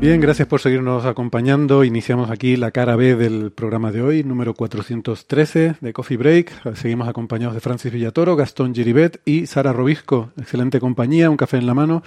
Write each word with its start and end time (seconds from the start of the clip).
Bien, 0.00 0.18
gracias 0.18 0.48
por 0.48 0.62
seguirnos 0.62 1.04
acompañando. 1.04 1.84
Iniciamos 1.84 2.30
aquí 2.30 2.56
la 2.56 2.70
cara 2.70 2.96
B 2.96 3.16
del 3.16 3.52
programa 3.52 3.92
de 3.92 4.00
hoy, 4.00 4.24
número 4.24 4.54
413 4.54 5.74
de 5.78 5.92
Coffee 5.92 6.16
Break. 6.16 6.74
Seguimos 6.74 7.06
acompañados 7.06 7.52
de 7.52 7.60
Francis 7.60 7.92
Villatoro, 7.92 8.34
Gastón 8.34 8.74
Giribet 8.74 9.20
y 9.26 9.46
Sara 9.46 9.74
Robisco. 9.74 10.32
Excelente 10.38 10.80
compañía, 10.80 11.28
un 11.28 11.36
café 11.36 11.58
en 11.58 11.66
la 11.66 11.74
mano. 11.74 12.02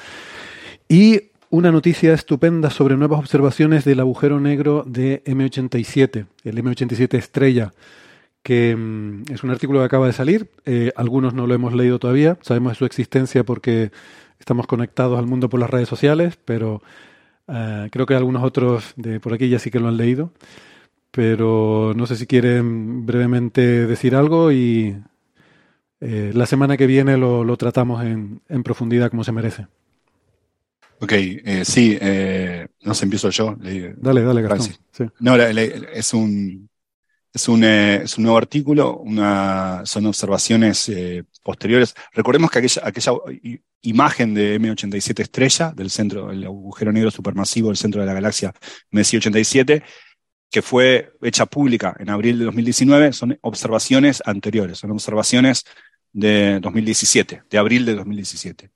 Y 0.90 1.30
una 1.52 1.72
noticia 1.72 2.16
estupenda 2.16 2.72
sobre 2.72 2.98
nuevas 2.98 3.20
observaciones 3.20 3.86
del 3.86 4.00
agujero 4.00 4.40
negro 4.40 4.84
de 4.88 5.24
M87, 5.26 6.26
el 6.46 6.58
M87 6.58 7.14
estrella, 7.14 7.74
que 8.42 8.76
mm, 8.76 9.32
es 9.32 9.44
un 9.44 9.52
artículo 9.52 9.82
que 9.82 9.86
acaba 9.86 10.08
de 10.08 10.14
salir. 10.14 10.50
Eh, 10.66 10.92
algunos 10.96 11.36
no 11.36 11.46
lo 11.46 11.54
hemos 11.54 11.76
leído 11.76 12.00
todavía. 12.00 12.40
Sabemos 12.42 12.72
de 12.72 12.78
su 12.80 12.86
existencia 12.86 13.44
porque 13.44 13.92
estamos 14.40 14.66
conectados 14.66 15.20
al 15.20 15.28
mundo 15.28 15.48
por 15.48 15.60
las 15.60 15.70
redes 15.70 15.90
sociales, 15.90 16.40
pero 16.44 16.82
Uh, 17.48 17.90
creo 17.92 18.06
que 18.06 18.16
algunos 18.16 18.44
otros 18.44 18.94
de 18.96 19.20
por 19.20 19.34
aquí 19.34 19.50
ya 19.50 19.60
sí 19.60 19.70
que 19.70 19.80
lo 19.80 19.90
han 19.90 19.98
leído, 19.98 20.32
pero 21.12 21.94
no 21.96 22.08
sé 22.08 22.16
si 22.16 22.26
quieren 22.26 23.06
brevemente 23.06 23.86
decir 23.86 24.16
algo 24.16 24.52
y 24.52 24.96
eh, 26.06 26.32
la 26.34 26.46
semana 26.46 26.76
que 26.76 26.88
viene 26.88 27.18
lo, 27.18 27.44
lo 27.44 27.56
tratamos 27.56 28.04
en, 28.04 28.42
en, 28.50 28.64
profundidad 28.64 29.10
como 29.10 29.24
se 29.24 29.32
merece. 29.32 29.68
Ok, 31.00 31.12
eh, 31.14 31.64
sí, 31.66 31.98
eh, 32.00 32.68
no 32.82 32.94
sé, 32.94 33.06
empiezo 33.06 33.30
yo. 33.30 33.56
Dale, 33.98 34.22
dale, 34.22 34.42
Gastón. 34.42 34.76
Sí. 34.92 35.06
No, 35.20 35.36
es 35.36 36.14
un, 36.14 36.70
es 37.34 37.48
un, 37.48 37.64
eh, 37.64 38.04
es 38.04 38.18
un, 38.18 38.24
nuevo 38.24 38.38
artículo, 38.38 39.04
son 39.86 40.06
observaciones 40.06 40.88
eh, 40.90 41.24
posteriores. 41.42 41.96
Recordemos 42.14 42.52
que 42.52 42.60
aquella, 42.60 42.82
aquella 42.86 43.14
imagen 43.82 44.34
de 44.34 44.60
M87 44.60 45.20
estrella, 45.20 45.74
del 45.76 45.90
centro, 45.90 46.32
el 46.32 46.44
agujero 46.44 46.92
negro 46.92 47.10
supermasivo 47.10 47.70
del 47.70 47.78
centro 47.78 48.02
de 48.02 48.08
la 48.08 48.14
galaxia 48.14 48.54
Messi 48.92 49.18
87, 49.18 49.84
que 50.52 50.62
fue 50.62 51.14
hecha 51.24 51.48
pública 51.48 51.96
en 52.00 52.12
abril 52.12 52.38
de 52.38 52.46
2019, 52.46 53.14
son 53.14 53.38
observaciones 53.42 54.22
anteriores, 54.26 54.78
son 54.78 54.92
observaciones 54.92 55.66
de 56.12 56.60
2017, 56.62 57.44
de 57.50 57.58
abril 57.58 57.86
de 57.86 57.96
2017. 57.96 58.70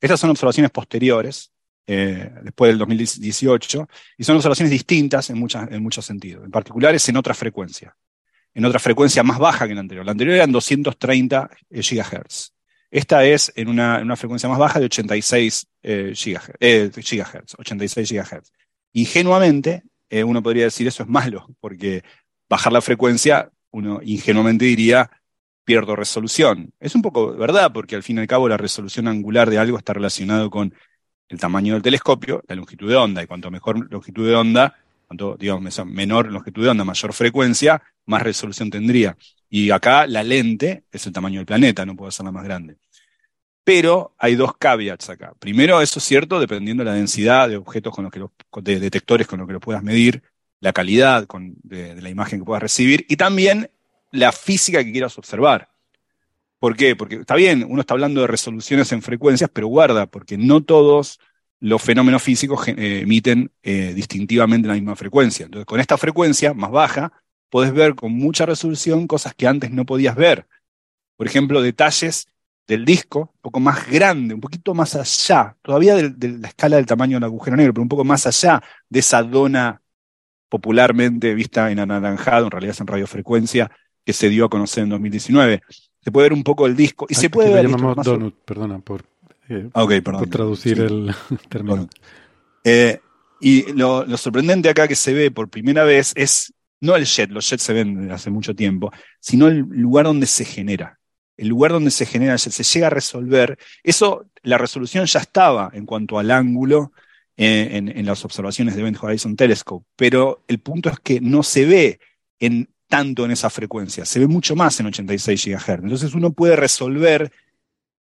Estas 0.00 0.18
son 0.18 0.30
observaciones 0.30 0.72
posteriores, 0.72 1.52
eh, 1.86 2.30
después 2.42 2.70
del 2.70 2.78
2018, 2.78 3.88
y 4.18 4.24
son 4.24 4.36
observaciones 4.36 4.70
distintas 4.70 5.30
en, 5.30 5.38
muchas, 5.38 5.70
en 5.70 5.82
muchos 5.82 6.04
sentidos. 6.04 6.44
En 6.44 6.50
particular 6.50 6.94
es 6.94 7.08
en 7.08 7.16
otra 7.16 7.34
frecuencia, 7.34 7.96
en 8.54 8.64
otra 8.64 8.78
frecuencia 8.78 9.22
más 9.22 9.38
baja 9.38 9.66
que 9.66 9.74
la 9.74 9.80
anterior. 9.80 10.04
La 10.04 10.12
anterior 10.12 10.36
eran 10.36 10.52
230 10.52 11.50
GHz. 11.70 12.52
Esta 12.90 13.24
es 13.24 13.52
en 13.54 13.68
una, 13.68 14.00
una 14.00 14.16
frecuencia 14.16 14.48
más 14.48 14.58
baja 14.58 14.80
de 14.80 14.86
86 14.86 15.66
eh, 15.82 16.12
gigahertz, 16.14 16.56
eh, 16.58 16.90
gigahertz, 17.02 17.54
86 17.58 18.08
gigahertz. 18.08 18.52
Ingenuamente, 18.92 19.84
eh, 20.08 20.24
uno 20.24 20.42
podría 20.42 20.64
decir 20.64 20.88
eso 20.88 21.04
es 21.04 21.08
malo, 21.08 21.46
porque 21.60 22.02
bajar 22.48 22.72
la 22.72 22.80
frecuencia, 22.80 23.50
uno 23.70 24.00
ingenuamente 24.02 24.64
diría, 24.64 25.08
pierdo 25.64 25.94
resolución. 25.94 26.72
Es 26.80 26.96
un 26.96 27.02
poco 27.02 27.32
verdad, 27.36 27.72
porque 27.72 27.94
al 27.94 28.02
fin 28.02 28.16
y 28.18 28.20
al 28.20 28.26
cabo 28.26 28.48
la 28.48 28.56
resolución 28.56 29.06
angular 29.06 29.48
de 29.48 29.58
algo 29.58 29.78
está 29.78 29.92
relacionado 29.92 30.50
con 30.50 30.74
el 31.30 31.38
tamaño 31.38 31.74
del 31.74 31.82
telescopio, 31.82 32.42
la 32.48 32.56
longitud 32.56 32.88
de 32.88 32.96
onda, 32.96 33.22
y 33.22 33.26
cuanto 33.26 33.50
mejor 33.50 33.90
longitud 33.90 34.26
de 34.26 34.34
onda, 34.34 34.76
cuanto 35.06 35.36
digamos 35.36 35.86
menor 35.86 36.30
longitud 36.30 36.62
de 36.64 36.68
onda, 36.68 36.84
mayor 36.84 37.12
frecuencia, 37.12 37.80
más 38.06 38.22
resolución 38.22 38.68
tendría. 38.68 39.16
Y 39.48 39.70
acá 39.70 40.06
la 40.06 40.24
lente 40.24 40.84
es 40.90 41.06
el 41.06 41.12
tamaño 41.12 41.38
del 41.38 41.46
planeta, 41.46 41.86
no 41.86 41.94
puede 41.96 42.08
hacerla 42.08 42.32
más 42.32 42.44
grande. 42.44 42.76
Pero 43.62 44.14
hay 44.18 44.34
dos 44.34 44.56
caveats 44.58 45.08
acá. 45.08 45.32
Primero, 45.38 45.80
eso 45.80 46.00
es 46.00 46.04
cierto, 46.04 46.40
dependiendo 46.40 46.82
de 46.82 46.90
la 46.90 46.96
densidad 46.96 47.48
de 47.48 47.56
objetos 47.56 47.94
con 47.94 48.04
los 48.04 48.12
que 48.12 48.18
los, 48.18 48.30
de 48.62 48.80
detectores 48.80 49.28
con 49.28 49.38
los 49.38 49.46
que 49.46 49.54
lo 49.54 49.60
puedas 49.60 49.84
medir, 49.84 50.22
la 50.58 50.72
calidad 50.72 51.26
de, 51.62 51.94
de 51.94 52.02
la 52.02 52.10
imagen 52.10 52.40
que 52.40 52.44
puedas 52.44 52.62
recibir 52.62 53.06
y 53.08 53.16
también 53.16 53.70
la 54.10 54.32
física 54.32 54.82
que 54.82 54.90
quieras 54.90 55.16
observar. 55.16 55.68
¿Por 56.60 56.76
qué? 56.76 56.94
Porque 56.94 57.16
está 57.16 57.34
bien, 57.34 57.66
uno 57.68 57.80
está 57.80 57.94
hablando 57.94 58.20
de 58.20 58.26
resoluciones 58.26 58.92
en 58.92 59.00
frecuencias, 59.00 59.50
pero 59.52 59.66
guarda, 59.66 60.06
porque 60.06 60.36
no 60.36 60.62
todos 60.62 61.18
los 61.58 61.82
fenómenos 61.82 62.22
físicos 62.22 62.68
eh, 62.68 63.00
emiten 63.00 63.50
eh, 63.62 63.92
distintivamente 63.94 64.68
la 64.68 64.74
misma 64.74 64.94
frecuencia. 64.94 65.46
Entonces, 65.46 65.64
con 65.64 65.80
esta 65.80 65.96
frecuencia 65.96 66.52
más 66.52 66.70
baja, 66.70 67.12
podés 67.48 67.72
ver 67.72 67.94
con 67.94 68.12
mucha 68.12 68.44
resolución 68.44 69.06
cosas 69.06 69.34
que 69.34 69.46
antes 69.46 69.70
no 69.70 69.86
podías 69.86 70.14
ver. 70.14 70.46
Por 71.16 71.26
ejemplo, 71.26 71.62
detalles 71.62 72.28
del 72.66 72.84
disco, 72.84 73.32
un 73.34 73.40
poco 73.40 73.60
más 73.60 73.90
grande, 73.90 74.34
un 74.34 74.40
poquito 74.40 74.74
más 74.74 74.94
allá, 74.94 75.56
todavía 75.62 75.94
de, 75.96 76.10
de, 76.10 76.38
la 76.38 76.48
escala 76.48 76.76
del 76.76 76.86
tamaño 76.86 77.16
del 77.16 77.24
agujero 77.24 77.56
negro, 77.56 77.72
pero 77.72 77.82
un 77.82 77.88
poco 77.88 78.04
más 78.04 78.26
allá 78.26 78.62
de 78.88 79.00
esa 79.00 79.22
dona 79.22 79.80
popularmente 80.50 81.34
vista 81.34 81.70
en 81.70 81.78
anaranjado, 81.78 82.44
en 82.46 82.50
realidad 82.50 82.72
es 82.72 82.80
en 82.80 82.86
radiofrecuencia, 82.86 83.70
que 84.04 84.12
se 84.12 84.28
dio 84.28 84.44
a 84.44 84.50
conocer 84.50 84.84
en 84.84 84.90
2019. 84.90 85.62
Se 86.02 86.10
puede 86.10 86.26
ver 86.26 86.32
un 86.32 86.42
poco 86.42 86.66
el 86.66 86.76
disco 86.76 87.06
y 87.08 87.14
Ay, 87.14 87.20
se 87.20 87.30
puede 87.30 87.52
ver. 87.52 87.68
llamamos 87.68 88.04
donut, 88.04 88.34
perdona 88.44 88.78
por, 88.78 89.04
eh, 89.48 89.68
okay, 89.72 90.00
perdón, 90.00 90.22
por 90.22 90.30
traducir 90.30 90.76
sí. 90.76 90.82
el 90.82 91.14
término. 91.48 91.88
Eh, 92.64 93.00
y 93.40 93.72
lo, 93.72 94.04
lo, 94.04 94.16
sorprendente 94.16 94.68
acá 94.68 94.86
que 94.86 94.96
se 94.96 95.12
ve 95.12 95.30
por 95.30 95.48
primera 95.48 95.84
vez 95.84 96.12
es 96.14 96.52
no 96.80 96.96
el 96.96 97.04
jet, 97.04 97.30
los 97.30 97.48
jets 97.48 97.62
se 97.62 97.72
ven 97.72 98.00
desde 98.00 98.12
hace 98.12 98.30
mucho 98.30 98.54
tiempo, 98.54 98.92
sino 99.20 99.48
el 99.48 99.58
lugar 99.58 100.06
donde 100.06 100.26
se 100.26 100.44
genera. 100.44 100.98
El 101.36 101.48
lugar 101.48 101.72
donde 101.72 101.90
se 101.90 102.06
genera 102.06 102.34
el 102.34 102.38
jet, 102.38 102.52
se 102.52 102.62
llega 102.64 102.88
a 102.88 102.90
resolver. 102.90 103.58
Eso, 103.82 104.26
la 104.42 104.58
resolución 104.58 105.06
ya 105.06 105.20
estaba 105.20 105.70
en 105.72 105.86
cuanto 105.86 106.18
al 106.18 106.30
ángulo 106.30 106.92
eh, 107.36 107.68
en, 107.72 107.88
en, 107.88 108.06
las 108.06 108.24
observaciones 108.24 108.74
de 108.74 108.80
Event 108.80 109.02
Horizon 109.02 109.36
Telescope, 109.36 109.86
pero 109.96 110.44
el 110.48 110.58
punto 110.58 110.90
es 110.90 111.00
que 111.00 111.20
no 111.20 111.42
se 111.42 111.64
ve 111.64 112.00
en, 112.38 112.68
tanto 112.90 113.24
en 113.24 113.30
esa 113.30 113.48
frecuencia, 113.48 114.04
se 114.04 114.18
ve 114.18 114.26
mucho 114.26 114.56
más 114.56 114.78
en 114.80 114.86
86 114.86 115.46
GHz. 115.46 115.68
Entonces 115.68 116.12
uno 116.12 116.32
puede 116.32 116.56
resolver 116.56 117.32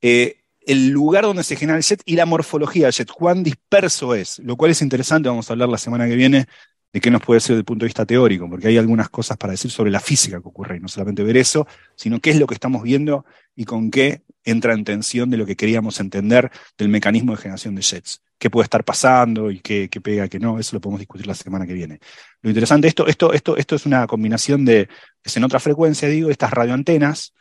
eh, 0.02 0.40
el 0.66 0.90
lugar 0.90 1.22
donde 1.24 1.44
se 1.44 1.54
genera 1.54 1.78
el 1.78 1.84
jet 1.84 2.02
y 2.04 2.16
la 2.16 2.26
morfología 2.26 2.86
del 2.86 2.92
jet, 2.92 3.08
cuán 3.10 3.44
disperso 3.44 4.14
es, 4.14 4.40
lo 4.40 4.56
cual 4.56 4.72
es 4.72 4.82
interesante, 4.82 5.28
vamos 5.28 5.48
a 5.48 5.52
hablar 5.52 5.68
la 5.68 5.78
semana 5.78 6.08
que 6.08 6.16
viene 6.16 6.46
de 6.92 7.00
qué 7.00 7.12
nos 7.12 7.22
puede 7.22 7.40
ser 7.40 7.50
desde 7.50 7.60
el 7.60 7.64
punto 7.64 7.84
de 7.84 7.88
vista 7.88 8.04
teórico, 8.04 8.50
porque 8.50 8.66
hay 8.68 8.76
algunas 8.76 9.08
cosas 9.08 9.38
para 9.38 9.52
decir 9.52 9.70
sobre 9.70 9.92
la 9.92 10.00
física 10.00 10.40
que 10.40 10.48
ocurre, 10.48 10.76
y 10.76 10.80
no 10.80 10.88
solamente 10.88 11.22
ver 11.22 11.36
eso, 11.36 11.66
sino 11.94 12.20
qué 12.20 12.30
es 12.30 12.38
lo 12.38 12.48
que 12.48 12.54
estamos 12.54 12.82
viendo 12.82 13.24
y 13.54 13.64
con 13.64 13.90
qué 13.90 14.22
entra 14.44 14.74
en 14.74 14.84
tensión 14.84 15.30
de 15.30 15.36
lo 15.36 15.46
que 15.46 15.54
queríamos 15.54 16.00
entender 16.00 16.50
del 16.76 16.88
mecanismo 16.88 17.32
de 17.32 17.38
generación 17.38 17.76
de 17.76 17.82
jets. 17.82 18.20
Qué 18.42 18.50
puede 18.50 18.64
estar 18.64 18.82
pasando 18.82 19.52
y 19.52 19.60
qué, 19.60 19.88
qué 19.88 20.00
pega, 20.00 20.26
qué 20.26 20.40
no, 20.40 20.58
eso 20.58 20.74
lo 20.74 20.80
podemos 20.80 20.98
discutir 20.98 21.28
la 21.28 21.34
semana 21.36 21.64
que 21.64 21.74
viene. 21.74 22.00
Lo 22.40 22.50
interesante, 22.50 22.88
esto, 22.88 23.06
esto, 23.06 23.32
esto, 23.32 23.56
esto 23.56 23.76
es 23.76 23.86
una 23.86 24.04
combinación 24.08 24.64
de, 24.64 24.88
es 25.22 25.36
en 25.36 25.44
otra 25.44 25.60
frecuencia, 25.60 26.08
digo, 26.08 26.28
estas 26.28 26.50
radioantenas, 26.50 27.34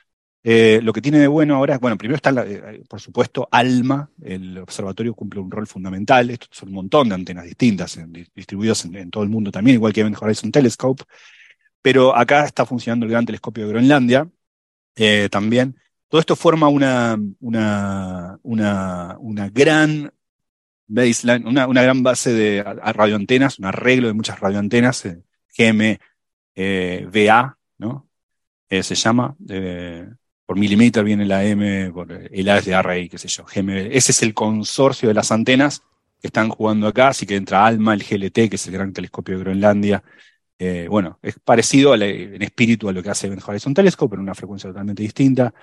eh, 0.44 0.80
lo 0.84 0.94
que 0.94 1.02
tiene 1.02 1.18
de 1.18 1.26
bueno 1.26 1.56
ahora 1.56 1.80
bueno, 1.80 1.98
primero 1.98 2.18
está, 2.18 2.30
eh, 2.46 2.84
por 2.88 3.02
supuesto, 3.02 3.48
ALMA, 3.50 4.12
el 4.22 4.60
observatorio 4.60 5.16
cumple 5.16 5.40
un 5.40 5.50
rol 5.50 5.66
fundamental, 5.66 6.30
estos 6.30 6.50
son 6.52 6.70
un 6.70 6.76
montón 6.76 7.10
de 7.10 7.16
antenas 7.16 7.46
distintas, 7.46 7.98
en, 7.98 8.14
distribuidas 8.36 8.86
en, 8.86 9.10
todo 9.10 9.24
el 9.24 9.30
mundo 9.32 9.52
también, 9.52 9.78
igual 9.78 9.94
que 9.94 10.02
Event 10.02 10.22
Horizon 10.22 10.52
Telescope, 10.52 11.04
pero 11.82 12.16
acá 12.16 12.46
está 12.46 12.64
funcionando 12.64 13.08
el 13.08 13.12
gran 13.12 13.26
telescopio 13.26 13.64
de 13.64 13.72
Groenlandia, 13.72 14.30
eh, 14.98 15.30
también. 15.32 15.80
Todo 16.10 16.22
esto 16.22 16.36
forma 16.36 16.68
una, 16.68 17.18
una, 17.40 18.38
una 18.44 19.50
gran 19.50 20.12
baseline, 20.94 21.48
una, 21.48 21.68
una, 21.68 21.82
gran 21.82 22.04
base 22.04 22.34
de 22.34 22.64
radioantenas, 22.64 23.60
un 23.60 23.66
arreglo 23.66 24.08
de 24.08 24.14
muchas 24.14 24.40
radioantenas, 24.40 25.04
GMVA, 25.58 25.98
¿no? 27.78 28.08
se 28.70 28.96
llama, 28.96 29.36
por 30.46 30.58
milímetro 30.58 31.04
viene 31.04 31.26
la 31.26 31.44
M, 31.46 31.92
por 31.92 32.12
el 32.12 32.50
A 32.50 32.58
es 32.58 32.66
de 32.66 32.76
array, 32.76 33.10
qué 33.10 33.18
sé 33.18 33.28
yo, 33.28 33.46
GMB. 33.46 33.90
Ese 33.92 34.12
es 34.12 34.22
el 34.22 34.34
consorcio 34.34 35.08
de 35.10 35.14
las 35.16 35.32
antenas 35.32 35.82
que 36.22 36.28
están 36.28 36.50
jugando 36.50 36.88
acá, 36.88 37.10
así 37.10 37.26
que 37.26 37.36
entra 37.36 37.66
ALMA, 37.66 37.94
el 37.94 38.04
GLT, 38.04 38.50
que 38.50 38.56
es 38.56 38.68
el 38.68 38.74
gran 38.74 38.94
telescopio 38.94 39.36
de 39.38 39.44
Groenlandia, 39.44 40.04
Eh, 40.60 40.88
bueno, 40.90 41.20
es 41.24 41.40
parecido 41.40 41.96
en 41.96 42.42
espíritu 42.44 42.90
a 42.90 42.94
lo 42.94 43.02
que 43.02 43.10
hace 43.10 43.28
Event 43.28 43.44
Horizon 43.48 43.74
Telescope, 43.74 44.12
pero 44.12 44.22
en 44.22 44.26
una 44.26 44.36
frecuencia 44.36 44.70
totalmente 44.70 45.04
distinta. 45.04 45.54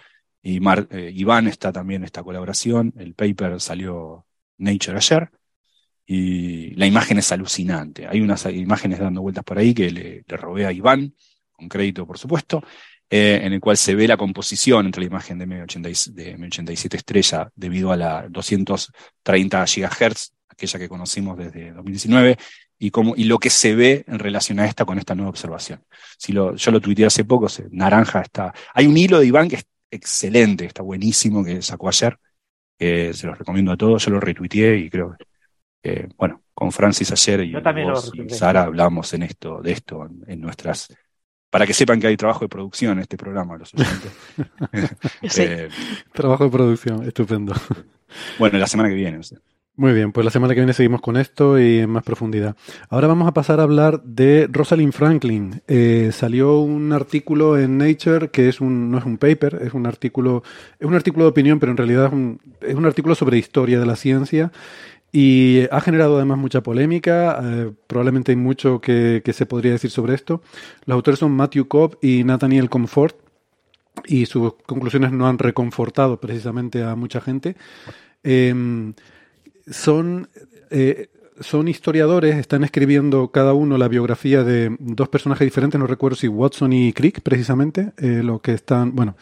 Y 0.42 0.58
eh, 0.90 1.12
Iván 1.14 1.48
está 1.48 1.72
también 1.72 2.02
en 2.02 2.06
esta 2.06 2.24
colaboración. 2.24 2.92
El 2.98 3.14
paper 3.14 3.60
salió 3.60 4.26
Nature 4.58 4.96
ayer. 4.96 5.30
Y 6.06 6.70
la 6.76 6.86
imagen 6.86 7.18
es 7.18 7.30
alucinante. 7.32 8.06
Hay 8.06 8.20
unas 8.20 8.46
imágenes 8.46 8.98
dando 8.98 9.20
vueltas 9.22 9.44
por 9.44 9.58
ahí 9.58 9.74
que 9.74 9.90
le, 9.90 10.24
robé 10.28 10.66
a 10.66 10.72
Iván, 10.72 11.14
con 11.52 11.68
crédito 11.68 12.06
por 12.06 12.18
supuesto, 12.18 12.62
eh, 13.10 13.40
en 13.42 13.52
el 13.52 13.60
cual 13.60 13.76
se 13.76 13.94
ve 13.94 14.08
la 14.08 14.16
composición 14.16 14.86
entre 14.86 15.02
la 15.02 15.06
imagen 15.06 15.38
de 15.38 15.46
M87 15.46 16.94
estrella 16.94 17.50
debido 17.54 17.92
a 17.92 17.96
la 17.96 18.26
230 18.28 19.64
GHz, 19.64 20.32
aquella 20.48 20.78
que 20.78 20.88
conocimos 20.88 21.36
desde 21.36 21.72
2019, 21.72 22.38
y, 22.78 22.92
y 23.16 23.24
lo 23.24 23.38
que 23.38 23.50
se 23.50 23.74
ve 23.74 24.04
en 24.06 24.18
relación 24.18 24.60
a 24.60 24.66
esta 24.66 24.84
con 24.84 24.98
esta 24.98 25.14
nueva 25.14 25.30
observación. 25.30 25.82
Si 26.16 26.32
lo, 26.32 26.54
yo 26.54 26.70
lo 26.70 26.80
tuiteé 26.80 27.06
hace 27.06 27.24
poco, 27.24 27.48
naranja 27.70 28.20
está. 28.20 28.54
Hay 28.74 28.86
un 28.86 28.96
hilo 28.96 29.18
de 29.18 29.26
Iván 29.26 29.48
que 29.48 29.56
es 29.56 29.66
excelente, 29.90 30.64
está 30.64 30.82
buenísimo, 30.82 31.44
que 31.44 31.62
sacó 31.62 31.88
ayer. 31.88 32.18
Se 32.78 33.26
los 33.26 33.38
recomiendo 33.38 33.72
a 33.72 33.76
todos, 33.76 34.04
yo 34.04 34.12
lo 34.12 34.20
retuiteé 34.20 34.76
y 34.76 34.90
creo 34.90 35.16
que, 35.82 36.08
bueno, 36.16 36.42
con 36.54 36.72
Francis 36.72 37.12
ayer 37.12 37.44
y, 37.44 37.54
y 37.54 38.30
Sara 38.30 38.62
hablamos 38.62 39.12
en 39.14 39.22
esto, 39.22 39.60
de 39.62 39.72
esto, 39.72 40.08
en, 40.26 40.40
nuestras 40.40 40.88
para 41.50 41.66
que 41.66 41.72
sepan 41.72 42.00
que 42.00 42.08
hay 42.08 42.16
trabajo 42.16 42.40
de 42.40 42.48
producción 42.48 42.92
en 42.92 42.98
este 43.00 43.16
programa, 43.16 43.56
los 43.56 43.72
oyentes. 43.74 44.12
Eh, 45.38 45.68
trabajo 46.12 46.44
de 46.44 46.50
producción, 46.50 47.04
estupendo. 47.04 47.54
Bueno, 48.38 48.58
la 48.58 48.66
semana 48.66 48.88
que 48.88 48.94
viene. 48.94 49.20
Muy 49.78 49.92
bien, 49.92 50.10
pues 50.10 50.24
la 50.24 50.32
semana 50.32 50.54
que 50.54 50.60
viene 50.60 50.72
seguimos 50.72 51.00
con 51.00 51.16
esto 51.16 51.56
y 51.56 51.78
en 51.78 51.90
más 51.90 52.02
profundidad. 52.02 52.56
Ahora 52.88 53.06
vamos 53.06 53.28
a 53.28 53.32
pasar 53.32 53.60
a 53.60 53.62
hablar 53.62 54.02
de 54.02 54.48
Rosalind 54.50 54.92
Franklin. 54.92 55.62
Eh, 55.68 56.10
salió 56.12 56.58
un 56.58 56.92
artículo 56.92 57.56
en 57.56 57.78
Nature 57.78 58.30
que 58.30 58.48
es 58.48 58.60
un, 58.60 58.90
no 58.90 58.98
es 58.98 59.04
un 59.04 59.18
paper, 59.18 59.60
es 59.62 59.74
un 59.74 59.86
artículo, 59.86 60.42
es 60.80 60.88
un 60.88 60.96
artículo 60.96 61.26
de 61.26 61.30
opinión, 61.30 61.60
pero 61.60 61.70
en 61.70 61.78
realidad 61.78 62.06
es 62.06 62.12
un, 62.12 62.40
es 62.60 62.74
un 62.74 62.86
artículo 62.86 63.14
sobre 63.14 63.38
historia 63.38 63.78
de 63.78 63.86
la 63.86 63.94
ciencia 63.94 64.50
y 65.12 65.60
ha 65.70 65.80
generado 65.80 66.16
además 66.16 66.38
mucha 66.38 66.60
polémica. 66.60 67.38
Eh, 67.40 67.70
probablemente 67.86 68.32
hay 68.32 68.36
mucho 68.36 68.80
que, 68.80 69.22
se 69.32 69.46
podría 69.46 69.70
decir 69.70 69.92
sobre 69.92 70.14
esto. 70.14 70.42
Los 70.86 70.96
autores 70.96 71.20
son 71.20 71.30
Matthew 71.30 71.68
Cobb 71.68 71.98
y 72.02 72.24
Nathaniel 72.24 72.68
Comfort 72.68 73.16
y 74.06 74.26
sus 74.26 74.54
conclusiones 74.66 75.12
no 75.12 75.28
han 75.28 75.38
reconfortado 75.38 76.18
precisamente 76.18 76.82
a 76.82 76.96
mucha 76.96 77.20
gente. 77.20 77.54
Em, 78.24 78.94
son, 79.70 80.28
eh, 80.70 81.08
son 81.40 81.68
historiadores, 81.68 82.36
están 82.36 82.64
escribiendo 82.64 83.30
cada 83.30 83.54
uno 83.54 83.78
la 83.78 83.88
biografía 83.88 84.44
de 84.44 84.76
dos 84.78 85.08
personajes 85.08 85.46
diferentes, 85.46 85.78
no 85.78 85.86
recuerdo 85.86 86.16
si 86.16 86.28
Watson 86.28 86.72
y 86.72 86.92
Crick, 86.92 87.20
precisamente, 87.20 87.92
eh, 87.98 88.22
lo 88.22 88.40
que 88.40 88.52
están, 88.52 88.94
bueno, 88.94 89.16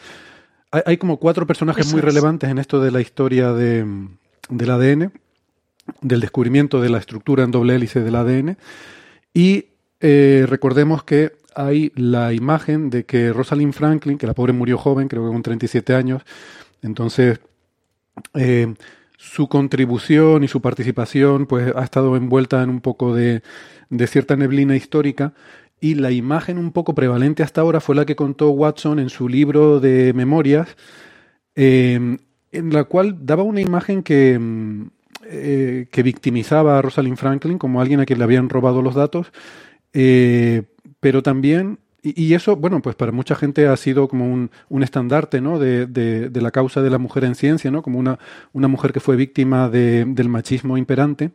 hay, 0.71 0.97
como 0.97 1.17
cuatro 1.17 1.47
personajes 1.47 1.91
muy 1.91 2.01
relevantes 2.01 2.49
en 2.49 2.57
esto 2.57 2.81
de 2.81 2.91
la 2.91 2.99
historia 2.99 3.53
de, 3.53 3.85
del 4.49 4.69
ADN, 4.69 5.13
del 6.01 6.19
descubrimiento 6.19 6.81
de 6.81 6.89
la 6.89 6.97
estructura 6.97 7.43
en 7.43 7.51
doble 7.51 7.75
hélice 7.75 8.01
del 8.01 8.15
ADN, 8.15 8.57
y 9.33 9.67
eh, 10.01 10.45
recordemos 10.47 11.03
que 11.03 11.31
hay 11.55 11.91
la 11.95 12.33
imagen 12.33 12.89
de 12.89 13.05
que 13.05 13.31
Rosalind 13.31 13.73
Franklin, 13.73 14.17
que 14.17 14.27
la 14.27 14.33
pobre 14.33 14.53
murió 14.53 14.77
joven, 14.77 15.07
creo 15.07 15.25
que 15.25 15.31
con 15.31 15.41
37 15.41 15.95
años, 15.95 16.23
entonces 16.81 17.39
su 19.17 19.49
contribución 19.49 20.43
y 20.43 20.47
su 20.47 20.61
participación 20.61 21.47
pues 21.47 21.73
ha 21.75 21.83
estado 21.83 22.15
envuelta 22.15 22.63
en 22.63 22.69
un 22.69 22.81
poco 22.81 23.13
de, 23.13 23.41
cierta 24.07 24.35
neblina 24.37 24.75
histórica. 24.75 25.33
Y 25.79 25.95
la 25.95 26.11
imagen 26.11 26.57
un 26.57 26.71
poco 26.71 26.95
prevalente 26.95 27.43
hasta 27.43 27.61
ahora 27.61 27.81
fue 27.81 27.95
la 27.95 28.05
que 28.05 28.15
contó 28.15 28.49
Watson 28.51 28.99
en 28.99 29.09
su 29.09 29.27
libro 29.27 29.79
de 29.79 30.13
memorias, 30.13 30.75
em, 31.55 32.17
en 32.51 32.73
la 32.73 32.85
cual 32.85 33.25
daba 33.25 33.43
una 33.43 33.61
imagen 33.61 34.01
que, 34.03 34.33
em, 34.33 34.89
eh, 35.25 35.87
que 35.91 36.03
victimizaba 36.03 36.77
a 36.77 36.81
Rosalind 36.81 37.17
Franklin 37.17 37.57
como 37.59 37.81
alguien 37.81 37.99
a 37.99 38.05
quien 38.05 38.19
le 38.19 38.25
habían 38.25 38.49
robado 38.49 38.81
los 38.81 38.95
datos, 38.95 39.31
eh, 39.93 40.63
pero 40.99 41.21
también 41.23 41.79
y, 42.15 42.33
eso, 42.33 42.55
bueno, 42.55 42.81
pues 42.81 42.95
para 42.95 43.11
mucha 43.11 43.35
gente 43.35 43.67
ha 43.67 43.77
sido 43.77 44.07
como 44.07 44.31
un, 44.31 44.51
un 44.69 44.83
estandarte, 44.83 45.41
¿no? 45.41 45.59
De, 45.59 45.85
de, 45.87 46.41
la 46.41 46.51
causa 46.51 46.81
de 46.81 46.89
la 46.89 46.97
mujer 46.97 47.23
en 47.23 47.35
ciencia, 47.35 47.71
¿no? 47.71 47.81
Como 47.81 47.99
una, 47.99 48.19
una 48.53 48.67
mujer 48.67 48.93
que 48.93 48.99
fue 48.99 49.15
víctima 49.15 49.69
del 49.69 50.29
machismo 50.29 50.77
imperante. 50.77 51.31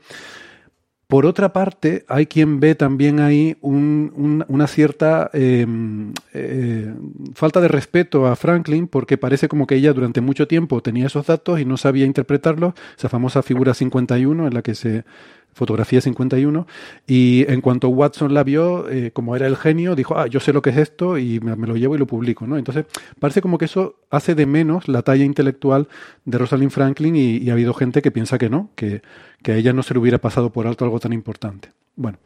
Por 1.13 1.27
otra 1.27 1.53
parte, 1.53 2.07
hay 2.09 2.25
quien 2.25 2.59
ve 2.59 2.75
también 2.75 3.21
ahí 3.21 3.59
una 3.61 4.67
cierta 4.67 5.29
em, 5.35 6.15
eh, 6.33 6.95
falta 7.35 7.61
de 7.61 7.69
respeto 7.69 8.27
a 8.27 8.35
Franklin, 8.35 8.89
porque 8.89 9.19
parece 9.19 9.47
como 9.47 9.67
que 9.67 9.75
ella 9.75 9.93
durante 9.93 10.23
mucho 10.23 10.49
tiempo 10.49 10.83
tenía 10.83 11.09
esos 11.09 11.27
datos 11.27 11.61
y 11.61 11.67
no 11.67 11.77
sabía 11.77 12.07
interpretarlos. 12.07 12.73
Esa 12.97 13.11
famosa 13.11 13.43
figura 13.43 13.75
51 13.75 14.47
en 14.47 14.55
la 14.55 14.63
que 14.63 14.75
se, 14.75 15.05
fotografía 15.53 16.01
51, 16.01 16.67
y 17.07 17.45
en 17.49 17.61
cuanto 17.61 17.89
Watson 17.89 18.35
la 18.35 18.43
vio, 18.43 18.89
eh, 18.89 19.11
como 19.13 19.37
era 19.37 19.47
el 19.47 19.57
genio, 19.57 19.95
dijo, 19.95 20.19
ah, 20.19 20.27
yo 20.27 20.41
sé 20.41 20.53
lo 20.53 20.63
que 20.63 20.71
es 20.71 20.77
esto 20.77 21.19
y 21.19 21.41
me, 21.41 21.55
lo 21.67 21.77
llevo 21.77 21.95
y 21.95 21.99
lo 21.99 22.07
publico, 22.07 22.47
¿no? 22.47 22.57
Entonces, 22.57 22.87
parece 23.19 23.43
como 23.43 23.59
que 23.59 23.67
eso 23.67 23.97
hace 24.11 24.35
de 24.35 24.47
menos 24.47 24.89
la 24.89 25.03
talla 25.03 25.25
intelectual 25.25 25.89
de 26.25 26.39
Rosalind 26.39 26.71
Franklin 26.71 27.17
y, 27.17 27.51
ha 27.51 27.53
habido 27.53 27.75
gente 27.75 28.01
que 28.01 28.11
piensa 28.11 28.39
que 28.39 28.49
no, 28.49 28.71
que, 28.75 29.03
a 29.47 29.53
ella 29.53 29.73
no 29.73 29.83
se 29.83 29.93
le 29.93 30.01
hubiera 30.01 30.19
pasado 30.19 30.51
por 30.51 30.67
alto 30.67 30.85
algo 30.85 30.99
tan 31.01 31.13
importante. 31.13 31.71
Bueno, 31.97 32.19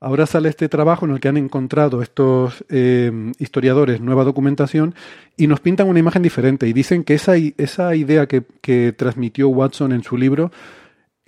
ahora 0.00 0.26
sale 0.26 0.50
este 0.50 0.68
trabajo 0.68 1.06
en 1.06 1.12
el 1.12 1.20
que 1.20 1.28
han 1.28 1.38
encontrado 1.38 2.02
estos 2.02 2.64
eh, 2.68 3.32
historiadores 3.38 4.00
nueva 4.02 4.24
documentación 4.24 4.94
y 5.36 5.46
nos 5.46 5.60
pintan 5.60 5.88
una 5.88 5.98
imagen 5.98 6.22
diferente 6.22 6.68
y 6.68 6.74
dicen 6.74 7.04
que 7.04 7.14
esa, 7.14 7.36
esa 7.36 7.94
idea 7.94 8.26
que, 8.26 8.42
que 8.60 8.92
transmitió 8.92 9.48
Watson 9.48 9.92
en 9.92 10.02
su 10.02 10.18
libro 10.18 10.50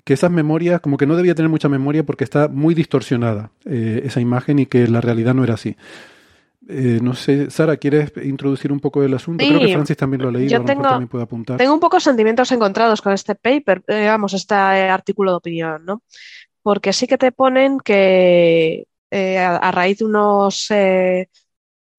que 0.05 0.15
esas 0.15 0.31
memorias, 0.31 0.81
como 0.81 0.97
que 0.97 1.07
no 1.07 1.17
debía 1.17 1.35
tener 1.35 1.49
mucha 1.49 1.69
memoria 1.69 2.05
porque 2.05 2.25
está 2.25 2.49
muy 2.49 2.75
distorsionada 2.75 3.53
eh, 3.65 4.03
esa 4.05 4.21
imagen 4.21 4.59
y 4.59 4.67
que 4.67 4.89
la 4.89 5.01
realidad 5.01 5.35
no 5.35 5.45
era 5.45 5.55
así. 5.55 5.77
Eh, 6.69 7.01
no 7.03 7.15
sé, 7.15 7.51
Sara, 7.51 7.77
¿quieres 7.77 8.13
introducir 8.23 8.73
un 8.73 8.81
poco 8.81 9.03
el 9.03 9.15
asunto? 9.15 9.45
Creo 9.45 9.61
que 9.61 9.73
Francis 9.73 9.97
también 9.97 10.23
lo 10.23 10.29
ha 10.29 10.33
leído, 10.33 10.51
yo 10.51 10.65
tengo, 10.65 10.83
también 10.83 11.09
puede 11.09 11.25
apuntar. 11.25 11.57
Tengo 11.57 11.75
un 11.75 11.81
poco 11.81 11.99
sentimientos 12.01 12.51
encontrados 12.53 13.01
con 13.03 13.13
este 13.13 13.35
paper, 13.35 13.83
digamos, 13.87 14.33
este 14.35 14.55
artículo 14.55 15.33
de 15.33 15.37
opinión, 15.37 15.85
¿no? 15.85 16.03
Porque 16.63 16.93
sí 16.93 17.07
que 17.07 17.19
te 17.19 17.33
ponen 17.33 17.81
que 17.81 18.87
eh, 19.11 19.39
a, 19.39 19.71
raíz 19.73 19.99
de 19.99 20.05
unos 20.05 20.69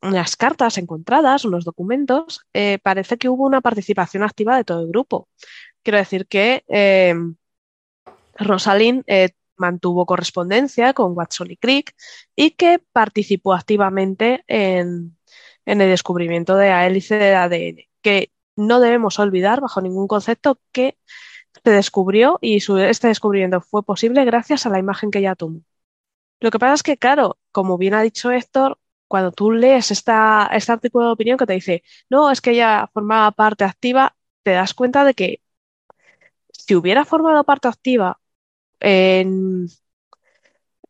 unas 0.01 0.35
cartas 0.35 0.77
encontradas, 0.77 1.45
unos 1.45 1.63
documentos, 1.63 2.41
parece 2.83 3.17
que 3.17 3.29
hubo 3.29 3.45
una 3.45 3.61
participación 3.61 4.23
activa 4.23 4.57
de 4.57 4.63
todo 4.65 4.81
el 4.81 4.87
grupo. 4.87 5.27
Quiero 5.81 5.97
decir 5.97 6.25
que 6.27 6.63
Rosalind 8.37 9.03
eh, 9.07 9.29
mantuvo 9.57 10.05
correspondencia 10.05 10.93
con 10.93 11.15
Watson 11.17 11.51
y 11.51 11.57
Crick 11.57 11.95
y 12.35 12.51
que 12.51 12.79
participó 12.91 13.53
activamente 13.53 14.43
en, 14.47 15.17
el 15.65 15.77
descubrimiento 15.79 16.55
de 16.57 16.69
la 16.69 16.85
hélice 16.87 17.15
de 17.17 17.35
ADN, 17.35 17.77
que 18.01 18.31
no 18.55 18.79
debemos 18.79 19.19
olvidar 19.19 19.61
bajo 19.61 19.81
ningún 19.81 20.07
concepto 20.07 20.59
que 20.71 20.97
se 21.63 21.71
descubrió 21.71 22.39
y 22.41 22.57
este 22.57 23.07
descubrimiento 23.07 23.61
fue 23.61 23.83
posible 23.83 24.25
gracias 24.25 24.65
a 24.65 24.69
la 24.69 24.79
imagen 24.79 25.11
que 25.11 25.19
ella 25.19 25.35
tomó. 25.35 25.61
Lo 26.39 26.51
que 26.51 26.59
pasa 26.59 26.73
es 26.75 26.83
que, 26.83 26.97
claro, 26.97 27.39
como 27.51 27.77
bien 27.77 27.93
ha 27.93 28.01
dicho 28.01 28.31
Héctor, 28.31 28.79
cuando 29.07 29.31
tú 29.31 29.51
lees 29.51 29.91
esta, 29.91 30.49
este 30.53 30.71
artículo 30.71 31.07
de 31.07 31.13
opinión 31.13 31.37
que 31.37 31.45
te 31.45 31.53
dice, 31.53 31.83
no, 32.09 32.31
es 32.31 32.41
que 32.41 32.51
ella 32.51 32.89
formaba 32.93 33.31
parte 33.31 33.63
activa, 33.63 34.15
te 34.43 34.51
das 34.51 34.73
cuenta 34.73 35.05
de 35.05 35.13
que 35.13 35.41
si 36.51 36.75
hubiera 36.75 37.05
formado 37.05 37.43
parte 37.43 37.67
activa 37.67 38.19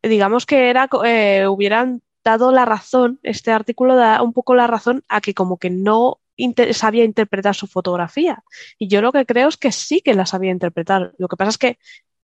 digamos 0.02 0.46
que 0.46 0.70
era, 0.70 0.88
eh, 1.04 1.46
hubieran 1.48 2.02
dado 2.24 2.52
la 2.52 2.64
razón, 2.64 3.20
este 3.22 3.52
artículo 3.52 3.96
da 3.96 4.22
un 4.22 4.32
poco 4.32 4.54
la 4.54 4.66
razón 4.66 5.02
a 5.08 5.20
que 5.20 5.34
como 5.34 5.58
que 5.58 5.70
no 5.70 6.20
sabía 6.72 7.04
interpretar 7.04 7.54
su 7.54 7.66
fotografía. 7.66 8.42
Y 8.78 8.88
yo 8.88 9.02
lo 9.02 9.12
que 9.12 9.26
creo 9.26 9.48
es 9.48 9.56
que 9.56 9.72
sí 9.72 10.00
que 10.00 10.14
la 10.14 10.26
sabía 10.26 10.50
interpretar. 10.50 11.12
Lo 11.18 11.28
que 11.28 11.36
pasa 11.36 11.50
es 11.50 11.58
que, 11.58 11.78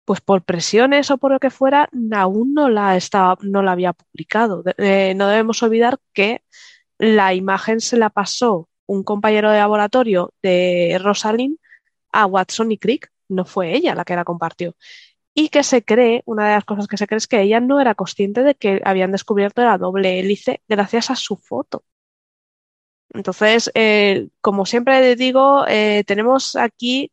pues 0.04 0.20
por 0.20 0.42
presiones 0.42 1.10
o 1.10 1.18
por 1.18 1.32
lo 1.32 1.40
que 1.40 1.50
fuera, 1.50 1.90
aún 2.12 2.54
no 2.54 2.68
la, 2.70 2.96
estaba, 2.96 3.36
no 3.42 3.62
la 3.62 3.72
había 3.72 3.92
publicado. 3.92 4.62
Eh, 4.78 5.14
no 5.14 5.28
debemos 5.28 5.62
olvidar 5.62 5.98
que 6.14 6.42
la 6.98 7.34
imagen 7.34 7.80
se 7.80 7.98
la 7.98 8.10
pasó 8.10 8.68
un 8.86 9.04
compañero 9.04 9.50
de 9.50 9.58
laboratorio 9.58 10.32
de 10.42 10.98
Rosalind 11.02 11.58
a 12.12 12.26
Watson 12.26 12.72
y 12.72 12.78
Crick. 12.78 13.10
No 13.28 13.44
fue 13.44 13.74
ella 13.74 13.94
la 13.94 14.04
que 14.04 14.16
la 14.16 14.24
compartió 14.24 14.74
y 15.38 15.50
que 15.50 15.62
se 15.62 15.84
cree, 15.84 16.22
una 16.26 16.48
de 16.48 16.54
las 16.54 16.64
cosas 16.64 16.88
que 16.88 16.96
se 16.96 17.06
cree 17.06 17.18
es 17.18 17.28
que 17.28 17.40
ella 17.40 17.60
no 17.60 17.80
era 17.80 17.94
consciente 17.94 18.42
de 18.42 18.56
que 18.56 18.82
habían 18.84 19.12
descubierto 19.12 19.62
la 19.62 19.78
doble 19.78 20.18
hélice 20.18 20.62
gracias 20.68 21.10
a 21.10 21.16
su 21.16 21.36
foto. 21.36 21.84
Entonces, 23.10 23.70
eh, 23.74 24.30
como 24.40 24.66
siempre 24.66 25.14
digo, 25.14 25.64
eh, 25.68 26.02
tenemos 26.08 26.56
aquí 26.56 27.12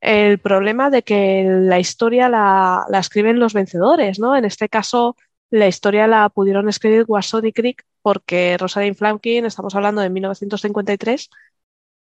el 0.00 0.38
problema 0.38 0.88
de 0.88 1.02
que 1.02 1.44
la 1.46 1.78
historia 1.78 2.30
la, 2.30 2.86
escriben 2.98 3.38
los 3.38 3.52
vencedores, 3.52 4.18
¿no? 4.18 4.34
En 4.36 4.46
este 4.46 4.70
caso, 4.70 5.14
la 5.50 5.68
historia 5.68 6.06
la 6.06 6.30
pudieron 6.30 6.70
escribir 6.70 7.04
Wasson 7.06 7.46
y 7.46 7.52
Crick 7.52 7.84
porque 8.00 8.56
Rosalind 8.58 8.96
Franklin, 8.96 9.44
estamos 9.44 9.74
hablando 9.74 10.00
de 10.00 10.08
1953, 10.10 11.28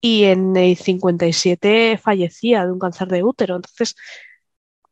y 0.01 0.25
en 0.25 0.55
el 0.55 0.77
57 0.77 1.97
fallecía 1.97 2.65
de 2.65 2.71
un 2.71 2.79
cáncer 2.79 3.09
de 3.09 3.23
útero. 3.23 3.57
Entonces, 3.57 3.95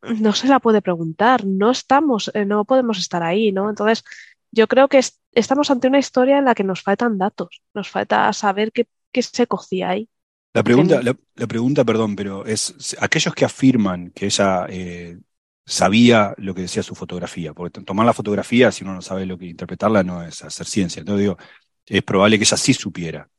no 0.02 0.34
se 0.34 0.48
la 0.48 0.60
puede 0.60 0.82
preguntar, 0.82 1.46
no 1.46 1.72
estamos, 1.72 2.32
eh, 2.34 2.46
no 2.46 2.66
podemos 2.66 2.98
estar 2.98 3.24
ahí, 3.24 3.52
¿no? 3.52 3.70
Entonces, 3.70 4.04
yo 4.52 4.68
creo 4.68 4.88
que 4.88 5.02
estamos 5.34 5.70
ante 5.72 5.88
una 5.88 6.00
historia 6.00 6.38
en 6.38 6.46
la 6.46 6.56
que 6.56 6.64
nos 6.64 6.82
faltan 6.82 7.18
datos, 7.18 7.62
nos 7.74 7.90
falta 7.90 8.32
saber 8.34 8.72
qué, 8.72 8.88
se 9.22 9.48
cocía 9.48 9.90
ahí. 9.90 10.10
La 10.54 10.64
pregunta, 10.64 11.02
la, 11.02 11.48
pregunta, 11.48 11.84
perdón, 11.84 12.16
pero 12.16 12.46
es 12.46 12.96
aquellos 13.00 13.34
que 13.34 13.46
afirman 13.46 14.12
que 14.12 14.26
ella 14.26 14.66
eh, 14.70 15.18
sabía 15.66 16.34
lo 16.38 16.56
que 16.56 16.62
decía 16.62 16.84
su 16.84 16.96
fotografía, 16.96 17.54
porque 17.54 17.82
tomar 17.82 18.06
la 18.06 18.14
fotografía, 18.14 18.72
si 18.72 18.84
uno 18.84 18.94
no 18.94 19.02
sabe 19.02 19.26
lo 19.26 19.38
que 19.38 19.46
interpretarla, 19.46 20.04
no 20.04 20.24
es 20.24 20.44
hacer 20.44 20.66
ciencia. 20.66 21.00
Entonces 21.00 21.22
digo, 21.22 21.38
es 21.86 22.04
probable 22.04 22.38
que 22.38 22.44
ella 22.44 22.58
sí 22.58 22.74
supiera 22.74 23.30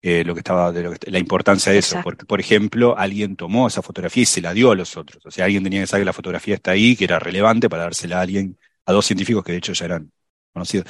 eh, 0.00 0.24
lo 0.24 0.34
que 0.34 0.40
estaba, 0.40 0.72
de 0.72 0.96
la 1.06 1.18
importancia 1.18 1.72
de 1.72 1.78
eso. 1.78 2.00
Porque, 2.02 2.24
por 2.24 2.40
ejemplo, 2.40 2.96
alguien 2.96 3.36
tomó 3.36 3.68
esa 3.68 3.82
fotografía 3.82 4.22
y 4.22 4.26
se 4.26 4.40
la 4.40 4.52
dio 4.52 4.70
a 4.70 4.74
los 4.74 4.96
otros. 4.96 5.24
O 5.26 5.30
sea, 5.30 5.46
alguien 5.46 5.64
tenía 5.64 5.80
que 5.80 5.86
saber 5.86 6.02
que 6.02 6.06
la 6.06 6.12
fotografía 6.12 6.54
está 6.54 6.72
ahí, 6.72 6.96
que 6.96 7.04
era 7.04 7.18
relevante 7.18 7.68
para 7.68 7.84
dársela 7.84 8.18
a 8.18 8.22
alguien, 8.22 8.58
a 8.86 8.92
dos 8.92 9.06
científicos 9.06 9.44
que 9.44 9.52
de 9.52 9.58
hecho 9.58 9.72
ya 9.72 9.86
eran 9.86 10.12
conocidos. 10.52 10.86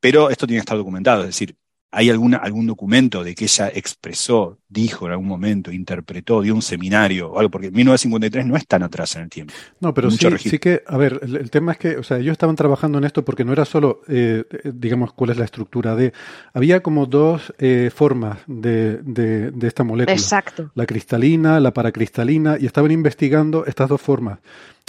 Pero 0.00 0.30
esto 0.30 0.46
tiene 0.46 0.58
que 0.58 0.64
estar 0.64 0.76
documentado, 0.76 1.22
es 1.22 1.28
decir, 1.28 1.56
¿Hay 1.96 2.10
alguna, 2.10 2.38
algún 2.38 2.66
documento 2.66 3.22
de 3.22 3.34
que 3.34 3.44
ella 3.44 3.68
expresó, 3.72 4.58
dijo 4.68 5.06
en 5.06 5.12
algún 5.12 5.28
momento, 5.28 5.70
interpretó, 5.70 6.42
dio 6.42 6.54
un 6.54 6.62
seminario 6.62 7.30
o 7.30 7.38
algo? 7.38 7.50
Porque 7.50 7.70
1953 7.70 8.46
no 8.46 8.56
es 8.56 8.66
tan 8.66 8.82
atrás 8.82 9.14
en 9.16 9.22
el 9.22 9.28
tiempo. 9.28 9.54
No, 9.80 9.94
pero 9.94 10.10
sí, 10.10 10.26
sí, 10.38 10.58
que, 10.58 10.82
a 10.86 10.96
ver, 10.96 11.20
el, 11.22 11.50
tema 11.50 11.72
es 11.72 11.78
que, 11.78 11.96
o 11.96 12.02
sea, 12.02 12.18
ellos 12.18 12.32
estaban 12.32 12.56
trabajando 12.56 12.98
en 12.98 13.04
esto 13.04 13.24
porque 13.24 13.44
no 13.44 13.52
era 13.52 13.64
solo, 13.64 14.00
eh, 14.08 14.44
digamos, 14.64 15.12
cuál 15.12 15.30
es 15.30 15.36
la 15.36 15.44
estructura 15.44 15.94
de... 15.94 16.12
Había 16.52 16.82
como 16.82 17.06
dos 17.06 17.54
eh, 17.58 17.90
formas 17.94 18.38
de, 18.46 18.98
de, 18.98 19.50
de, 19.52 19.66
esta 19.68 19.84
molécula. 19.84 20.14
Exacto. 20.14 20.70
La 20.74 20.86
cristalina, 20.86 21.60
la 21.60 21.72
paracristalina, 21.72 22.56
y 22.58 22.66
estaban 22.66 22.90
investigando 22.90 23.66
estas 23.66 23.88
dos 23.88 24.00
formas. 24.00 24.40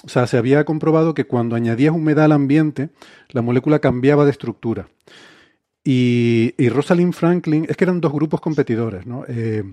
O 0.03 0.09
sea, 0.09 0.27
se 0.27 0.37
había 0.37 0.63
comprobado 0.65 1.13
que 1.13 1.25
cuando 1.25 1.55
añadías 1.55 1.93
humedad 1.93 2.25
al 2.25 2.31
ambiente, 2.31 2.89
la 3.29 3.41
molécula 3.41 3.79
cambiaba 3.79 4.25
de 4.25 4.31
estructura. 4.31 4.87
Y, 5.87 6.69
Rosalind 6.69 7.13
Franklin, 7.13 7.67
es 7.69 7.77
que 7.77 7.83
eran 7.83 8.01
dos 8.01 8.11
grupos 8.11 8.41
competidores, 8.41 9.05
¿no? 9.05 9.23
Eh, 9.27 9.63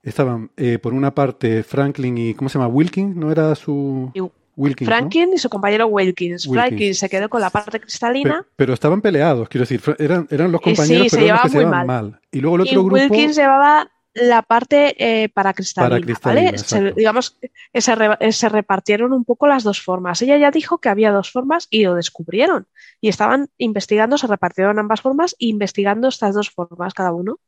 estaban, 0.00 0.50
eh, 0.56 0.78
por 0.78 0.94
una 0.94 1.12
parte, 1.12 1.64
Franklin 1.64 2.16
y, 2.16 2.34
¿cómo 2.34 2.48
se 2.48 2.58
llama? 2.58 2.68
Wilkins, 2.68 3.16
¿no 3.16 3.32
era 3.32 3.54
su...? 3.56 4.12
Wilkins, 4.54 4.88
Franklin 4.88 5.30
y 5.34 5.38
su 5.38 5.48
compañero 5.48 5.86
Wilkins. 5.86 6.46
Franklin 6.46 6.94
se 6.94 7.08
quedó 7.08 7.28
con 7.28 7.40
la 7.40 7.50
parte 7.50 7.80
cristalina. 7.80 8.46
Pero, 8.54 8.72
estaban 8.72 9.00
peleados, 9.00 9.48
quiero 9.48 9.62
decir, 9.62 9.80
eran, 9.98 10.28
eran 10.30 10.52
los 10.52 10.60
compañeros, 10.60 11.08
pero 11.10 11.26
se, 11.26 11.42
que 11.42 11.48
se 11.48 11.58
llevaban 11.58 11.86
mal. 11.86 12.20
Y 12.30 12.40
luego 12.40 12.56
el 12.56 12.62
otro 12.62 12.84
grupo... 12.84 12.94
Wilkins 12.94 13.34
llevaba 13.34 13.90
la 14.14 14.42
parte 14.42 14.94
eh, 14.98 15.28
para 15.30 15.54
cristalina, 15.54 16.14
¿vale? 16.22 16.52
digamos, 16.94 17.38
se, 17.72 18.32
se, 18.32 18.48
repartieron 18.48 19.12
un 19.12 19.24
poco 19.24 19.46
las 19.46 19.62
dos 19.62 19.80
formas. 19.80 20.20
Ella 20.22 20.36
ya 20.36 20.50
dijo 20.50 20.78
que 20.78 20.88
había 20.88 21.12
dos 21.12 21.30
formas 21.30 21.66
y 21.70 21.84
lo 21.84 21.94
descubrieron. 21.94 22.66
Y 23.00 23.08
estaban 23.08 23.48
investigando, 23.56 24.18
se 24.18 24.26
repartieron 24.26 24.78
ambas 24.78 25.00
formas, 25.00 25.34
investigando 25.38 26.08
estas 26.08 26.34
dos 26.34 26.50
formas 26.50 26.94
cada 26.94 27.12
uno. 27.12 27.40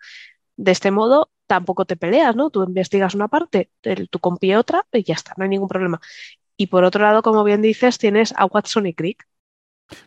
De 0.56 0.73
este 0.73 0.90
modo, 0.90 1.30
tampoco 1.47 1.85
te 1.85 1.97
peleas, 1.97 2.35
¿no? 2.35 2.50
Tú 2.50 2.62
investigas 2.62 3.14
una 3.14 3.28
parte, 3.28 3.71
tú 4.11 4.18
compie 4.18 4.56
otra 4.56 4.87
y 4.92 5.02
ya 5.02 5.14
está, 5.14 5.35
no 5.37 5.44
hay 5.44 5.50
ningún 5.50 5.68
problema. 5.68 6.00
Y 6.56 6.68
por 6.68 6.85
otro 6.85 7.02
lado, 7.02 7.23
como 7.23 7.44
bien 7.44 7.61
dices, 7.61 7.99
tienes 7.99 8.33
a 8.37 8.47
Watson 8.47 8.87
y 8.87 8.94
Crick. 8.94 9.26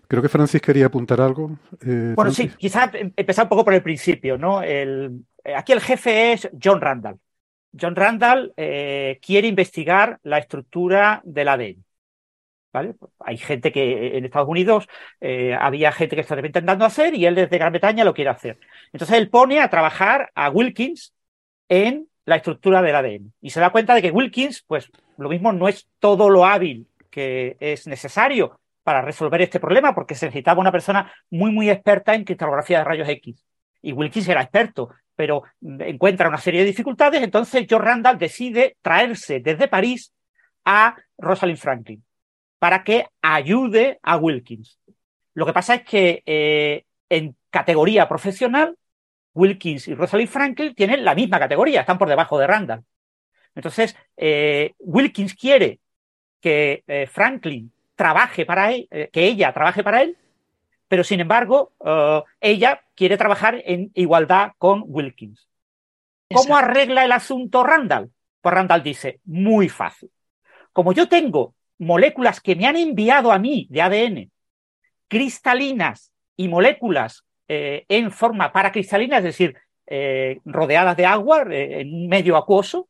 Creo 0.08 0.22
que 0.24 0.30
Francis 0.30 0.62
quería 0.62 0.88
apuntar 0.88 1.22
algo. 1.22 1.60
Eh, 1.86 2.14
bueno, 2.16 2.32
sí, 2.32 2.50
quizás 2.58 2.90
empezar 2.94 3.46
un 3.46 3.50
poco 3.50 3.66
por 3.66 3.74
el 3.74 3.84
principio, 3.84 4.38
¿no? 4.38 4.64
El, 4.64 5.24
aquí 5.56 5.74
el 5.74 5.82
jefe 5.82 6.34
es 6.34 6.50
John 6.62 6.82
Randall. 6.82 7.20
John 7.80 7.96
Randall 7.96 8.54
eh, 8.58 9.20
quiere 9.22 9.48
investigar 9.48 10.20
la 10.24 10.40
estructura 10.40 11.22
del 11.24 11.48
ADN. 11.48 11.84
Hay 13.20 13.38
gente 13.38 13.72
que 13.72 14.18
en 14.18 14.26
Estados 14.26 14.48
Unidos 14.48 14.88
eh, 15.20 15.56
había 15.60 15.92
gente 15.92 16.16
que 16.16 16.22
estaba 16.22 16.46
intentando 16.46 16.86
hacer 16.86 17.16
y 17.16 17.26
él 17.26 17.34
desde 17.34 17.58
Gran 17.58 17.72
Bretaña 17.72 18.04
lo 18.04 18.14
quiere 18.14 18.30
hacer. 18.30 18.60
Entonces 18.94 19.18
él 19.18 19.30
pone 19.30 19.60
a 19.60 19.70
trabajar 19.70 20.32
a 20.36 20.50
Wilkins 20.50 21.14
en 21.70 22.08
la 22.26 22.36
estructura 22.36 22.82
del 22.82 22.96
ADN 22.96 23.34
y 23.42 23.50
se 23.50 23.60
da 23.60 23.72
cuenta 23.72 23.96
de 23.96 24.02
que 24.02 24.12
Wilkins, 24.12 24.64
pues 24.68 24.92
lo 25.18 25.30
mismo 25.30 25.52
no 25.54 25.68
es 25.68 25.88
todo 26.00 26.30
lo 26.30 26.46
hábil 26.46 26.88
que 27.10 27.58
es 27.60 27.88
necesario 27.88 28.60
para 28.84 29.02
resolver 29.02 29.42
este 29.42 29.60
problema 29.60 29.96
porque 29.96 30.14
se 30.14 30.28
necesitaba 30.28 30.62
una 30.62 30.72
persona 30.72 31.12
muy, 31.30 31.52
muy 31.52 31.70
experta 31.70 32.14
en 32.14 32.26
cristalografía 32.26 32.80
de 32.80 32.84
rayos 32.84 33.10
X. 33.10 33.44
Y 33.82 33.94
Wilkins 33.94 34.28
era 34.28 34.42
experto, 34.42 34.90
pero 35.18 35.44
encuentra 35.60 36.30
una 36.30 36.38
serie 36.38 36.62
de 36.62 36.68
dificultades, 36.68 37.24
entonces 37.24 37.66
John 37.70 37.82
Randall 37.82 38.20
decide 38.20 38.78
traerse 38.84 39.40
desde 39.40 39.68
París 39.68 40.14
a 40.64 40.96
Rosalind 41.18 41.58
Franklin 41.58 42.04
para 42.60 42.84
que 42.84 43.08
ayude 43.22 44.00
a 44.04 44.18
Wilkins. 44.18 44.80
Lo 45.34 45.46
que 45.46 45.54
pasa 45.54 45.76
es 45.76 45.84
que 45.84 46.22
eh, 46.26 46.84
en 47.10 47.36
categoría 47.50 48.08
profesional, 48.08 48.78
Wilkins 49.34 49.88
y 49.88 49.96
Rosalind 49.96 50.30
Franklin 50.30 50.76
tienen 50.76 51.04
la 51.04 51.16
misma 51.16 51.40
categoría, 51.40 51.82
están 51.82 51.98
por 51.98 52.10
debajo 52.10 52.38
de 52.38 52.48
Randall. 52.48 52.84
Entonces, 53.56 53.96
eh, 54.16 54.74
Wilkins 54.78 55.34
quiere 55.34 55.80
que 56.40 56.84
eh, 56.86 57.08
Franklin 57.08 57.72
trabaje 57.96 58.46
para 58.46 58.72
él, 58.72 58.88
que 59.12 59.26
ella 59.26 59.52
trabaje 59.52 59.84
para 59.84 60.04
él, 60.04 60.16
pero 60.88 61.04
sin 61.04 61.20
embargo, 61.20 61.74
ella 62.40 62.82
quiere 62.98 63.16
trabajar 63.16 63.62
en 63.64 63.92
igualdad 63.94 64.54
con 64.58 64.84
Wilkins. 64.88 65.48
¿Cómo 66.34 66.58
arregla 66.58 67.06
el 67.06 67.12
asunto 67.14 67.64
Randall? 67.64 68.12
Pues 68.42 68.54
Randall 68.54 68.84
dice, 68.84 69.22
muy 69.24 69.70
fácil. 69.70 70.12
Como 70.74 70.92
yo 70.92 71.08
tengo 71.08 71.56
moléculas 71.78 72.42
que 72.42 72.56
me 72.56 72.66
han 72.66 72.76
enviado 72.76 73.32
a 73.32 73.38
mí 73.38 73.68
de 73.70 73.82
ADN, 73.82 74.32
cristalinas 75.08 76.12
y 76.36 76.48
moléculas 76.48 77.24
eh, 77.48 77.86
en 77.88 78.12
forma 78.12 78.52
paracristalina, 78.52 79.20
es 79.20 79.24
decir, 79.24 79.56
eh, 79.86 80.40
rodeadas 80.44 80.98
de 80.98 81.06
agua 81.06 81.46
en 81.50 81.94
un 81.94 82.08
medio 82.10 82.36
acuoso, 82.36 82.90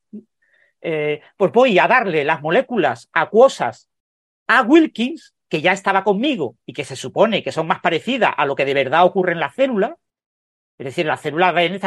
pues 0.80 1.52
voy 1.52 1.78
a 1.80 1.88
darle 1.88 2.24
las 2.24 2.42
moléculas 2.42 3.10
acuosas 3.12 3.90
a 4.48 4.62
Wilkins 4.62 5.36
que 5.50 5.62
ya 5.62 5.72
estaba 5.72 6.04
conmigo 6.04 6.56
y 6.66 6.74
que 6.74 6.84
se 6.84 6.96
supone 6.96 7.44
que 7.44 7.51
son 7.51 7.68
más 7.68 7.80
parecidas 7.80 8.34
a 8.36 8.46
lo 8.46 8.56
que 8.56 8.66
de 8.66 8.74
verdad 8.74 9.06
ocurre 9.06 9.32
en 9.32 9.39
la 9.39 9.51
célula, 9.51 9.98
es 10.77 10.86
decir, 10.86 11.06
la 11.06 11.18
célula 11.18 11.51
va 11.51 11.63
en 11.63 11.80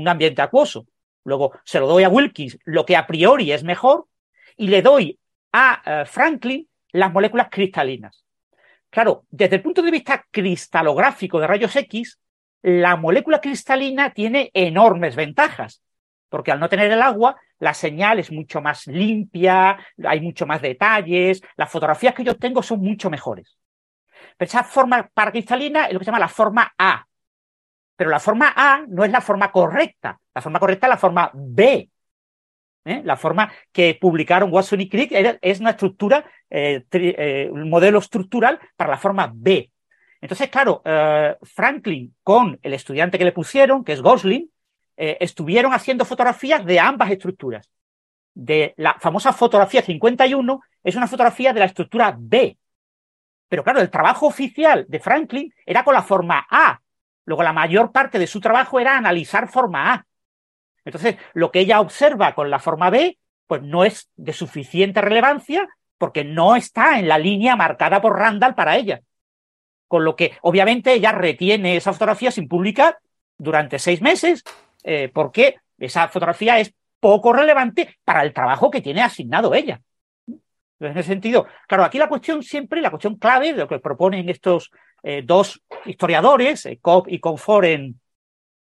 un 0.00 0.08
ambiente 0.08 0.42
acuoso. 0.42 0.86
Luego 1.24 1.52
se 1.64 1.80
lo 1.80 1.86
doy 1.86 2.04
a 2.04 2.08
Wilkins, 2.08 2.58
lo 2.64 2.86
que 2.86 2.96
a 2.96 3.06
priori 3.06 3.52
es 3.52 3.62
mejor, 3.62 4.06
y 4.56 4.68
le 4.68 4.82
doy 4.82 5.18
a 5.52 5.82
eh, 5.84 6.04
Franklin 6.06 6.66
las 6.92 7.12
moléculas 7.12 7.48
cristalinas. 7.50 8.24
Claro, 8.90 9.26
desde 9.30 9.56
el 9.56 9.62
punto 9.62 9.82
de 9.82 9.90
vista 9.90 10.24
cristalográfico 10.30 11.38
de 11.38 11.46
rayos 11.46 11.76
X, 11.76 12.18
la 12.62 12.96
molécula 12.96 13.40
cristalina 13.40 14.12
tiene 14.14 14.50
enormes 14.54 15.14
ventajas, 15.14 15.82
porque 16.28 16.52
al 16.52 16.60
no 16.60 16.68
tener 16.68 16.90
el 16.90 17.02
agua, 17.02 17.36
la 17.58 17.74
señal 17.74 18.18
es 18.18 18.30
mucho 18.30 18.60
más 18.60 18.86
limpia, 18.86 19.78
hay 20.04 20.20
mucho 20.20 20.46
más 20.46 20.62
detalles, 20.62 21.42
las 21.56 21.70
fotografías 21.70 22.14
que 22.14 22.24
yo 22.24 22.36
tengo 22.36 22.62
son 22.62 22.80
mucho 22.80 23.10
mejores. 23.10 23.58
Pero 24.36 24.48
esa 24.48 24.64
forma 24.64 25.08
paracristalina 25.12 25.86
es 25.86 25.92
lo 25.92 25.98
que 25.98 26.04
se 26.04 26.10
llama 26.10 26.20
la 26.20 26.28
forma 26.28 26.72
A. 26.78 27.04
Pero 27.96 28.10
la 28.10 28.20
forma 28.20 28.52
A 28.56 28.84
no 28.86 29.04
es 29.04 29.10
la 29.10 29.20
forma 29.20 29.50
correcta. 29.50 30.18
La 30.34 30.40
forma 30.40 30.60
correcta 30.60 30.86
es 30.86 30.90
la 30.90 30.96
forma 30.96 31.30
B. 31.34 31.90
¿eh? 32.84 33.02
La 33.04 33.16
forma 33.16 33.52
que 33.72 33.98
publicaron 34.00 34.52
Watson 34.52 34.80
y 34.80 34.88
Crick 34.88 35.10
es 35.42 35.60
una 35.60 35.70
estructura, 35.70 36.24
eh, 36.48 36.84
eh, 36.92 37.48
un 37.50 37.68
modelo 37.68 37.98
estructural 37.98 38.60
para 38.76 38.90
la 38.90 38.98
forma 38.98 39.30
B. 39.34 39.70
Entonces, 40.20 40.48
claro, 40.48 40.82
Franklin 41.42 42.12
con 42.24 42.58
el 42.62 42.72
estudiante 42.72 43.18
que 43.18 43.24
le 43.24 43.30
pusieron, 43.30 43.84
que 43.84 43.92
es 43.92 44.02
Gosling, 44.02 44.50
eh, 45.00 45.16
estuvieron 45.20 45.72
haciendo 45.72 46.04
fotografías 46.04 46.66
de 46.66 46.80
ambas 46.80 47.12
estructuras. 47.12 47.70
De 48.34 48.74
la 48.76 48.94
famosa 48.98 49.32
fotografía 49.32 49.80
51 49.80 50.60
es 50.82 50.96
una 50.96 51.06
fotografía 51.06 51.52
de 51.52 51.60
la 51.60 51.66
estructura 51.66 52.16
B. 52.18 52.58
Pero 53.48 53.62
claro, 53.62 53.80
el 53.80 53.90
trabajo 53.90 54.26
oficial 54.26 54.86
de 54.88 54.98
Franklin 54.98 55.54
era 55.64 55.84
con 55.84 55.94
la 55.94 56.02
forma 56.02 56.44
A. 56.50 56.80
Luego 57.26 57.44
la 57.44 57.52
mayor 57.52 57.92
parte 57.92 58.18
de 58.18 58.26
su 58.26 58.40
trabajo 58.40 58.80
era 58.80 58.98
analizar 58.98 59.48
forma 59.48 59.94
A. 59.94 60.06
Entonces, 60.84 61.14
lo 61.32 61.52
que 61.52 61.60
ella 61.60 61.80
observa 61.80 62.34
con 62.34 62.50
la 62.50 62.58
forma 62.58 62.90
B, 62.90 63.18
pues 63.46 63.62
no 63.62 63.84
es 63.84 64.10
de 64.16 64.32
suficiente 64.32 65.00
relevancia 65.00 65.68
porque 65.96 66.24
no 66.24 66.56
está 66.56 66.98
en 66.98 67.06
la 67.06 67.18
línea 67.18 67.54
marcada 67.54 68.00
por 68.00 68.18
Randall 68.18 68.56
para 68.56 68.76
ella. 68.76 69.00
Con 69.86 70.04
lo 70.04 70.16
que, 70.16 70.36
obviamente, 70.42 70.92
ella 70.92 71.12
retiene 71.12 71.76
esa 71.76 71.92
fotografía 71.92 72.32
sin 72.32 72.48
publicar 72.48 72.98
durante 73.36 73.78
seis 73.78 74.02
meses 74.02 74.42
eh, 74.82 75.10
porque 75.12 75.56
esa 75.78 76.08
fotografía 76.08 76.58
es 76.58 76.72
poco 77.00 77.32
relevante 77.32 77.96
para 78.04 78.22
el 78.22 78.32
trabajo 78.32 78.70
que 78.70 78.80
tiene 78.80 79.02
asignado 79.02 79.54
ella. 79.54 79.80
En 80.26 80.96
ese 80.96 81.02
sentido, 81.02 81.46
claro, 81.66 81.84
aquí 81.84 81.98
la 81.98 82.08
cuestión 82.08 82.42
siempre, 82.42 82.80
la 82.80 82.90
cuestión 82.90 83.16
clave 83.16 83.52
de 83.52 83.60
lo 83.60 83.68
que 83.68 83.80
proponen 83.80 84.28
estos 84.28 84.70
eh, 85.02 85.22
dos 85.24 85.60
historiadores, 85.86 86.66
eh, 86.66 86.78
Cobb 86.80 87.08
y 87.08 87.18
Comfort, 87.18 87.66
en, 87.66 88.00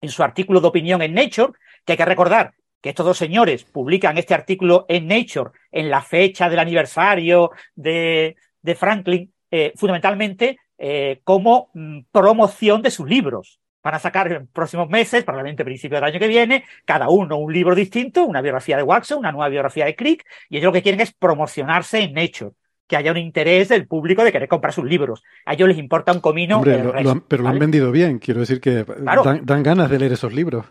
en 0.01 0.09
su 0.09 0.23
artículo 0.23 0.61
de 0.61 0.69
opinión 0.69 1.03
en 1.03 1.15
Nature, 1.15 1.53
que 1.85 1.93
hay 1.93 1.97
que 1.97 2.05
recordar 2.05 2.55
que 2.85 2.91
estos 2.91 3.07
dos 3.07 3.17
señores 3.17 3.65
publican 3.65 4.19
este 4.19 4.35
artículo 4.35 4.85
en 4.89 5.09
Nature 5.09 5.53
en 5.73 5.89
la 5.89 6.03
fecha 6.03 6.51
del 6.51 6.59
aniversario 6.59 7.51
de, 7.75 8.37
de 8.61 8.75
Franklin, 8.75 9.33
eh, 9.51 9.73
fundamentalmente 9.75 10.59
eh, 10.77 11.21
como 11.25 11.71
mm, 11.73 12.01
promoción 12.13 12.83
de 12.83 12.91
sus 12.91 13.09
libros. 13.09 13.59
Van 13.85 13.95
a 13.95 13.99
sacar 13.99 14.33
en 14.33 14.47
próximos 14.47 14.89
meses, 14.89 15.23
probablemente 15.25 15.63
a 15.63 15.67
principios 15.67 16.01
del 16.01 16.11
año 16.11 16.19
que 16.19 16.27
viene, 16.27 16.65
cada 16.87 17.11
uno 17.11 17.37
un 17.37 17.53
libro 17.53 17.75
distinto, 17.75 18.25
una 18.25 18.41
biografía 18.41 18.79
de 18.79 18.83
Watson, 18.83 19.19
una 19.19 19.31
nueva 19.31 19.51
biografía 19.51 19.85
de 19.85 19.95
Crick, 19.95 20.25
y 20.49 20.57
ellos 20.57 20.69
lo 20.69 20.73
que 20.73 20.83
quieren 20.83 21.03
es 21.03 21.13
promocionarse 21.13 22.01
en 22.01 22.15
Nature 22.15 22.53
que 22.87 22.97
haya 22.97 23.11
un 23.11 23.19
interés 23.19 23.69
del 23.69 23.87
público 23.87 24.25
de 24.25 24.33
querer 24.33 24.49
comprar 24.49 24.73
sus 24.73 24.85
libros. 24.85 25.23
A 25.47 25.55
ellos 25.55 25.69
les 25.69 25.79
importa 25.79 26.13
un 26.13 26.21
comino. 26.21 26.57
Hombre, 26.57 26.83
lo, 26.83 26.93
lo 26.93 27.11
han, 27.11 27.21
pero 27.23 27.43
¿vale? 27.43 27.55
lo 27.55 27.57
han 27.57 27.59
vendido 27.59 27.93
bien, 27.93 28.19
quiero 28.19 28.41
decir 28.41 28.61
que 28.61 28.85
claro. 28.85 29.23
dan, 29.23 29.45
dan, 29.45 29.63
ganas 29.63 29.91
de 29.91 29.99
leer 29.99 30.13
esos 30.13 30.33
libros. 30.33 30.67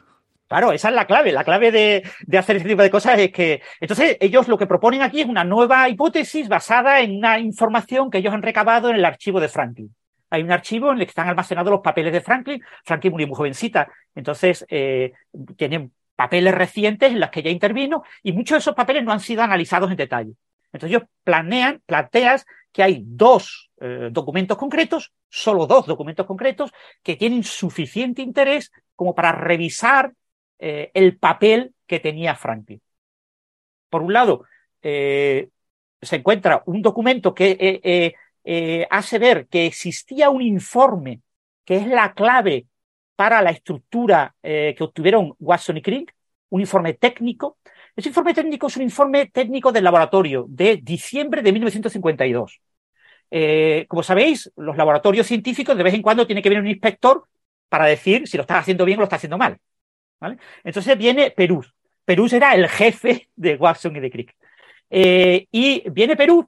Claro, 0.48 0.72
esa 0.72 0.89
es 0.89 0.96
la 0.96 1.08
clave. 1.08 1.32
La 1.32 1.43
clave 1.43 1.72
de, 1.72 2.03
de, 2.27 2.38
hacer 2.38 2.58
este 2.58 2.70
tipo 2.70 2.84
de 2.84 2.91
cosas 2.91 3.17
es 3.17 3.32
que. 3.32 3.62
Entonces, 3.79 4.17
ellos 4.20 4.48
lo 4.48 4.58
que 4.58 4.67
proponen 4.67 5.01
aquí 5.01 5.22
es 5.22 5.27
una 5.27 5.43
nueva 5.43 5.89
hipótesis 5.89 6.48
basada 6.48 7.01
en 7.01 7.17
una 7.17 7.39
información 7.39 8.12
que 8.12 8.20
ellos 8.20 8.34
han 8.34 8.43
recabado 8.43 8.89
en 8.89 8.98
el 8.98 9.05
archivo 9.05 9.39
de 9.39 9.48
Franklin. 9.48 9.96
Hay 10.33 10.41
un 10.41 10.51
archivo 10.51 10.91
en 10.91 10.97
el 10.97 11.05
que 11.05 11.11
están 11.11 11.29
almacenados 11.29 11.69
los 11.69 11.81
papeles 11.81 12.11
de 12.11 12.19
Franklin. 12.19 12.59
Franklin 12.83 13.11
murió 13.11 13.27
muy 13.27 13.35
jovencita, 13.35 13.87
entonces 14.15 14.65
eh, 14.67 15.13
tienen 15.55 15.93
papeles 16.15 16.55
recientes 16.55 17.11
en 17.11 17.19
los 17.19 17.29
que 17.29 17.43
ya 17.43 17.51
intervino 17.51 18.01
y 18.23 18.31
muchos 18.31 18.55
de 18.55 18.59
esos 18.61 18.73
papeles 18.73 19.03
no 19.03 19.11
han 19.11 19.19
sido 19.19 19.43
analizados 19.43 19.91
en 19.91 19.97
detalle. 19.97 20.33
Entonces 20.71 20.89
ellos 20.89 21.07
planean, 21.23 21.83
planteas 21.85 22.47
que 22.71 22.81
hay 22.81 23.03
dos 23.05 23.69
eh, 23.79 24.09
documentos 24.11 24.57
concretos, 24.57 25.13
solo 25.29 25.67
dos 25.67 25.85
documentos 25.85 26.25
concretos, 26.25 26.71
que 27.03 27.15
tienen 27.15 27.43
suficiente 27.43 28.23
interés 28.23 28.71
como 28.95 29.13
para 29.13 29.33
revisar 29.33 30.13
eh, 30.57 30.89
el 30.95 31.19
papel 31.19 31.75
que 31.85 31.99
tenía 31.99 32.33
Franklin. 32.33 32.81
Por 33.87 34.01
un 34.01 34.13
lado, 34.13 34.45
se 34.81 35.49
encuentra 36.01 36.63
un 36.65 36.81
documento 36.81 37.35
que 37.35 38.15
eh, 38.43 38.88
hace 38.89 39.19
ver 39.19 39.47
que 39.47 39.65
existía 39.65 40.29
un 40.29 40.41
informe 40.41 41.21
que 41.65 41.77
es 41.77 41.88
la 41.88 42.13
clave 42.13 42.67
para 43.15 43.41
la 43.41 43.51
estructura 43.51 44.35
que 44.41 44.75
obtuvieron 44.79 45.35
Watson 45.39 45.77
y 45.77 45.81
Crick, 45.81 46.13
un 46.50 46.62
informe 46.62 46.93
técnico, 46.95 47.57
ese 47.95 48.09
informe 48.09 48.33
técnico 48.33 48.67
es 48.67 48.77
un 48.77 48.83
informe 48.83 49.27
técnico 49.27 49.71
del 49.71 49.83
laboratorio 49.83 50.45
de 50.50 50.77
diciembre 50.77 51.41
de 51.41 51.51
1952. 51.51 52.59
Eh, 53.29 53.85
como 53.88 54.03
sabéis, 54.03 54.51
los 54.55 54.77
laboratorios 54.77 55.27
científicos 55.27 55.77
de 55.77 55.83
vez 55.83 55.93
en 55.93 56.01
cuando 56.01 56.25
tiene 56.25 56.41
que 56.41 56.50
venir 56.50 56.63
un 56.63 56.69
inspector 56.69 57.23
para 57.69 57.85
decir 57.85 58.27
si 58.27 58.38
lo 58.38 58.41
estás 58.41 58.59
haciendo 58.59 58.85
bien 58.85 58.97
o 58.97 59.01
lo 59.01 59.05
estás 59.05 59.17
haciendo 59.17 59.38
mal. 59.38 59.59
Entonces 60.63 60.97
viene 60.97 61.31
Perú. 61.31 61.63
Perú 62.05 62.27
era 62.31 62.53
el 62.55 62.67
jefe 62.67 63.29
de 63.35 63.55
Watson 63.55 63.95
y 63.95 64.00
de 64.00 64.12
Crick. 64.12 64.35
Eh, 64.95 65.47
y 65.51 65.89
viene 65.89 66.15
Perú 66.15 66.47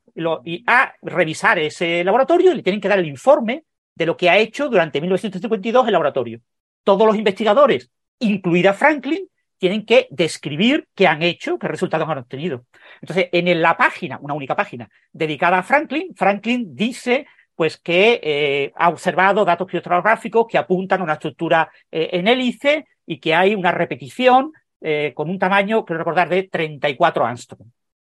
a 0.68 0.94
revisar 1.02 1.58
ese 1.58 2.04
laboratorio 2.04 2.52
y 2.52 2.56
le 2.58 2.62
tienen 2.62 2.80
que 2.80 2.88
dar 2.88 3.00
el 3.00 3.08
informe 3.08 3.64
de 3.96 4.06
lo 4.06 4.16
que 4.16 4.30
ha 4.30 4.38
hecho 4.38 4.70
durante 4.70 5.02
1952 5.02 5.88
el 5.88 5.92
laboratorio. 5.92 6.42
Todos 6.84 7.08
los 7.08 7.16
investigadores, 7.16 7.90
incluida 8.20 8.74
Franklin, 8.74 9.28
tienen 9.58 9.84
que 9.84 10.08
describir 10.12 10.88
qué 10.94 11.08
han 11.08 11.24
hecho, 11.24 11.58
qué 11.58 11.68
resultados 11.68 12.08
han 12.08 12.20
obtenido. 12.20 12.66
Entonces, 13.02 13.30
en 13.32 13.62
la 13.64 13.75
página, 13.78 14.20
una 14.22 14.36
única 14.36 14.56
página 14.56 14.88
dedicada 15.12 15.58
a 15.58 15.64
Franklin, 15.64 16.14
Franklin 16.16 16.75
dice 16.75 17.25
pues 17.56 17.78
que 17.78 18.20
eh, 18.22 18.74
ha 18.75 18.90
observado 18.90 19.44
datos 19.44 19.68
criptográficos 19.68 20.46
que 20.48 20.60
apuntan 20.60 21.02
a 21.02 21.04
una 21.04 21.14
estructura 21.14 21.72
eh, 21.90 22.10
en 22.12 22.28
hélice 22.28 22.86
y 23.08 23.20
que 23.20 23.34
hay 23.34 23.56
una 23.56 23.72
repetición 23.72 24.52
eh, 24.82 25.14
con 25.16 25.32
un 25.32 25.40
tamaño, 25.40 25.84
quiero 25.84 25.98
recordar, 25.98 26.29
de 26.29 26.44
34 26.44 27.25
angstrom. 27.25 27.72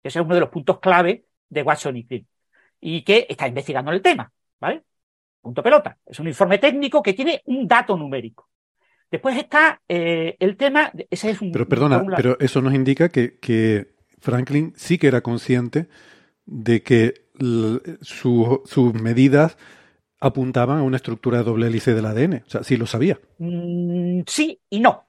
Ese 0.07 0.19
es 0.19 0.25
uno 0.25 0.35
de 0.35 0.41
los 0.41 0.51
puntos 0.51 0.79
clave 0.81 1.25
de 1.49 1.63
Watson 1.63 1.97
y 1.97 2.05
Crick. 2.05 2.27
Y 2.81 3.03
que 3.03 3.27
está 3.29 3.49
investigando 3.49 3.91
el 3.91 4.03
tema, 4.03 4.31
¿vale? 4.61 4.83
Punto 5.41 5.63
pelota. 5.63 5.97
Es 6.05 6.19
un 6.21 6.29
informe 6.29 6.59
técnico 6.59 7.03
que 7.03 7.15
tiene 7.15 7.43
un 7.47 7.67
dato 7.67 7.97
numérico. 7.97 8.49
Después 9.11 9.37
está 9.37 9.81
eh, 9.89 10.37
el 10.41 10.57
tema, 10.57 10.93
ese 11.11 11.31
es 11.31 11.41
un... 11.41 11.53
Pero 11.53 11.69
perdona, 11.69 12.05
pero 12.17 12.37
eso 12.41 12.61
nos 12.61 12.75
indica 12.75 13.09
que, 13.09 13.39
que, 13.39 13.95
Franklin 14.19 14.73
sí 14.77 14.99
que 14.99 15.07
era 15.07 15.21
consciente 15.21 15.89
de 16.45 16.83
que 16.83 17.27
su, 18.01 18.63
sus 18.65 18.95
medidas 18.95 19.57
apuntaban 20.19 20.79
a 20.79 20.83
una 20.83 20.97
estructura 20.97 21.39
de 21.39 21.45
doble 21.45 21.67
hélice 21.69 21.95
del 21.95 22.07
ADN. 22.07 22.43
O 22.47 22.51
sea, 22.51 22.63
sí 22.65 22.77
lo 22.77 22.87
sabía. 22.87 23.21
Mm, 23.39 24.23
sí 24.27 24.61
y 24.71 24.81
no. 24.81 25.07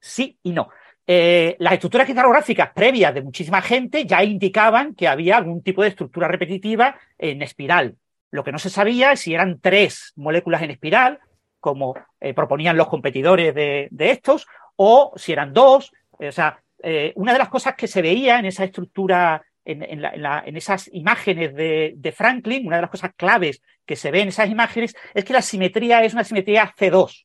Sí 0.00 0.38
y 0.42 0.52
no. 0.52 0.68
Eh, 1.10 1.56
las 1.58 1.72
estructuras 1.72 2.04
cristalográficas 2.04 2.70
previas 2.74 3.14
de 3.14 3.22
muchísima 3.22 3.62
gente 3.62 4.04
ya 4.04 4.22
indicaban 4.22 4.94
que 4.94 5.08
había 5.08 5.38
algún 5.38 5.62
tipo 5.62 5.80
de 5.80 5.88
estructura 5.88 6.28
repetitiva 6.28 6.96
en 7.16 7.40
espiral. 7.40 7.96
Lo 8.30 8.44
que 8.44 8.52
no 8.52 8.58
se 8.58 8.68
sabía 8.68 9.12
es 9.12 9.20
si 9.20 9.32
eran 9.32 9.58
tres 9.58 10.12
moléculas 10.16 10.60
en 10.60 10.70
espiral 10.70 11.18
como 11.60 11.94
eh, 12.20 12.34
proponían 12.34 12.76
los 12.76 12.88
competidores 12.88 13.54
de, 13.54 13.88
estos, 13.98 14.46
o 14.76 15.14
si 15.16 15.32
eran 15.32 15.54
dos. 15.54 15.92
O 16.10 16.30
sea, 16.30 16.62
eh, 16.82 17.14
una 17.16 17.32
de 17.32 17.38
las 17.38 17.48
cosas 17.48 17.74
que 17.74 17.88
se 17.88 18.02
veía 18.02 18.38
en 18.38 18.44
esa 18.44 18.64
estructura, 18.64 19.42
en, 19.64 20.04
esas 20.56 20.90
imágenes 20.92 21.54
de, 21.54 22.14
Franklin, 22.14 22.66
una 22.66 22.76
de 22.76 22.82
las 22.82 22.90
cosas 22.90 23.12
claves 23.16 23.62
que 23.86 23.96
se 23.96 24.10
ve 24.10 24.20
en 24.20 24.28
esas 24.28 24.50
imágenes 24.50 24.94
es 25.14 25.24
que 25.24 25.32
la 25.32 25.42
simetría 25.42 26.04
es 26.04 26.12
una 26.12 26.24
simetría 26.24 26.74
C2. 26.78 27.24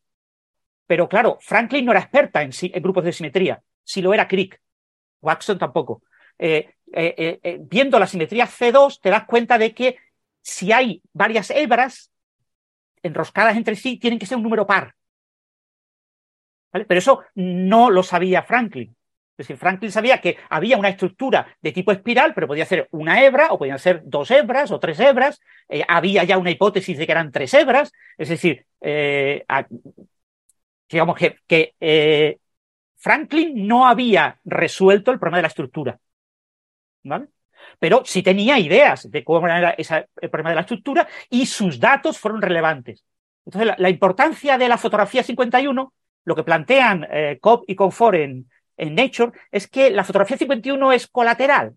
Pero 0.88 1.10
claro, 1.10 1.38
Franklin 1.42 1.84
no 1.84 1.92
era 1.92 2.00
experta 2.00 2.42
en 2.42 2.52
grupos 2.82 3.04
de 3.04 3.12
simetría, 3.12 3.62
si 3.84 4.02
lo 4.02 4.14
era 4.14 4.28
Crick. 4.28 4.60
Watson 5.22 5.58
tampoco. 5.58 6.04
Eh, 6.38 6.74
viendo 7.62 7.98
la 7.98 8.08
simetría 8.08 8.46
C2, 8.46 9.00
te 9.02 9.10
das 9.10 9.26
cuenta 9.26 9.58
de 9.58 9.74
que 9.74 9.98
si 10.42 10.72
hay 10.72 11.02
varias 11.14 11.50
hebras, 11.50 12.12
enroscadas 13.02 13.58
entre 13.58 13.76
sí 13.76 13.98
tienen 13.98 14.20
que 14.20 14.26
ser 14.26 14.38
un 14.38 14.44
número 14.44 14.66
par. 14.66 14.96
¿Vale? 16.72 16.86
Pero 16.86 16.98
eso 16.98 17.24
no 17.36 17.90
lo 17.90 18.02
sabía 18.02 18.44
Franklin. 18.44 18.96
Es 19.38 19.48
decir, 19.48 19.58
Franklin 19.58 19.92
sabía 19.92 20.22
que 20.22 20.38
había 20.50 20.78
una 20.78 20.90
estructura 20.90 21.58
de 21.60 21.72
tipo 21.72 21.92
espiral, 21.92 22.34
pero 22.36 22.48
podía 22.48 22.66
ser 22.66 22.88
una 22.92 23.24
hebra, 23.24 23.48
o 23.50 23.58
podían 23.58 23.80
ser 23.80 24.02
dos 24.06 24.30
hebras 24.30 24.72
o 24.72 24.80
tres 24.80 25.00
hebras. 25.00 25.42
Eh, 25.70 25.84
había 25.88 26.24
ya 26.24 26.38
una 26.38 26.52
hipótesis 26.52 26.98
de 26.98 27.06
que 27.06 27.12
eran 27.12 27.32
tres 27.32 27.54
hebras. 27.56 27.92
Es 28.18 28.30
decir, 28.30 28.66
eh, 28.82 29.44
digamos 30.88 31.18
que, 31.18 31.38
que 31.48 31.74
eh, 31.80 32.38
Franklin 33.04 33.68
no 33.68 33.86
había 33.86 34.40
resuelto 34.46 35.12
el 35.12 35.20
problema 35.20 35.40
de 35.40 35.44
la 35.44 35.48
estructura. 35.50 36.00
¿Vale? 37.04 37.28
pero 37.80 38.04
sí 38.06 38.24
tenía 38.24 38.60
ideas 38.60 39.10
de 39.10 39.24
cómo 39.24 39.48
era 39.48 39.72
ese, 39.72 40.08
el 40.22 40.30
problema 40.30 40.52
de 40.52 40.56
la 40.56 40.62
estructura 40.62 41.08
y 41.30 41.46
sus 41.46 41.80
datos 41.80 42.18
fueron 42.18 42.42
relevantes. 42.42 43.04
Entonces, 43.46 43.76
la, 43.78 43.90
importancia 43.90 44.58
de 44.58 44.70
la 44.70 44.78
fotografía 44.78 45.24
51, 45.24 45.94
lo 46.26 46.36
que 46.36 46.44
plantean 46.44 47.06
eh, 47.12 47.40
Cobb 47.42 47.66
y 47.68 47.76
Comfort 47.76 48.16
en, 48.16 48.50
en 48.78 48.96
Nature, 48.96 49.34
es 49.52 49.68
que 49.68 49.90
la 49.90 50.04
fotografía 50.04 50.38
51 50.38 50.92
es 50.94 51.08
colateral, 51.08 51.76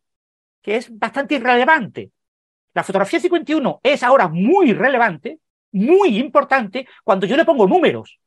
que 0.62 0.76
es 0.76 0.96
bastante 0.96 1.34
irrelevante. 1.34 2.10
La 2.72 2.84
fotografía 2.84 3.18
51 3.18 3.80
es 3.82 4.02
ahora 4.02 4.28
muy 4.28 4.72
relevante, 4.72 5.40
muy 5.72 6.18
importante, 6.18 6.86
cuando 7.02 7.26
yo 7.26 7.36
le 7.36 7.44
pongo 7.44 7.66
números. 7.66 8.18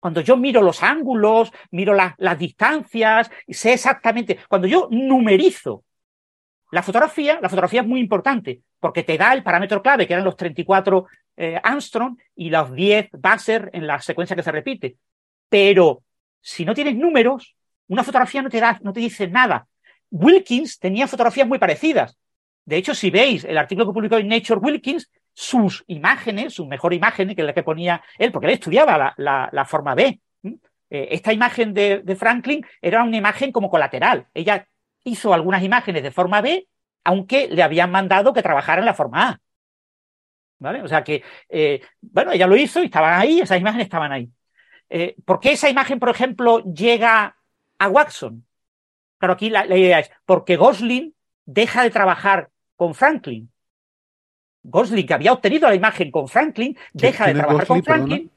Cuando 0.00 0.20
yo 0.20 0.36
miro 0.36 0.62
los 0.62 0.82
ángulos, 0.82 1.52
miro 1.70 1.94
la, 1.94 2.14
las 2.18 2.38
distancias, 2.38 3.30
sé 3.48 3.72
exactamente, 3.72 4.38
cuando 4.48 4.68
yo 4.68 4.88
numerizo 4.90 5.84
la 6.70 6.82
fotografía, 6.82 7.38
la 7.40 7.48
fotografía 7.48 7.80
es 7.80 7.86
muy 7.86 8.00
importante 8.00 8.62
porque 8.78 9.02
te 9.02 9.16
da 9.16 9.32
el 9.32 9.42
parámetro 9.42 9.82
clave, 9.82 10.06
que 10.06 10.12
eran 10.12 10.24
los 10.24 10.36
34 10.36 11.06
eh, 11.36 11.60
Armstrong 11.62 12.16
y 12.36 12.50
los 12.50 12.72
10 12.72 13.10
Basser 13.12 13.70
en 13.72 13.86
la 13.86 14.00
secuencia 14.00 14.36
que 14.36 14.42
se 14.42 14.52
repite. 14.52 14.96
Pero 15.48 16.02
si 16.40 16.64
no 16.64 16.74
tienes 16.74 16.96
números, 16.96 17.56
una 17.88 18.04
fotografía 18.04 18.42
no 18.42 18.50
te 18.50 18.60
da, 18.60 18.78
no 18.82 18.92
te 18.92 19.00
dice 19.00 19.28
nada. 19.28 19.66
Wilkins 20.10 20.78
tenía 20.78 21.08
fotografías 21.08 21.48
muy 21.48 21.58
parecidas. 21.58 22.18
De 22.64 22.76
hecho, 22.76 22.94
si 22.94 23.10
veis 23.10 23.44
el 23.44 23.56
artículo 23.56 23.86
que 23.86 23.94
publicó 23.94 24.18
en 24.18 24.28
Nature 24.28 24.60
Wilkins, 24.60 25.10
sus 25.40 25.84
imágenes, 25.86 26.54
su 26.54 26.66
mejor 26.66 26.92
imagen, 26.92 27.32
que 27.32 27.42
es 27.42 27.46
la 27.46 27.54
que 27.54 27.62
ponía 27.62 28.02
él, 28.18 28.32
porque 28.32 28.48
él 28.48 28.54
estudiaba 28.54 29.14
la, 29.16 29.64
forma 29.66 29.94
B. 29.94 30.20
Eh, 30.42 31.08
esta 31.12 31.32
imagen 31.32 31.72
de, 31.72 32.00
de 32.02 32.16
Franklin 32.16 32.66
era 32.82 33.04
una 33.04 33.16
imagen 33.16 33.52
como 33.52 33.70
colateral. 33.70 34.26
Ella 34.34 34.66
hizo 35.04 35.32
algunas 35.32 35.62
imágenes 35.62 36.02
de 36.02 36.10
forma 36.10 36.40
B, 36.40 36.66
aunque 37.04 37.46
le 37.46 37.62
habían 37.62 37.88
mandado 37.88 38.32
que 38.32 38.42
trabajara 38.42 38.80
en 38.80 38.86
la 38.86 38.94
forma 38.94 39.28
A. 39.28 39.40
¿Vale? 40.58 40.82
O 40.82 40.88
sea 40.88 41.04
que, 41.04 41.22
eh, 41.48 41.82
bueno, 42.00 42.32
ella 42.32 42.48
lo 42.48 42.56
hizo 42.56 42.82
y 42.82 42.86
estaban 42.86 43.20
ahí, 43.20 43.40
esas 43.40 43.60
imágenes 43.60 43.86
estaban 43.86 44.10
ahí. 44.10 44.28
Eh, 44.88 45.14
¿Por 45.24 45.38
qué 45.38 45.52
esa 45.52 45.70
imagen, 45.70 46.00
por 46.00 46.08
ejemplo, 46.08 46.64
llega 46.64 47.36
a 47.78 47.88
Watson? 47.88 48.44
Claro, 49.18 49.34
aquí 49.34 49.50
la 49.50 49.64
idea 49.66 50.00
es 50.00 50.10
porque 50.24 50.56
Gosling 50.56 51.14
deja 51.44 51.84
de 51.84 51.90
trabajar 51.90 52.50
con 52.74 52.96
Franklin. 52.96 53.52
Gosling, 54.62 55.06
que 55.06 55.14
había 55.14 55.32
obtenido 55.32 55.68
la 55.68 55.74
imagen 55.74 56.10
con 56.10 56.28
Franklin, 56.28 56.76
deja 56.92 57.26
de 57.26 57.34
trabajar 57.34 57.66
con 57.66 57.82
Franklin. 57.82 58.30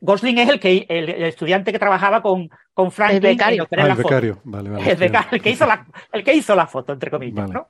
Gosling 0.00 0.38
es 0.38 0.48
el 0.48 0.58
que 0.58 0.86
el, 0.88 1.08
estudiante 1.24 1.72
que 1.72 1.78
trabajaba 1.78 2.22
con, 2.22 2.48
con 2.72 2.90
Franklin. 2.90 3.24
El 3.24 3.36
becario. 3.36 3.68
Ah, 3.76 3.86
el 3.88 3.94
becario. 3.94 4.40
Vale, 4.44 4.70
vale, 4.70 4.90
el, 4.90 4.96
becario 4.96 5.28
el, 5.32 5.42
que 5.42 5.50
hizo 5.50 5.66
la, 5.66 5.86
el 6.12 6.24
que 6.24 6.34
hizo 6.34 6.54
la 6.54 6.66
foto, 6.66 6.92
entre 6.92 7.10
comillas, 7.10 7.48
vale. 7.48 7.52
¿no? 7.52 7.68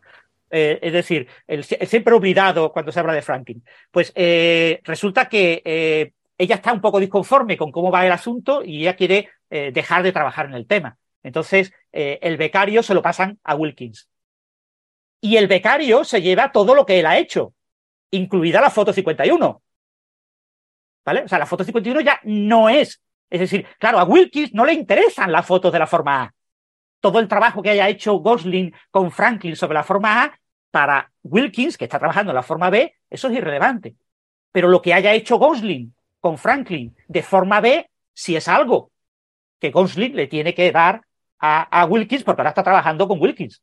Eh, 0.51 0.79
es 0.83 0.93
decir, 0.93 1.29
el, 1.47 1.65
siempre 1.65 2.15
olvidado 2.15 2.73
cuando 2.73 2.93
se 2.93 3.01
habla 3.01 3.13
de 3.13 3.23
Franklin. 3.23 3.63
Pues 3.91 4.13
eh, 4.15 4.81
resulta 4.85 5.29
que 5.29 5.63
eh, 5.65 6.13
ella 6.41 6.55
está 6.55 6.73
un 6.73 6.81
poco 6.81 6.99
disconforme 6.99 7.57
con 7.59 7.71
cómo 7.71 7.91
va 7.91 8.07
el 8.07 8.13
asunto 8.13 8.65
y 8.65 8.81
ella 8.81 8.97
quiere 8.97 9.29
eh, 9.51 9.73
dejar 9.75 10.03
de 10.03 10.13
trabajar 10.13 10.47
en 10.47 10.55
el 10.55 10.67
tema. 10.67 10.97
Entonces, 11.23 11.73
eh, 11.93 12.19
el 12.23 12.39
becario 12.39 12.83
se 12.83 12.95
lo 12.95 13.03
pasan 13.03 13.39
a 13.45 13.55
Wilkins. 13.55 14.09
Y 15.21 15.37
el 15.37 15.49
becario 15.49 16.03
se 16.05 16.23
lleva 16.23 16.51
todo 16.51 16.75
lo 16.75 16.87
que 16.87 16.99
él 16.99 17.05
ha 17.05 17.19
hecho, 17.19 17.53
incluida 18.11 18.61
la 18.61 18.71
foto 18.71 18.93
51. 18.93 19.63
¿Vale? 21.05 21.23
O 21.25 21.29
sea, 21.29 21.39
la 21.39 21.47
foto 21.47 21.65
51 21.65 22.01
ya 22.01 22.21
no 22.25 22.69
es. 22.69 23.01
Es 23.29 23.41
decir, 23.41 23.67
claro, 23.79 23.99
a 23.99 24.05
Wilkins 24.05 24.53
no 24.53 24.65
le 24.65 24.73
interesan 24.73 25.33
las 25.33 25.47
fotos 25.47 25.73
de 25.73 25.79
la 25.79 25.87
forma 25.87 26.23
A. 26.23 26.35
Todo 27.01 27.19
el 27.21 27.29
trabajo 27.29 27.63
que 27.63 27.71
haya 27.71 27.89
hecho 27.89 28.15
Gosling 28.15 28.75
con 28.91 29.11
Franklin 29.11 29.57
sobre 29.57 29.75
la 29.75 29.85
forma 29.85 30.25
A, 30.25 30.39
para 30.71 31.11
Wilkins, 31.23 31.77
que 31.77 31.85
está 31.85 31.99
trabajando 31.99 32.31
en 32.31 32.37
la 32.37 32.43
forma 32.43 32.71
B, 32.71 32.95
eso 33.09 33.29
es 33.29 33.35
irrelevante. 33.35 33.97
Pero 34.53 34.69
lo 34.69 34.83
que 34.83 34.95
haya 34.95 35.13
hecho 35.13 35.37
Gosling 35.37 35.95
con 36.21 36.39
Franklin 36.39 36.95
de 37.09 37.23
forma 37.23 37.61
B, 37.61 37.89
sí 38.13 38.37
es 38.37 38.47
algo 38.49 38.91
que 39.59 39.71
Gosling 39.71 40.15
le 40.15 40.27
tiene 40.27 40.55
que 40.55 40.71
dar 40.71 41.03
a, 41.39 41.63
a 41.63 41.87
Wilkins 41.87 42.25
porque 42.25 42.43
ahora 42.43 42.51
está 42.51 42.63
trabajando 42.63 43.09
con 43.09 43.21
Wilkins. 43.21 43.63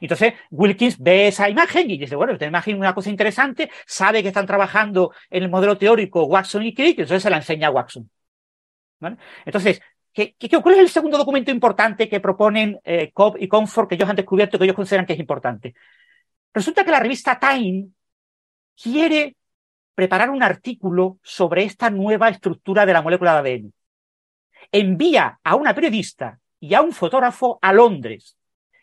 Entonces, 0.00 0.34
Wilkins 0.50 0.98
ve 0.98 1.28
esa 1.28 1.48
imagen 1.48 1.90
y 1.90 1.98
dice, 1.98 2.16
bueno, 2.16 2.32
esta 2.32 2.46
imagen 2.46 2.74
es 2.74 2.80
una 2.80 2.94
cosa 2.94 3.10
interesante, 3.10 3.70
sabe 3.86 4.22
que 4.22 4.28
están 4.28 4.46
trabajando 4.46 5.12
en 5.30 5.42
el 5.42 5.50
modelo 5.50 5.76
teórico 5.76 6.24
Watson 6.24 6.62
y 6.64 6.74
Crick, 6.74 6.98
entonces 6.98 7.22
se 7.22 7.30
la 7.30 7.36
enseña 7.36 7.68
a 7.68 7.70
Watson. 7.70 8.10
Entonces, 9.44 9.82
¿qué, 10.12 10.34
qué, 10.38 10.48
¿cuál 10.48 10.76
es 10.76 10.80
el 10.80 10.88
segundo 10.88 11.18
documento 11.18 11.50
importante 11.50 12.08
que 12.08 12.20
proponen 12.20 12.80
eh, 12.84 13.12
Cobb 13.12 13.36
y 13.38 13.48
Comfort 13.48 13.88
que 13.88 13.96
ellos 13.96 14.08
han 14.08 14.16
descubierto 14.16 14.58
que 14.58 14.64
ellos 14.64 14.76
consideran 14.76 15.06
que 15.06 15.12
es 15.12 15.20
importante? 15.20 15.74
Resulta 16.52 16.84
que 16.84 16.90
la 16.90 17.00
revista 17.00 17.38
Time 17.38 17.88
quiere 18.80 19.36
preparar 19.94 20.30
un 20.30 20.42
artículo 20.42 21.18
sobre 21.22 21.64
esta 21.64 21.90
nueva 21.90 22.28
estructura 22.28 22.86
de 22.86 22.92
la 22.92 23.02
molécula 23.02 23.42
de 23.42 23.52
ADN. 23.52 23.72
Envía 24.72 25.38
a 25.44 25.56
una 25.56 25.74
periodista 25.74 26.40
y 26.58 26.74
a 26.74 26.80
un 26.80 26.92
fotógrafo 26.92 27.58
a 27.60 27.72
Londres 27.72 28.36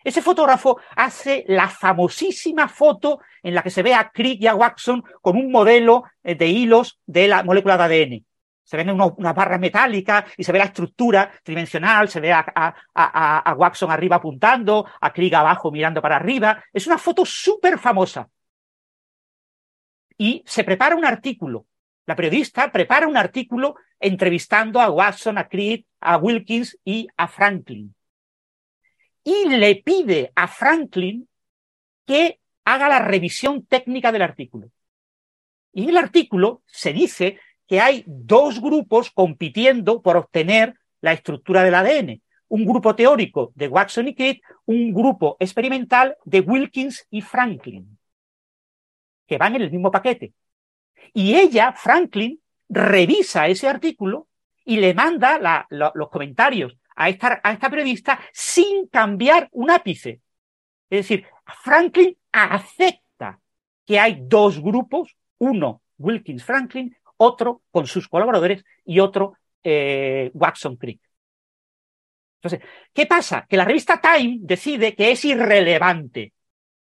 ese 0.04 0.22
fotógrafo 0.22 0.80
hace 0.96 1.46
la 1.48 1.68
famosísima 1.68 2.68
foto 2.68 3.20
en 3.44 3.56
la 3.56 3.64
que 3.64 3.70
se 3.70 3.84
ve 3.84 3.94
a 3.94 4.10
Crick 4.10 4.42
y 4.42 4.48
a 4.48 4.56
Watson 4.56 5.04
con 5.22 5.38
un 5.38 5.52
modelo 5.52 6.04
eh, 6.24 6.36
de 6.36 6.48
hilos 6.48 7.00
de 7.06 7.28
la 7.28 7.44
molécula 7.44 7.78
de 7.78 7.84
ADN. 7.84 8.26
Se 8.64 8.78
ven 8.78 8.90
unas 8.90 9.12
una 9.18 9.34
barras 9.34 9.60
metálicas 9.60 10.26
y 10.38 10.44
se 10.44 10.52
ve 10.52 10.60
la 10.60 10.66
estructura 10.66 11.32
tridimensional, 11.44 12.08
se 12.08 12.22
ve 12.22 12.32
a, 12.32 12.46
a, 12.94 13.54
Watson 13.58 13.92
arriba 13.92 14.16
apuntando, 14.16 14.86
a 15.02 15.12
Crick 15.12 15.34
abajo 15.34 15.72
mirando 15.72 16.02
para 16.02 16.16
arriba. 16.16 16.64
Es 16.72 16.88
una 16.88 16.98
foto 16.98 17.26
súper 17.26 17.78
famosa. 17.78 18.30
Y 20.18 20.42
se 20.46 20.64
prepara 20.64 20.96
un 20.96 21.04
artículo. 21.04 21.66
La 22.06 22.16
periodista 22.16 22.72
prepara 22.72 23.08
un 23.08 23.18
artículo 23.18 23.76
entrevistando 24.00 24.80
a 24.80 24.90
Watson, 24.90 25.38
a 25.38 25.50
Crick, 25.50 25.86
a 26.00 26.18
Wilkins 26.18 26.80
y 26.86 27.08
a 27.18 27.28
Franklin 27.28 27.94
y 29.24 29.48
le 29.50 29.76
pide 29.76 30.32
a 30.36 30.48
Franklin 30.48 31.28
que 32.06 32.40
haga 32.66 32.90
la 32.90 33.00
revisión 33.00 33.66
técnica 33.66 34.12
del 34.12 34.22
artículo. 34.22 34.70
Y 35.74 35.84
en 35.84 35.90
el 35.90 35.98
artículo 35.98 36.64
se 36.66 36.94
dice 36.94 37.40
que 37.68 37.80
hay 37.80 38.04
dos 38.06 38.62
grupos 38.62 39.12
compitiendo 39.12 40.02
por 40.02 40.18
obtener 40.18 40.76
la 41.00 41.14
estructura 41.14 41.64
del 41.64 41.76
ADN. 41.76 42.22
Un 42.50 42.66
grupo 42.66 42.96
teórico 42.96 43.54
de 43.56 43.70
Watson 43.70 44.10
y 44.10 44.16
Crick, 44.16 44.44
un 44.66 44.94
grupo 44.94 45.38
experimental 45.40 46.18
de 46.26 46.42
Wilkins 46.42 47.08
y 47.10 47.22
Franklin, 47.22 47.98
que 49.26 49.38
van 49.38 49.56
en 49.56 49.62
el 49.62 49.72
mismo 49.72 49.90
paquete. 49.90 50.34
Y 51.14 51.36
ella, 51.36 51.72
Franklin, 51.72 52.42
revisa 52.68 53.48
ese 53.48 53.70
artículo 53.70 54.28
y 54.66 54.78
le 54.78 54.94
manda 54.94 55.66
los 55.70 56.10
comentarios 56.10 56.78
a 56.96 57.10
esta, 57.10 57.40
a 57.44 57.54
esta 57.54 57.70
periodista 57.70 58.20
sin 58.34 58.88
cambiar 58.88 59.50
un 59.52 59.72
ápice. 59.72 60.22
Es 60.90 61.00
decir, 61.08 61.26
Franklin 61.64 62.18
acepta 62.32 63.40
que 63.86 64.00
hay 64.00 64.20
dos 64.22 64.62
grupos, 64.62 65.16
uno 65.38 65.82
Wilkins 65.98 66.44
Franklin, 66.44 66.96
otro 67.18 67.62
con 67.72 67.88
sus 67.88 68.08
colaboradores 68.08 68.64
y 68.86 69.00
otro 69.00 69.34
eh, 69.64 70.32
Watson 70.34 70.76
Creek. 70.76 71.00
Entonces, 72.42 72.68
¿qué 72.94 73.06
pasa? 73.06 73.46
Que 73.48 73.58
la 73.58 73.66
revista 73.66 74.02
Time 74.02 74.40
decide 74.42 74.96
que 74.96 75.12
es 75.12 75.24
irrelevante, 75.26 76.34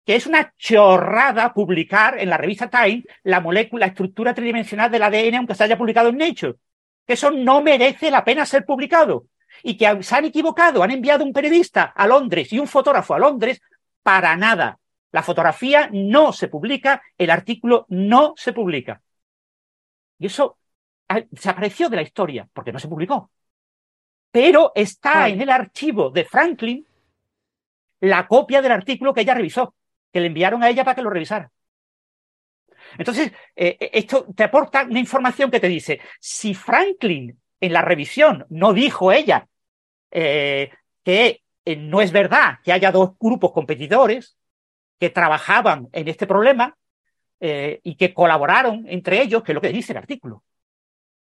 que 0.05 0.15
es 0.15 0.27
una 0.27 0.53
chorrada 0.57 1.53
publicar 1.53 2.19
en 2.19 2.29
la 2.29 2.37
revista 2.37 2.69
Time 2.69 3.03
la 3.23 3.39
molécula, 3.39 3.85
la 3.85 3.91
estructura 3.91 4.33
tridimensional 4.33 4.91
del 4.91 5.03
ADN, 5.03 5.35
aunque 5.35 5.55
se 5.55 5.63
haya 5.63 5.77
publicado 5.77 6.09
en 6.09 6.17
Nature. 6.17 6.55
Que 7.07 7.13
eso 7.13 7.31
no 7.31 7.61
merece 7.61 8.11
la 8.11 8.25
pena 8.25 8.45
ser 8.45 8.65
publicado 8.65 9.27
y 9.63 9.77
que 9.77 10.03
se 10.03 10.15
han 10.15 10.25
equivocado, 10.25 10.83
han 10.83 10.91
enviado 10.91 11.23
un 11.23 11.33
periodista 11.33 11.83
a 11.83 12.07
Londres 12.07 12.51
y 12.53 12.59
un 12.59 12.67
fotógrafo 12.67 13.13
a 13.13 13.19
Londres 13.19 13.61
para 14.03 14.35
nada. 14.35 14.79
La 15.11 15.23
fotografía 15.23 15.89
no 15.91 16.33
se 16.33 16.47
publica, 16.47 17.01
el 17.17 17.29
artículo 17.29 17.85
no 17.89 18.33
se 18.35 18.53
publica. 18.53 19.01
Y 20.19 20.27
eso 20.27 20.57
desapareció 21.29 21.89
de 21.89 21.95
la 21.97 22.01
historia 22.01 22.47
porque 22.51 22.71
no 22.71 22.79
se 22.79 22.87
publicó. 22.87 23.31
Pero 24.31 24.71
está 24.75 25.29
en 25.29 25.41
el 25.41 25.49
archivo 25.49 26.09
de 26.09 26.25
Franklin 26.25 26.85
la 28.01 28.27
copia 28.27 28.61
del 28.61 28.73
artículo 28.73 29.13
que 29.13 29.21
ella 29.21 29.33
revisó, 29.33 29.75
que 30.11 30.19
le 30.19 30.27
enviaron 30.27 30.63
a 30.63 30.69
ella 30.69 30.83
para 30.83 30.95
que 30.95 31.01
lo 31.01 31.09
revisara. 31.09 31.51
Entonces, 32.97 33.31
eh, 33.55 33.77
esto 33.93 34.27
te 34.35 34.43
aporta 34.43 34.83
una 34.83 34.99
información 34.99 35.49
que 35.49 35.59
te 35.59 35.67
dice, 35.67 35.99
si 36.19 36.53
Franklin 36.53 37.39
en 37.59 37.73
la 37.73 37.81
revisión 37.81 38.45
no 38.49 38.73
dijo 38.73 39.11
ella 39.11 39.47
eh, 40.11 40.71
que 41.03 41.41
eh, 41.65 41.75
no 41.75 42.01
es 42.01 42.11
verdad 42.11 42.59
que 42.63 42.71
haya 42.71 42.91
dos 42.91 43.11
grupos 43.19 43.51
competidores 43.51 44.37
que 44.99 45.09
trabajaban 45.09 45.89
en 45.91 46.07
este 46.07 46.27
problema 46.27 46.77
eh, 47.39 47.79
y 47.83 47.95
que 47.95 48.13
colaboraron 48.13 48.85
entre 48.87 49.21
ellos, 49.21 49.43
que 49.43 49.51
es 49.51 49.55
lo 49.55 49.61
que 49.61 49.69
dice 49.69 49.91
el 49.91 49.97
artículo. 49.97 50.43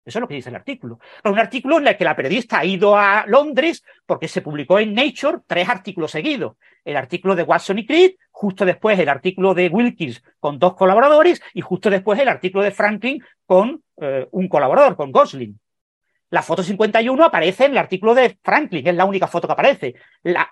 Eso 0.04 0.18
es 0.18 0.20
lo 0.20 0.28
que 0.28 0.34
dice 0.34 0.50
el 0.50 0.56
artículo. 0.56 0.98
Es 1.22 1.32
un 1.32 1.38
artículo 1.38 1.78
en 1.78 1.88
el 1.88 1.96
que 1.96 2.04
la 2.04 2.14
periodista 2.14 2.58
ha 2.58 2.64
ido 2.66 2.94
a 2.94 3.24
Londres 3.26 3.82
porque 4.04 4.28
se 4.28 4.42
publicó 4.42 4.78
en 4.78 4.92
Nature 4.92 5.38
tres 5.46 5.66
artículos 5.66 6.10
seguidos. 6.10 6.56
El 6.84 6.98
artículo 6.98 7.34
de 7.34 7.42
Watson 7.42 7.78
y 7.78 7.86
Creed, 7.86 8.16
justo 8.30 8.66
después 8.66 8.98
el 8.98 9.08
artículo 9.08 9.54
de 9.54 9.68
Wilkins 9.68 10.22
con 10.38 10.58
dos 10.58 10.74
colaboradores 10.74 11.40
y 11.54 11.62
justo 11.62 11.88
después 11.88 12.20
el 12.20 12.28
artículo 12.28 12.62
de 12.62 12.70
Franklin 12.70 13.24
con 13.46 13.82
un 13.96 14.48
colaborador, 14.48 14.94
con 14.94 15.10
Gosling. 15.10 15.58
La 16.34 16.42
foto 16.42 16.64
51 16.64 17.24
aparece 17.24 17.66
en 17.66 17.70
el 17.70 17.78
artículo 17.78 18.12
de 18.12 18.36
Franklin, 18.42 18.84
es 18.88 18.94
la 18.96 19.04
única 19.04 19.28
foto 19.28 19.46
que 19.46 19.52
aparece. 19.52 19.94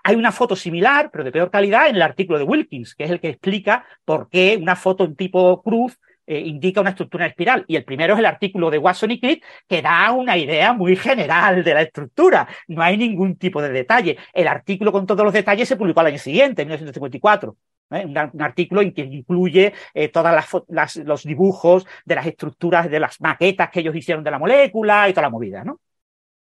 Hay 0.05 0.15
una 0.15 0.31
foto 0.31 0.55
similar, 0.55 1.11
pero 1.11 1.25
de 1.25 1.33
peor 1.33 1.51
calidad, 1.51 1.89
en 1.89 1.97
el 1.97 2.03
artículo 2.03 2.39
de 2.39 2.45
Wilkins, 2.45 2.95
que 2.95 3.03
es 3.03 3.11
el 3.11 3.19
que 3.19 3.31
explica 3.31 3.85
por 4.05 4.29
qué 4.29 4.57
una 4.63 4.77
foto 4.77 5.03
en 5.03 5.17
tipo 5.17 5.61
cruz 5.61 5.99
eh, 6.25 6.39
indica 6.39 6.81
una 6.81 6.91
estructura 6.91 7.27
espiral. 7.27 7.65
Y 7.67 7.75
el 7.75 7.83
primero 7.85 8.13
es 8.15 8.21
el 8.21 8.27
artículo 8.27 8.71
de 8.71 8.79
Watson 8.79 9.11
y 9.11 9.19
Crick, 9.19 9.45
que 9.67 9.83
da 9.83 10.13
una 10.13 10.39
idea 10.39 10.73
muy 10.73 10.95
general 10.95 11.65
de 11.65 11.75
la 11.75 11.83
estructura. 11.83 12.47
No 12.69 12.81
hay 12.81 12.97
ningún 12.97 13.35
tipo 13.35 13.61
de 13.61 13.71
detalle. 13.71 14.19
El 14.33 14.47
artículo 14.47 14.93
con 14.93 15.05
todos 15.05 15.25
los 15.25 15.33
detalles 15.33 15.67
se 15.67 15.75
publicó 15.75 15.99
al 15.99 16.07
año 16.07 16.19
siguiente, 16.19 16.63
en 16.63 16.69
1954. 16.69 17.57
¿Eh? 17.95 18.05
Un, 18.05 18.43
artículo 18.43 18.83
en 18.83 18.93
que 18.93 19.03
incluye 19.03 19.73
eh, 19.95 20.09
todos 20.09 20.33
las, 20.69 20.97
los 20.97 21.25
dibujos 21.25 21.87
de 22.05 22.15
las 22.15 22.27
estructuras, 22.27 22.91
de 22.91 23.01
las 23.01 23.21
maquetas 23.21 23.71
que 23.71 23.81
ellos 23.81 23.95
hicieron 23.97 24.25
de 24.25 24.31
la 24.31 24.39
molécula 24.39 25.09
y 25.09 25.13
toda 25.13 25.23
la 25.23 25.31
movida, 25.31 25.65
¿no? 25.65 25.81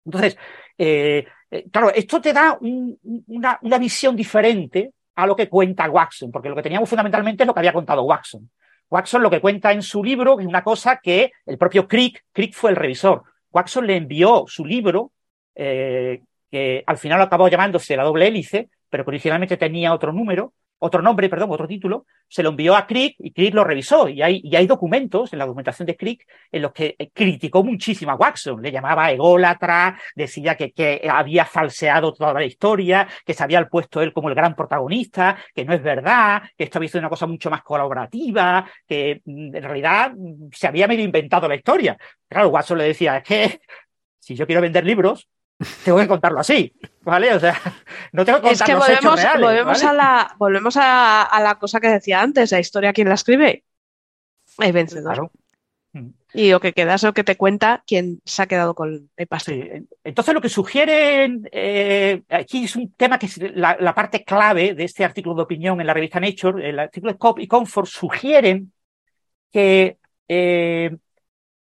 Entonces, 0.04 0.36
eh, 0.76 1.26
eh 1.50 1.66
claro, 1.70 1.92
esto 1.94 2.20
te 2.20 2.32
da 2.32 2.56
un, 2.60 2.98
una, 3.26 3.58
una, 3.62 3.78
visión 3.78 4.16
diferente 4.16 4.92
a 5.14 5.26
lo 5.26 5.36
que 5.36 5.48
cuenta 5.48 5.88
Watson, 5.88 6.30
porque 6.30 6.48
lo 6.48 6.56
que 6.56 6.62
teníamos 6.62 6.88
fundamentalmente 6.88 7.42
es 7.42 7.46
lo 7.46 7.54
que 7.54 7.60
había 7.60 7.72
contado 7.72 8.04
Watson. 8.04 8.50
Watson 8.90 9.22
lo 9.22 9.30
que 9.30 9.40
cuenta 9.40 9.72
en 9.72 9.82
su 9.82 10.02
libro 10.02 10.40
es 10.40 10.46
una 10.46 10.62
cosa 10.62 10.98
que 11.02 11.32
el 11.44 11.58
propio 11.58 11.86
Crick, 11.86 12.24
Crick 12.32 12.54
fue 12.54 12.70
el 12.70 12.76
revisor. 12.76 13.22
Watson 13.52 13.86
le 13.86 13.96
envió 13.96 14.44
su 14.46 14.64
libro, 14.64 15.12
que 16.50 16.84
al 16.86 16.98
final 16.98 17.20
acabó 17.20 17.48
llamándose 17.48 17.96
La 17.96 18.04
doble 18.04 18.28
hélice, 18.28 18.70
pero 18.88 19.04
que 19.04 19.10
originalmente 19.10 19.56
tenía 19.56 19.92
otro 19.92 20.12
número, 20.12 20.52
otro 20.78 21.02
nombre, 21.02 21.28
perdón, 21.28 21.50
otro 21.50 21.66
título, 21.66 22.06
se 22.28 22.42
lo 22.42 22.50
envió 22.50 22.76
a 22.76 22.86
Crick 22.86 23.16
y 23.18 23.32
Crick 23.32 23.54
lo 23.54 23.64
revisó. 23.64 24.08
Y 24.08 24.22
hay, 24.22 24.40
y 24.44 24.54
hay 24.54 24.66
documentos 24.66 25.32
en 25.32 25.38
la 25.38 25.46
documentación 25.46 25.86
de 25.86 25.96
Crick 25.96 26.26
en 26.52 26.62
los 26.62 26.72
que 26.72 26.94
eh, 26.98 27.10
criticó 27.12 27.64
muchísimo 27.64 28.12
a 28.12 28.14
Watson. 28.14 28.62
Le 28.62 28.70
llamaba 28.70 29.10
ególatra, 29.10 29.98
decía 30.14 30.56
que, 30.56 30.72
que 30.72 31.08
había 31.10 31.44
falseado 31.44 32.12
toda 32.12 32.32
la 32.34 32.44
historia, 32.44 33.08
que 33.24 33.34
se 33.34 33.42
había 33.42 33.66
puesto 33.66 34.00
él 34.00 34.12
como 34.12 34.28
el 34.28 34.34
gran 34.34 34.54
protagonista, 34.54 35.36
que 35.54 35.64
no 35.64 35.74
es 35.74 35.82
verdad, 35.82 36.42
que 36.56 36.64
esto 36.64 36.78
había 36.78 36.88
sido 36.88 37.00
una 37.00 37.08
cosa 37.08 37.26
mucho 37.26 37.50
más 37.50 37.62
colaborativa, 37.62 38.68
que 38.86 39.20
mm, 39.24 39.56
en 39.56 39.62
realidad 39.62 40.12
mm, 40.16 40.48
se 40.52 40.66
había 40.66 40.86
medio 40.86 41.04
inventado 41.04 41.48
la 41.48 41.56
historia. 41.56 41.98
Claro, 42.28 42.48
Watson 42.50 42.78
le 42.78 42.84
decía, 42.84 43.18
es 43.18 43.24
que 43.24 43.60
si 44.18 44.34
yo 44.34 44.46
quiero 44.46 44.62
vender 44.62 44.84
libros, 44.84 45.28
tengo 45.84 45.98
que 45.98 46.08
contarlo 46.08 46.40
así, 46.40 46.72
¿vale? 47.02 47.34
O 47.34 47.40
sea, 47.40 47.54
no 48.12 48.24
tengo 48.24 48.40
que 48.40 48.48
contar 48.48 48.52
Es 48.52 48.62
que 48.62 48.72
los 48.72 48.86
volvemos, 48.86 49.22
reales, 49.22 49.42
volvemos, 49.42 49.82
¿vale? 49.82 49.88
a 49.88 49.92
la, 49.92 50.34
volvemos 50.38 50.76
a, 50.76 51.22
a 51.22 51.40
la 51.42 51.54
cosa 51.56 51.80
que 51.80 51.88
decía 51.88 52.20
antes, 52.20 52.52
la 52.52 52.60
historia, 52.60 52.92
¿quién 52.92 53.08
la 53.08 53.14
escribe? 53.14 53.64
El 54.58 54.72
vencedor. 54.72 55.14
Claro. 55.14 55.32
Y 56.34 56.50
lo 56.50 56.60
que 56.60 56.74
queda 56.74 56.94
es 56.94 57.02
lo 57.02 57.14
que 57.14 57.24
te 57.24 57.36
cuenta 57.36 57.82
quien 57.86 58.20
se 58.24 58.42
ha 58.42 58.46
quedado 58.46 58.74
con 58.74 59.10
el 59.16 59.26
pastel. 59.26 59.86
Sí. 59.88 59.96
Entonces, 60.04 60.34
lo 60.34 60.40
que 60.42 60.50
sugieren 60.50 61.48
eh, 61.50 62.22
aquí 62.28 62.64
es 62.64 62.76
un 62.76 62.92
tema 62.92 63.18
que 63.18 63.26
es 63.26 63.38
la, 63.38 63.76
la, 63.80 63.94
parte 63.94 64.24
clave 64.24 64.74
de 64.74 64.84
este 64.84 65.04
artículo 65.04 65.34
de 65.34 65.42
opinión 65.42 65.80
en 65.80 65.86
la 65.86 65.94
revista 65.94 66.20
Nature, 66.20 66.68
el 66.68 66.78
artículo 66.78 67.12
de 67.12 67.18
Cobb 67.18 67.38
y 67.40 67.48
Comfort, 67.48 67.88
sugieren 67.88 68.72
que 69.50 69.96
eh, 70.28 70.94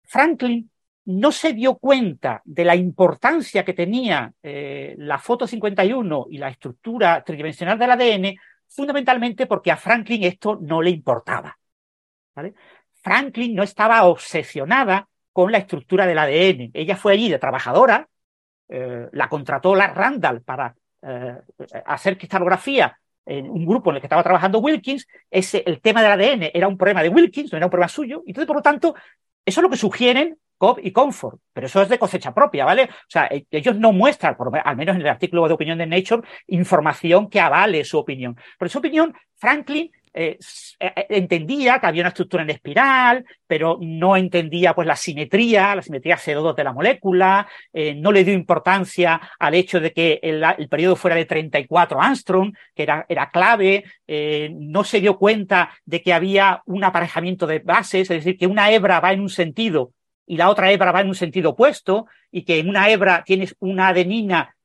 Franklin 0.06 0.70
no 1.08 1.32
se 1.32 1.54
dio 1.54 1.78
cuenta 1.78 2.42
de 2.44 2.66
la 2.66 2.76
importancia 2.76 3.64
que 3.64 3.74
tenía 3.74 4.34
eh, 4.44 4.94
la 4.98 5.18
foto 5.18 5.48
51 5.48 6.28
y 6.30 6.38
la 6.38 6.50
estructura 6.50 7.24
tridimensional 7.24 7.80
del 7.80 7.92
ADN, 7.92 8.36
fundamentalmente 8.68 9.46
porque 9.46 9.72
a 9.72 9.78
Franklin 9.78 10.26
esto 10.26 10.60
no 10.62 10.82
le 10.82 10.90
importaba. 10.90 11.58
Franklin 13.02 13.56
no 13.56 13.64
estaba 13.64 14.04
obsesionada 14.04 15.08
con 15.32 15.50
la 15.50 15.60
estructura 15.60 16.06
del 16.06 16.18
ADN. 16.18 16.72
Ella 16.74 16.98
fue 16.98 17.14
allí 17.14 17.30
de 17.30 17.40
trabajadora, 17.40 18.10
eh, 18.68 19.08
la 19.14 19.30
contrató 19.30 19.76
la 19.76 19.88
Randall 19.88 20.42
para 20.42 20.76
eh, 21.04 21.38
hacer 21.86 22.18
cristalografía 22.18 23.00
en 23.26 23.50
un 23.50 23.66
grupo 23.66 23.92
en 23.92 23.96
el 23.96 24.02
que 24.02 24.08
estaba 24.08 24.24
trabajando 24.24 24.60
Wilkins. 24.60 25.08
Ese, 25.32 25.64
el 25.66 25.80
tema 25.80 26.02
del 26.02 26.12
ADN 26.12 26.52
era 26.54 26.68
un 26.68 26.78
problema 26.78 27.02
de 27.02 27.08
Wilkins, 27.08 27.50
no 27.54 27.58
era 27.58 27.68
un 27.68 27.72
problema 27.72 27.88
suyo. 27.88 28.24
Entonces, 28.28 28.48
por 28.48 28.58
lo 28.58 28.62
tanto, 28.62 28.94
eso 29.46 29.62
es 29.62 29.64
lo 29.64 29.70
que 29.70 29.78
sugieren 29.78 30.38
Cobb 30.58 30.80
y 30.82 30.92
Comfort, 30.92 31.40
pero 31.54 31.68
eso 31.68 31.82
es 31.82 31.90
de 31.90 32.00
cosecha 32.00 32.34
propia, 32.34 32.66
¿vale? 32.66 32.84
O 32.84 33.10
sea, 33.10 33.30
ellos 33.52 33.76
no 33.76 33.92
muestran, 33.92 34.36
por, 34.36 34.52
al 34.58 34.76
menos 34.76 34.96
en 34.96 35.02
el 35.02 35.08
artículo 35.08 35.48
de 35.48 35.54
opinión 35.54 35.78
de 35.78 35.88
Nature, 35.88 36.28
información 36.48 37.30
que 37.30 37.40
avale 37.40 37.84
su 37.84 37.98
opinión. 37.98 38.36
Por 38.58 38.70
su 38.70 38.80
opinión, 38.80 39.14
Franklin 39.36 39.92
eh, 40.20 40.40
entendía 41.10 41.78
que 41.80 41.86
había 41.86 42.02
una 42.02 42.10
estructura 42.10 42.42
en 42.42 42.50
espiral, 42.50 43.24
pero 43.46 43.78
no 43.80 44.18
entendía 44.18 44.74
pues 44.74 44.88
la 44.88 44.96
simetría, 44.96 45.76
la 45.76 45.84
simetría 45.84 46.18
CO2 46.18 46.56
de 46.56 46.64
la 46.64 46.74
molécula, 46.74 47.48
eh, 47.72 47.94
no 47.94 48.12
le 48.12 48.24
dio 48.24 48.34
importancia 48.34 49.22
al 49.38 49.54
hecho 49.54 49.80
de 49.80 49.94
que 49.94 50.20
el, 50.24 50.44
el 50.58 50.70
periodo 50.70 50.96
fuera 50.96 51.16
de 51.16 51.26
34 51.26 52.02
angstrom, 52.02 52.52
que 52.74 52.82
era, 52.82 53.06
era 53.08 53.30
clave, 53.30 53.84
eh, 54.08 54.50
no 54.56 54.84
se 54.84 55.02
dio 55.02 55.20
cuenta 55.20 55.70
de 55.86 56.02
que 56.02 56.14
había 56.14 56.64
un 56.66 56.84
aparejamiento 56.84 57.46
de 57.46 57.60
bases, 57.60 58.10
es 58.10 58.24
decir, 58.24 58.40
que 58.40 58.48
una 58.48 58.72
hebra 58.72 59.00
va 59.00 59.14
en 59.14 59.22
un 59.22 59.30
sentido 59.30 59.94
y 60.28 60.38
la 60.38 60.50
otra 60.50 60.72
hebra 60.72 60.92
va 60.92 61.02
en 61.02 61.08
un 61.08 61.16
sentido 61.16 61.52
opuesto, 61.52 62.06
y 62.30 62.44
que 62.44 62.60
en 62.60 62.70
una 62.70 62.90
hebra 62.90 63.24
tienes 63.26 63.56
una 63.60 63.88
adenina 63.88 64.56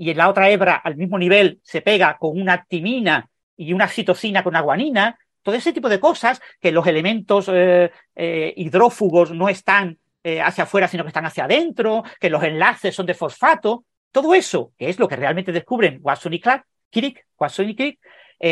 y 0.00 0.08
en 0.08 0.16
la 0.16 0.30
otra 0.30 0.48
hebra 0.48 0.76
al 0.76 0.96
mismo 0.96 1.18
nivel 1.18 1.60
se 1.62 1.82
pega 1.82 2.16
con 2.16 2.40
una 2.40 2.64
timina 2.64 3.28
y 3.54 3.74
una 3.74 3.86
citosina 3.86 4.42
con 4.42 4.52
una 4.52 4.62
guanina, 4.62 5.18
todo 5.42 5.54
ese 5.54 5.74
tipo 5.74 5.90
de 5.90 6.00
cosas 6.00 6.40
que 6.58 6.72
los 6.72 6.86
elementos 6.86 7.50
eh, 7.52 7.90
eh, 8.14 8.54
hidrófugos 8.56 9.32
no 9.32 9.50
están 9.50 9.98
eh, 10.24 10.40
hacia 10.40 10.64
afuera, 10.64 10.88
sino 10.88 11.04
que 11.04 11.08
están 11.08 11.26
hacia 11.26 11.44
adentro, 11.44 12.02
que 12.18 12.30
los 12.30 12.42
enlaces 12.42 12.94
son 12.94 13.04
de 13.04 13.12
fosfato, 13.12 13.84
todo 14.10 14.32
eso, 14.32 14.72
que 14.78 14.88
es 14.88 14.98
lo 14.98 15.06
que 15.06 15.16
realmente 15.16 15.52
descubren 15.52 15.98
Watson 16.02 16.32
y 16.32 16.40
Clark, 16.40 16.64
Crick, 16.90 17.26
Watson 17.38 17.68
y 17.68 17.76
Crick, 17.76 18.00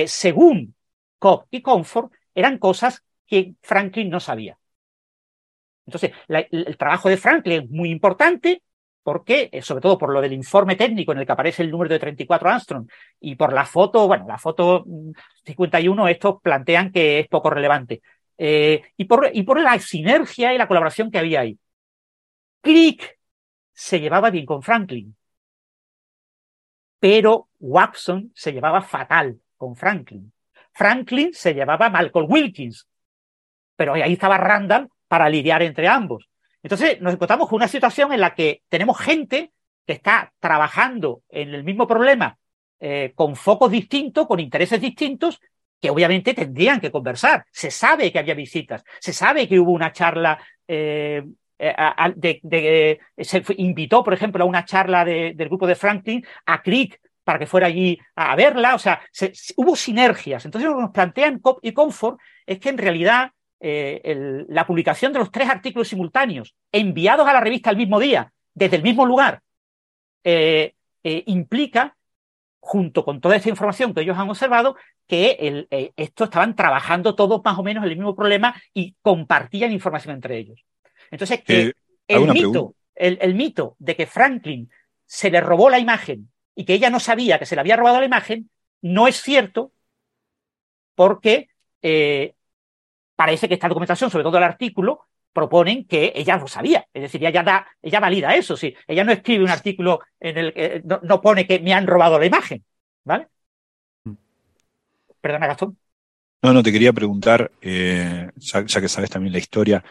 según 0.07 0.75
Cobb 1.19 1.47
y 1.51 1.63
Comfort, 1.63 2.13
eran 2.35 2.59
cosas 2.59 3.03
que 3.27 3.55
Franklin 3.63 4.11
no 4.11 4.21
sabía. 4.21 4.59
Entonces, 5.89 6.13
el 6.29 6.77
trabajo 6.77 7.09
de 7.09 7.17
Franklin 7.17 7.63
es 7.63 7.71
muy 7.71 7.91
importante 7.91 8.63
porque, 9.03 9.49
sobre 9.63 9.81
todo 9.81 9.97
por 9.97 10.13
lo 10.13 10.21
del 10.21 10.35
informe 10.35 10.77
técnico 10.77 11.13
en 11.13 11.19
el 11.19 11.27
que 11.27 11.33
aparece 11.33 11.63
el 11.63 11.71
número 11.71 11.89
de 11.89 11.99
34 11.99 12.47
Armstrong 12.51 12.87
y 13.21 13.37
por 13.37 13.55
la 13.55 13.65
foto, 13.65 14.07
bueno, 14.07 14.27
la 14.29 14.37
foto 14.37 14.85
51, 15.47 16.09
estos 16.09 16.43
plantean 16.43 16.93
que 16.93 17.21
es 17.21 17.29
poco 17.29 17.49
relevante. 17.49 18.03
Eh, 18.37 18.83
y, 18.99 19.07
por, 19.07 19.31
y 19.33 19.43
por 19.45 19.59
la 19.61 19.79
sinergia 19.79 20.53
y 20.53 20.59
la 20.59 20.69
colaboración 20.69 21.11
que 21.11 21.19
había 21.19 21.41
ahí. 21.41 21.59
Crick 22.61 23.19
se 23.73 23.99
llevaba 23.99 24.29
bien 24.29 24.45
con 24.45 24.63
Franklin, 24.63 25.17
pero 27.01 27.49
Watson 27.61 28.31
se 28.35 28.53
llevaba 28.53 28.83
fatal 28.83 29.41
con 29.57 29.75
Franklin. 29.75 30.31
Franklin 30.73 31.33
se 31.33 31.55
llevaba 31.55 31.89
mal 31.89 32.11
con 32.11 32.27
Wilkins, 32.29 32.87
pero 33.75 33.95
ahí 33.95 34.13
estaba 34.13 34.37
Randall 34.37 34.91
para 35.09 35.29
lidiar 35.29 35.63
entre 35.63 35.89
ambos. 35.89 36.29
Entonces 36.63 37.01
nos 37.01 37.15
encontramos 37.15 37.49
con 37.49 37.57
una 37.57 37.69
situación 37.69 38.13
en 38.13 38.21
la 38.21 38.35
que 38.35 38.63
tenemos 38.69 38.99
gente 38.99 39.53
que 39.87 39.95
está 39.95 40.33
trabajando 40.39 41.23
en 41.29 41.55
el 41.55 41.65
mismo 41.65 41.87
problema 41.87 42.39
eh, 42.81 43.13
con 43.15 43.35
focos 43.35 43.71
distintos, 43.71 44.27
con 44.27 44.39
intereses 44.39 44.81
distintos, 44.81 45.41
que 45.81 45.91
obviamente 45.91 46.35
tendrían 46.35 46.81
que 46.81 46.91
conversar. 46.91 47.47
Se 47.51 47.71
sabe 47.71 48.13
que 48.13 48.19
había 48.19 48.35
visitas, 48.35 48.85
se 49.01 49.13
sabe 49.13 49.49
que 49.49 49.59
hubo 49.59 49.73
una 49.73 49.93
charla, 49.93 50.39
eh, 50.67 51.23
de, 51.59 53.01
se 53.17 53.43
invitó, 53.57 54.05
por 54.05 54.15
ejemplo, 54.15 54.45
a 54.45 54.47
una 54.47 54.65
charla 54.65 55.05
de, 55.05 55.33
del 55.35 55.49
grupo 55.49 55.67
de 55.67 55.75
Franklin 55.75 56.25
a 56.47 56.63
Crick 56.63 57.01
para 57.25 57.39
que 57.39 57.47
fuera 57.47 57.67
allí 57.67 57.99
a 58.15 58.35
verla, 58.37 58.75
o 58.75 58.79
sea, 58.79 59.03
se, 59.11 59.33
hubo 59.57 59.77
sinergias. 59.77 60.45
Entonces 60.45 60.71
lo 60.71 60.77
que 60.77 60.83
nos 60.83 60.93
plantean 60.93 61.41
Cobb 61.41 61.59
y 61.63 61.73
Comfort 61.73 62.19
es 62.47 62.59
que 62.59 62.71
en 62.71 62.79
realidad 62.79 63.33
eh, 63.61 64.01
el, 64.05 64.47
la 64.49 64.67
publicación 64.67 65.13
de 65.13 65.19
los 65.19 65.31
tres 65.31 65.49
artículos 65.49 65.89
simultáneos 65.89 66.55
enviados 66.71 67.27
a 67.27 67.33
la 67.33 67.41
revista 67.41 67.71
el 67.71 67.77
mismo 67.77 67.99
día, 67.99 68.33
desde 68.55 68.77
el 68.77 68.83
mismo 68.83 69.07
lugar, 69.07 69.43
eh, 70.25 70.75
eh, 71.03 71.23
implica, 71.27 71.97
junto 72.61 73.05
con 73.05 73.21
toda 73.21 73.37
esta 73.37 73.49
información 73.49 73.95
que 73.95 74.03
ellos 74.03 74.19
han 74.19 74.29
observado, 74.29 74.77
que 75.07 75.37
el, 75.41 75.69
esto 75.97 76.25
estaban 76.25 76.55
trabajando 76.55 77.15
todos 77.15 77.41
más 77.45 77.59
o 77.59 77.63
menos 77.63 77.85
en 77.85 77.91
el 77.91 77.97
mismo 77.97 78.15
problema 78.15 78.55
y 78.75 78.95
compartían 79.01 79.73
información 79.73 80.15
entre 80.15 80.39
ellos. 80.39 80.65
Entonces, 81.11 81.43
que 81.43 81.73
el 82.07 82.29
mito, 82.33 82.75
el, 82.95 83.19
el 83.21 83.35
mito 83.35 83.75
de 83.79 83.97
que 83.97 84.07
Franklin 84.07 84.71
se 85.07 85.31
le 85.31 85.41
robó 85.41 85.71
la 85.71 85.79
imagen 85.79 86.31
y 86.55 86.65
que 86.65 86.75
ella 86.75 86.91
no 86.91 87.01
sabía 87.01 87.39
que 87.39 87.47
se 87.47 87.55
le 87.55 87.61
había 87.61 87.77
robado 87.77 88.01
la 88.01 88.07
imagen, 88.07 88.51
no 88.83 89.09
es 89.09 89.23
cierto 89.23 89.73
porque 90.95 91.49
eh, 91.81 92.35
parece 93.19 93.49
que 93.49 93.55
esta 93.55 93.67
documentación, 93.67 94.13
sobre 94.13 94.23
todo 94.23 94.39
el 94.39 94.45
artículo, 94.45 95.09
proponen 95.33 95.89
que 95.89 96.13
ella 96.15 96.37
lo 96.37 96.47
sabía. 96.47 96.87
Es 96.95 97.03
decir, 97.03 97.25
ella, 97.25 97.43
da, 97.43 97.67
ella 97.83 97.99
valida 97.99 98.37
eso. 98.37 98.57
Sí. 98.57 98.73
Ella 98.87 99.03
no 99.03 99.11
escribe 99.11 99.43
un 99.43 99.51
artículo 99.51 100.03
en 100.21 100.39
el 100.39 100.55
que 100.55 100.83
no, 100.85 101.01
no 101.03 101.21
pone 101.21 101.45
que 101.45 101.59
me 101.59 101.75
han 101.75 101.89
robado 101.89 102.17
la 102.17 102.27
imagen. 102.27 102.65
¿Vale? 103.03 103.27
Perdona, 105.21 105.49
Gastón. 105.49 105.77
No, 106.43 106.53
no, 106.53 106.63
te 106.63 106.71
quería 106.71 106.93
preguntar, 106.93 107.51
eh, 107.61 108.31
ya, 108.37 108.65
ya, 108.65 108.81
que 108.81 108.89
sabes 108.89 109.11
también 109.11 109.33
la 109.33 109.41
historia. 109.41 109.83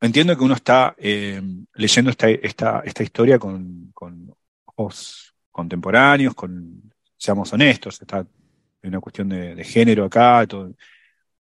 Entiendo 0.00 0.38
que 0.38 0.44
uno 0.44 0.54
está 0.54 0.94
eh, 0.96 1.42
leyendo 1.74 2.12
esta, 2.12 2.30
esta, 2.30 2.82
esta 2.84 3.02
historia 3.02 3.40
con, 3.40 3.90
con 3.92 4.32
ojos 4.64 5.34
contemporáneos, 5.50 6.36
con, 6.36 6.92
seamos 7.16 7.52
honestos, 7.52 8.00
está 8.00 8.18
hay 8.18 8.88
una 8.90 9.00
cuestión 9.00 9.28
de, 9.28 9.56
de 9.56 9.64
género 9.64 10.04
acá, 10.04 10.46
todo. 10.46 10.72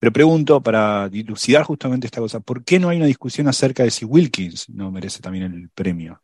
Pero 0.04 0.12
pregunto, 0.12 0.62
para 0.62 1.08
dilucidar 1.08 1.64
justamente 1.64 2.08
esta 2.08 2.20
cosa, 2.20 2.42
¿por 2.42 2.66
qué 2.66 2.78
no 2.78 2.90
hay 2.90 2.98
una 2.98 3.06
discusión 3.06 3.48
acerca 3.48 3.84
de 3.84 3.90
si 3.90 4.04
Wilkins 4.04 4.68
no 4.68 4.92
merece 4.92 5.22
también 5.22 5.46
el 5.46 5.70
premio? 5.70 6.22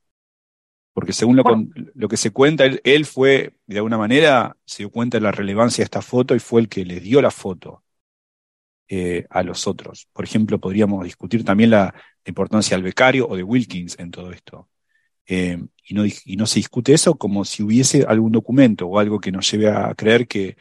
Porque 0.91 1.13
según 1.13 1.37
lo, 1.37 1.43
bueno. 1.43 1.69
con, 1.73 1.91
lo 1.95 2.09
que 2.09 2.17
se 2.17 2.31
cuenta, 2.31 2.65
él, 2.65 2.81
él, 2.83 3.05
fue, 3.05 3.53
de 3.67 3.77
alguna 3.77 3.97
manera, 3.97 4.57
se 4.65 4.83
dio 4.83 4.89
cuenta 4.89 5.15
de 5.15 5.21
la 5.21 5.31
relevancia 5.31 5.81
de 5.81 5.85
esta 5.85 6.01
foto 6.01 6.35
y 6.35 6.39
fue 6.39 6.59
el 6.59 6.67
que 6.67 6.83
le 6.83 6.99
dio 6.99 7.21
la 7.21 7.31
foto 7.31 7.81
eh, 8.89 9.25
a 9.29 9.43
los 9.43 9.65
otros. 9.65 10.09
Por 10.11 10.25
ejemplo, 10.25 10.59
podríamos 10.59 11.05
discutir 11.05 11.45
también 11.45 11.69
la, 11.69 11.85
la, 11.85 12.29
importancia 12.29 12.75
del 12.75 12.83
becario 12.83 13.29
o 13.29 13.37
de 13.37 13.43
Wilkins 13.43 13.97
en 13.97 14.11
todo 14.11 14.33
esto. 14.33 14.67
Eh, 15.25 15.57
y, 15.85 15.93
no, 15.93 16.05
y 16.05 16.35
no 16.35 16.45
se 16.47 16.59
discute 16.59 16.93
eso 16.93 17.17
como 17.17 17.45
si 17.45 17.63
hubiese 17.63 18.03
algún 18.03 18.33
documento 18.33 18.87
o 18.87 18.99
algo 18.99 19.21
que 19.21 19.31
nos 19.31 19.49
lleve 19.49 19.69
a 19.69 19.95
creer 19.95 20.27
que, 20.27 20.57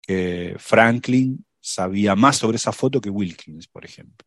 que 0.00 0.54
Franklin 0.56 1.44
sabía 1.60 2.14
más 2.16 2.36
sobre 2.36 2.56
esa 2.56 2.72
foto 2.72 3.00
que 3.00 3.10
Wilkins, 3.10 3.68
por 3.68 3.84
ejemplo. 3.84 4.26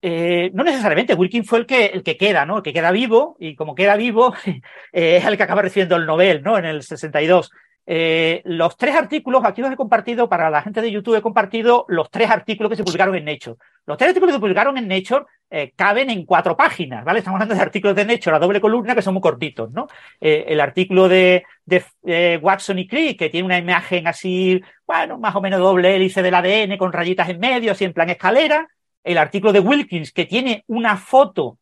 Eh, 0.00 0.50
no 0.54 0.62
necesariamente, 0.62 1.14
Wilkins 1.14 1.48
fue 1.48 1.58
el 1.58 1.66
que, 1.66 1.86
el 1.86 2.02
que 2.04 2.16
queda, 2.16 2.46
¿no? 2.46 2.58
El 2.58 2.62
que 2.62 2.72
queda 2.72 2.92
vivo, 2.92 3.36
y 3.40 3.56
como 3.56 3.74
queda 3.74 3.96
vivo, 3.96 4.32
eh, 4.92 5.16
es 5.16 5.24
el 5.24 5.36
que 5.36 5.42
acaba 5.42 5.62
recibiendo 5.62 5.96
el 5.96 6.06
Nobel, 6.06 6.42
¿no? 6.42 6.56
En 6.56 6.64
el 6.64 6.82
62. 6.82 7.50
eh, 7.86 8.42
los 8.44 8.76
tres 8.76 8.94
artículos, 8.94 9.42
aquí 9.44 9.60
los 9.60 9.72
he 9.72 9.76
compartido 9.76 10.28
para 10.28 10.50
la 10.50 10.62
gente 10.62 10.82
de 10.82 10.92
YouTube, 10.92 11.16
he 11.16 11.22
compartido 11.22 11.84
los 11.88 12.10
tres 12.10 12.30
artículos 12.30 12.70
que 12.70 12.76
se 12.76 12.84
publicaron 12.84 13.16
en 13.16 13.24
Nature. 13.24 13.56
Los 13.86 13.96
tres 13.96 14.10
artículos 14.10 14.32
que 14.32 14.36
se 14.36 14.40
publicaron 14.40 14.78
en 14.78 14.86
Nature 14.86 15.24
eh, 15.50 15.72
caben 15.74 16.10
en 16.10 16.24
cuatro 16.24 16.56
páginas, 16.56 17.04
¿vale? 17.04 17.20
Estamos 17.20 17.36
hablando 17.36 17.54
de 17.54 17.60
artículos 17.60 17.96
de 17.96 18.04
Nature 18.04 18.36
a 18.36 18.38
doble 18.38 18.60
columna 18.60 18.94
que 18.94 19.02
son 19.02 19.14
muy 19.14 19.20
cortitos, 19.22 19.70
¿no? 19.72 19.86
Eh, 20.20 20.44
el 20.48 20.60
artículo 20.60 21.08
de, 21.08 21.44
de 21.66 22.38
Watson 22.42 22.78
y 22.78 22.86
Crick, 22.86 23.18
que 23.18 23.30
tiene 23.30 23.46
una 23.46 23.58
imagen 23.58 24.06
así, 24.06 24.60
bueno, 24.86 25.18
más 25.18 25.34
o 25.34 25.40
menos 25.40 25.60
doble 25.60 25.94
hélice 25.96 26.22
del 26.22 26.34
ADN 26.34 26.76
con 26.76 26.92
rayitas 26.92 27.28
en 27.28 27.40
medio, 27.40 27.72
así 27.72 27.84
en 27.84 27.92
plan 27.92 28.10
escalera. 28.10 28.68
El 29.04 29.18
artículo 29.18 29.52
de 29.52 29.60
Wilkins, 29.60 30.12
que 30.12 30.26
tiene 30.26 30.64
una 30.66 30.96
foto 30.96 31.58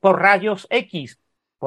por 0.00 0.20
rayos 0.20 0.66
X 0.70 1.18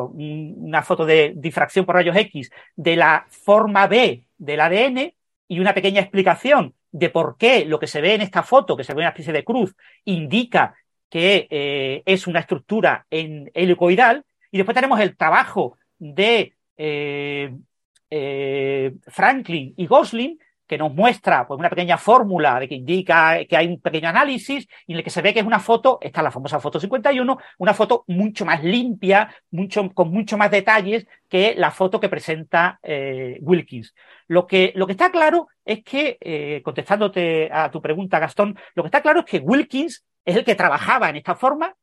una 0.02 0.84
foto 0.84 1.06
de 1.06 1.34
difracción 1.36 1.86
por 1.86 1.96
rayos 1.96 2.16
X 2.16 2.52
de 2.76 2.96
la 2.96 3.26
forma 3.30 3.88
B 3.88 4.28
del 4.38 4.60
ADN 4.60 5.14
y 5.48 5.60
una 5.60 5.74
pequeña 5.74 6.02
explicación 6.02 6.74
de 6.92 7.10
por 7.10 7.38
qué 7.38 7.66
lo 7.66 7.80
que 7.80 7.88
se 7.88 8.02
ve 8.02 8.16
en 8.16 8.22
esta 8.22 8.44
foto, 8.44 8.76
que 8.76 8.84
se 8.84 8.94
ve 8.94 9.00
una 9.00 9.10
especie 9.10 9.34
de 9.34 9.44
cruz, 9.44 9.76
indica 10.06 10.76
que 11.10 11.48
eh, 11.50 12.04
es 12.06 12.28
una 12.28 12.40
estructura 12.40 13.06
en 13.10 13.52
helicoidal. 13.54 14.24
Y 14.52 14.58
después 14.58 14.76
tenemos 14.76 15.00
el 15.00 15.16
trabajo 15.16 15.78
de 15.98 16.54
eh, 16.78 17.54
eh, 18.10 18.94
Franklin 19.08 19.74
y 19.78 19.86
Gosling, 19.88 20.40
que 20.68 20.78
nos 20.80 20.94
muestra 20.94 21.46
pues, 21.46 21.60
una 21.60 21.70
pequeña 21.70 21.98
fórmula 21.98 22.60
de 22.60 22.68
que 22.68 22.74
indica 22.74 23.46
que 23.46 23.56
hay 23.56 23.68
un 23.68 23.80
pequeño 23.80 24.10
análisis 24.10 24.68
y 24.88 24.94
en 24.94 24.98
el 24.98 25.04
que 25.04 25.12
se 25.12 25.22
ve 25.22 25.32
que 25.32 25.42
es 25.42 25.46
una 25.46 25.60
foto, 25.60 26.00
está 26.02 26.24
la 26.24 26.32
famosa 26.32 26.60
foto 26.60 26.80
51, 26.80 27.38
una 27.60 27.74
foto 27.76 28.04
mucho 28.08 28.46
más 28.46 28.64
limpia, 28.64 29.34
mucho, 29.52 29.92
con 29.94 30.10
mucho 30.10 30.38
más 30.38 30.50
detalles 30.50 31.06
que 31.30 31.54
la 31.56 31.70
foto 31.70 32.00
que 32.00 32.10
presenta 32.10 32.80
Wilkins. 33.42 33.94
Lo 34.28 34.48
que, 34.48 34.74
lo 34.76 34.88
que 34.88 34.94
está 34.94 35.12
claro 35.12 35.50
es 35.64 35.84
que, 35.84 36.62
contestándote 36.64 37.48
a 37.52 37.70
tu 37.70 37.80
pregunta, 37.80 38.18
Gastón, 38.18 38.58
lo 38.74 38.82
que 38.82 38.88
está 38.88 39.04
claro 39.04 39.20
es 39.20 39.26
que 39.26 39.38
Wilkins 39.38 40.04
es 40.26 40.36
el 40.36 40.44
que 40.44 40.56
trabajaba 40.56 41.10
en 41.10 41.18
esta 41.18 41.36
forma 41.36 41.76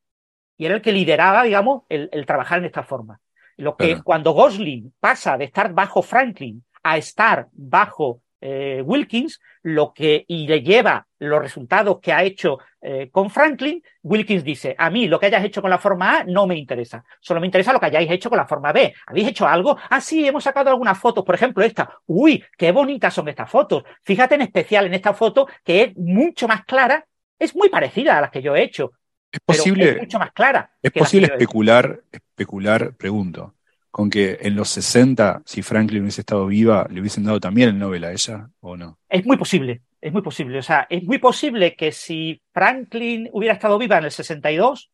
y 0.56 0.66
era 0.66 0.74
el 0.74 0.82
que 0.82 0.92
lideraba, 0.92 1.44
digamos, 1.44 1.84
el, 1.88 2.26
trabajar 2.26 2.58
en 2.58 2.66
esta 2.66 2.82
forma. 2.82 3.20
Lo 3.56 3.76
que 3.76 4.02
cuando 4.02 4.32
Gosling 4.32 4.92
pasa 4.98 5.36
de 5.36 5.44
estar 5.44 5.72
bajo 5.72 6.02
Franklin 6.02 6.64
a 6.82 6.96
estar 6.96 7.48
bajo 7.52 8.20
eh, 8.40 8.82
Wilkins, 8.84 9.40
lo 9.62 9.92
que, 9.92 10.24
y 10.26 10.48
le 10.48 10.62
lleva 10.62 11.06
los 11.20 11.40
resultados 11.40 12.00
que 12.00 12.12
ha 12.12 12.24
hecho 12.24 12.58
eh, 12.80 13.08
con 13.12 13.30
Franklin, 13.30 13.80
Wilkins 14.02 14.42
dice, 14.42 14.74
a 14.76 14.90
mí 14.90 15.06
lo 15.06 15.20
que 15.20 15.26
hayas 15.26 15.44
hecho 15.44 15.62
con 15.62 15.70
la 15.70 15.78
forma 15.78 16.18
A 16.18 16.24
no 16.24 16.48
me 16.48 16.56
interesa, 16.56 17.04
solo 17.20 17.40
me 17.40 17.46
interesa 17.46 17.72
lo 17.72 17.78
que 17.78 17.86
hayáis 17.86 18.10
hecho 18.10 18.28
con 18.28 18.38
la 18.38 18.46
forma 18.46 18.72
B. 18.72 18.92
¿Habéis 19.06 19.28
hecho 19.28 19.46
algo? 19.46 19.78
Ah, 19.88 20.00
sí, 20.00 20.26
hemos 20.26 20.42
sacado 20.42 20.70
algunas 20.70 20.98
fotos, 20.98 21.24
por 21.24 21.36
ejemplo 21.36 21.62
esta. 21.62 21.98
Uy, 22.06 22.44
qué 22.58 22.72
bonitas 22.72 23.14
son 23.14 23.28
estas 23.28 23.48
fotos. 23.48 23.84
Fíjate 24.02 24.34
en 24.34 24.42
especial 24.42 24.86
en 24.86 24.94
esta 24.94 25.14
foto 25.14 25.46
que 25.62 25.82
es 25.82 25.96
mucho 25.96 26.48
más 26.48 26.64
clara, 26.64 27.06
es 27.42 27.54
muy 27.56 27.68
parecida 27.68 28.18
a 28.18 28.20
las 28.20 28.30
que 28.30 28.42
yo 28.42 28.54
he 28.54 28.62
hecho. 28.62 28.92
Es 29.30 29.40
posible, 29.40 29.90
es 29.90 29.98
mucho 29.98 30.18
más 30.18 30.32
clara. 30.32 30.70
Es 30.82 30.92
posible 30.92 31.26
especular, 31.26 32.02
especular, 32.10 32.94
pregunto 32.96 33.54
con 33.92 34.08
que 34.08 34.38
en 34.40 34.56
los 34.56 34.70
60, 34.70 35.42
si 35.44 35.60
Franklin 35.60 36.00
hubiese 36.00 36.22
estado 36.22 36.46
viva, 36.46 36.88
le 36.90 37.00
hubiesen 37.02 37.24
dado 37.24 37.38
también 37.38 37.68
el 37.68 37.78
Nobel 37.78 38.04
a 38.04 38.12
ella, 38.12 38.48
¿o 38.60 38.74
no? 38.74 38.98
Es 39.06 39.24
muy 39.26 39.36
posible, 39.36 39.82
es 40.00 40.10
muy 40.10 40.22
posible. 40.22 40.58
O 40.58 40.62
sea, 40.62 40.86
es 40.88 41.04
muy 41.04 41.18
posible 41.18 41.76
que 41.76 41.92
si 41.92 42.40
Franklin 42.54 43.28
hubiera 43.32 43.52
estado 43.52 43.76
viva 43.76 43.98
en 43.98 44.04
el 44.04 44.10
62, 44.10 44.90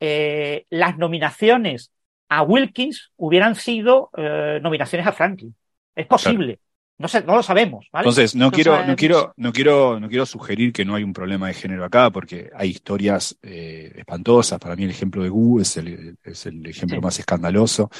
eh, 0.00 0.64
las 0.70 0.96
nominaciones 0.96 1.92
a 2.30 2.42
Wilkins 2.42 3.12
hubieran 3.16 3.56
sido 3.56 4.08
eh, 4.16 4.58
nominaciones 4.62 5.06
a 5.06 5.12
Franklin. 5.12 5.54
Es 5.94 6.06
posible. 6.06 6.60
No, 6.96 7.08
sé, 7.08 7.24
no 7.24 7.34
lo 7.34 7.42
sabemos. 7.42 7.86
Entonces, 7.92 8.36
no, 8.36 8.52
quiero, 8.52 8.86
no, 8.86 8.94
quiero, 8.94 9.34
no, 9.36 9.52
quiero, 9.52 9.98
no 9.98 10.08
quiero 10.08 10.26
sugerir 10.26 10.72
que 10.72 10.84
no 10.84 10.94
hay 10.94 11.02
un 11.02 11.12
problema 11.12 11.48
de 11.48 11.54
género 11.54 11.84
acá, 11.84 12.10
porque 12.10 12.50
hay 12.54 12.70
historias 12.70 13.36
eh, 13.42 13.92
espantosas. 13.96 14.60
Para 14.60 14.76
mí 14.76 14.84
el 14.84 14.90
ejemplo 14.90 15.22
de 15.22 15.28
Gu 15.28 15.60
es 15.60 15.76
el, 15.76 16.16
es 16.22 16.46
el 16.46 16.64
ejemplo 16.66 17.00
más 17.00 17.18
escandaloso 17.18 17.90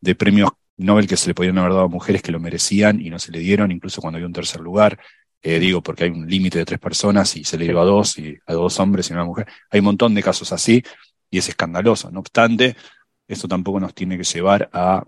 de 0.00 0.14
premios 0.14 0.50
Nobel 0.76 1.06
que 1.06 1.16
se 1.16 1.28
le 1.28 1.34
podían 1.34 1.58
haber 1.58 1.72
dado 1.72 1.84
a 1.84 1.88
mujeres 1.88 2.22
que 2.22 2.32
lo 2.32 2.40
merecían 2.40 3.00
y 3.00 3.08
no 3.08 3.18
se 3.18 3.32
le 3.32 3.38
dieron, 3.38 3.70
incluso 3.70 4.00
cuando 4.00 4.16
había 4.16 4.26
un 4.26 4.32
tercer 4.32 4.60
lugar. 4.60 4.98
Eh, 5.40 5.58
digo, 5.58 5.82
porque 5.82 6.04
hay 6.04 6.10
un 6.10 6.28
límite 6.28 6.58
de 6.58 6.64
tres 6.64 6.78
personas 6.78 7.36
y 7.36 7.44
se 7.44 7.58
le 7.58 7.64
dio 7.64 7.80
a 7.80 7.84
dos, 7.84 8.18
y 8.18 8.36
a 8.46 8.52
dos 8.52 8.78
hombres 8.80 9.08
y 9.08 9.12
a 9.12 9.16
una 9.16 9.24
mujer. 9.24 9.46
Hay 9.70 9.80
un 9.80 9.86
montón 9.86 10.14
de 10.14 10.22
casos 10.22 10.52
así 10.52 10.82
y 11.30 11.38
es 11.38 11.48
escandaloso. 11.48 12.10
No 12.10 12.20
obstante, 12.20 12.76
esto 13.26 13.48
tampoco 13.48 13.80
nos 13.80 13.94
tiene 13.94 14.16
que 14.16 14.24
llevar 14.24 14.68
a 14.72 15.04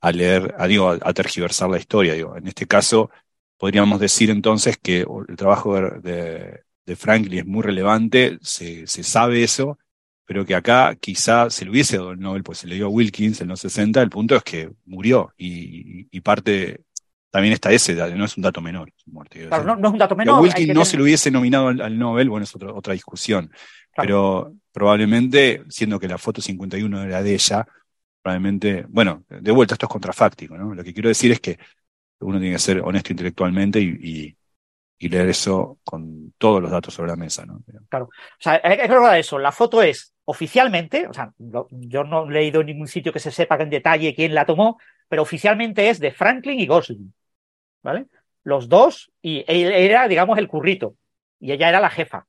a 0.00 0.12
leer, 0.12 0.54
a, 0.58 0.66
digo, 0.66 0.90
a, 0.90 1.12
tergiversar 1.12 1.70
la 1.70 1.78
historia. 1.78 2.14
Digo. 2.14 2.36
En 2.36 2.46
este 2.46 2.66
caso, 2.66 3.10
podríamos 3.56 4.00
decir 4.00 4.30
entonces 4.30 4.78
que 4.78 5.06
el 5.28 5.36
trabajo 5.36 5.74
de, 5.80 6.62
de, 6.86 6.96
Franklin 6.96 7.40
es 7.40 7.46
muy 7.46 7.62
relevante, 7.62 8.38
se, 8.40 8.86
se, 8.86 9.02
sabe 9.02 9.42
eso, 9.42 9.78
pero 10.24 10.44
que 10.44 10.54
acá 10.54 10.94
quizá 10.94 11.50
se 11.50 11.64
le 11.64 11.70
hubiese 11.70 11.96
dado 11.96 12.12
el 12.12 12.20
Nobel, 12.20 12.42
pues 12.42 12.58
se 12.58 12.66
le 12.66 12.76
dio 12.76 12.86
a 12.86 12.90
Wilkins 12.90 13.40
en 13.40 13.48
los 13.48 13.60
60, 13.60 14.00
el 14.00 14.10
punto 14.10 14.36
es 14.36 14.42
que 14.42 14.70
murió 14.86 15.32
y, 15.36 16.06
y 16.10 16.20
parte, 16.20 16.82
también 17.30 17.54
está 17.54 17.72
ese, 17.72 17.94
no 17.94 18.24
es 18.24 18.36
un 18.36 18.42
dato 18.42 18.60
menor. 18.60 18.90
Muerte, 19.06 19.48
claro, 19.48 19.76
no, 19.76 19.88
es 19.88 19.92
un 19.92 19.98
dato 19.98 20.16
menor. 20.16 20.40
Wilkins 20.40 20.74
no 20.74 20.84
se 20.84 20.96
lo 20.96 21.02
hubiese 21.02 21.30
nominado 21.30 21.68
al, 21.68 21.98
Nobel, 21.98 22.30
bueno, 22.30 22.44
es 22.44 22.54
otra, 22.54 22.72
otra 22.72 22.92
discusión, 22.92 23.50
pero 23.96 24.54
probablemente, 24.72 25.64
siendo 25.68 25.98
que 25.98 26.08
la 26.08 26.18
foto 26.18 26.40
51 26.40 27.02
era 27.02 27.22
de 27.22 27.34
ella, 27.34 27.66
probablemente, 28.22 28.84
bueno, 28.88 29.24
de 29.28 29.52
vuelta 29.52 29.74
esto 29.74 29.86
es 29.86 29.92
contrafáctico, 29.92 30.56
¿no? 30.56 30.74
Lo 30.74 30.84
que 30.84 30.92
quiero 30.92 31.08
decir 31.08 31.32
es 31.32 31.40
que 31.40 31.58
uno 32.20 32.38
tiene 32.38 32.54
que 32.54 32.60
ser 32.60 32.80
honesto 32.80 33.12
intelectualmente 33.12 33.80
y, 33.80 34.34
leer 35.00 35.28
eso 35.28 35.78
con 35.84 36.34
todos 36.38 36.60
los 36.60 36.72
datos 36.72 36.92
sobre 36.92 37.10
la 37.10 37.16
mesa, 37.16 37.46
¿no? 37.46 37.62
Claro. 37.88 38.06
O 38.06 38.40
sea, 38.40 38.56
es 38.56 38.90
que 38.90 39.18
eso. 39.18 39.38
La 39.38 39.52
foto 39.52 39.80
es 39.80 40.12
oficialmente, 40.24 41.06
o 41.06 41.14
sea, 41.14 41.32
yo 41.38 42.04
no 42.04 42.28
he 42.28 42.32
leído 42.32 42.60
en 42.60 42.66
ningún 42.66 42.88
sitio 42.88 43.12
que 43.12 43.20
se 43.20 43.30
sepa 43.30 43.56
en 43.56 43.70
detalle 43.70 44.14
quién 44.14 44.34
la 44.34 44.44
tomó, 44.44 44.78
pero 45.08 45.22
oficialmente 45.22 45.88
es 45.88 46.00
de 46.00 46.10
Franklin 46.10 46.58
y 46.58 46.66
Gosling, 46.66 47.14
¿vale? 47.82 48.06
Los 48.42 48.68
dos, 48.68 49.10
y 49.22 49.44
él 49.46 49.72
era, 49.72 50.08
digamos, 50.08 50.36
el 50.36 50.48
currito, 50.48 50.96
y 51.40 51.52
ella 51.52 51.68
era 51.68 51.80
la 51.80 51.90
jefa. 51.90 52.26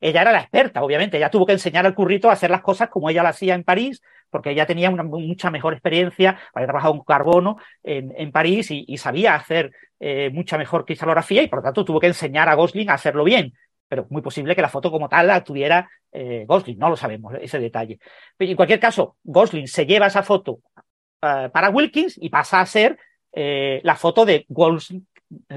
Ella 0.00 0.22
era 0.22 0.32
la 0.32 0.40
experta, 0.40 0.82
obviamente, 0.82 1.16
ella 1.16 1.30
tuvo 1.30 1.46
que 1.46 1.52
enseñar 1.52 1.86
al 1.86 1.94
currito 1.94 2.28
a 2.28 2.32
hacer 2.34 2.50
las 2.50 2.62
cosas 2.62 2.88
como 2.88 3.08
ella 3.10 3.22
lo 3.22 3.28
hacía 3.28 3.54
en 3.54 3.64
París, 3.64 4.02
porque 4.34 4.50
ella 4.50 4.66
tenía 4.66 4.90
una 4.90 5.04
mucha 5.04 5.48
mejor 5.50 5.74
experiencia, 5.74 6.38
había 6.52 6.66
trabajado 6.66 6.94
en 6.94 7.00
carbono 7.02 7.56
en, 7.84 8.32
París 8.32 8.68
y, 8.70 8.96
sabía 8.96 9.36
hacer 9.36 9.70
eh, 10.00 10.28
mucha 10.32 10.58
mejor 10.58 10.84
cristalografía 10.84 11.40
y 11.40 11.46
por 11.46 11.60
lo 11.60 11.62
tanto 11.62 11.84
tuvo 11.84 12.00
que 12.00 12.08
enseñar 12.08 12.48
a 12.48 12.54
Gosling 12.54 12.90
a 12.90 12.94
hacerlo 12.94 13.22
bien. 13.22 13.54
Pero 13.86 14.08
muy 14.10 14.22
posible 14.22 14.56
que 14.56 14.62
la 14.62 14.68
foto 14.68 14.90
como 14.90 15.08
tal 15.08 15.28
la 15.28 15.44
tuviera 15.44 15.88
eh, 16.10 16.44
Gosling, 16.48 16.78
no 16.78 16.90
lo 16.90 16.96
sabemos 16.96 17.32
ese 17.40 17.60
detalle. 17.60 18.00
Pero 18.36 18.50
en 18.50 18.56
cualquier 18.56 18.80
caso, 18.80 19.18
Gosling 19.22 19.68
se 19.68 19.86
lleva 19.86 20.08
esa 20.08 20.24
foto 20.24 20.58
eh, 21.22 21.48
para 21.52 21.70
Wilkins 21.70 22.18
y 22.20 22.28
pasa 22.28 22.60
a 22.60 22.66
ser 22.66 22.98
la 23.36 23.96
foto 23.96 24.24
de 24.24 24.46
Gosling, 24.48 25.06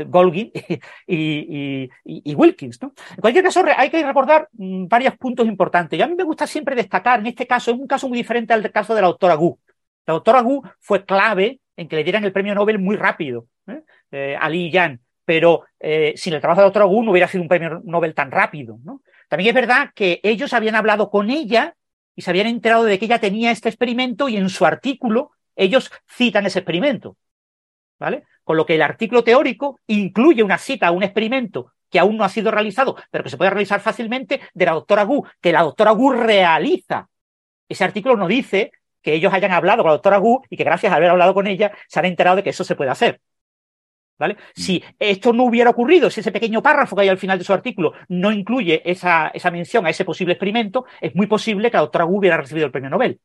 Golgi 0.08 0.52
y, 1.08 2.36
Wilkins. 2.36 2.82
¿no? 2.82 2.94
En 3.12 3.22
cualquier 3.22 3.44
caso, 3.44 3.64
hay 3.76 3.90
que 3.90 4.04
recordar 4.04 4.50
mm, 4.54 4.88
varios 4.88 5.16
puntos 5.18 5.48
importantes. 5.48 5.98
Y 5.98 6.02
a 6.02 6.08
mí 6.08 6.16
me 6.16 6.24
gusta 6.24 6.48
siempre 6.48 6.76
destacar, 6.76 7.20
en 7.20 7.28
este 7.28 7.48
caso, 7.48 7.72
es 7.72 7.78
un 7.78 7.88
caso 7.88 8.08
muy 8.08 8.18
diferente 8.18 8.54
al 8.54 8.72
caso 8.72 8.96
de 8.96 9.02
la 9.02 9.08
doctora 9.08 9.36
Gu. 9.36 9.58
La 10.06 10.14
doctora 10.14 10.42
Gu 10.42 10.64
fue 10.80 11.06
clave 11.06 11.60
en 11.76 11.88
que 11.88 11.96
le 11.96 12.04
dieran 12.04 12.24
el 12.24 12.32
premio 12.32 12.56
Nobel 12.56 12.80
muy 12.80 12.96
rápido 12.96 13.48
¿eh? 13.68 13.84
Eh, 14.12 14.38
a 14.40 14.50
Li 14.50 14.72
Yan, 14.72 15.00
pero 15.26 15.66
eh, 15.80 16.14
sin 16.16 16.34
el 16.34 16.42
trabajo 16.42 16.62
de 16.62 16.64
la 16.64 16.68
doctora 16.68 16.86
Gu 16.86 17.04
no 17.04 17.12
hubiera 17.12 17.28
sido 17.28 17.42
un 17.44 17.50
premio 17.50 17.82
Nobel 17.84 18.14
tan 18.14 18.32
rápido. 18.32 18.80
¿no? 18.84 19.02
También 19.28 19.50
es 19.50 19.56
verdad 19.56 19.92
que 19.94 20.20
ellos 20.24 20.54
habían 20.54 20.76
hablado 20.76 21.10
con 21.10 21.30
ella 21.30 21.76
y 22.16 22.22
se 22.22 22.32
habían 22.32 22.48
enterado 22.48 22.84
de 22.84 22.98
que 22.98 23.06
ella 23.06 23.20
tenía 23.20 23.52
este 23.52 23.70
experimento 23.70 24.30
y 24.30 24.38
en 24.38 24.50
su 24.50 24.66
artículo 24.66 25.32
ellos 25.56 25.92
citan 26.08 26.46
ese 26.46 26.60
experimento. 26.60 27.18
¿Vale? 28.00 28.24
Con 28.44 28.58
lo 28.58 28.66
que 28.66 28.76
el 28.76 28.82
artículo 28.82 29.24
teórico 29.24 29.80
incluye 29.88 30.44
una 30.44 30.58
cita 30.58 30.88
a 30.88 30.92
un 30.92 31.04
experimento 31.04 31.74
que 31.90 32.00
aún 32.00 32.18
no 32.18 32.24
ha 32.24 32.30
sido 32.30 32.52
realizado, 32.52 32.96
pero 33.12 33.24
que 33.24 33.30
se 33.30 33.38
puede 33.38 33.50
realizar 33.50 33.80
fácilmente, 33.80 34.42
de 34.54 34.66
la 34.66 34.74
doctora 34.74 35.04
Gu, 35.04 35.26
que 35.42 35.52
la 35.52 35.64
doctora 35.64 35.92
Gu 35.92 36.12
realiza. 36.12 37.08
Ese 37.68 37.84
artículo 37.84 38.16
no 38.16 38.28
dice 38.28 38.72
que 39.02 39.14
ellos 39.14 39.34
hayan 39.34 39.52
hablado 39.52 39.84
con 39.84 39.90
la 39.90 39.94
doctora 39.94 40.18
Gu 40.18 40.42
y 40.50 40.58
que 40.58 40.64
gracias 40.64 40.92
a 40.92 40.98
haber 40.98 41.10
hablado 41.10 41.34
con 41.34 41.48
ella 41.48 41.72
se 41.88 42.00
han 42.00 42.06
enterado 42.06 42.38
de 42.38 42.44
que 42.44 42.50
eso 42.50 42.64
se 42.64 42.76
puede 42.76 42.92
hacer. 42.92 43.22
¿Vale? 44.20 44.34
Mm. 44.34 44.62
Si 44.62 44.84
esto 44.98 45.32
no 45.32 45.44
hubiera 45.44 45.70
ocurrido, 45.70 46.10
si 46.10 46.22
ese 46.22 46.32
pequeño 46.32 46.62
párrafo 46.62 46.96
que 46.96 47.04
hay 47.04 47.10
al 47.10 47.20
final 47.20 47.38
de 47.38 47.44
su 47.44 47.54
artículo 47.54 47.94
no 48.10 48.32
incluye 48.32 48.82
esa, 48.90 49.28
esa 49.28 49.52
mención 49.52 49.86
a 49.86 49.92
ese 49.92 50.06
posible 50.06 50.34
experimento, 50.34 50.86
es 51.00 51.16
muy 51.16 51.28
posible 51.28 51.70
que 51.70 51.78
la 51.78 51.82
doctora 51.82 52.06
Gu 52.06 52.18
hubiera 52.18 52.38
recibido 52.38 52.66
el 52.66 52.72
premio 52.72 52.90
Nobel. 52.90 53.20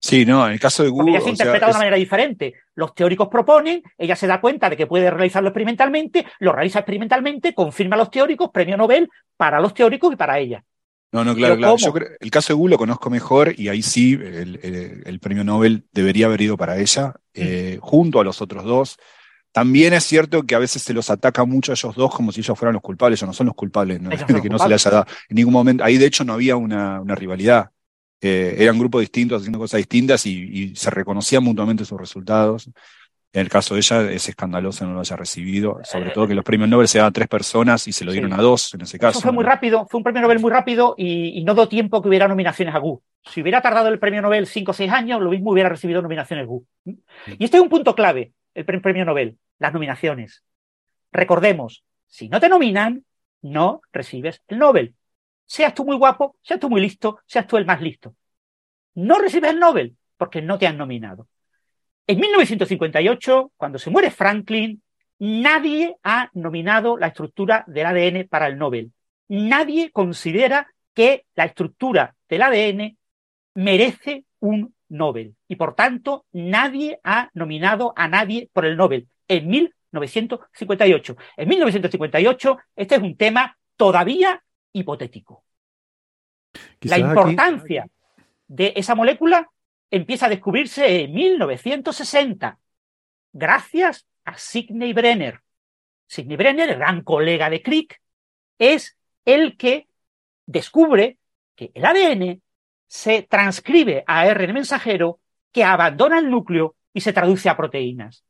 Sí, 0.00 0.24
no, 0.24 0.46
en 0.46 0.52
el 0.52 0.60
caso 0.60 0.82
de 0.82 0.88
Google. 0.88 1.12
ella 1.12 1.20
se 1.20 1.30
interpreta 1.30 1.66
de 1.66 1.70
una 1.72 1.78
manera 1.78 1.96
diferente. 1.96 2.54
Los 2.74 2.94
teóricos 2.94 3.28
proponen, 3.28 3.82
ella 3.98 4.16
se 4.16 4.26
da 4.26 4.40
cuenta 4.40 4.70
de 4.70 4.76
que 4.76 4.86
puede 4.86 5.10
realizarlo 5.10 5.50
experimentalmente, 5.50 6.26
lo 6.38 6.52
realiza 6.52 6.78
experimentalmente, 6.78 7.54
confirma 7.54 7.96
a 7.96 7.98
los 7.98 8.10
teóricos, 8.10 8.50
premio 8.50 8.76
Nobel 8.76 9.08
para 9.36 9.60
los 9.60 9.74
teóricos 9.74 10.12
y 10.12 10.16
para 10.16 10.38
ella. 10.38 10.64
No, 11.12 11.24
no, 11.24 11.34
claro, 11.34 11.56
claro. 11.56 11.76
Yo 11.76 11.92
creo, 11.92 12.08
el 12.18 12.30
caso 12.30 12.52
de 12.52 12.58
Wu 12.58 12.68
lo 12.68 12.78
conozco 12.78 13.10
mejor 13.10 13.52
y 13.58 13.68
ahí 13.68 13.82
sí 13.82 14.12
el, 14.12 15.18
premio 15.20 15.44
Nobel 15.44 15.84
debería 15.92 16.26
haber 16.26 16.40
ido 16.40 16.56
para 16.56 16.78
ella, 16.78 17.14
eh, 17.34 17.78
junto 17.80 18.20
a 18.20 18.24
los 18.24 18.40
otros 18.40 18.64
dos. 18.64 18.96
También 19.52 19.92
es 19.92 20.04
cierto 20.04 20.44
que 20.44 20.54
a 20.54 20.60
veces 20.60 20.82
se 20.82 20.94
los 20.94 21.10
ataca 21.10 21.44
mucho 21.44 21.72
a 21.72 21.74
ellos 21.74 21.96
dos 21.96 22.14
como 22.14 22.30
si 22.30 22.40
ellos 22.40 22.56
fueran 22.56 22.74
los 22.74 22.82
culpables. 22.82 23.18
Ellos 23.18 23.28
no 23.28 23.32
son 23.32 23.46
los 23.46 23.56
culpables, 23.56 24.00
¿no? 24.00 24.10
de 24.10 24.40
que 24.40 24.48
no 24.48 24.58
se 24.58 24.68
les 24.68 24.86
haya 24.86 24.98
dado 24.98 25.06
en 25.28 25.34
ningún 25.34 25.52
momento. 25.52 25.82
Ahí 25.82 25.98
de 25.98 26.06
hecho 26.06 26.24
no 26.24 26.34
había 26.34 26.56
una, 26.56 27.02
rivalidad. 27.16 27.70
Eh, 28.20 28.56
eran 28.58 28.78
grupos 28.78 29.00
distintos 29.00 29.40
haciendo 29.40 29.58
cosas 29.58 29.78
distintas 29.78 30.26
y, 30.26 30.74
se 30.76 30.90
reconocían 30.90 31.42
mutuamente 31.42 31.84
sus 31.84 31.98
resultados. 31.98 32.68
En 33.32 33.42
el 33.42 33.48
caso 33.48 33.74
de 33.74 33.80
ella 33.80 34.10
es 34.10 34.28
escandaloso 34.28 34.84
no 34.84 34.94
lo 34.94 35.00
haya 35.00 35.16
recibido, 35.16 35.78
sobre 35.84 36.10
todo 36.10 36.26
que 36.26 36.34
los 36.34 36.44
premios 36.44 36.68
Nobel 36.68 36.88
se 36.88 36.98
daban 36.98 37.10
a 37.10 37.12
tres 37.12 37.28
personas 37.28 37.86
y 37.86 37.92
se 37.92 38.04
lo 38.04 38.10
dieron 38.10 38.32
a 38.32 38.38
dos 38.38 38.74
en 38.74 38.80
ese 38.80 38.98
caso. 38.98 39.18
Eso 39.18 39.28
fue 39.28 39.32
muy 39.32 39.44
rápido, 39.44 39.86
fue 39.88 39.98
un 39.98 40.04
premio 40.04 40.20
Nobel 40.20 40.40
muy 40.40 40.50
rápido 40.50 40.94
y, 40.98 41.42
no 41.44 41.54
dio 41.54 41.68
tiempo 41.68 42.02
que 42.02 42.08
hubiera 42.08 42.26
nominaciones 42.26 42.74
a 42.74 42.78
Gu. 42.78 43.00
Si 43.22 43.40
hubiera 43.40 43.62
tardado 43.62 43.88
el 43.88 44.00
premio 44.00 44.20
Nobel 44.20 44.46
cinco 44.46 44.72
o 44.72 44.74
seis 44.74 44.90
años, 44.90 45.20
lo 45.22 45.30
mismo 45.30 45.52
hubiera 45.52 45.68
recibido 45.68 46.02
nominaciones 46.02 46.46
Gu. 46.46 46.66
Y 46.84 47.44
este 47.44 47.58
es 47.58 47.62
un 47.62 47.68
punto 47.68 47.94
clave, 47.94 48.32
el 48.54 48.64
premio 48.64 49.04
Nobel, 49.04 49.38
las 49.60 49.72
nominaciones. 49.72 50.42
Recordemos, 51.12 51.84
si 52.08 52.28
no 52.28 52.40
te 52.40 52.48
nominan, 52.48 53.04
no 53.42 53.80
recibes 53.92 54.42
el 54.48 54.58
Nobel. 54.58 54.94
Seas 55.50 55.74
tú 55.74 55.84
muy 55.84 55.96
guapo, 55.96 56.36
seas 56.42 56.60
tú 56.60 56.70
muy 56.70 56.80
listo, 56.80 57.18
seas 57.26 57.44
tú 57.44 57.56
el 57.56 57.66
más 57.66 57.80
listo. 57.82 58.14
No 58.94 59.18
recibes 59.18 59.50
el 59.50 59.58
Nobel 59.58 59.96
porque 60.16 60.40
no 60.40 60.56
te 60.58 60.68
han 60.68 60.78
nominado. 60.78 61.26
En 62.06 62.20
1958, 62.20 63.50
cuando 63.56 63.76
se 63.76 63.90
muere 63.90 64.12
Franklin, 64.12 64.80
nadie 65.18 65.96
ha 66.04 66.30
nominado 66.34 66.96
la 66.96 67.08
estructura 67.08 67.64
del 67.66 67.84
ADN 67.84 68.28
para 68.28 68.46
el 68.46 68.58
Nobel. 68.58 68.92
Nadie 69.26 69.90
considera 69.90 70.68
que 70.94 71.24
la 71.34 71.46
estructura 71.46 72.14
del 72.28 72.42
ADN 72.42 72.96
merece 73.54 74.26
un 74.38 74.72
Nobel. 74.88 75.34
Y 75.48 75.56
por 75.56 75.74
tanto, 75.74 76.26
nadie 76.30 77.00
ha 77.02 77.28
nominado 77.34 77.92
a 77.96 78.06
nadie 78.06 78.48
por 78.52 78.66
el 78.66 78.76
Nobel 78.76 79.08
en 79.26 79.48
1958. 79.48 81.16
En 81.38 81.48
1958, 81.48 82.56
este 82.76 82.94
es 82.94 83.02
un 83.02 83.16
tema 83.16 83.58
todavía 83.76 84.44
hipotético. 84.72 85.44
la 86.82 86.98
importancia 86.98 87.88
de 88.46 88.72
esa 88.76 88.94
molécula 88.94 89.50
empieza 89.90 90.26
a 90.26 90.28
descubrirse 90.28 91.02
en 91.02 91.12
1960, 91.12 92.58
gracias 93.32 94.06
a 94.24 94.36
Sidney 94.36 94.92
Brenner. 94.92 95.40
Sidney 96.06 96.36
Brenner, 96.36 96.76
gran 96.76 97.02
colega 97.02 97.50
de 97.50 97.62
Crick, 97.62 98.00
es 98.58 98.96
el 99.24 99.56
que 99.56 99.88
descubre 100.46 101.18
que 101.54 101.70
el 101.74 101.84
ADN 101.84 102.42
se 102.86 103.22
transcribe 103.22 104.02
a 104.06 104.20
ARN 104.20 104.52
mensajero 104.52 105.20
que 105.52 105.64
abandona 105.64 106.18
el 106.18 106.30
núcleo 106.30 106.74
y 106.92 107.00
se 107.00 107.12
traduce 107.12 107.48
a 107.48 107.56
proteínas. 107.56 108.24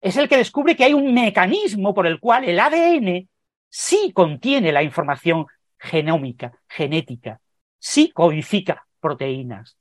Es 0.00 0.16
el 0.16 0.28
que 0.28 0.36
descubre 0.36 0.76
que 0.76 0.84
hay 0.84 0.94
un 0.94 1.12
mecanismo 1.12 1.94
por 1.94 2.06
el 2.06 2.20
cual 2.20 2.44
el 2.44 2.58
ADN 2.58 3.28
sí 3.68 4.12
contiene 4.14 4.72
la 4.72 4.82
información 4.82 5.46
genómica, 5.78 6.60
genética, 6.68 7.40
sí 7.78 8.10
codifica 8.10 8.86
proteínas 9.00 9.78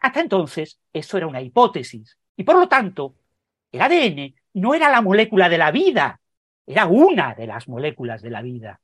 hasta 0.00 0.20
entonces 0.20 0.78
eso 0.92 1.16
era 1.16 1.26
una 1.26 1.40
hipótesis. 1.40 2.18
Y 2.36 2.44
por 2.44 2.56
lo 2.58 2.68
tanto, 2.68 3.16
el 3.72 3.80
ADN 3.80 4.34
no 4.54 4.74
era 4.74 4.90
la 4.90 5.02
molécula 5.02 5.48
de 5.48 5.58
la 5.58 5.70
vida, 5.70 6.20
era 6.66 6.86
una 6.86 7.34
de 7.34 7.46
las 7.46 7.68
moléculas 7.68 8.22
de 8.22 8.30
la 8.30 8.42
vida. 8.42 8.80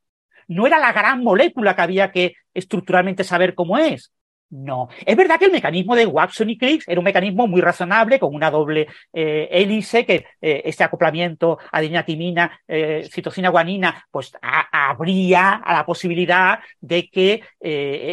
No 0.49 0.67
era 0.67 0.79
la 0.79 0.93
gran 0.93 1.23
molécula 1.23 1.75
que 1.75 1.83
había 1.83 2.11
que 2.11 2.35
estructuralmente 2.53 3.25
saber 3.25 3.55
cómo 3.55 3.79
es. 3.79 4.13
No. 4.53 4.91
Es 5.07 5.17
verdad 5.17 5.39
que 5.39 5.47
el 5.47 5.51
mecanismo 5.51 5.97
de 5.97 6.05
Watson 6.05 6.51
y 6.51 6.59
Crick 6.59 6.85
era 6.87 7.01
un 7.01 7.05
mecanismo 7.05 7.47
muy 7.47 7.63
razonable, 7.63 8.19
con 8.19 8.35
una 8.35 8.51
doble 8.51 8.87
eh, 9.11 9.49
hélice, 9.51 10.05
que 10.05 10.27
eh, 10.43 10.61
este 10.67 10.85
acoplamiento 10.85 11.59
adenina-timina, 11.73 12.61
eh, 12.69 13.09
citosina-guanina, 13.11 14.07
pues 14.11 14.31
habría 14.43 15.55
a 15.55 15.73
la 15.73 15.87
posibilidad 15.87 16.59
de 16.83 17.09
que 17.09 17.43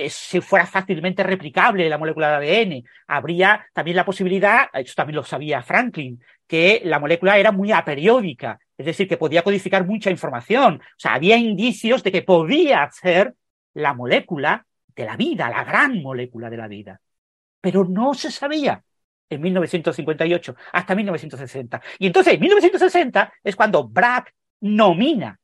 se 0.09 0.39
fuera 0.39 0.65
fácilmente 0.65 1.23
replicable 1.23 1.89
la 1.89 1.97
molécula 1.97 2.39
de 2.39 2.61
ADN. 2.61 2.83
Habría 3.07 3.67
también 3.73 3.97
la 3.97 4.05
posibilidad, 4.05 4.67
eso 4.71 4.93
también 4.95 5.17
lo 5.17 5.23
sabía 5.23 5.61
Franklin, 5.61 6.23
que 6.47 6.81
la 6.85 6.99
molécula 6.99 7.37
era 7.37 7.51
muy 7.51 7.73
aperiódica, 7.73 8.59
es 8.77 8.85
decir, 8.85 9.09
que 9.09 9.17
podía 9.17 9.43
codificar 9.43 9.85
mucha 9.85 10.09
información. 10.09 10.75
O 10.75 10.99
sea, 10.99 11.15
había 11.15 11.35
indicios 11.35 12.01
de 12.01 12.13
que 12.13 12.21
podía 12.21 12.89
ser 12.93 13.33
la 13.73 13.93
molécula 13.93 14.65
de 14.99 15.05
la 15.05 15.15
vida, 15.15 15.49
la 15.49 15.63
gran 15.63 16.01
molécula 16.01 16.49
de 16.49 16.57
la 16.57 16.67
vida. 16.67 16.99
Pero 17.61 17.85
no 17.85 18.13
se 18.13 18.31
sabía 18.31 18.83
en 19.29 19.41
1958 19.41 20.55
hasta 20.73 20.93
1960. 20.93 21.81
Y 21.99 22.07
entonces, 22.07 22.33
en 22.33 22.41
1960 22.41 23.33
es 23.41 23.55
cuando 23.55 23.87
Bragg 23.87 24.25
nomina 24.59 25.39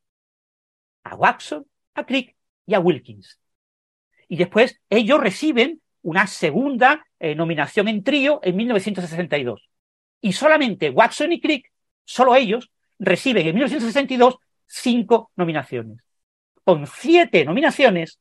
a 1.04 1.14
Watson, 1.14 1.66
a 1.94 2.04
Crick 2.04 2.36
y 2.66 2.74
a 2.74 2.80
Wilkins. 2.80 3.40
Y 4.28 4.36
después 4.36 4.78
ellos 4.90 5.20
reciben 5.20 5.80
una 6.02 6.26
segunda 6.26 7.06
eh, 7.18 7.34
nominación 7.34 7.88
en 7.88 8.02
trío 8.02 8.40
en 8.42 8.56
1962. 8.56 9.70
Y 10.20 10.32
solamente 10.32 10.90
Watson 10.90 11.32
y 11.32 11.40
Crick, 11.40 11.72
solo 12.04 12.34
ellos, 12.34 12.70
reciben 12.98 13.46
en 13.46 13.54
1962 13.54 14.36
cinco 14.66 15.30
nominaciones. 15.34 15.98
Con 16.62 16.86
siete 16.86 17.44
nominaciones, 17.46 18.18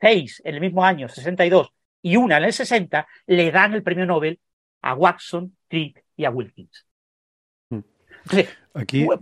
seis 0.00 0.42
en 0.44 0.54
el 0.54 0.60
mismo 0.60 0.84
año, 0.84 1.08
62, 1.08 1.72
y 2.02 2.16
una 2.16 2.38
en 2.38 2.44
el 2.44 2.52
60, 2.52 3.06
le 3.26 3.50
dan 3.50 3.74
el 3.74 3.82
premio 3.82 4.06
Nobel 4.06 4.38
a 4.82 4.94
Watson, 4.94 5.56
Crick 5.68 6.04
y 6.16 6.24
a 6.24 6.30
Wilkins. 6.30 6.86
Hmm. 7.70 7.80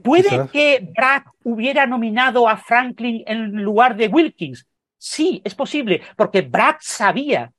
¿puede 0.02 0.48
que 0.52 0.88
Bragg 0.94 1.24
hubiera 1.44 1.86
nominado 1.86 2.48
a 2.48 2.56
Franklin 2.56 3.22
en 3.26 3.62
lugar 3.62 3.96
de 3.96 4.08
Wilkins? 4.08 4.66
Sí, 4.98 5.40
es 5.44 5.54
posible, 5.54 6.02
porque 6.16 6.42
Bragg 6.42 6.78
sabía 6.80 7.52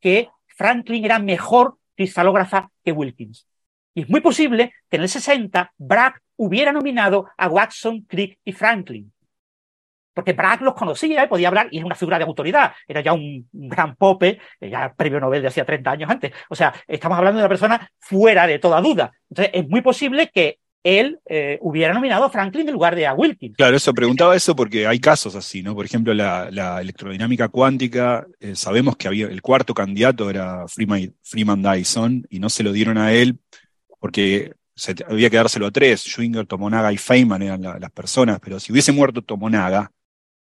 que 0.00 0.28
Franklin 0.46 1.04
era 1.04 1.18
mejor 1.18 1.78
cristalógrafa 1.94 2.70
que 2.84 2.92
Wilkins. 2.92 3.46
Y 3.94 4.02
es 4.02 4.08
muy 4.08 4.20
posible 4.20 4.72
que 4.88 4.96
en 4.96 5.02
el 5.02 5.08
60 5.08 5.72
Bragg 5.76 6.20
hubiera 6.36 6.72
nominado 6.72 7.28
a 7.36 7.48
Watson, 7.48 8.02
Crick 8.02 8.38
y 8.44 8.52
Franklin 8.52 9.11
porque 10.14 10.32
Bragg 10.32 10.62
los 10.62 10.74
conocía 10.74 11.24
y 11.24 11.28
podía 11.28 11.48
hablar, 11.48 11.68
y 11.70 11.78
es 11.78 11.84
una 11.84 11.94
figura 11.94 12.18
de 12.18 12.24
autoridad, 12.24 12.72
era 12.86 13.00
ya 13.00 13.12
un 13.12 13.48
gran 13.52 13.96
pope, 13.96 14.38
eh, 14.60 14.70
ya 14.70 14.92
premio 14.94 15.20
Nobel 15.20 15.42
de 15.42 15.48
hacía 15.48 15.64
30 15.64 15.90
años 15.90 16.10
antes. 16.10 16.32
O 16.48 16.54
sea, 16.54 16.74
estamos 16.86 17.18
hablando 17.18 17.38
de 17.38 17.44
una 17.44 17.48
persona 17.48 17.90
fuera 17.98 18.46
de 18.46 18.58
toda 18.58 18.80
duda. 18.80 19.12
Entonces, 19.28 19.52
es 19.54 19.68
muy 19.68 19.80
posible 19.80 20.30
que 20.32 20.58
él 20.84 21.20
eh, 21.26 21.58
hubiera 21.60 21.94
nominado 21.94 22.24
a 22.24 22.30
Franklin 22.30 22.66
en 22.66 22.74
lugar 22.74 22.96
de 22.96 23.06
a 23.06 23.14
Wilkins. 23.14 23.56
Claro, 23.56 23.76
eso 23.76 23.94
preguntaba 23.94 24.34
eso 24.34 24.56
porque 24.56 24.86
hay 24.86 24.98
casos 24.98 25.36
así, 25.36 25.62
¿no? 25.62 25.74
Por 25.74 25.84
ejemplo, 25.84 26.12
la, 26.12 26.80
electrodinámica 26.80 27.48
cuántica, 27.48 28.26
eh, 28.40 28.56
sabemos 28.56 28.96
que 28.96 29.06
había 29.06 29.26
el 29.26 29.42
cuarto 29.42 29.74
candidato 29.74 30.28
era 30.28 30.64
Freeman 30.66 31.62
Dyson 31.62 32.26
y 32.28 32.40
no 32.40 32.50
se 32.50 32.64
lo 32.64 32.72
dieron 32.72 32.98
a 32.98 33.12
él 33.12 33.38
porque 34.00 34.52
había 35.06 35.30
que 35.30 35.36
dárselo 35.36 35.66
a 35.66 35.70
tres. 35.70 36.02
Schwinger, 36.02 36.46
Tomonaga 36.46 36.92
y 36.92 36.96
Feynman 36.96 37.42
eran 37.42 37.62
las 37.62 37.90
personas, 37.92 38.40
pero 38.40 38.58
si 38.58 38.72
hubiese 38.72 38.90
muerto 38.90 39.22
Tomonaga, 39.22 39.92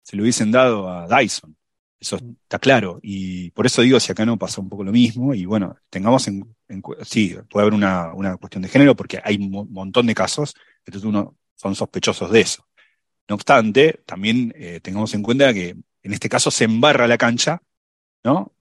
se 0.02 0.16
lo 0.16 0.22
hubiesen 0.22 0.50
dado 0.50 0.88
a 0.88 1.06
Dyson. 1.06 1.56
Eso 1.98 2.16
está 2.16 2.58
claro. 2.58 2.98
Y 3.02 3.50
por 3.50 3.66
eso 3.66 3.82
digo, 3.82 4.00
si 4.00 4.10
acá 4.10 4.24
no 4.24 4.38
pasa 4.38 4.60
un 4.60 4.68
poco 4.68 4.84
lo 4.84 4.92
mismo, 4.92 5.34
y 5.34 5.44
bueno, 5.44 5.76
tengamos 5.90 6.26
en, 6.28 6.54
sí, 7.02 7.36
puede 7.50 7.64
haber 7.64 7.74
una, 7.74 8.14
una, 8.14 8.36
cuestión 8.36 8.62
de 8.62 8.68
género 8.68 8.96
porque 8.96 9.20
hay 9.22 9.36
un 9.36 9.68
montón 9.70 10.06
de 10.06 10.14
casos, 10.14 10.54
entonces 10.84 11.06
uno 11.06 11.36
son 11.54 11.74
sospechosos 11.74 12.30
de 12.30 12.40
eso. 12.40 12.66
No 13.28 13.34
obstante, 13.34 14.00
también 14.06 14.52
eh, 14.56 14.80
tengamos 14.80 15.14
en 15.14 15.22
cuenta 15.22 15.52
que 15.52 15.76
en 16.02 16.12
este 16.12 16.28
caso 16.28 16.50
se 16.50 16.64
embarra 16.64 17.06
la 17.06 17.18
cancha, 17.18 17.62
¿no? 18.24 18.52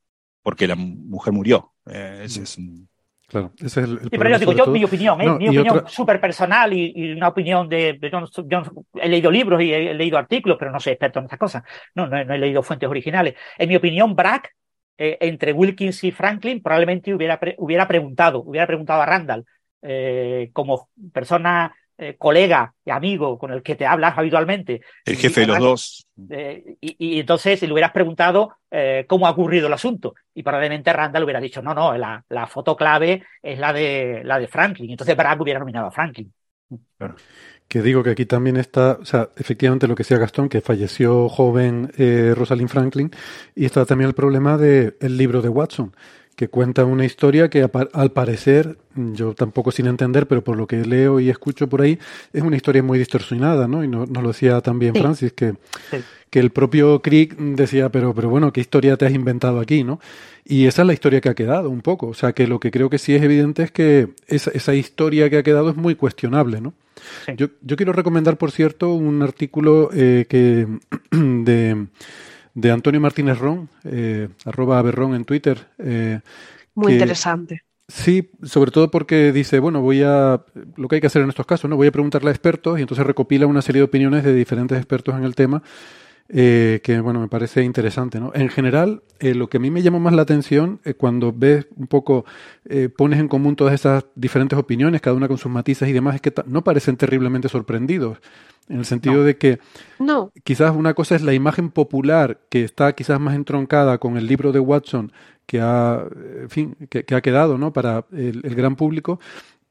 Porque 0.44 0.68
la 0.68 0.76
mujer 0.76 1.34
murió. 1.34 1.74
Eh, 1.86 2.22
ese 2.26 2.44
es 2.44 2.58
un, 2.58 2.90
Claro, 3.30 3.52
ese 3.58 3.68
es 3.68 3.78
el, 3.78 4.00
sí, 4.00 4.10
pero 4.10 4.30
yo 4.32 4.40
digo, 4.40 4.54
yo, 4.54 4.68
mi 4.68 4.84
opinión, 4.84 5.22
¿eh? 5.22 5.30
mi 5.38 5.50
opinión 5.50 5.84
súper 5.88 6.20
personal 6.20 6.74
y, 6.74 7.12
una 7.12 7.28
opinión 7.28 7.70
de, 7.70 8.00
yo, 8.48 8.64
he 8.96 9.08
leído 9.08 9.30
libros 9.30 9.62
y 9.62 9.72
he, 9.72 9.94
leído 9.94 10.18
artículos, 10.18 10.58
pero 10.58 10.72
no 10.72 10.80
soy 10.80 10.94
experto 10.94 11.20
en 11.20 11.26
estas 11.26 11.38
cosas. 11.38 11.64
No, 11.94 12.08
no, 12.08 12.18
he 12.18 12.38
leído 12.40 12.64
fuentes 12.64 12.90
originales. 12.90 13.36
En 13.60 13.70
mi 13.70 13.76
opinión, 13.76 14.16
Bragg, 14.16 14.50
eh, 14.98 15.18
entre 15.22 15.54
Wilkins 15.54 16.04
y 16.04 16.12
Franklin, 16.12 16.62
probablemente 16.64 17.14
hubiera, 17.14 17.40
hubiera 17.58 17.88
preguntado, 17.88 18.42
hubiera 18.42 18.66
preguntado 18.66 19.04
a 19.04 19.06
Randall, 19.06 19.46
eh, 19.84 20.50
como 20.52 20.90
persona 21.14 21.76
eh, 22.02 22.16
colega 22.18 22.74
y 22.86 22.92
amigo 22.92 23.38
con 23.38 23.52
el 23.52 23.62
que 23.62 23.76
te 23.76 23.86
hablas 23.86 24.18
habitualmente. 24.18 24.80
El 25.04 25.18
jefe 25.18 25.42
de 25.42 25.48
los 25.48 25.60
dos. 25.60 26.08
Eh, 26.30 26.78
y, 26.80 27.20
entonces 27.20 27.62
le 27.62 27.74
hubieras 27.74 27.92
preguntado 27.92 28.56
eh, 28.72 29.04
cómo 29.06 29.28
ha 29.28 29.32
ocurrido 29.32 29.68
el 29.68 29.74
asunto. 29.74 30.16
Y 30.34 30.42
probablemente 30.42 30.94
Randall 30.94 31.26
hubiera 31.26 31.42
dicho, 31.42 31.62
no, 31.62 31.74
no, 31.74 31.98
la, 31.98 32.48
foto 32.48 32.78
clave 32.78 33.24
es 33.44 33.60
la 33.60 33.74
de, 33.74 34.22
la 34.24 34.40
de 34.40 34.48
Franklin. 34.48 34.92
Entonces 34.92 35.18
Bragg 35.18 35.42
hubiera 35.42 35.60
nominado 35.60 35.88
a 35.88 35.92
Franklin. 35.92 36.32
Que 37.68 37.82
digo 37.82 38.02
que 38.02 38.12
aquí 38.12 38.26
también 38.26 38.56
está, 38.56 38.98
o 39.02 39.06
sea, 39.06 39.30
efectivamente 39.36 39.88
lo 39.88 39.96
que 39.96 40.04
decía 40.04 40.18
Gastón, 40.18 40.48
que 40.48 40.62
falleció 40.62 41.28
joven 41.28 41.92
eh, 41.98 42.34
Rosalind 42.34 42.70
Franklin, 42.70 43.12
y 43.56 43.66
está 43.66 43.86
también 43.86 44.08
el 44.08 44.16
problema 44.16 44.58
del 44.58 44.96
libro 45.18 45.42
de 45.42 45.50
Watson, 45.50 45.94
que 46.40 46.48
cuenta 46.48 46.86
una 46.86 47.04
historia 47.04 47.50
que 47.50 47.70
al 47.92 48.12
parecer, 48.14 48.78
yo 48.96 49.34
tampoco 49.34 49.72
sin 49.72 49.88
entender, 49.88 50.26
pero 50.26 50.42
por 50.42 50.56
lo 50.56 50.68
que 50.68 50.86
leo 50.86 51.20
y 51.20 51.30
escucho 51.30 51.68
por 51.68 51.82
ahí, 51.82 52.00
es 52.32 52.42
una 52.42 52.56
historia 52.56 52.82
muy 52.82 52.98
distorsionada, 52.98 53.68
¿no? 53.68 53.84
Y 53.84 53.90
nos 53.90 54.10
lo 54.10 54.30
decía 54.30 54.62
también 54.62 54.96
Francis, 54.96 55.34
que, 55.34 55.56
que 56.30 56.40
el 56.40 56.52
propio 56.52 57.02
Crick 57.02 57.36
decía, 57.36 57.90
pero, 57.90 58.16
pero 58.16 58.30
bueno, 58.30 58.54
¿qué 58.54 58.62
historia 58.62 58.96
te 58.96 59.06
has 59.06 59.14
inventado 59.14 59.60
aquí, 59.60 59.84
no? 59.84 60.00
Y 60.46 60.66
esa 60.66 60.84
es 60.84 60.88
la 60.88 60.94
historia 60.94 61.20
que 61.20 61.28
ha 61.28 61.36
quedado 61.36 61.70
un 61.70 61.82
poco. 61.82 62.08
O 62.08 62.14
sea, 62.14 62.32
que 62.32 62.48
lo 62.48 62.62
que 62.62 62.72
creo 62.72 62.90
que 62.90 63.00
sí 63.00 63.14
es 63.14 63.22
evidente 63.22 63.64
es 63.64 63.72
que 63.72 64.08
esa, 64.28 64.52
esa 64.52 64.74
historia 64.74 65.30
que 65.30 65.40
ha 65.40 65.44
quedado 65.44 65.72
es 65.72 65.76
muy 65.76 65.96
cuestionable, 65.96 66.62
¿no? 66.62 66.74
Yo, 67.36 67.48
yo, 67.62 67.76
quiero 67.76 67.92
recomendar, 67.92 68.38
por 68.38 68.52
cierto, 68.52 68.94
un 68.94 69.22
artículo 69.24 69.90
eh, 69.94 70.26
que 70.30 70.68
de, 71.12 71.88
de, 72.54 72.72
Antonio 72.72 73.02
Martínez 73.02 73.38
Ron, 73.38 73.70
eh, 73.84 74.30
arroba 74.46 74.80
Aberrón 74.80 75.16
en 75.16 75.26
Twitter. 75.26 75.68
Eh, 75.78 76.20
muy 76.76 76.94
interesante. 76.94 77.64
Sí, 77.88 78.30
sobre 78.44 78.70
todo 78.70 78.92
porque 78.92 79.32
dice, 79.32 79.60
bueno, 79.60 79.82
voy 79.82 80.04
a, 80.04 80.44
lo 80.76 80.88
que 80.88 80.96
hay 80.96 81.02
que 81.02 81.08
hacer 81.08 81.24
en 81.24 81.30
estos 81.30 81.48
casos, 81.48 81.70
¿no? 81.70 81.76
Voy 81.76 81.88
a 81.88 81.92
preguntarle 81.92 82.30
a 82.30 82.32
expertos 82.32 82.78
y 82.78 82.82
entonces 82.82 83.06
recopila 83.06 83.48
una 83.48 83.64
serie 83.64 83.80
de 83.80 83.86
opiniones 83.86 84.24
de 84.24 84.34
diferentes 84.34 84.78
expertos 84.78 85.16
en 85.16 85.24
el 85.24 85.34
tema 85.34 85.64
eh, 86.32 86.80
que 86.84 87.00
bueno, 87.00 87.20
me 87.20 87.28
parece 87.28 87.64
interesante. 87.64 88.20
¿no? 88.20 88.32
En 88.36 88.50
general, 88.50 89.02
eh, 89.20 89.34
lo 89.34 89.50
que 89.50 89.58
a 89.58 89.60
mí 89.60 89.72
me 89.72 89.82
llama 89.82 89.98
más 89.98 90.14
la 90.14 90.22
atención 90.22 90.80
es 90.84 90.96
cuando 90.96 91.34
ves 91.34 91.66
un 91.76 91.88
poco, 91.88 92.26
eh, 92.66 92.90
pones 92.90 93.20
en 93.20 93.28
común 93.28 93.56
todas 93.56 93.74
esas 93.74 94.06
diferentes 94.16 94.58
opiniones, 94.58 95.02
cada 95.02 95.16
una 95.16 95.28
con 95.28 95.40
sus 95.40 95.52
matices 95.52 95.90
y 95.90 95.94
demás, 95.94 96.16
es 96.16 96.22
que 96.22 96.34
no 96.46 96.64
parecen 96.64 96.98
terriblemente 96.98 97.50
sorprendidos. 97.50 98.20
En 98.68 98.78
el 98.78 98.86
sentido 98.86 99.24
de 99.24 99.36
que 99.36 99.60
no. 99.98 100.32
quizás 100.44 100.76
una 100.76 100.94
cosa 100.94 101.16
es 101.16 101.24
la 101.24 101.34
imagen 101.34 101.72
popular 101.72 102.40
que 102.50 102.64
está 102.64 102.94
quizás 102.94 103.20
más 103.20 103.34
entroncada 103.34 103.98
con 103.98 104.16
el 104.16 104.28
libro 104.28 104.52
de 104.52 104.60
Watson 104.60 105.12
que 105.48 105.60
ha, 105.60 106.04
en 106.42 106.50
fin, 106.52 106.76
que, 106.88 107.16
ha 107.16 107.22
quedado 107.22 107.58
¿no? 107.58 107.74
para 107.74 108.06
el, 108.12 108.42
gran 108.44 108.76
público, 108.76 109.20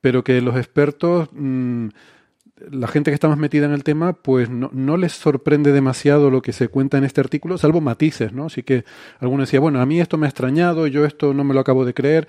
pero 0.00 0.24
que 0.24 0.40
los 0.40 0.56
expertos... 0.56 1.28
Mm, 1.30 1.90
la 2.70 2.88
gente 2.88 3.10
que 3.10 3.14
está 3.14 3.28
más 3.28 3.38
metida 3.38 3.66
en 3.66 3.72
el 3.72 3.84
tema, 3.84 4.12
pues 4.12 4.50
no, 4.50 4.70
no, 4.72 4.96
les 4.96 5.12
sorprende 5.12 5.72
demasiado 5.72 6.30
lo 6.30 6.42
que 6.42 6.52
se 6.52 6.68
cuenta 6.68 6.98
en 6.98 7.04
este 7.04 7.20
artículo, 7.20 7.58
salvo 7.58 7.80
matices, 7.80 8.32
¿no? 8.32 8.46
Así 8.46 8.62
que 8.62 8.84
alguno 9.20 9.42
decía, 9.42 9.60
bueno, 9.60 9.80
a 9.80 9.86
mí 9.86 10.00
esto 10.00 10.18
me 10.18 10.26
ha 10.26 10.30
extrañado, 10.30 10.86
yo 10.86 11.04
esto 11.04 11.34
no 11.34 11.44
me 11.44 11.54
lo 11.54 11.60
acabo 11.60 11.84
de 11.84 11.94
creer, 11.94 12.28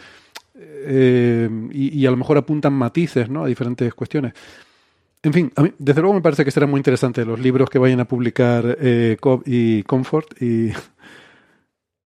eh, 0.61 1.49
y, 1.71 2.05
a 2.05 2.11
lo 2.11 2.17
mejor 2.17 2.37
apuntan 2.37 2.73
matices, 2.73 3.29
¿no? 3.29 3.43
A 3.43 3.47
diferentes 3.47 3.93
cuestiones. 3.93 4.33
En 5.21 5.33
fin, 5.33 5.51
a 5.55 5.63
mí, 5.63 5.73
desde 5.77 6.01
luego 6.01 6.15
me 6.15 6.21
parece 6.21 6.45
que 6.45 6.51
será 6.51 6.65
muy 6.65 6.79
interesante 6.79 7.25
los 7.25 7.39
libros 7.39 7.69
que 7.69 7.79
vayan 7.79 7.99
a 7.99 8.05
publicar 8.05 8.77
eh, 8.79 9.17
Cobb 9.19 9.43
y 9.45 9.83
Comfort 9.83 10.41
y 10.41 10.71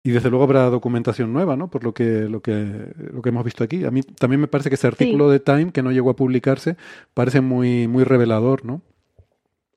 y 0.04 0.12
desde 0.12 0.30
luego 0.30 0.44
habrá 0.44 0.70
documentación 0.70 1.32
nueva, 1.32 1.56
¿no? 1.56 1.70
Por 1.70 1.84
lo 1.84 1.94
que, 1.94 2.28
lo 2.28 2.42
que, 2.42 2.92
lo 3.14 3.22
que 3.22 3.30
hemos 3.30 3.46
visto 3.46 3.64
aquí. 3.64 3.86
A 3.86 3.92
mí 3.92 4.02
también 4.02 4.42
me 4.42 4.48
parece 4.48 4.70
que 4.70 4.76
ese 4.76 4.88
artículo 4.88 5.30
de 5.30 5.40
Time, 5.40 5.72
que 5.72 5.84
no 5.84 5.92
llegó 5.92 6.10
a 6.10 6.16
publicarse, 6.16 6.76
parece 7.14 7.42
muy, 7.42 7.88
muy 7.88 8.04
revelador, 8.04 8.66
¿no? 8.66 8.82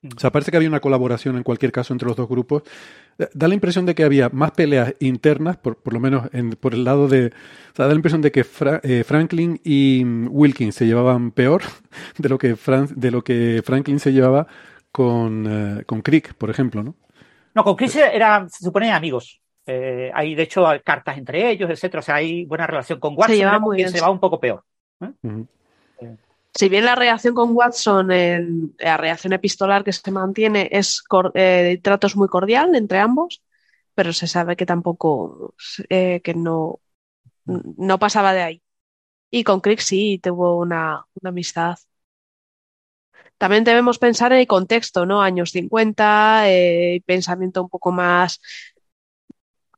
O 0.04 0.20
sea, 0.20 0.30
parece 0.30 0.50
que 0.50 0.58
había 0.58 0.68
una 0.68 0.80
colaboración 0.80 1.36
en 1.36 1.42
cualquier 1.42 1.72
caso 1.72 1.94
entre 1.94 2.08
los 2.08 2.16
dos 2.16 2.28
grupos. 2.28 2.62
Eh, 3.18 3.28
da 3.32 3.48
la 3.48 3.54
impresión 3.54 3.86
de 3.86 3.94
que 3.94 4.04
había 4.04 4.28
más 4.30 4.50
peleas 4.52 4.94
internas, 5.00 5.56
por, 5.56 5.76
por 5.76 5.94
lo 5.94 6.00
menos 6.00 6.28
en, 6.32 6.50
por 6.50 6.74
el 6.74 6.84
lado 6.84 7.08
de... 7.08 7.26
O 7.72 7.76
sea, 7.76 7.86
da 7.86 7.88
la 7.88 7.96
impresión 7.96 8.20
de 8.20 8.30
que 8.30 8.44
eh, 8.82 9.04
Franklin 9.04 9.60
y 9.64 10.04
Wilkins 10.04 10.74
se 10.74 10.86
llevaban 10.86 11.32
peor 11.32 11.62
de 12.18 12.28
lo 12.28 12.38
que, 12.38 12.56
de 12.94 13.10
lo 13.10 13.24
que 13.24 13.62
Franklin 13.64 13.98
se 13.98 14.12
llevaba 14.12 14.46
con, 14.92 15.46
eh, 15.48 15.84
con 15.84 16.02
Crick, 16.02 16.34
por 16.34 16.50
ejemplo, 16.50 16.82
¿no? 16.82 16.94
No, 17.54 17.62
con 17.64 17.76
Crick 17.76 17.94
era, 17.96 18.46
se 18.48 18.64
supone, 18.64 18.92
amigos. 18.92 19.40
Eh, 19.66 20.10
hay, 20.12 20.34
de 20.34 20.42
hecho, 20.42 20.64
cartas 20.84 21.16
entre 21.16 21.50
ellos, 21.50 21.70
etcétera. 21.70 22.00
O 22.00 22.02
sea, 22.02 22.16
hay 22.16 22.44
buena 22.44 22.66
relación 22.66 23.00
con 23.00 23.14
Watson. 23.16 23.36
Se, 23.36 23.58
muy 23.60 23.88
se 23.88 24.00
va 24.00 24.10
un 24.10 24.20
poco 24.20 24.38
peor. 24.38 24.64
¿eh? 25.00 25.10
Eh. 26.00 26.16
Si 26.54 26.68
bien 26.68 26.84
la 26.84 26.94
relación 26.94 27.34
con 27.34 27.56
Watson, 27.56 28.08
la 28.08 28.96
relación 28.96 29.32
epistolar 29.32 29.82
que 29.82 29.92
se 29.92 30.10
mantiene, 30.10 30.68
es 30.70 31.02
de 31.34 31.80
tratos 31.82 32.14
muy 32.14 32.28
cordial 32.28 32.74
entre 32.76 33.00
ambos, 33.00 33.42
pero 33.94 34.12
se 34.12 34.28
sabe 34.28 34.54
que 34.54 34.66
tampoco, 34.66 35.54
que 35.88 36.34
no, 36.36 36.80
no 37.44 37.98
pasaba 37.98 38.32
de 38.34 38.42
ahí. 38.42 38.62
Y 39.30 39.42
con 39.42 39.60
Crick 39.60 39.80
sí 39.80 40.20
tuvo 40.22 40.58
una, 40.58 41.04
una 41.20 41.30
amistad 41.30 41.76
también 43.36 43.64
debemos 43.64 43.98
pensar 43.98 44.32
en 44.32 44.38
el 44.38 44.46
contexto, 44.46 45.06
¿no? 45.06 45.20
Años 45.20 45.50
50, 45.50 46.44
pensamiento 47.04 47.62
un 47.62 47.68
poco 47.68 47.90
más 47.90 48.40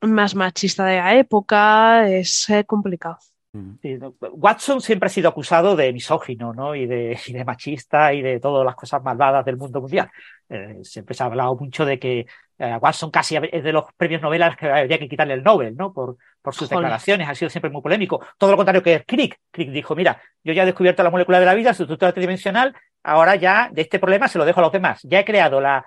más 0.01 0.35
machista 0.35 0.85
de 0.85 0.97
la 0.97 1.15
época, 1.15 2.09
es 2.09 2.49
eh, 2.49 2.65
complicado. 2.65 3.17
Watson 4.31 4.81
siempre 4.81 5.07
ha 5.07 5.09
sido 5.09 5.29
acusado 5.29 5.75
de 5.75 5.91
misógino, 5.93 6.53
¿no? 6.53 6.75
Y 6.75 6.85
de, 6.85 7.19
de, 7.27 7.45
machista 7.45 8.13
y 8.13 8.21
de 8.21 8.39
todas 8.39 8.65
las 8.65 8.75
cosas 8.75 9.01
malvadas 9.01 9.45
del 9.45 9.57
mundo 9.57 9.81
mundial. 9.81 10.09
Eh, 10.49 10.79
siempre 10.83 11.15
se 11.15 11.23
ha 11.23 11.27
hablado 11.27 11.55
mucho 11.55 11.85
de 11.85 11.97
que 11.97 12.25
eh, 12.59 12.77
Watson 12.79 13.11
casi 13.11 13.37
es 13.37 13.63
de 13.63 13.73
los 13.73 13.85
premios 13.95 14.21
novelas 14.21 14.55
que 14.57 14.69
habría 14.69 14.99
que 14.99 15.09
quitarle 15.09 15.33
el 15.33 15.43
Nobel, 15.43 15.75
¿no? 15.75 15.91
Por, 15.91 16.17
por 16.41 16.53
sus 16.53 16.69
declaraciones, 16.69 17.27
ha 17.27 17.35
sido 17.35 17.49
siempre 17.49 17.71
muy 17.71 17.81
polémico. 17.81 18.25
Todo 18.37 18.51
lo 18.51 18.57
contrario 18.57 18.83
que 18.83 19.03
Crick. 19.05 19.39
Crick 19.51 19.71
dijo, 19.71 19.95
mira, 19.95 20.21
yo 20.43 20.53
ya 20.53 20.63
he 20.63 20.67
descubierto 20.67 21.03
la 21.03 21.09
molécula 21.09 21.39
de 21.39 21.45
la 21.45 21.55
vida, 21.55 21.73
su 21.73 21.83
estructura 21.83 22.11
tridimensional, 22.11 22.75
ahora 23.03 23.35
ya 23.35 23.69
de 23.71 23.81
este 23.81 23.99
problema 23.99 24.27
se 24.27 24.37
lo 24.37 24.45
dejo 24.45 24.59
a 24.59 24.63
los 24.63 24.71
demás. 24.71 24.99
Ya 25.03 25.19
he 25.19 25.25
creado 25.25 25.59
la 25.59 25.85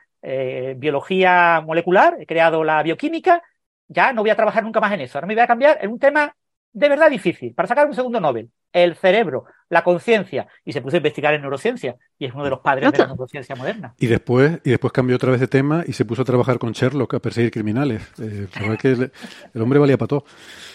biología 0.77 1.63
molecular, 1.65 2.17
he 2.21 2.27
creado 2.27 2.63
la 2.63 2.83
bioquímica, 2.83 3.43
ya 3.91 4.13
no 4.13 4.23
voy 4.23 4.31
a 4.31 4.37
trabajar 4.37 4.65
nunca 4.65 4.81
más 4.81 4.93
en 4.93 5.03
eso. 5.03 5.19
Ahora 5.19 5.27
me 5.27 5.35
voy 5.35 5.43
a 5.43 5.47
cambiar 5.47 5.79
en 5.83 5.91
un 5.91 5.99
tema 5.99 6.35
de 6.73 6.89
verdad 6.89 7.11
difícil, 7.11 7.53
para 7.53 7.67
sacar 7.67 7.89
un 7.89 7.95
segundo 7.95 8.21
Nobel, 8.21 8.49
el 8.73 8.95
cerebro, 8.95 9.45
la 9.69 9.83
conciencia, 9.83 10.47
y 10.65 10.73
se 10.73 10.81
puso 10.81 10.97
a 10.97 10.99
investigar 10.99 11.35
en 11.35 11.43
neurociencia, 11.43 11.97
y 12.17 12.27
es 12.27 12.33
uno 12.33 12.45
de 12.45 12.51
los 12.51 12.61
padres 12.61 12.93
de 12.93 12.99
la 12.99 13.09
neurociencia 13.09 13.57
moderna. 13.57 13.95
Y 13.99 14.07
después, 14.07 14.61
y 14.65 14.71
después 14.71 14.93
cambió 14.93 15.17
otra 15.17 15.33
vez 15.33 15.41
de 15.41 15.49
tema 15.49 15.83
y 15.87 15.93
se 15.93 16.05
puso 16.05 16.23
a 16.23 16.25
trabajar 16.25 16.59
con 16.59 16.73
Sherlock 16.73 17.15
a 17.15 17.19
perseguir 17.19 17.51
criminales. 17.51 18.03
Eh, 18.21 18.47
que 18.81 18.89
el, 18.89 19.63
hombre 19.63 19.81
valía 19.81 19.99
para 19.99 20.09
todo. 20.09 20.25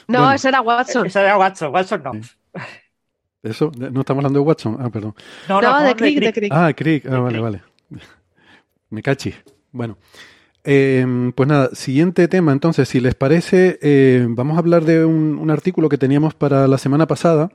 No, 0.08 0.32
ese 0.32 0.50
era 0.50 0.62
Watson. 0.62 1.06
Ese 1.06 1.22
era 1.22 1.38
Watson, 1.38 1.74
Watson 1.74 2.04
no. 2.04 2.12
¿Eso? 3.42 3.72
¿No 3.78 4.02
estamos 4.02 4.20
hablando 4.20 4.40
de 4.40 4.46
Watson? 4.46 4.78
Ah, 4.80 4.90
perdón. 4.90 5.16
No, 5.48 5.62
no, 5.62 5.82
de, 5.82 5.96
Crick, 5.96 6.20
de 6.20 6.34
Crick. 6.34 6.52
Ah, 6.52 6.74
Crick. 6.76 7.06
Ah, 7.06 7.20
vale, 7.20 7.40
vale. 7.40 7.62
Me 8.90 9.02
cachi. 9.02 9.34
Bueno. 9.72 9.98
Em, 10.68 11.32
pues 11.32 11.48
nada, 11.48 11.70
siguiente 11.76 12.28
tema. 12.28 12.52
Entonces, 12.52 12.90
si 12.90 13.00
les 13.00 13.14
parece, 13.14 13.78
eh, 13.84 14.26
vamos 14.28 14.56
a 14.56 14.60
hablar 14.60 14.84
de 14.84 15.06
un, 15.06 15.50
artículo 15.52 15.90
que 15.90 16.00
teníamos 16.00 16.34
para 16.34 16.68
la 16.68 16.80
semana 16.80 17.06
pasada 17.06 17.52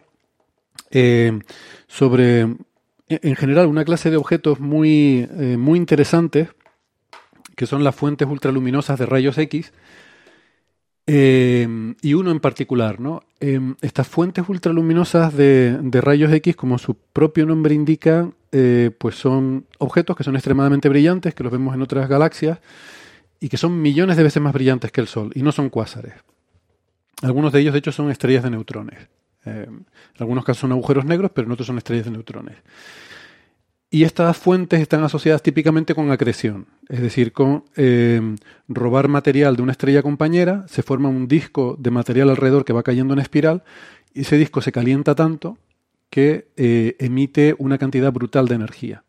em, 0.92 1.40
sobre, 1.88 2.42
en 3.08 3.36
general, 3.36 3.66
una 3.66 3.84
clase 3.84 4.10
de 4.10 4.16
objetos 4.16 4.60
muy, 4.60 5.28
eh, 5.38 5.56
muy 5.58 5.76
interesantes, 5.78 6.50
que 7.56 7.66
son 7.66 7.82
las 7.82 7.96
fuentes 7.96 8.28
ultraluminosas 8.28 8.96
de 8.98 9.06
rayos 9.06 9.36
X, 9.38 9.72
em, 11.06 11.96
y 12.02 12.14
uno 12.14 12.30
en 12.30 12.38
particular, 12.40 13.00
¿no? 13.00 13.22
estas 13.80 14.06
fuentes 14.06 14.48
ultraluminosas 14.48 15.34
de, 15.34 15.78
de, 15.82 16.00
rayos 16.00 16.30
X, 16.32 16.54
como 16.56 16.78
su 16.78 16.94
propio 16.94 17.46
nombre 17.46 17.74
indica, 17.74 18.30
eh, 18.52 18.90
pues 18.98 19.14
son 19.14 19.66
objetos 19.78 20.16
que 20.16 20.24
son 20.24 20.34
extremadamente 20.34 20.88
brillantes, 20.88 21.34
que 21.34 21.42
los 21.42 21.52
vemos 21.52 21.74
en 21.74 21.82
otras 21.82 22.08
galaxias, 22.08 22.58
y 23.40 23.48
que 23.48 23.56
son 23.56 23.80
millones 23.80 24.16
de 24.16 24.22
veces 24.22 24.42
más 24.42 24.52
brillantes 24.52 24.92
que 24.92 25.00
el 25.00 25.06
Sol 25.06 25.32
y 25.34 25.42
no 25.42 25.50
son 25.50 25.70
cuásares. 25.70 26.14
Algunos 27.22 27.52
de 27.52 27.60
ellos, 27.60 27.72
de 27.72 27.78
hecho, 27.80 27.92
son 27.92 28.10
estrellas 28.10 28.44
de 28.44 28.50
neutrones. 28.50 28.98
Eh, 29.44 29.66
en 29.66 29.86
algunos 30.18 30.44
casos 30.44 30.60
son 30.60 30.72
agujeros 30.72 31.04
negros, 31.04 31.30
pero 31.34 31.46
en 31.46 31.52
otros 31.52 31.66
son 31.66 31.78
estrellas 31.78 32.04
de 32.04 32.12
neutrones. 32.12 32.56
Y 33.92 34.04
estas 34.04 34.36
fuentes 34.36 34.80
están 34.80 35.02
asociadas 35.02 35.42
típicamente 35.42 35.96
con 35.96 36.12
acreción, 36.12 36.66
es 36.88 37.00
decir, 37.00 37.32
con 37.32 37.64
eh, 37.74 38.36
robar 38.68 39.08
material 39.08 39.56
de 39.56 39.62
una 39.62 39.72
estrella 39.72 40.02
compañera, 40.02 40.64
se 40.68 40.84
forma 40.84 41.08
un 41.08 41.26
disco 41.26 41.76
de 41.76 41.90
material 41.90 42.30
alrededor 42.30 42.64
que 42.64 42.72
va 42.72 42.84
cayendo 42.84 43.14
en 43.14 43.18
espiral, 43.18 43.64
y 44.14 44.20
ese 44.20 44.36
disco 44.36 44.60
se 44.60 44.70
calienta 44.70 45.16
tanto 45.16 45.58
que 46.08 46.48
eh, 46.56 46.94
emite 47.00 47.56
una 47.58 47.78
cantidad 47.78 48.12
brutal 48.12 48.46
de 48.46 48.54
energía. 48.54 49.02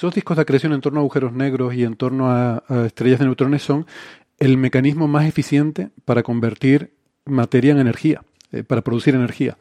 Esos 0.00 0.14
discos 0.14 0.38
de 0.38 0.40
acreción 0.40 0.72
en 0.72 0.80
torno 0.80 1.00
a 1.00 1.02
agujeros 1.02 1.34
negros 1.34 1.74
y 1.74 1.84
en 1.84 1.94
torno 1.94 2.30
a, 2.30 2.64
estrellas 2.86 3.18
de 3.18 3.26
neutrones 3.26 3.60
son 3.60 3.84
el 4.38 4.56
mecanismo 4.56 5.08
más 5.08 5.26
eficiente 5.26 5.90
para 6.06 6.22
convertir 6.22 6.94
materia 7.26 7.72
en 7.72 7.80
energía, 7.80 8.22
eh, 8.50 8.62
para 8.62 8.80
producir 8.80 9.14
energía. 9.14 9.58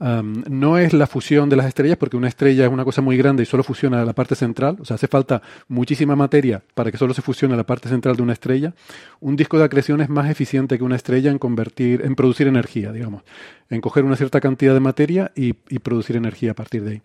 no 0.00 0.76
es 0.76 0.92
la 0.92 1.06
fusión 1.06 1.48
de 1.48 1.54
las 1.54 1.66
estrellas, 1.66 1.98
porque 1.98 2.16
una 2.16 2.26
estrella 2.26 2.64
es 2.64 2.72
una 2.72 2.84
cosa 2.84 3.00
muy 3.00 3.16
grande 3.16 3.44
y 3.44 3.46
solo 3.46 3.62
fusiona 3.62 4.04
la 4.04 4.12
parte 4.12 4.34
central, 4.34 4.76
o 4.80 4.84
sea, 4.84 4.96
hace 4.96 5.06
falta 5.06 5.40
muchísima 5.68 6.16
materia 6.16 6.60
para 6.74 6.90
que 6.90 6.98
solo 6.98 7.14
se 7.14 7.22
fusione 7.22 7.56
la 7.56 7.64
parte 7.64 7.88
central 7.88 8.16
de 8.16 8.22
una 8.22 8.32
estrella. 8.32 8.74
Un 9.20 9.36
disco 9.36 9.56
de 9.56 9.66
acreción 9.66 10.00
es 10.00 10.08
más 10.08 10.28
eficiente 10.28 10.78
que 10.78 10.82
una 10.82 10.96
estrella 10.96 11.30
en 11.30 11.38
convertir, 11.38 12.02
en 12.04 12.16
producir 12.16 12.48
energía, 12.48 12.90
digamos, 12.90 13.22
en 13.68 13.80
coger 13.80 14.02
una 14.02 14.16
cierta 14.16 14.40
cantidad 14.40 14.74
de 14.74 14.80
materia 14.80 15.30
y 15.36 15.52
producir 15.78 16.16
energía 16.16 16.50
a 16.50 16.54
partir 16.54 16.82
de 16.82 16.90
ahí. 16.90 17.02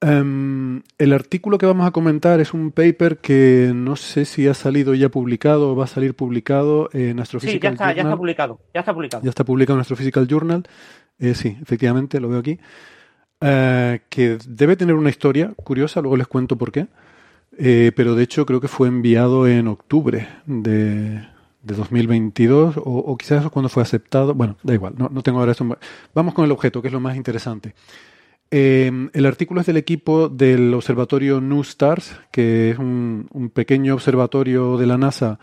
Um, 0.00 0.82
el 0.98 1.12
artículo 1.12 1.58
que 1.58 1.66
vamos 1.66 1.84
a 1.84 1.90
comentar 1.90 2.38
es 2.38 2.54
un 2.54 2.70
paper 2.70 3.18
que 3.18 3.72
no 3.74 3.96
sé 3.96 4.26
si 4.26 4.46
ha 4.46 4.54
salido 4.54 4.94
ya 4.94 5.08
publicado 5.08 5.72
o 5.72 5.76
va 5.76 5.84
a 5.84 5.88
salir 5.88 6.14
publicado 6.14 6.88
en 6.92 7.18
Astrophysical 7.18 7.72
sí, 7.72 7.78
ya 7.78 7.84
está, 7.84 7.84
Journal. 7.86 7.96
ya 7.96 8.02
está 8.02 8.16
publicado. 8.16 8.60
Ya 8.74 8.80
está 8.80 8.94
publicado. 8.94 9.24
Ya 9.24 9.30
está 9.30 9.44
publicado 9.44 9.76
en 9.76 9.80
Astrophysical 9.80 10.28
Journal. 10.28 10.62
Eh, 11.18 11.34
sí, 11.34 11.56
efectivamente, 11.60 12.20
lo 12.20 12.28
veo 12.28 12.38
aquí. 12.38 12.60
Uh, 13.40 13.98
que 14.08 14.38
debe 14.46 14.76
tener 14.76 14.94
una 14.94 15.10
historia 15.10 15.52
curiosa, 15.64 16.00
luego 16.00 16.16
les 16.16 16.28
cuento 16.28 16.56
por 16.56 16.70
qué. 16.70 16.86
Eh, 17.56 17.90
pero 17.96 18.14
de 18.14 18.22
hecho 18.22 18.46
creo 18.46 18.60
que 18.60 18.68
fue 18.68 18.86
enviado 18.86 19.48
en 19.48 19.66
octubre 19.66 20.28
de, 20.46 21.26
de 21.62 21.74
2022 21.74 22.76
o, 22.76 22.80
o, 22.82 23.16
quizás 23.16 23.40
eso 23.40 23.50
cuando 23.50 23.68
fue 23.68 23.82
aceptado. 23.82 24.32
Bueno, 24.34 24.56
da 24.62 24.74
igual, 24.74 24.94
no, 24.96 25.08
no 25.08 25.22
tengo 25.22 25.40
ahora 25.40 25.52
eso. 25.52 25.66
Vamos 26.14 26.34
con 26.34 26.44
el 26.44 26.52
objeto, 26.52 26.80
que 26.82 26.88
es 26.88 26.94
lo 26.94 27.00
más 27.00 27.16
interesante. 27.16 27.74
Eh, 28.50 28.90
el 29.12 29.26
artículo 29.26 29.60
es 29.60 29.66
del 29.66 29.76
equipo 29.76 30.28
del 30.28 30.72
observatorio 30.72 31.40
New 31.40 31.60
Stars, 31.60 32.18
que 32.30 32.70
es 32.70 32.78
un, 32.78 33.50
pequeño 33.52 33.94
observatorio 33.94 34.78
de 34.78 34.86
la 34.86 34.96
NASA 34.96 35.38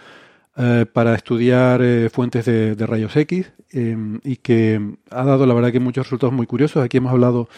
eh, 0.57 0.85
para 0.91 1.13
estudiar 1.13 1.81
eh, 1.83 2.09
fuentes 2.09 2.45
de, 2.45 2.75
de, 2.75 2.87
rayos 2.87 3.15
X 3.15 3.51
y 3.71 4.37
que 4.37 4.79
ha 5.11 5.23
dado, 5.25 5.45
la 5.45 5.53
verdad, 5.53 5.71
que 5.71 5.81
muchos 5.81 6.05
resultados 6.05 6.33
muy 6.33 6.47
curiosos. 6.47 6.83
Aquí 6.83 6.97
hemos 6.97 7.11
hablado 7.11 7.49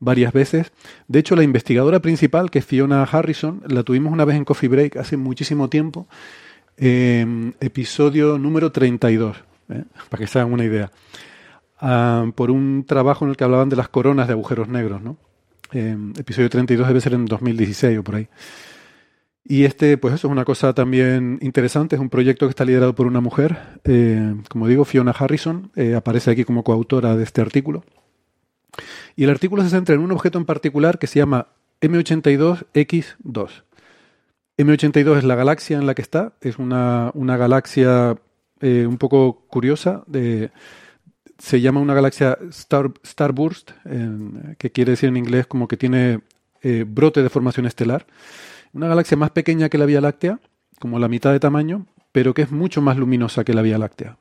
varias 0.00 0.32
veces. 0.32 0.72
De 1.06 1.18
hecho, 1.18 1.36
la 1.36 1.42
investigadora 1.42 2.00
principal, 2.00 2.50
que 2.50 2.60
es 2.60 2.64
Fiona 2.64 3.02
Harrison, 3.02 3.62
la 3.68 3.82
tuvimos 3.82 4.12
una 4.12 4.24
vez 4.24 4.36
en 4.36 4.44
Coffee 4.44 4.70
Break 4.70 4.96
hace 4.96 5.18
muchísimo 5.18 5.68
tiempo, 5.68 6.08
episodio 6.78 8.38
número 8.38 8.72
32, 8.72 9.36
para 10.08 10.18
que 10.18 10.26
se 10.26 10.38
hagan 10.38 10.54
una 10.54 10.64
idea. 10.64 10.90
Uh, 11.86 12.32
por 12.32 12.50
un 12.50 12.84
trabajo 12.84 13.24
en 13.24 13.30
el 13.30 13.36
que 13.36 13.44
hablaban 13.44 13.68
de 13.68 13.76
las 13.76 13.88
coronas 13.88 14.26
de 14.26 14.32
agujeros 14.32 14.66
negros, 14.66 15.00
¿no? 15.02 15.18
Eh, 15.72 15.96
episodio 16.18 16.50
32 16.50 16.88
debe 16.88 17.00
ser 17.00 17.14
en 17.14 17.26
2016 17.26 17.98
o 17.98 18.02
por 18.02 18.16
ahí. 18.16 18.28
Y 19.44 19.64
este, 19.64 19.96
pues 19.96 20.12
eso 20.14 20.26
es 20.26 20.32
una 20.32 20.44
cosa 20.44 20.72
también 20.72 21.38
interesante, 21.42 21.94
es 21.94 22.02
un 22.02 22.10
proyecto 22.10 22.46
que 22.46 22.50
está 22.50 22.64
liderado 22.64 22.96
por 22.96 23.06
una 23.06 23.20
mujer, 23.20 23.58
eh, 23.84 24.34
como 24.48 24.66
digo, 24.66 24.84
Fiona 24.84 25.12
Harrison, 25.12 25.70
eh, 25.76 25.94
aparece 25.94 26.32
aquí 26.32 26.42
como 26.42 26.64
coautora 26.64 27.16
de 27.16 27.22
este 27.22 27.40
artículo. 27.40 27.84
Y 29.14 29.22
el 29.22 29.30
artículo 29.30 29.62
se 29.62 29.70
centra 29.70 29.94
en 29.94 30.00
un 30.00 30.10
objeto 30.10 30.38
en 30.38 30.44
particular 30.44 30.98
que 30.98 31.06
se 31.06 31.20
llama 31.20 31.46
M82X2. 31.80 33.62
M82 34.58 35.18
es 35.18 35.24
la 35.24 35.36
galaxia 35.36 35.78
en 35.78 35.86
la 35.86 35.94
que 35.94 36.02
está, 36.02 36.32
es 36.40 36.58
una, 36.58 37.12
una 37.14 37.36
galaxia 37.36 38.16
un 38.60 38.96
poco 38.98 39.44
curiosa, 39.48 40.02
de, 40.08 40.50
se 41.38 41.60
llama 41.60 41.80
una 41.80 41.94
galaxia 41.94 42.38
star, 42.50 42.92
starburst, 43.04 43.72
que 44.58 44.72
quiere 44.72 44.92
decir 44.92 45.08
en 45.08 45.16
inglés 45.16 45.46
como 45.46 45.68
que 45.68 45.76
tiene 45.76 46.20
eh, 46.62 46.84
brote 46.86 47.22
de 47.22 47.28
formación 47.28 47.66
estelar. 47.66 48.06
Una 48.72 48.88
galaxia 48.88 49.16
más 49.16 49.30
pequeña 49.30 49.68
que 49.68 49.78
la 49.78 49.86
Vía 49.86 50.00
Láctea, 50.00 50.40
como 50.80 50.98
la 50.98 51.08
mitad 51.08 51.32
de 51.32 51.40
tamaño, 51.40 51.86
pero 52.12 52.34
que 52.34 52.42
es 52.42 52.50
mucho 52.50 52.82
más 52.82 52.96
luminosa 52.96 53.44
que 53.44 53.54
la 53.54 53.62
Vía 53.62 53.78
Láctea. 53.78 54.16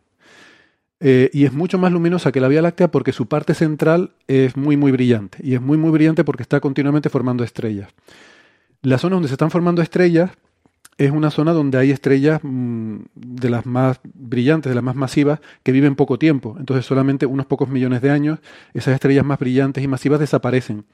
Eh, 0.99 1.30
y 1.34 1.45
es 1.45 1.53
mucho 1.53 1.78
más 1.78 1.91
luminosa 1.91 2.32
que 2.32 2.39
la 2.39 2.47
Vía 2.47 2.61
Láctea 2.61 2.89
porque 2.89 3.11
su 3.11 3.28
parte 3.28 3.53
central 3.53 4.11
es 4.28 4.55
muy, 4.55 4.78
muy 4.78 4.91
brillante. 4.91 5.39
Y 5.41 5.55
es 5.55 5.61
muy, 5.61 5.78
muy 5.78 5.91
brillante 5.91 6.24
porque 6.24 6.43
está 6.43 6.59
continuamente 6.59 7.09
formando 7.09 7.43
estrellas. 7.43 7.89
La 8.82 8.97
zona 8.97 9.16
donde 9.16 9.30
se 9.30 9.34
están 9.34 9.51
formando 9.51 9.82
estrellas 9.82 10.32
es 10.98 11.12
una 11.12 11.30
zona 11.30 11.52
donde 11.52 11.78
hay 11.78 11.91
estrellas 11.91 12.39
mmm, 12.41 12.98
de 13.16 13.50
las 13.50 13.66
más 13.66 14.00
brillantes, 14.04 14.70
de 14.70 14.76
las 14.76 14.84
más 14.84 14.96
masivas, 14.96 15.39
que 15.64 15.72
viven 15.72 15.96
poco 15.96 16.18
tiempo. 16.18 16.56
Entonces 16.60 16.86
solamente 16.86 17.26
unos 17.26 17.46
pocos 17.46 17.70
millones 17.70 18.02
de 18.02 18.12
años 18.12 18.39
esas 18.74 18.93
estrellas 18.93 19.26
más 19.26 19.39
brillantes 19.39 19.84
y 19.84 19.88
masivas 19.88 20.20
desaparecen. 20.20 20.86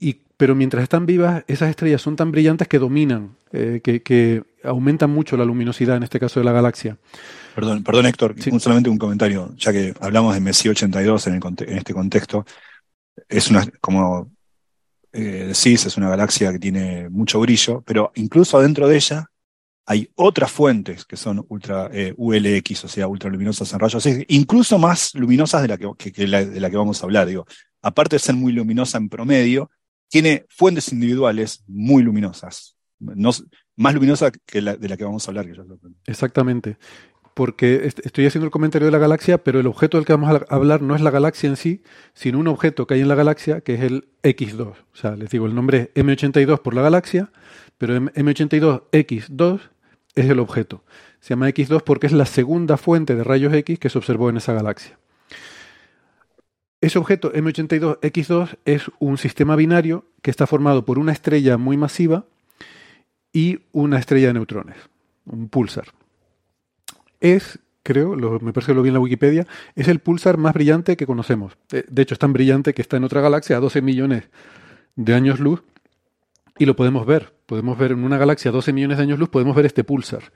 Y, 0.00 0.20
pero 0.36 0.54
mientras 0.54 0.82
están 0.82 1.06
vivas, 1.06 1.44
esas 1.48 1.70
estrellas 1.70 2.02
son 2.02 2.16
tan 2.16 2.30
brillantes 2.30 2.68
que 2.68 2.78
dominan, 2.78 3.36
eh, 3.52 3.80
que, 3.82 4.02
que, 4.02 4.44
aumentan 4.64 5.10
mucho 5.10 5.36
la 5.36 5.44
luminosidad, 5.44 5.96
en 5.96 6.02
este 6.02 6.18
caso 6.18 6.40
de 6.40 6.44
la 6.44 6.52
galaxia. 6.52 6.98
Perdón, 7.54 7.82
perdón 7.84 8.06
Héctor, 8.06 8.34
sí. 8.38 8.50
un, 8.50 8.60
solamente 8.60 8.90
un 8.90 8.98
comentario, 8.98 9.54
ya 9.56 9.72
que 9.72 9.94
hablamos 10.00 10.34
de 10.34 10.40
Messi 10.40 10.68
82 10.68 11.26
en, 11.28 11.34
el, 11.34 11.42
en 11.68 11.78
este 11.78 11.94
contexto. 11.94 12.44
Es 13.28 13.50
una, 13.50 13.64
como 13.80 14.30
eh, 15.12 15.52
decís, 15.52 15.86
es 15.86 15.96
una 15.96 16.10
galaxia 16.10 16.52
que 16.52 16.58
tiene 16.58 17.08
mucho 17.08 17.40
brillo, 17.40 17.82
pero 17.82 18.12
incluso 18.16 18.58
adentro 18.58 18.88
de 18.88 18.96
ella 18.96 19.30
hay 19.86 20.10
otras 20.16 20.52
fuentes 20.52 21.06
que 21.06 21.16
son 21.16 21.44
ultra 21.48 21.88
eh, 21.92 22.12
ULX, 22.16 22.84
o 22.84 22.88
sea, 22.88 23.08
ultraluminosas 23.08 23.72
en 23.72 23.78
rayos 23.78 24.04
X, 24.04 24.24
incluso 24.28 24.78
más 24.78 25.14
luminosas 25.14 25.62
de 25.62 25.68
la 25.68 25.78
que, 25.78 26.10
de 26.12 26.60
la 26.60 26.70
que 26.70 26.76
vamos 26.76 27.02
a 27.02 27.06
hablar. 27.06 27.26
Digo, 27.26 27.46
aparte 27.80 28.16
de 28.16 28.20
ser 28.20 28.34
muy 28.34 28.52
luminosa 28.52 28.98
en 28.98 29.08
promedio, 29.08 29.70
tiene 30.08 30.44
fuentes 30.50 30.92
individuales 30.92 31.64
muy 31.66 32.02
luminosas, 32.02 32.76
no, 32.98 33.30
más 33.76 33.94
luminosas 33.94 34.32
que 34.44 34.60
la, 34.60 34.76
de 34.76 34.88
la 34.88 34.96
que 34.96 35.04
vamos 35.04 35.26
a 35.26 35.30
hablar. 35.30 35.46
Que 35.46 35.54
Exactamente 36.04 36.76
porque 37.38 37.86
estoy 37.86 38.26
haciendo 38.26 38.46
el 38.46 38.50
comentario 38.50 38.86
de 38.86 38.90
la 38.90 38.98
galaxia, 38.98 39.38
pero 39.38 39.60
el 39.60 39.68
objeto 39.68 39.96
del 39.96 40.04
que 40.04 40.12
vamos 40.12 40.28
a 40.28 40.52
hablar 40.52 40.82
no 40.82 40.96
es 40.96 41.00
la 41.00 41.12
galaxia 41.12 41.48
en 41.48 41.54
sí, 41.54 41.84
sino 42.12 42.40
un 42.40 42.48
objeto 42.48 42.84
que 42.84 42.94
hay 42.94 43.00
en 43.00 43.06
la 43.06 43.14
galaxia 43.14 43.60
que 43.60 43.74
es 43.74 43.80
el 43.82 44.08
X2. 44.24 44.66
O 44.66 44.76
sea, 44.92 45.14
les 45.14 45.30
digo, 45.30 45.46
el 45.46 45.54
nombre 45.54 45.92
es 45.94 46.04
M82 46.04 46.60
por 46.62 46.74
la 46.74 46.82
galaxia, 46.82 47.30
pero 47.78 47.96
M82X2 47.96 49.60
es 50.16 50.28
el 50.28 50.40
objeto. 50.40 50.82
Se 51.20 51.28
llama 51.28 51.48
X2 51.50 51.84
porque 51.84 52.08
es 52.08 52.12
la 52.12 52.26
segunda 52.26 52.76
fuente 52.76 53.14
de 53.14 53.22
rayos 53.22 53.54
X 53.54 53.78
que 53.78 53.88
se 53.88 53.98
observó 53.98 54.30
en 54.30 54.38
esa 54.38 54.52
galaxia. 54.52 54.98
Ese 56.80 56.98
objeto 56.98 57.32
M82X2 57.32 58.58
es 58.64 58.90
un 58.98 59.16
sistema 59.16 59.54
binario 59.54 60.06
que 60.22 60.32
está 60.32 60.48
formado 60.48 60.84
por 60.84 60.98
una 60.98 61.12
estrella 61.12 61.56
muy 61.56 61.76
masiva 61.76 62.24
y 63.32 63.60
una 63.70 64.00
estrella 64.00 64.26
de 64.26 64.34
neutrones, 64.34 64.78
un 65.24 65.48
pulsar 65.48 65.96
es, 67.20 67.58
creo, 67.82 68.16
lo, 68.16 68.40
me 68.40 68.52
parece 68.52 68.72
que 68.72 68.76
lo 68.76 68.82
vi 68.82 68.88
en 68.88 68.94
la 68.94 69.00
Wikipedia, 69.00 69.46
es 69.74 69.88
el 69.88 70.00
pulsar 70.00 70.38
más 70.38 70.54
brillante 70.54 70.96
que 70.96 71.06
conocemos. 71.06 71.56
De 71.70 72.02
hecho, 72.02 72.14
es 72.14 72.18
tan 72.18 72.32
brillante 72.32 72.74
que 72.74 72.82
está 72.82 72.96
en 72.96 73.04
otra 73.04 73.20
galaxia 73.20 73.56
a 73.56 73.60
12 73.60 73.82
millones 73.82 74.24
de 74.96 75.14
años 75.14 75.40
luz 75.40 75.62
y 76.58 76.66
lo 76.66 76.76
podemos 76.76 77.06
ver. 77.06 77.34
Podemos 77.46 77.78
ver 77.78 77.92
en 77.92 78.04
una 78.04 78.18
galaxia 78.18 78.50
a 78.50 78.52
12 78.52 78.72
millones 78.72 78.98
de 78.98 79.04
años 79.04 79.18
luz, 79.18 79.28
podemos 79.28 79.56
ver 79.56 79.66
este 79.66 79.84
pulsar. 79.84 80.32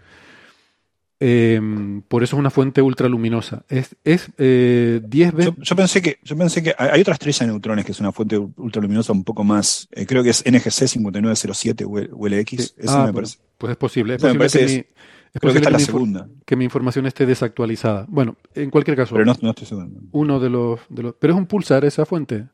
Eh, 1.24 1.61
por 2.09 2.24
eso 2.24 2.35
es 2.35 2.41
una 2.41 2.51
fuente 2.51 2.83
ultraluminosa. 2.83 3.64
Es, 3.68 3.95
es 4.03 4.28
eh, 4.39 5.01
10 5.05 5.33
veces. 5.33 5.55
Yo, 5.55 5.62
yo, 5.62 5.76
pensé 5.76 6.03
que, 6.03 6.18
yo 6.24 6.37
pensé 6.37 6.64
que 6.64 6.74
hay 6.76 7.01
otra 7.01 7.12
estrella 7.12 7.47
de 7.47 7.53
neutrones 7.53 7.85
que 7.85 7.93
es 7.93 8.01
una 8.01 8.11
fuente 8.11 8.39
ultraluminosa 8.39 9.12
un 9.12 9.22
poco 9.22 9.45
más. 9.45 9.89
Eh, 9.93 10.05
creo 10.05 10.24
que 10.24 10.30
es 10.30 10.43
NGC 10.45 10.89
5907 10.89 11.85
ULX. 11.85 12.51
Sí. 12.51 12.72
Ah, 12.89 13.05
me 13.07 13.12
parece. 13.12 13.39
Pues 13.57 13.70
es 13.70 13.76
posible. 13.76 14.16
Es 14.16 14.22
no, 14.24 14.35
posible 14.35 14.49
que 14.51 14.64
es, 14.64 14.78
mi, 14.78 14.85
es 15.35 15.41
creo 15.41 15.53
que 15.53 15.59
está 15.59 15.70
que 15.70 15.72
la 15.72 15.78
mi, 15.78 15.85
segunda. 15.85 16.28
que 16.45 16.57
mi 16.57 16.64
información 16.64 17.07
esté 17.07 17.24
desactualizada. 17.26 18.07
Bueno, 18.09 18.37
en 18.55 18.70
cualquier 18.70 18.97
caso, 18.97 19.14
Pero 19.14 19.24
no, 19.24 19.35
no 19.41 19.51
estoy 19.51 19.66
seguro. 19.66 19.89
uno 20.12 20.39
de 20.41 20.51
los, 20.51 20.80
de 20.89 21.03
los. 21.05 21.14
Pero 21.18 21.33
es 21.35 21.39
un 21.39 21.47
pulsar 21.47 21.85
esa 21.85 22.05
fuente. 22.07 22.47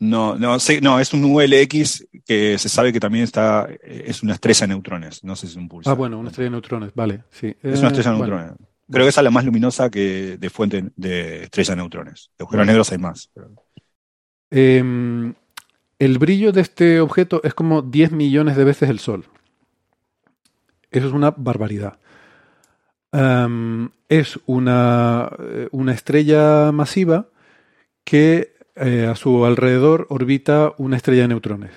No, 0.00 0.36
no, 0.38 0.60
sí, 0.60 0.78
no, 0.80 1.00
es 1.00 1.12
un 1.12 1.24
ULX 1.24 2.06
que 2.24 2.56
se 2.58 2.68
sabe 2.68 2.92
que 2.92 3.00
también 3.00 3.24
está, 3.24 3.68
es 3.82 4.22
una 4.22 4.34
estrella 4.34 4.60
de 4.60 4.68
neutrones, 4.68 5.24
no 5.24 5.34
sé 5.34 5.46
si 5.48 5.52
es 5.54 5.56
un 5.56 5.68
pulsar. 5.68 5.90
Ah, 5.92 5.94
bueno, 5.96 6.18
una 6.20 6.28
estrella 6.28 6.46
de 6.46 6.50
neutrones, 6.52 6.92
vale, 6.94 7.24
sí. 7.30 7.48
Es 7.62 7.80
una 7.80 7.88
estrella 7.88 8.10
de 8.10 8.16
Eh, 8.16 8.18
bueno. 8.20 8.36
neutrones. 8.36 8.68
Creo 8.90 9.04
que 9.04 9.08
esa 9.10 9.20
es 9.20 9.24
la 9.24 9.30
más 9.30 9.44
luminosa 9.44 9.90
que 9.90 10.36
de 10.38 10.50
fuente 10.50 10.84
de 10.96 11.42
estrella 11.44 11.72
de 11.74 11.76
neutrones. 11.76 12.30
De 12.38 12.44
agujeros 12.44 12.66
negros 12.66 12.92
hay 12.92 12.98
más. 12.98 13.30
pero- 13.34 13.50
Eh, 14.50 15.32
el 15.98 16.18
brillo 16.18 16.52
de 16.52 16.60
este 16.60 17.00
objeto 17.00 17.40
es 17.42 17.52
como 17.54 17.82
10 17.82 18.12
millones 18.12 18.56
de 18.56 18.64
veces 18.64 18.88
el 18.88 19.00
Sol. 19.00 19.24
Eso 20.90 21.06
es 21.08 21.12
una 21.12 21.30
barbaridad. 21.30 21.98
Es 24.08 24.38
una, 24.46 25.30
eh, 25.38 25.68
una 25.70 25.92
estrella 25.92 26.72
masiva 26.72 27.28
que 28.04 28.54
eh, 28.76 29.06
a 29.10 29.16
su 29.16 29.44
alrededor 29.44 30.06
orbita 30.10 30.72
una 30.78 30.96
estrella 30.96 31.22
de 31.22 31.28
neutrones. 31.28 31.70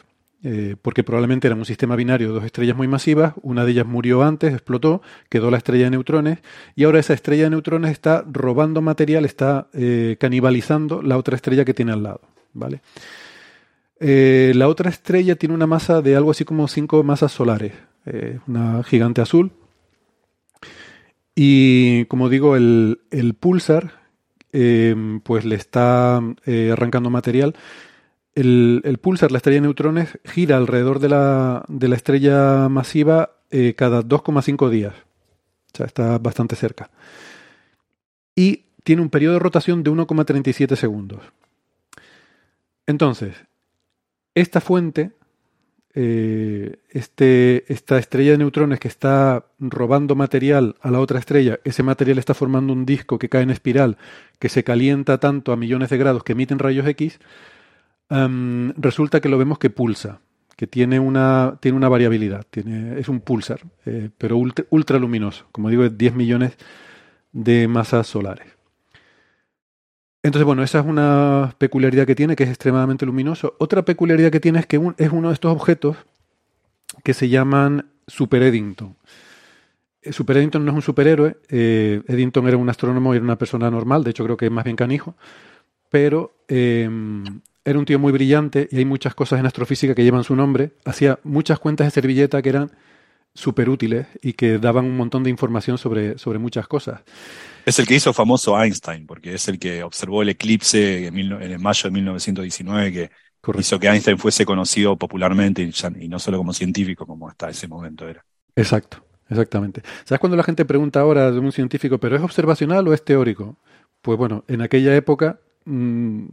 Eh, 0.44 0.76
porque 0.82 1.04
probablemente 1.04 1.48
era 1.48 1.56
un 1.56 1.66
sistema 1.66 1.96
binario 1.96 2.34
dos 2.34 2.44
estrellas 2.44 2.76
muy 2.76 2.88
masivas, 2.88 3.36
una 3.44 3.64
de 3.64 3.74
ellas 3.74 3.86
murió 3.86 4.24
antes, 4.24 4.54
explotó, 4.54 5.04
quedó 5.30 5.52
la 5.52 5.58
estrella 5.58 5.84
de 5.84 5.92
neutrones, 5.92 6.40
y 6.76 6.84
ahora 6.86 7.00
esa 7.00 7.14
estrella 7.14 7.44
de 7.44 7.52
neutrones 7.52 7.92
está 7.92 8.26
robando 8.28 8.82
material, 8.82 9.26
está 9.26 9.68
canibalizando 10.18 11.04
la 11.04 11.20
otra 11.20 11.36
estrella 11.36 11.64
que 11.64 11.76
tiene 11.76 11.92
al 11.92 12.02
lado. 12.02 12.22
¿vale? 12.54 12.82
La 14.00 14.68
otra 14.68 14.90
estrella 14.90 15.36
tiene 15.36 15.54
una 15.54 15.68
masa 15.68 16.02
de 16.02 16.16
algo 16.16 16.32
así 16.32 16.44
como 16.44 16.68
cinco 16.68 17.04
masas 17.04 17.32
solares, 17.32 17.74
eh, 18.06 18.40
una 18.48 18.84
gigante 18.84 19.22
azul. 19.22 19.52
Y 21.36 22.06
como 22.06 22.30
digo, 22.30 22.56
el, 22.56 23.02
el 23.12 23.34
pulsar 23.34 24.02
eh, 24.52 25.20
pues 25.24 25.46
le 25.46 25.56
está 25.56 26.22
eh, 26.46 26.72
arrancando 26.72 27.10
material. 27.10 27.56
El, 28.36 28.82
el 28.86 28.98
pulsar, 28.98 29.32
la 29.32 29.38
estrella 29.38 29.58
de 29.58 29.62
neutrones, 29.62 30.20
gira 30.26 30.58
alrededor 30.58 31.00
de 31.00 31.10
la, 31.10 31.66
de 31.68 31.88
la 31.88 31.96
estrella 31.96 32.70
masiva 32.70 33.38
cada 33.76 34.02
2,5 34.02 34.70
días. 34.70 34.94
O 35.74 35.78
sea, 35.78 35.86
está 35.86 36.18
bastante 36.20 36.56
cerca. 36.56 36.90
Y 38.34 38.64
tiene 38.84 39.02
un 39.02 39.10
periodo 39.10 39.34
de 39.34 39.40
rotación 39.40 39.84
de 39.84 39.92
1,37 39.92 40.76
segundos. 40.76 41.22
Entonces, 42.88 43.36
Esta 44.34 44.62
fuente, 44.62 45.12
eh, 45.94 46.78
este, 46.90 47.72
esta 47.72 47.98
estrella 47.98 48.32
de 48.32 48.38
neutrones 48.38 48.80
que 48.80 48.88
está 48.88 49.46
robando 49.60 50.16
material 50.16 50.76
a 50.82 50.90
la 50.90 51.00
otra 51.00 51.20
estrella, 51.20 51.60
ese 51.64 51.84
material 51.84 52.18
está 52.18 52.34
formando 52.34 52.72
un 52.72 52.86
disco 52.86 53.20
que 53.20 53.30
cae 53.30 53.44
en 53.44 53.50
espiral, 53.50 53.98
que 54.40 54.50
se 54.50 54.64
calienta 54.64 55.20
tanto 55.20 55.52
a 55.52 55.58
millones 55.58 55.90
de 55.90 55.98
grados 55.98 56.24
que 56.24 56.32
emiten 56.32 56.60
rayos 56.60 56.88
X, 56.88 57.20
em, 58.10 58.74
resulta 58.78 59.20
que 59.20 59.30
lo 59.30 59.38
vemos 59.38 59.60
que 59.60 59.70
pulsa, 59.70 60.22
que 60.56 60.68
tiene 60.68 61.00
una, 61.00 61.58
tiene 61.60 61.78
una 61.78 61.90
variabilidad, 61.90 62.46
tiene, 62.50 63.00
es 63.00 63.10
un 63.10 63.20
pulsar, 63.20 63.62
eh, 63.86 64.10
pero 64.18 64.38
ultra, 64.38 64.66
ultraluminoso, 64.70 65.48
como 65.52 65.70
digo, 65.70 65.84
es 65.84 65.98
10 65.98 66.16
millones 66.16 66.58
de 67.34 67.68
masas 67.68 68.08
solares. 68.08 68.61
Entonces, 70.24 70.46
bueno, 70.46 70.64
esa 70.64 70.80
es 70.80 70.86
una 70.86 71.56
peculiaridad 71.58 72.06
que 72.06 72.16
tiene, 72.16 72.36
que 72.36 72.44
es 72.44 72.50
extremadamente 72.50 73.06
luminoso. 73.06 73.56
Otra 73.58 73.84
peculiaridad 73.84 74.32
que 74.32 74.40
tiene 74.40 74.60
es 74.60 74.68
que 74.68 74.80
es 74.98 75.12
uno 75.12 75.30
de 75.30 75.34
estos 75.34 75.52
objetos 75.52 75.98
que 77.04 77.14
se 77.14 77.30
llaman 77.30 77.90
Super 78.08 78.44
Eddington. 78.44 78.96
Eh, 80.02 80.14
Super 80.14 80.38
Eddington 80.38 80.64
no 80.64 80.72
es 80.72 80.76
un 80.76 80.82
superhéroe. 80.82 81.38
Eh, 81.50 82.02
Eddington 82.08 82.48
era 82.48 82.58
un 82.58 82.70
astrónomo 82.70 83.14
y 83.14 83.18
era 83.18 83.24
una 83.24 83.38
persona 83.38 83.70
normal, 83.72 84.04
de 84.04 84.12
hecho 84.12 84.24
creo 84.24 84.38
que 84.38 84.46
es 84.46 84.52
más 84.52 84.64
bien 84.64 84.76
canijo, 84.76 85.16
pero 85.90 86.34
em, 86.48 87.42
era 87.64 87.80
un 87.80 87.86
tío 87.86 88.00
muy 88.00 88.12
brillante 88.12 88.68
y 88.72 88.78
hay 88.78 88.86
muchas 88.86 89.16
cosas 89.16 89.40
en 89.40 89.46
astrofísica 89.46 89.96
que 89.96 90.04
llevan 90.04 90.24
su 90.24 90.36
nombre. 90.36 90.72
Hacía 90.86 91.20
muchas 91.24 91.60
cuentas 91.60 91.88
de 91.88 91.92
servilleta 91.92 92.42
que 92.42 92.50
eran 92.50 92.72
súper 93.34 93.70
útiles 93.70 94.08
y 94.22 94.34
que 94.34 94.58
daban 94.58 94.86
un 94.86 94.98
montón 94.98 95.24
de 95.24 95.30
información 95.30 95.78
sobre, 95.78 96.18
sobre 96.18 96.40
muchas 96.40 96.68
cosas. 96.68 97.02
Es 97.66 97.80
el 97.80 97.88
que 97.88 97.96
hizo 97.96 98.14
famoso 98.14 98.62
Einstein, 98.62 99.06
porque 99.06 99.34
es 99.36 99.48
el 99.48 99.60
que 99.60 99.84
observó 99.84 100.22
el 100.22 100.30
eclipse 100.30 101.08
en, 101.08 101.62
mayo 101.62 101.84
de 101.84 101.92
1919 101.92 102.92
que 102.92 103.12
hizo 103.60 103.80
que 103.80 103.88
Einstein 103.88 104.18
fuese 104.18 104.46
conocido 104.46 104.98
popularmente 104.98 105.62
y, 105.62 106.08
no 106.08 106.20
solo 106.20 106.38
como 106.38 106.54
científico 106.54 107.06
como 107.06 107.30
hasta 107.30 107.50
ese 107.50 107.68
momento 107.68 108.08
era. 108.08 108.24
Exacto, 108.56 109.04
exactamente. 109.30 109.82
¿Sabes 110.04 110.20
cuando 110.20 110.38
la 110.38 110.44
gente 110.44 110.66
pregunta 110.66 111.00
ahora 111.00 111.32
de 111.32 111.40
un 111.40 111.52
científico, 111.52 112.00
pero 112.00 112.16
es 112.16 112.22
observacional 112.22 112.88
o 112.88 112.94
es 112.94 113.04
teórico? 113.04 113.58
Pues 114.02 114.18
bueno, 114.18 114.44
en 114.48 114.62
aquella 114.62 114.96
época 114.96 115.40
mm, 115.66 116.26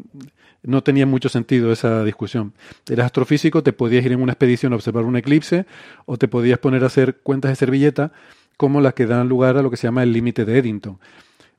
no 0.63 0.83
tenía 0.83 1.07
mucho 1.07 1.29
sentido 1.29 1.73
esa 1.73 2.05
discusión. 2.05 2.53
Eras 2.89 3.07
astrofísico, 3.07 3.63
te 3.63 3.73
podías 3.73 4.05
ir 4.05 4.13
en 4.13 4.23
una 4.23 4.33
expedición 4.33 4.73
a 4.73 4.77
observar 4.77 5.05
un 5.05 5.17
eclipse 5.17 5.67
o 6.07 6.17
te 6.17 6.29
podías 6.29 6.59
poner 6.59 6.85
a 6.85 6.87
hacer 6.89 7.19
cuentas 7.19 7.51
de 7.51 7.57
servilleta 7.57 8.13
como 8.57 8.81
las 8.81 8.95
que 8.95 9.07
dan 9.07 9.29
lugar 9.29 9.57
a 9.57 9.63
lo 9.63 9.71
que 9.71 9.77
se 9.77 9.87
llama 9.87 10.03
el 10.03 10.13
límite 10.13 10.45
de 10.45 10.59
Eddington. 10.59 10.99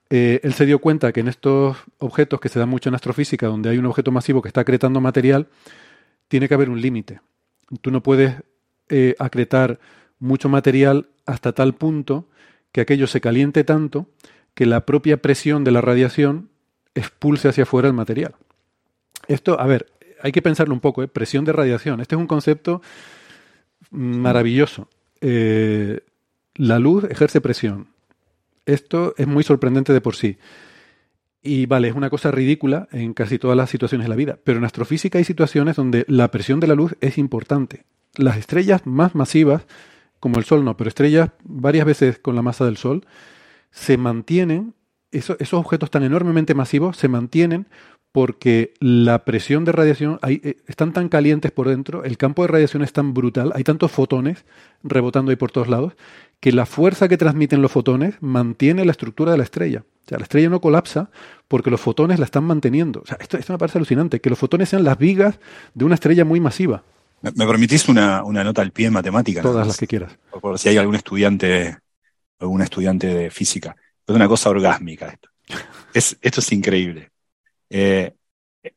Eh, 0.09 0.39
él 0.43 0.53
se 0.53 0.65
dio 0.65 0.80
cuenta 0.80 1.11
que 1.11 1.20
en 1.20 1.28
estos 1.28 1.78
objetos 1.99 2.39
que 2.39 2.49
se 2.49 2.59
dan 2.59 2.70
mucho 2.70 2.89
en 2.89 2.95
astrofísica, 2.95 3.47
donde 3.47 3.70
hay 3.70 3.78
un 3.78 3.86
objeto 3.86 4.11
masivo 4.11 4.41
que 4.41 4.49
está 4.49 4.61
acretando 4.61 4.99
material, 4.99 5.47
tiene 6.28 6.47
que 6.47 6.55
haber 6.55 6.70
un 6.70 6.82
límite. 6.82 7.22
Tú 7.82 7.91
no 7.91 8.01
puedes 8.01 8.36
eh, 8.89 9.15
acretar 9.20 9.80
mucho 10.20 10.49
material 10.49 11.07
hasta 11.26 11.53
tal 11.53 11.74
punto 11.76 12.28
que 12.72 12.82
aquello 12.82 13.07
se 13.07 13.22
caliente 13.22 13.63
tanto 13.63 14.07
que 14.53 14.65
la 14.65 14.86
propia 14.86 15.17
presión 15.22 15.63
de 15.63 15.72
la 15.72 15.82
radiación 15.82 16.49
expulse 16.96 17.50
hacia 17.50 17.64
afuera 17.64 17.88
el 17.88 17.94
material. 17.94 18.36
Esto, 19.28 19.60
a 19.60 19.66
ver, 19.68 19.88
hay 20.22 20.32
que 20.32 20.42
pensarlo 20.42 20.74
un 20.74 20.80
poco, 20.80 21.04
¿eh? 21.04 21.08
presión 21.08 21.46
de 21.46 21.54
radiación. 21.54 22.02
Este 22.02 22.16
es 22.16 22.20
un 22.20 22.28
concepto 22.28 22.82
maravilloso. 23.92 24.88
Eh, 25.22 26.02
la 26.56 26.80
luz 26.80 27.06
ejerce 27.06 27.42
presión. 27.42 27.88
Esto 28.66 29.14
es 29.18 29.28
muy 29.28 29.44
sorprendente 29.44 29.94
de 29.94 30.02
por 30.02 30.16
sí. 30.16 30.38
Y 31.42 31.66
vale, 31.68 31.88
es 31.88 31.96
una 31.96 32.10
cosa 32.10 32.32
ridícula 32.32 32.88
en 32.92 33.14
casi 33.14 33.40
todas 33.40 33.56
las 33.56 33.70
situaciones 33.70 34.06
de 34.06 34.10
la 34.10 34.16
vida, 34.16 34.38
pero 34.44 34.58
en 34.58 34.66
astrofísica 34.66 35.18
hay 35.18 35.24
situaciones 35.24 35.78
donde 35.78 36.06
la 36.08 36.30
presión 36.32 36.60
de 36.60 36.68
la 36.68 36.76
luz 36.76 36.96
es 37.00 37.18
importante. 37.18 37.86
Las 38.16 38.38
estrellas 38.38 38.86
más 38.86 39.16
masivas, 39.16 39.66
como 40.20 40.38
el 40.38 40.44
Sol 40.44 40.66
no, 40.66 40.76
pero 40.76 40.90
estrellas 40.90 41.32
varias 41.44 41.86
veces 41.86 42.20
con 42.20 42.36
la 42.36 42.42
masa 42.42 42.66
del 42.66 42.76
Sol, 42.76 43.06
se 43.72 43.98
mantienen, 43.98 44.74
esos 45.12 45.53
objetos 45.53 45.89
tan 45.91 46.03
enormemente 46.03 46.53
masivos 46.53 46.97
se 46.97 47.07
mantienen 47.07 47.68
porque 48.12 48.74
la 48.80 49.24
presión 49.24 49.66
de 49.66 49.72
radiación, 49.72 50.20
eh, 50.28 50.57
están 50.68 50.93
tan 50.93 51.10
calientes 51.10 51.51
por 51.51 51.70
dentro, 51.70 52.03
el 52.03 52.18
campo 52.18 52.41
de 52.41 52.47
radiación 52.47 52.84
es 52.84 52.91
tan 52.91 53.14
brutal, 53.14 53.51
hay 53.55 53.64
tantos 53.64 53.91
fotones 53.91 54.45
rebotando 54.84 55.30
ahí 55.30 55.36
por 55.36 55.51
todos 55.51 55.68
lados, 55.68 55.93
que 56.39 56.51
la 56.51 56.66
fuerza 56.66 57.07
que 57.07 57.18
transmiten 57.18 57.62
los 57.62 57.72
fotones 57.72 58.16
mantiene 58.22 58.86
la 58.86 58.91
estructura 58.91 59.32
de 59.32 59.38
la 59.38 59.43
estrella. 59.43 59.84
O 60.05 60.10
sea, 60.10 60.18
la 60.18 60.24
estrella 60.24 60.49
no 60.49 60.62
colapsa 60.62 61.12
porque 61.47 61.70
los 61.70 61.82
fotones 61.82 62.18
la 62.18 62.26
están 62.26 62.45
manteniendo. 62.45 63.01
O 63.01 63.05
sea, 63.05 63.18
esto, 63.20 63.38
esto 63.38 63.53
me 63.53 63.60
parece 63.60 63.78
alucinante, 63.78 64.22
que 64.22 64.30
los 64.30 64.39
fotones 64.39 64.70
sean 64.70 64.84
las 64.84 64.97
vigas 64.97 65.39
de 65.76 65.86
una 65.86 65.95
estrella 65.95 66.26
muy 66.26 66.39
masiva. 66.39 66.84
¿Me, 67.22 67.32
permitís 67.32 67.89
una, 67.89 68.24
nota 68.24 68.62
al 68.62 68.72
pie 68.72 68.88
en 68.88 68.93
matemática? 68.93 69.41
Todas 69.41 69.68
las 69.68 69.78
que 69.78 69.88
quieras. 69.88 70.18
Por, 70.41 70.57
si 70.57 70.70
hay 70.70 70.78
algún 70.78 70.95
estudiante, 70.95 71.78
algún 72.39 72.62
estudiante 72.62 73.07
de 73.07 73.30
física. 73.30 73.76
Es 74.10 74.16
una 74.16 74.28
cosa 74.28 74.49
orgásmica 74.49 75.07
esto. 75.07 75.30
Es, 75.93 76.18
esto 76.22 76.39
es 76.39 76.51
increíble. 76.51 77.12
Eh, 77.70 78.14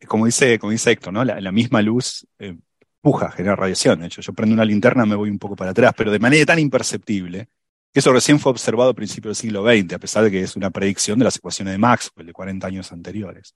como, 0.06 0.26
dice, 0.26 0.58
como 0.58 0.72
dice 0.72 0.90
Héctor, 0.90 1.12
¿no? 1.12 1.24
la, 1.24 1.52
misma 1.52 1.80
luz 1.80 2.26
eh, 2.38 2.56
puja, 3.00 3.30
genera 3.30 3.56
radiación. 3.56 4.00
De 4.00 4.06
hecho, 4.06 4.20
yo 4.20 4.32
prendo 4.34 4.54
una 4.54 4.64
linterna, 4.64 5.06
me 5.06 5.14
voy 5.14 5.30
un 5.30 5.38
poco 5.38 5.56
para 5.56 5.70
atrás, 5.70 5.94
pero 5.96 6.10
de 6.10 6.18
manera 6.18 6.44
tan 6.44 6.58
imperceptible 6.58 7.48
que 7.92 8.00
eso 8.00 8.12
recién 8.12 8.38
fue 8.38 8.52
observado 8.52 8.90
a 8.90 8.94
principios 8.94 9.38
del 9.38 9.50
siglo 9.50 9.62
XX, 9.62 9.94
a 9.94 9.98
pesar 9.98 10.24
de 10.24 10.30
que 10.30 10.42
es 10.42 10.54
una 10.54 10.70
predicción 10.70 11.18
de 11.18 11.24
las 11.24 11.36
ecuaciones 11.36 11.72
de 11.72 11.78
Maxwell 11.78 12.26
de 12.26 12.32
40 12.32 12.66
años 12.66 12.92
anteriores. 12.92 13.54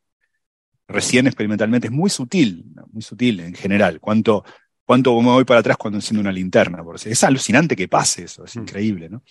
Recién 0.88 1.26
experimentalmente 1.26 1.88
es 1.88 1.92
muy 1.92 2.10
sutil, 2.10 2.64
muy 2.92 3.02
sutil 3.02 3.40
en 3.40 3.54
general. 3.54 4.00
¿Cuánto, 4.00 4.44
cuánto 4.84 5.20
me 5.20 5.30
voy 5.30 5.44
para 5.44 5.60
atrás 5.60 5.76
cuando 5.76 5.98
enciendo 5.98 6.20
una 6.20 6.32
linterna? 6.32 6.82
Por 6.82 6.96
Es 6.96 7.24
alucinante 7.24 7.76
que 7.76 7.88
pase 7.88 8.24
eso, 8.24 8.44
es 8.44 8.56
mm. 8.56 8.60
increíble, 8.60 9.08
¿no? 9.08 9.22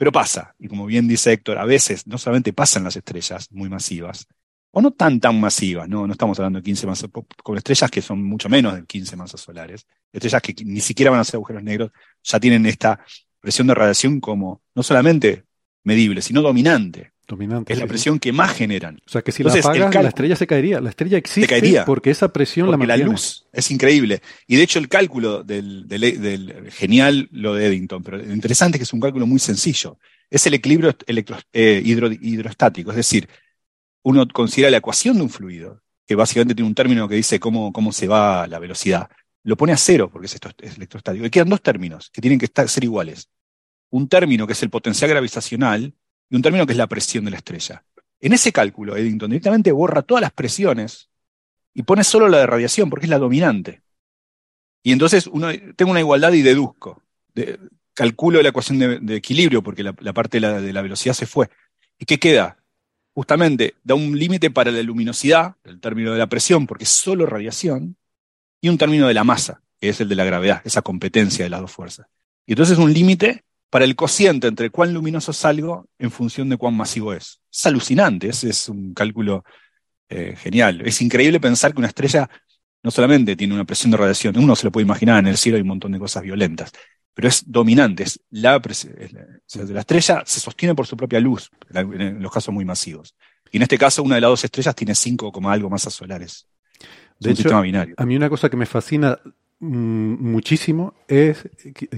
Pero 0.00 0.12
pasa, 0.12 0.54
y 0.58 0.66
como 0.66 0.86
bien 0.86 1.06
dice 1.06 1.30
Héctor, 1.30 1.58
a 1.58 1.66
veces 1.66 2.06
no 2.06 2.16
solamente 2.16 2.54
pasan 2.54 2.84
las 2.84 2.96
estrellas 2.96 3.48
muy 3.52 3.68
masivas, 3.68 4.26
o 4.70 4.80
no 4.80 4.92
tan 4.92 5.20
tan 5.20 5.38
masivas, 5.38 5.90
no, 5.90 6.06
no 6.06 6.12
estamos 6.14 6.38
hablando 6.38 6.58
de 6.58 6.62
15 6.62 6.86
masas, 6.86 7.10
con 7.42 7.58
estrellas 7.58 7.90
que 7.90 8.00
son 8.00 8.24
mucho 8.24 8.48
menos 8.48 8.74
de 8.76 8.86
15 8.86 9.14
masas 9.16 9.42
solares, 9.42 9.86
estrellas 10.10 10.40
que 10.40 10.54
ni 10.64 10.80
siquiera 10.80 11.10
van 11.10 11.20
a 11.20 11.24
ser 11.24 11.36
agujeros 11.36 11.62
negros, 11.62 11.90
ya 12.22 12.40
tienen 12.40 12.64
esta 12.64 12.98
presión 13.40 13.66
de 13.66 13.74
radiación 13.74 14.20
como 14.20 14.62
no 14.74 14.82
solamente 14.82 15.44
medible, 15.84 16.22
sino 16.22 16.40
dominante. 16.40 17.12
Dominante. 17.30 17.72
Es 17.72 17.78
la 17.78 17.86
presión 17.86 18.18
que 18.18 18.32
más 18.32 18.52
generan. 18.52 19.00
O 19.06 19.08
sea 19.08 19.22
que 19.22 19.30
si 19.30 19.44
la 19.44 19.52
apagas, 19.52 19.94
la 19.94 20.08
estrella 20.08 20.34
se 20.34 20.48
caería. 20.48 20.80
La 20.80 20.90
estrella 20.90 21.16
existe 21.16 21.46
caería, 21.46 21.84
porque 21.84 22.10
esa 22.10 22.32
presión 22.32 22.68
la 22.68 22.76
mantiene. 22.76 23.04
la 23.04 23.08
luz 23.08 23.46
es 23.52 23.70
increíble. 23.70 24.20
Y 24.48 24.56
de 24.56 24.64
hecho 24.64 24.80
el 24.80 24.88
cálculo 24.88 25.44
del, 25.44 25.86
del, 25.86 26.70
genial 26.72 27.28
lo 27.30 27.54
de 27.54 27.66
Eddington, 27.66 28.02
pero 28.02 28.16
lo 28.16 28.32
interesante 28.32 28.76
es 28.76 28.80
que 28.80 28.82
es 28.82 28.92
un 28.92 28.98
cálculo 28.98 29.28
muy 29.28 29.38
sencillo. 29.38 29.96
Es 30.28 30.44
el 30.48 30.54
equilibrio 30.54 30.92
electro, 31.06 31.36
eh, 31.52 31.80
hidrostático, 31.84 32.90
es 32.90 32.96
decir, 32.96 33.28
uno 34.02 34.26
considera 34.26 34.70
la 34.70 34.78
ecuación 34.78 35.16
de 35.16 35.22
un 35.22 35.30
fluido, 35.30 35.82
que 36.04 36.16
básicamente 36.16 36.56
tiene 36.56 36.68
un 36.68 36.74
término 36.74 37.08
que 37.08 37.14
dice 37.14 37.38
cómo, 37.38 37.72
cómo 37.72 37.92
se 37.92 38.08
va 38.08 38.48
la 38.48 38.58
velocidad, 38.58 39.08
lo 39.44 39.56
pone 39.56 39.72
a 39.72 39.76
cero 39.76 40.10
porque 40.12 40.26
es, 40.26 40.34
esto, 40.34 40.50
es 40.58 40.76
electrostático. 40.76 41.24
Y 41.24 41.30
quedan 41.30 41.48
dos 41.48 41.62
términos 41.62 42.10
que 42.12 42.20
tienen 42.20 42.40
que 42.40 42.46
estar, 42.46 42.68
ser 42.68 42.82
iguales. 42.82 43.30
Un 43.90 44.08
término 44.08 44.48
que 44.48 44.54
es 44.54 44.62
el 44.64 44.70
potencial 44.70 45.10
gravitacional 45.10 45.94
y 46.30 46.36
un 46.36 46.42
término 46.42 46.64
que 46.64 46.72
es 46.72 46.78
la 46.78 46.86
presión 46.86 47.24
de 47.24 47.32
la 47.32 47.36
estrella. 47.36 47.84
En 48.20 48.32
ese 48.32 48.52
cálculo, 48.52 48.96
Eddington 48.96 49.30
directamente 49.30 49.72
borra 49.72 50.02
todas 50.02 50.22
las 50.22 50.32
presiones 50.32 51.10
y 51.74 51.82
pone 51.82 52.04
solo 52.04 52.28
la 52.28 52.38
de 52.38 52.46
radiación 52.46 52.88
porque 52.88 53.06
es 53.06 53.10
la 53.10 53.18
dominante. 53.18 53.82
Y 54.82 54.92
entonces 54.92 55.26
uno, 55.26 55.48
tengo 55.76 55.90
una 55.90 56.00
igualdad 56.00 56.32
y 56.32 56.42
deduzco. 56.42 57.02
calculo 57.92 58.40
la 58.40 58.48
ecuación 58.48 59.06
de, 59.06 59.16
equilibrio 59.16 59.62
porque 59.62 59.82
la, 59.82 59.92
parte 59.92 60.38
de 60.38 60.40
la, 60.40 60.60
de 60.60 60.72
la 60.72 60.82
velocidad 60.82 61.14
se 61.14 61.26
fue. 61.26 61.50
¿Y 61.98 62.06
qué 62.06 62.18
queda? 62.18 62.56
justamente 63.12 63.74
da 63.82 63.94
un 63.94 64.18
límite 64.18 64.50
para 64.50 64.70
la 64.70 64.82
luminosidad, 64.82 65.56
el 65.64 65.80
término 65.80 66.12
de 66.12 66.18
la 66.18 66.28
presión, 66.28 66.66
porque 66.66 66.84
es 66.84 66.90
solo 66.90 67.26
radiación, 67.26 67.96
y 68.60 68.68
un 68.68 68.78
término 68.78 69.08
de 69.08 69.14
la 69.14 69.24
masa, 69.24 69.62
que 69.80 69.88
es 69.88 70.00
el 70.00 70.08
de 70.08 70.14
la 70.14 70.24
gravedad, 70.24 70.62
esa 70.64 70.82
competencia 70.82 71.44
de 71.44 71.50
las 71.50 71.60
dos 71.60 71.72
fuerzas. 71.72 72.06
Y 72.46 72.52
entonces 72.52 72.78
un 72.78 72.92
límite 72.92 73.44
para 73.70 73.84
el 73.84 73.94
cociente 73.94 74.48
entre 74.48 74.70
cuán 74.70 74.92
luminoso 74.92 75.30
es 75.30 75.44
algo 75.44 75.88
en 75.98 76.10
función 76.10 76.48
de 76.48 76.56
cuán 76.56 76.76
masivo 76.76 77.14
es. 77.14 77.40
Es 77.50 77.66
alucinante, 77.66 78.28
ese 78.28 78.50
es 78.50 78.68
un 78.68 78.92
cálculo 78.92 79.44
eh, 80.08 80.34
genial. 80.36 80.82
Es 80.84 81.00
increíble 81.00 81.40
pensar 81.40 81.72
que 81.72 81.78
una 81.78 81.86
estrella 81.86 82.28
no 82.82 82.90
solamente 82.90 83.36
tiene 83.36 83.54
una 83.54 83.64
presión 83.64 83.92
de 83.92 83.96
radiación, 83.96 84.36
uno 84.38 84.56
se 84.56 84.64
lo 84.64 84.72
puede 84.72 84.84
imaginar, 84.84 85.20
en 85.20 85.28
el 85.28 85.36
cielo 85.36 85.56
hay 85.56 85.62
un 85.62 85.68
montón 85.68 85.92
de 85.92 85.98
cosas 85.98 86.22
violentas, 86.22 86.72
pero 87.14 87.28
es 87.28 87.44
dominante, 87.46 88.04
es 88.04 88.20
la, 88.30 88.60
la 88.60 89.80
estrella 89.80 90.22
se 90.24 90.40
sostiene 90.40 90.74
por 90.74 90.86
su 90.86 90.96
propia 90.96 91.20
luz, 91.20 91.50
en 91.72 92.22
los 92.22 92.32
casos 92.32 92.52
muy 92.52 92.64
masivos. 92.64 93.14
Y 93.52 93.58
en 93.58 93.64
este 93.64 93.78
caso, 93.78 94.02
una 94.02 94.14
de 94.14 94.22
las 94.22 94.30
dos 94.30 94.44
estrellas 94.44 94.74
tiene 94.74 94.94
5, 94.94 95.32
algo 95.48 95.68
masas 95.68 95.92
solares. 95.92 96.46
De 97.18 97.32
hecho, 97.32 97.54
a 97.54 97.62
mí 98.06 98.16
una 98.16 98.30
cosa 98.30 98.48
que 98.48 98.56
me 98.56 98.64
fascina 98.64 99.18
muchísimo 99.60 100.94
es, 101.06 101.48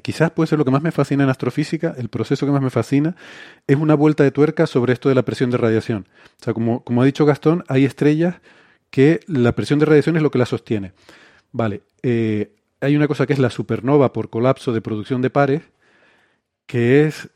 quizás 0.03 0.33
puede 0.33 0.49
ser 0.49 0.59
lo 0.59 0.65
que 0.65 0.73
más 0.73 0.83
me 0.83 0.91
fascina 0.91 1.23
en 1.23 1.31
astrofísica, 1.31 1.95
el 1.97 2.09
proceso 2.09 2.45
que 2.45 2.53
más 2.53 2.61
me 2.61 2.71
fascina, 2.71 3.17
es 3.67 3.77
una 3.77 3.95
vuelta 3.95 4.25
de 4.25 4.33
tuerca 4.33 4.67
sobre 4.67 4.93
esto 4.93 5.09
de 5.09 5.15
la 5.15 5.23
presión 5.23 5.51
de 5.51 5.59
radiación. 5.59 6.09
O 6.41 6.45
sea, 6.45 6.55
como, 6.55 6.83
como 6.83 7.03
ha 7.03 7.05
dicho 7.05 7.25
Gastón, 7.25 7.65
hay 7.69 7.85
estrellas 7.85 8.37
que 8.91 9.21
la 9.27 9.53
presión 9.53 9.79
de 9.79 9.87
radiación 9.87 10.17
es 10.17 10.23
lo 10.23 10.31
que 10.31 10.39
la 10.39 10.47
sostiene. 10.47 10.93
Vale, 11.53 11.83
eh, 12.03 12.53
hay 12.81 12.97
una 12.97 13.07
cosa 13.07 13.27
que 13.27 13.33
es 13.33 13.39
la 13.39 13.51
supernova 13.51 14.13
por 14.13 14.29
colapso 14.29 14.73
de 14.73 14.81
producción 14.81 15.23
de 15.23 15.31
pares, 15.31 15.63
que 16.67 17.07
es 17.07 17.31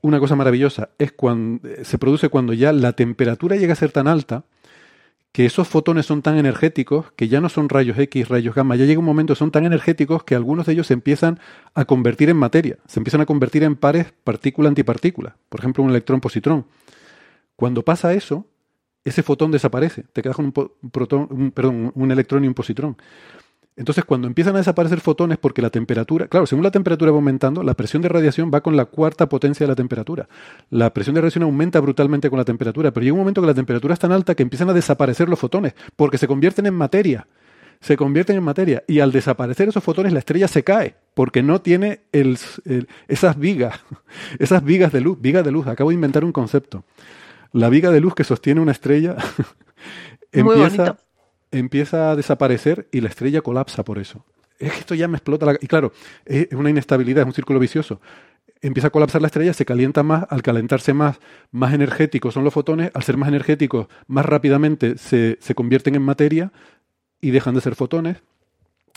una 0.00 0.18
cosa 0.20 0.36
maravillosa. 0.36 0.88
Es 0.98 1.12
cuando 1.12 1.68
se 1.82 1.98
produce 1.98 2.30
cuando 2.30 2.54
ya 2.54 2.72
la 2.72 2.94
temperatura 2.94 3.56
llega 3.56 3.74
a 3.74 3.76
ser 3.76 3.92
tan 3.92 4.08
alta 4.08 4.44
que 5.36 5.44
esos 5.44 5.68
fotones 5.68 6.06
son 6.06 6.22
tan 6.22 6.38
energéticos 6.38 7.12
que 7.12 7.28
ya 7.28 7.42
no 7.42 7.50
son 7.50 7.68
rayos 7.68 7.98
X, 7.98 8.26
rayos 8.26 8.54
gamma, 8.54 8.74
ya 8.74 8.86
llega 8.86 9.00
un 9.00 9.04
momento, 9.04 9.34
son 9.34 9.50
tan 9.50 9.66
energéticos 9.66 10.24
que 10.24 10.34
algunos 10.34 10.64
de 10.64 10.72
ellos 10.72 10.86
se 10.86 10.94
empiezan 10.94 11.40
a 11.74 11.84
convertir 11.84 12.30
en 12.30 12.38
materia, 12.38 12.78
se 12.86 13.00
empiezan 13.00 13.20
a 13.20 13.26
convertir 13.26 13.62
en 13.62 13.76
pares 13.76 14.14
partícula-antipartícula, 14.24 15.36
por 15.50 15.60
ejemplo 15.60 15.84
un 15.84 15.90
electrón-positrón. 15.90 16.64
Cuando 17.54 17.84
pasa 17.84 18.14
eso, 18.14 18.46
ese 19.04 19.22
fotón 19.22 19.50
desaparece, 19.50 20.04
te 20.10 20.22
quedas 20.22 20.36
con 20.36 20.46
un, 20.46 20.90
protón, 20.90 21.50
perdón, 21.50 21.92
un 21.94 22.10
electrón 22.10 22.42
y 22.44 22.48
un 22.48 22.54
positrón. 22.54 22.96
Entonces, 23.76 24.06
cuando 24.06 24.26
empiezan 24.26 24.54
a 24.54 24.58
desaparecer 24.58 25.00
fotones, 25.00 25.36
porque 25.36 25.60
la 25.60 25.68
temperatura, 25.68 26.28
claro, 26.28 26.46
según 26.46 26.64
la 26.64 26.70
temperatura 26.70 27.10
va 27.10 27.18
aumentando, 27.18 27.62
la 27.62 27.74
presión 27.74 28.00
de 28.00 28.08
radiación 28.08 28.50
va 28.52 28.62
con 28.62 28.74
la 28.74 28.86
cuarta 28.86 29.28
potencia 29.28 29.64
de 29.64 29.68
la 29.68 29.74
temperatura. 29.74 30.28
La 30.70 30.94
presión 30.94 31.14
de 31.14 31.20
radiación 31.20 31.44
aumenta 31.44 31.78
brutalmente 31.80 32.30
con 32.30 32.38
la 32.38 32.44
temperatura, 32.46 32.90
pero 32.90 33.04
llega 33.04 33.12
un 33.12 33.20
momento 33.20 33.42
que 33.42 33.48
la 33.48 33.54
temperatura 33.54 33.92
es 33.92 34.00
tan 34.00 34.12
alta 34.12 34.34
que 34.34 34.42
empiezan 34.42 34.70
a 34.70 34.72
desaparecer 34.72 35.28
los 35.28 35.38
fotones, 35.38 35.74
porque 35.94 36.16
se 36.16 36.26
convierten 36.26 36.64
en 36.64 36.74
materia. 36.74 37.26
Se 37.82 37.98
convierten 37.98 38.36
en 38.36 38.44
materia. 38.44 38.82
Y 38.86 39.00
al 39.00 39.12
desaparecer 39.12 39.68
esos 39.68 39.84
fotones, 39.84 40.14
la 40.14 40.20
estrella 40.20 40.48
se 40.48 40.64
cae, 40.64 40.96
porque 41.12 41.42
no 41.42 41.60
tiene 41.60 42.00
esas 42.12 43.38
vigas, 43.38 43.78
esas 44.38 44.64
vigas 44.64 44.90
de 44.90 45.02
luz, 45.02 45.20
vigas 45.20 45.44
de 45.44 45.52
luz. 45.52 45.66
Acabo 45.66 45.90
de 45.90 45.94
inventar 45.94 46.24
un 46.24 46.32
concepto. 46.32 46.84
La 47.52 47.68
viga 47.68 47.90
de 47.90 48.00
luz 48.00 48.14
que 48.14 48.24
sostiene 48.24 48.62
una 48.62 48.72
estrella 48.72 49.16
empieza 50.32 50.96
empieza 51.50 52.10
a 52.10 52.16
desaparecer 52.16 52.88
y 52.92 53.00
la 53.00 53.08
estrella 53.08 53.40
colapsa 53.42 53.84
por 53.84 53.98
eso. 53.98 54.24
Es 54.58 54.72
que 54.72 54.78
esto 54.78 54.94
ya 54.94 55.08
me 55.08 55.16
explota 55.16 55.46
la... 55.46 55.58
Y 55.60 55.66
claro, 55.66 55.92
es 56.24 56.52
una 56.52 56.70
inestabilidad, 56.70 57.22
es 57.22 57.26
un 57.26 57.34
círculo 57.34 57.58
vicioso. 57.58 58.00
Empieza 58.62 58.88
a 58.88 58.90
colapsar 58.90 59.20
la 59.20 59.26
estrella, 59.26 59.52
se 59.52 59.66
calienta 59.66 60.02
más, 60.02 60.24
al 60.30 60.42
calentarse 60.42 60.94
más, 60.94 61.18
más 61.50 61.74
energéticos 61.74 62.34
son 62.34 62.42
los 62.42 62.54
fotones, 62.54 62.90
al 62.94 63.02
ser 63.02 63.16
más 63.16 63.28
energéticos, 63.28 63.86
más 64.06 64.24
rápidamente 64.24 64.96
se, 64.96 65.38
convierten 65.54 65.94
en 65.94 66.02
materia 66.02 66.52
y 67.20 67.30
dejan 67.30 67.54
de 67.54 67.60
ser 67.60 67.74
fotones, 67.74 68.22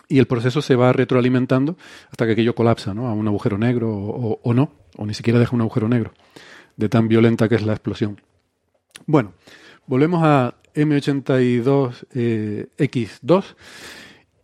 y 0.08 0.18
el 0.18 0.28
proceso 0.28 0.62
se 0.62 0.76
va 0.76 0.94
retroalimentando 0.94 1.78
hasta 2.10 2.26
que 2.26 2.32
aquello 2.32 2.56
colapsa 2.56 2.94
¿no? 2.94 3.08
a 3.08 3.14
un 3.14 3.28
agujero 3.28 3.58
negro 3.58 3.92
o, 3.92 4.40
o, 4.42 4.54
no, 4.54 4.72
o 4.98 5.06
ni 5.06 5.14
siquiera 5.14 5.40
deja 5.40 5.56
un 5.56 5.62
agujero 5.62 5.90
negro, 5.90 6.14
de 6.78 6.90
tan 6.90 7.08
violenta 7.08 7.50
que 7.50 7.56
es 7.56 7.62
la 7.62 7.74
explosión. 7.74 8.22
Bueno, 9.06 9.34
volvemos 9.90 10.22
a 10.24 10.54
M82X2 10.76 12.06
eh, 12.14 12.68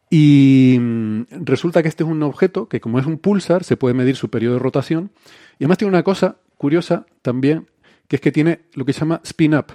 y 0.09 0.77
mm, 0.79 1.21
resulta 1.43 1.83
que 1.83 1.87
este 1.87 2.03
es 2.03 2.09
un 2.09 2.23
objeto 2.23 2.67
que 2.67 2.81
como 2.81 2.97
es 2.97 3.05
un 3.05 3.19
pulsar 3.19 3.63
se 3.63 3.77
puede 3.77 3.93
medir 3.93 4.15
su 4.15 4.31
periodo 4.31 4.55
de 4.55 4.59
rotación 4.59 5.11
y 5.59 5.63
además 5.63 5.77
tiene 5.77 5.89
una 5.89 6.01
cosa 6.01 6.37
curiosa 6.57 7.05
también 7.21 7.67
que 8.07 8.15
es 8.15 8.21
que 8.23 8.31
tiene 8.31 8.61
lo 8.73 8.85
que 8.85 8.93
se 8.93 9.01
llama 9.01 9.21
spin 9.23 9.53
up. 9.55 9.67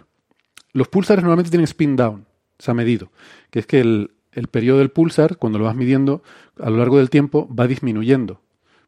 Los 0.72 0.88
pulsares 0.88 1.22
normalmente 1.22 1.50
tienen 1.50 1.64
spin 1.64 1.94
down, 1.96 2.26
se 2.58 2.70
ha 2.70 2.74
medido, 2.74 3.12
que 3.50 3.60
es 3.60 3.66
que 3.66 3.80
el, 3.80 4.10
el 4.32 4.48
periodo 4.48 4.78
del 4.78 4.90
pulsar, 4.90 5.36
cuando 5.36 5.58
lo 5.58 5.66
vas 5.66 5.74
midiendo 5.76 6.22
a 6.60 6.70
lo 6.70 6.78
largo 6.78 6.98
del 6.98 7.10
tiempo, 7.10 7.48
va 7.52 7.66
disminuyendo. 7.66 8.40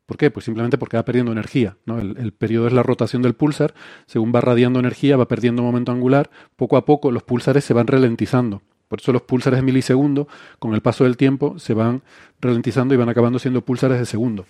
¿Por 0.07 0.16
qué? 0.16 0.30
Pues 0.30 0.44
simplemente 0.44 0.78
porque 0.78 0.96
va 0.96 1.05
perdiendo 1.05 1.32
energía. 1.32 1.76
¿no? 1.86 1.98
El, 1.98 2.32
periodo 2.32 2.66
es 2.66 2.72
la 2.72 2.82
rotación 2.82 3.22
del 3.22 3.34
pulsar. 3.34 3.74
Según 4.07 4.32
va 4.34 4.40
radiando 4.40 4.80
energía, 4.80 5.16
va 5.16 5.28
perdiendo 5.28 5.62
momento 5.62 5.92
angular. 5.92 6.30
Poco 6.57 6.76
a 6.76 6.84
poco 6.84 7.11
los 7.11 7.22
pulsares 7.22 7.64
se 7.64 7.74
van 7.74 7.86
ralentizando. 7.86 8.62
Por 8.88 9.00
eso 9.00 9.12
los 9.12 9.22
pulsares 9.22 9.59
de 9.59 9.62
milisegundo, 9.62 10.28
con 10.59 10.74
el 10.74 10.82
paso 10.82 11.05
del 11.05 11.16
tiempo, 11.16 11.59
se 11.59 11.72
van 11.72 12.03
ralentizando 12.40 12.92
y 12.92 12.98
van 12.98 13.09
acabando 13.09 13.38
siendo 13.38 13.64
pulsares 13.64 13.98
de 13.98 14.05
segundo. 14.05 14.44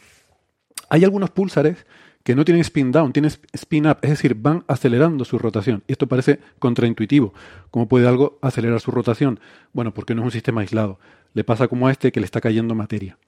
Hay 0.88 1.04
algunos 1.04 1.30
pulsares 1.30 1.86
que 2.24 2.34
no 2.34 2.44
tienen 2.44 2.62
spin 2.62 2.90
down, 2.90 3.12
tienen 3.12 3.30
spin 3.52 3.86
up, 3.86 3.98
es 4.02 4.10
decir, 4.10 4.34
van 4.34 4.64
acelerando 4.66 5.24
su 5.24 5.38
rotación. 5.38 5.84
Y 5.86 5.92
esto 5.92 6.08
parece 6.08 6.40
contraintuitivo. 6.58 7.34
¿Cómo 7.70 7.86
puede 7.86 8.08
algo 8.08 8.38
acelerar 8.42 8.80
su 8.80 8.90
rotación? 8.90 9.38
Bueno, 9.72 9.94
porque 9.94 10.14
no 10.14 10.22
es 10.22 10.26
un 10.26 10.32
sistema 10.32 10.62
aislado. 10.62 10.98
Le 11.34 11.44
pasa 11.44 11.68
como 11.68 11.86
a 11.86 11.92
este 11.92 12.10
que 12.10 12.20
le 12.20 12.26
está 12.26 12.40
cayendo 12.40 12.74
materia 12.74 13.18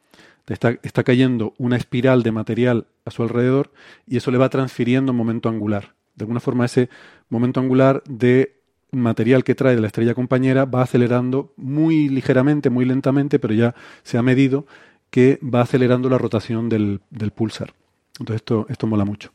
está, 0.52 1.04
cayendo 1.04 1.54
una 1.58 1.76
espiral 1.76 2.22
de 2.22 2.32
material 2.32 2.86
a 3.04 3.10
su 3.10 3.22
alrededor 3.22 3.72
y 4.06 4.18
eso 4.18 4.30
le 4.30 4.38
va 4.38 4.50
transfiriendo 4.50 5.12
momento 5.12 5.48
angular. 5.48 5.94
De 6.14 6.24
alguna 6.24 6.40
forma 6.40 6.66
ese 6.66 6.90
momento 7.28 7.60
angular 7.60 8.02
de 8.08 8.60
material 8.92 9.42
que 9.42 9.54
trae 9.54 9.74
de 9.74 9.80
la 9.80 9.86
estrella 9.86 10.14
compañera 10.14 10.66
va 10.66 10.82
acelerando 10.82 11.52
muy 11.56 12.08
ligeramente, 12.08 12.70
muy 12.70 12.84
lentamente, 12.84 13.38
pero 13.38 13.54
ya 13.54 13.74
se 14.02 14.18
ha 14.18 14.22
medido 14.22 14.66
que 15.10 15.38
va 15.42 15.62
acelerando 15.62 16.08
la 16.08 16.18
rotación 16.18 16.68
del, 16.68 17.00
pulsar. 17.34 17.72
Entonces 18.18 18.36
esto, 18.36 18.66
esto 18.68 18.86
mola 18.86 19.04
mucho. 19.04 19.32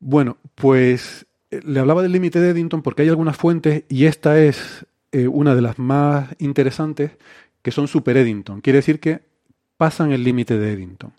Bueno, 0.00 0.36
pues 0.54 1.26
eh, 1.50 1.60
le 1.64 1.80
hablaba 1.80 2.02
del 2.02 2.12
límite 2.12 2.40
de 2.40 2.50
Eddington 2.50 2.82
porque 2.82 3.02
hay 3.02 3.08
algunas 3.08 3.36
fuentes 3.36 3.84
y 3.88 4.04
esta 4.04 4.40
es 4.40 4.86
eh, 5.12 5.26
una 5.26 5.54
de 5.54 5.62
las 5.62 5.78
más 5.78 6.28
interesantes 6.38 7.12
que 7.62 7.70
son 7.70 7.88
super 7.88 8.16
Eddington. 8.16 8.60
Quiere 8.60 8.78
decir 8.78 9.00
que 9.00 9.27
pasan 9.78 10.12
el 10.12 10.22
límite 10.22 10.58
de 10.58 10.72
Eddington. 10.72 11.12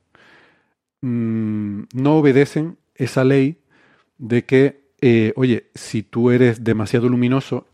Mm, 1.01 1.84
no 1.93 2.18
obedecen 2.18 2.78
esa 2.93 3.24
ley 3.24 3.57
de 4.20 4.45
que, 4.45 4.91
eh, 5.01 5.34
oye, 5.36 5.72
si 5.74 6.03
tú 6.03 6.30
eres 6.30 6.64
demasiado 6.64 7.10
luminoso, 7.10 7.66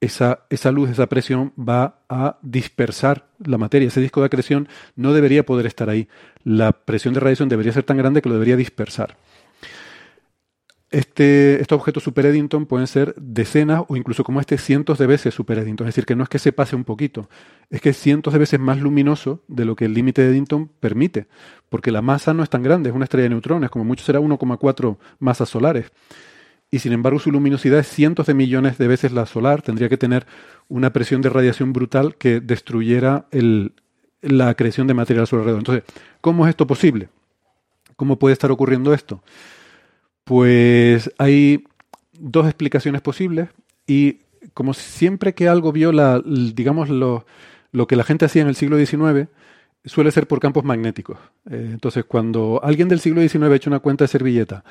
esa, 0.00 0.40
esa, 0.50 0.72
luz, 0.72 0.90
esa 0.90 1.06
presión 1.06 1.52
va 1.56 2.00
a 2.08 2.38
dispersar 2.42 3.28
la 3.38 3.58
materia. 3.58 3.88
Ese 3.88 4.00
disco 4.00 4.20
de 4.20 4.26
acreción 4.26 4.68
no 4.96 5.12
debería 5.12 5.46
poder 5.46 5.66
estar 5.66 5.88
ahí. 5.88 6.08
La 6.42 6.72
presión 6.72 7.14
de 7.14 7.20
radiación 7.20 7.48
debería 7.48 7.72
ser 7.72 7.84
tan 7.84 7.96
grande 7.96 8.20
que 8.20 8.28
lo 8.28 8.34
debería 8.34 8.56
dispersar. 8.56 9.16
Este, 10.94 11.60
estos 11.60 11.74
objetos 11.80 12.04
super 12.04 12.24
Eddington 12.24 12.66
pueden 12.66 12.86
ser 12.86 13.16
decenas 13.16 13.82
o 13.88 13.96
incluso 13.96 14.22
como 14.22 14.38
este 14.38 14.58
cientos 14.58 14.96
de 14.96 15.08
veces 15.08 15.34
super 15.34 15.58
Eddington. 15.58 15.88
Es 15.88 15.94
decir, 15.96 16.06
que 16.06 16.14
no 16.14 16.22
es 16.22 16.28
que 16.28 16.38
se 16.38 16.52
pase 16.52 16.76
un 16.76 16.84
poquito, 16.84 17.28
es 17.68 17.80
que 17.80 17.88
es 17.88 17.96
cientos 17.96 18.32
de 18.32 18.38
veces 18.38 18.60
más 18.60 18.78
luminoso 18.78 19.42
de 19.48 19.64
lo 19.64 19.74
que 19.74 19.86
el 19.86 19.92
límite 19.92 20.22
de 20.22 20.28
Eddington 20.28 20.70
permite, 20.78 21.26
porque 21.68 21.90
la 21.90 22.00
masa 22.00 22.32
no 22.32 22.44
es 22.44 22.48
tan 22.48 22.62
grande, 22.62 22.90
es 22.90 22.94
una 22.94 23.06
estrella 23.06 23.24
de 23.24 23.30
neutrones, 23.30 23.70
como 23.70 23.84
mucho 23.84 24.04
será 24.04 24.20
1,4 24.20 24.96
masas 25.18 25.48
solares. 25.48 25.90
Y 26.70 26.78
sin 26.78 26.92
embargo 26.92 27.18
su 27.18 27.32
luminosidad 27.32 27.80
es 27.80 27.88
cientos 27.88 28.26
de 28.26 28.34
millones 28.34 28.78
de 28.78 28.86
veces 28.86 29.10
la 29.10 29.26
solar, 29.26 29.62
tendría 29.62 29.88
que 29.88 29.98
tener 29.98 30.28
una 30.68 30.92
presión 30.92 31.22
de 31.22 31.28
radiación 31.28 31.72
brutal 31.72 32.14
que 32.14 32.38
destruyera 32.38 33.26
la 34.20 34.48
acreción 34.48 34.86
de 34.86 34.94
material 34.94 35.24
a 35.24 35.26
su 35.26 35.34
alrededor. 35.34 35.58
Entonces, 35.58 35.82
¿cómo 36.20 36.46
es 36.46 36.50
esto 36.50 36.68
posible? 36.68 37.08
¿Cómo 37.96 38.16
puede 38.16 38.34
estar 38.34 38.52
ocurriendo 38.52 38.94
esto? 38.94 39.24
Pues 40.24 41.10
hay 41.18 41.64
dos 42.18 42.46
explicaciones 42.46 43.02
posibles 43.02 43.48
y 43.86 44.18
como 44.54 44.74
siempre 44.74 45.34
que 45.34 45.48
algo 45.48 45.72
viola, 45.72 46.22
digamos, 46.24 46.88
lo, 46.88 47.26
lo 47.72 47.86
que 47.86 47.96
la 47.96 48.04
gente 48.04 48.24
hacía 48.24 48.42
en 48.42 48.48
el 48.48 48.54
siglo 48.54 48.78
XIX, 48.78 49.28
suele 49.84 50.10
ser 50.10 50.26
por 50.26 50.40
campos 50.40 50.64
magnéticos. 50.64 51.18
Eh, 51.50 51.70
entonces, 51.72 52.04
cuando 52.04 52.60
alguien 52.62 52.88
del 52.88 53.00
siglo 53.00 53.20
XIX 53.20 53.44
ha 53.44 53.56
hecho 53.56 53.70
una 53.70 53.80
cuenta 53.80 54.04
de 54.04 54.08
servilleta 54.08 54.64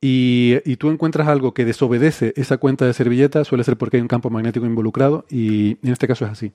y, 0.00 0.56
y, 0.64 0.76
tú 0.76 0.90
encuentras 0.90 1.28
algo 1.28 1.54
que 1.54 1.64
desobedece 1.64 2.32
esa 2.36 2.58
cuenta 2.58 2.86
de 2.86 2.92
servilleta, 2.92 3.44
suele 3.44 3.64
ser 3.64 3.76
porque 3.76 3.96
hay 3.96 4.02
un 4.02 4.08
campo 4.08 4.30
magnético 4.30 4.66
involucrado 4.66 5.24
y 5.30 5.78
en 5.82 5.92
este 5.92 6.06
caso 6.06 6.24
es 6.26 6.30
así. 6.30 6.52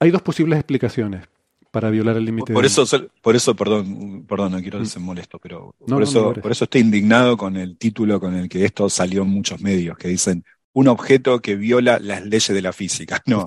Hay 0.00 0.10
dos 0.10 0.22
posibles 0.22 0.58
explicaciones 0.58 1.28
para 1.70 1.90
violar 1.90 2.16
el 2.16 2.24
límite. 2.24 2.52
Por, 2.52 2.64
eso, 2.64 2.84
por 3.22 3.36
eso, 3.36 3.54
perdón, 3.54 4.24
perdón, 4.26 4.52
no 4.52 4.60
quiero 4.60 4.80
mm. 4.80 4.86
ser 4.86 5.02
molesto, 5.02 5.38
pero 5.38 5.74
por, 5.86 6.02
eso, 6.02 6.32
por 6.34 6.50
eso 6.52 6.64
estoy 6.64 6.80
indignado 6.80 7.36
con 7.36 7.56
el 7.56 7.76
título 7.76 8.20
con 8.20 8.34
el 8.34 8.48
que 8.48 8.64
esto 8.64 8.88
salió 8.88 9.22
en 9.22 9.28
muchos 9.28 9.60
medios, 9.60 9.96
que 9.96 10.08
dicen 10.08 10.44
un 10.72 10.88
objeto 10.88 11.40
que 11.40 11.56
viola 11.56 11.98
las 11.98 12.24
leyes 12.24 12.48
de 12.48 12.62
la 12.62 12.72
física. 12.72 13.22
No, 13.26 13.46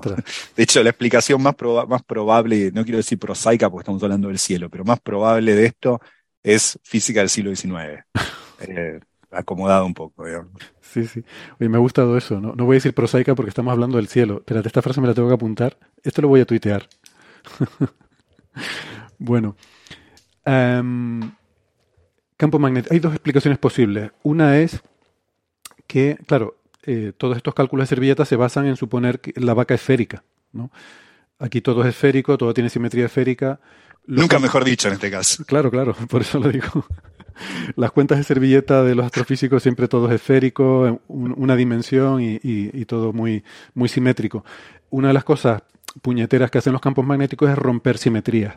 de 0.56 0.62
hecho, 0.62 0.82
la 0.82 0.90
explicación 0.90 1.42
más, 1.42 1.56
más 1.88 2.02
probable, 2.02 2.70
no 2.72 2.84
quiero 2.84 2.98
decir 2.98 3.18
prosaica 3.18 3.68
porque 3.68 3.82
estamos 3.82 4.02
hablando 4.02 4.28
del 4.28 4.38
cielo, 4.38 4.70
pero 4.70 4.84
más 4.84 5.00
probable 5.00 5.54
de 5.54 5.66
esto 5.66 6.00
es 6.42 6.78
física 6.82 7.20
del 7.20 7.28
siglo 7.28 7.54
XIX. 7.54 8.04
Eh, 8.64 9.00
acomodado 9.32 9.84
un 9.84 9.92
poco, 9.92 10.24
Sí, 10.80 11.04
sí. 11.08 11.24
Oye, 11.58 11.68
me 11.68 11.78
ha 11.78 11.80
gustado 11.80 12.16
eso. 12.16 12.38
¿no? 12.38 12.54
no 12.54 12.64
voy 12.64 12.74
a 12.74 12.76
decir 12.76 12.94
prosaica 12.94 13.34
porque 13.34 13.48
estamos 13.48 13.72
hablando 13.72 13.96
del 13.96 14.06
cielo. 14.06 14.36
Espérate, 14.38 14.68
esta 14.68 14.82
frase 14.82 15.00
me 15.00 15.08
la 15.08 15.14
tengo 15.14 15.26
que 15.26 15.34
apuntar. 15.34 15.76
Esto 16.04 16.22
lo 16.22 16.28
voy 16.28 16.42
a 16.42 16.44
tuitear. 16.44 16.88
bueno. 19.18 19.56
Em, 20.44 21.20
campo 22.36 22.58
magnético. 22.58 22.94
Hay 22.94 23.00
dos 23.00 23.12
explicaciones 23.12 23.58
posibles. 23.58 24.10
Una 24.22 24.58
es 24.58 24.82
que, 25.86 26.18
claro, 26.26 26.56
eh, 26.84 27.12
todos 27.16 27.36
estos 27.36 27.54
cálculos 27.54 27.84
de 27.84 27.94
servilletas 27.94 28.28
se 28.28 28.36
basan 28.36 28.66
en 28.66 28.76
suponer 28.76 29.20
que 29.20 29.32
la 29.40 29.54
vaca 29.54 29.74
esférica. 29.74 30.24
¿no? 30.52 30.70
Aquí 31.38 31.60
todo 31.60 31.82
es 31.82 31.88
esférico, 31.88 32.36
todo 32.36 32.52
tiene 32.54 32.70
simetría 32.70 33.06
esférica. 33.06 33.60
Nunca 34.06 34.38
mejor 34.38 34.64
dicho 34.64 34.88
en 34.88 34.94
este 34.94 35.10
caso. 35.10 35.44
Claro, 35.44 35.70
claro, 35.70 35.94
por 36.08 36.22
eso 36.22 36.40
lo 36.40 36.48
digo. 36.48 36.86
Las 37.76 37.92
cuentas 37.92 38.18
de 38.18 38.24
servilleta 38.24 38.82
de 38.82 38.94
los 38.94 39.06
astrofísicos 39.06 39.62
siempre 39.62 39.88
todo 39.88 40.08
es 40.08 40.16
esférico, 40.16 41.00
una 41.08 41.56
dimensión 41.56 42.20
y, 42.20 42.38
y, 42.42 42.84
todo 42.84 43.12
muy, 43.12 43.42
muy 43.74 43.88
simétrico. 43.88 44.44
Una 44.90 45.08
de 45.08 45.14
las 45.14 45.24
cosas 45.24 45.62
puñeteras 46.00 46.50
que 46.50 46.58
hacen 46.58 46.72
los 46.72 46.80
campos 46.80 47.04
magnéticos 47.04 47.50
es 47.50 47.58
romper 47.58 47.98
simetrías. 47.98 48.54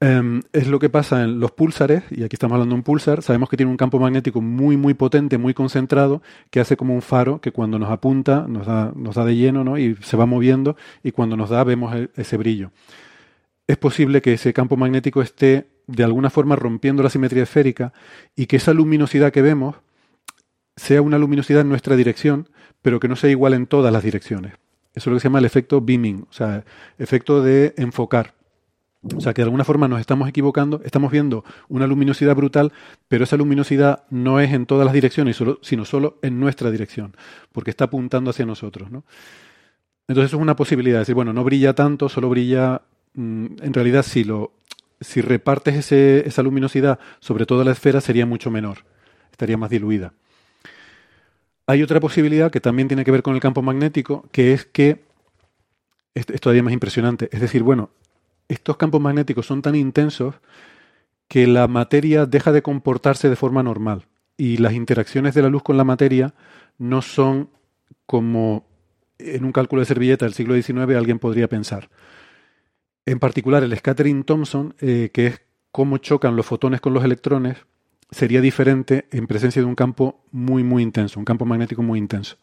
Em, 0.00 0.42
es 0.52 0.66
lo 0.66 0.78
que 0.80 0.90
pasa 0.90 1.22
en 1.22 1.40
los 1.40 1.52
púlsares, 1.52 2.02
y 2.10 2.24
aquí 2.24 2.34
estamos 2.34 2.54
hablando 2.54 2.74
de 2.74 2.80
un 2.80 2.82
púlsar, 2.82 3.22
sabemos 3.22 3.48
que 3.48 3.56
tiene 3.56 3.70
un 3.70 3.78
campo 3.78 3.98
magnético 3.98 4.40
muy, 4.40 4.76
muy 4.76 4.92
potente, 4.94 5.38
muy 5.38 5.54
concentrado, 5.54 6.20
que 6.50 6.60
hace 6.60 6.76
como 6.76 6.94
un 6.94 7.00
faro 7.00 7.40
que 7.40 7.52
cuando 7.52 7.78
nos 7.78 7.90
apunta 7.90 8.46
nos 8.48 8.66
da, 8.66 8.92
nos 8.94 9.14
da 9.14 9.24
de 9.24 9.36
lleno 9.36 9.64
¿no? 9.64 9.78
y 9.78 9.96
se 10.02 10.16
va 10.16 10.26
moviendo, 10.26 10.76
y 11.02 11.12
cuando 11.12 11.36
nos 11.36 11.48
da 11.50 11.62
vemos 11.64 11.94
e, 11.94 12.10
ese 12.16 12.36
brillo. 12.36 12.70
Es 13.66 13.78
posible 13.78 14.20
que 14.20 14.34
ese 14.34 14.52
campo 14.52 14.76
magnético 14.76 15.22
esté 15.22 15.68
de 15.86 16.04
alguna 16.04 16.28
forma 16.28 16.56
rompiendo 16.56 17.02
la 17.02 17.10
simetría 17.10 17.44
esférica 17.44 17.92
y 18.36 18.46
que 18.46 18.56
esa 18.56 18.74
luminosidad 18.74 19.32
que 19.32 19.42
vemos 19.42 19.76
sea 20.76 21.02
una 21.02 21.18
luminosidad 21.18 21.62
en 21.62 21.68
nuestra 21.68 21.96
dirección, 21.96 22.48
pero 22.82 23.00
que 23.00 23.08
no 23.08 23.16
sea 23.16 23.30
igual 23.30 23.54
en 23.54 23.66
todas 23.66 23.92
las 23.92 24.02
direcciones. 24.02 24.54
Eso 24.94 25.10
es 25.10 25.12
lo 25.12 25.14
que 25.14 25.20
se 25.20 25.28
llama 25.28 25.40
el 25.40 25.44
efecto 25.44 25.80
beaming, 25.80 26.26
o 26.30 26.32
sea, 26.32 26.64
efecto 26.98 27.42
de 27.42 27.74
enfocar. 27.76 28.34
O 29.14 29.20
sea 29.20 29.34
que 29.34 29.42
de 29.42 29.44
alguna 29.44 29.64
forma 29.64 29.86
nos 29.86 30.00
estamos 30.00 30.28
equivocando, 30.28 30.80
estamos 30.84 31.12
viendo 31.12 31.44
una 31.68 31.86
luminosidad 31.86 32.34
brutal, 32.34 32.72
pero 33.08 33.24
esa 33.24 33.36
luminosidad 33.36 34.04
no 34.08 34.40
es 34.40 34.52
en 34.52 34.64
todas 34.64 34.86
las 34.86 34.94
direcciones, 34.94 35.38
sino 35.60 35.84
solo 35.84 36.18
en 36.22 36.40
nuestra 36.40 36.70
dirección, 36.70 37.14
porque 37.52 37.70
está 37.70 37.84
apuntando 37.84 38.30
hacia 38.30 38.46
nosotros. 38.46 38.90
¿no? 38.90 39.04
Entonces 40.08 40.30
eso 40.30 40.36
es 40.38 40.42
una 40.42 40.56
posibilidad, 40.56 40.96
de 40.96 41.00
decir, 41.00 41.14
bueno, 41.14 41.34
no 41.34 41.44
brilla 41.44 41.74
tanto, 41.74 42.08
solo 42.08 42.30
brilla, 42.30 42.82
mm, 43.14 43.46
en 43.60 43.74
realidad 43.74 44.04
si, 44.04 44.24
lo, 44.24 44.52
si 45.00 45.20
repartes 45.20 45.74
ese, 45.74 46.26
esa 46.26 46.42
luminosidad 46.42 46.98
sobre 47.20 47.44
toda 47.44 47.64
la 47.64 47.72
esfera 47.72 48.00
sería 48.00 48.24
mucho 48.24 48.50
menor, 48.50 48.78
estaría 49.30 49.58
más 49.58 49.68
diluida. 49.68 50.14
Hay 51.66 51.82
otra 51.82 52.00
posibilidad 52.00 52.50
que 52.50 52.60
también 52.60 52.88
tiene 52.88 53.04
que 53.04 53.10
ver 53.10 53.22
con 53.22 53.34
el 53.34 53.40
campo 53.40 53.62
magnético, 53.62 54.28
que 54.32 54.52
es 54.52 54.66
que, 54.66 55.02
es 56.14 56.26
todavía 56.40 56.62
más 56.62 56.72
impresionante, 56.72 57.28
es 57.32 57.40
decir, 57.40 57.62
bueno, 57.62 57.90
estos 58.48 58.76
campos 58.76 59.00
magnéticos 59.00 59.46
son 59.46 59.62
tan 59.62 59.74
intensos 59.74 60.34
que 61.28 61.46
la 61.46 61.66
materia 61.66 62.26
deja 62.26 62.52
de 62.52 62.62
comportarse 62.62 63.28
de 63.28 63.36
forma 63.36 63.62
normal 63.62 64.06
y 64.36 64.58
las 64.58 64.74
interacciones 64.74 65.34
de 65.34 65.42
la 65.42 65.48
luz 65.48 65.62
con 65.62 65.76
la 65.76 65.84
materia 65.84 66.34
no 66.78 67.02
son 67.02 67.48
como 68.06 68.66
en 69.18 69.44
un 69.44 69.52
cálculo 69.52 69.80
de 69.80 69.86
servilleta 69.86 70.24
del 70.24 70.34
siglo 70.34 70.54
XIX 70.54 70.96
alguien 70.96 71.18
podría 71.18 71.48
pensar. 71.48 71.88
En 73.06 73.18
particular, 73.18 73.62
el 73.62 73.76
scattering 73.76 74.24
Thomson, 74.24 74.74
eh, 74.80 75.10
que 75.12 75.26
es 75.26 75.40
cómo 75.70 75.98
chocan 75.98 76.36
los 76.36 76.46
fotones 76.46 76.80
con 76.80 76.94
los 76.94 77.04
electrones, 77.04 77.58
sería 78.14 78.40
diferente 78.40 79.06
en 79.10 79.26
presencia 79.26 79.60
de 79.60 79.66
un 79.66 79.74
campo 79.74 80.20
muy, 80.30 80.64
muy 80.64 80.82
intenso, 80.82 81.18
un 81.18 81.24
campo 81.24 81.44
magnético 81.44 81.82
muy 81.82 81.98
intenso 81.98 82.38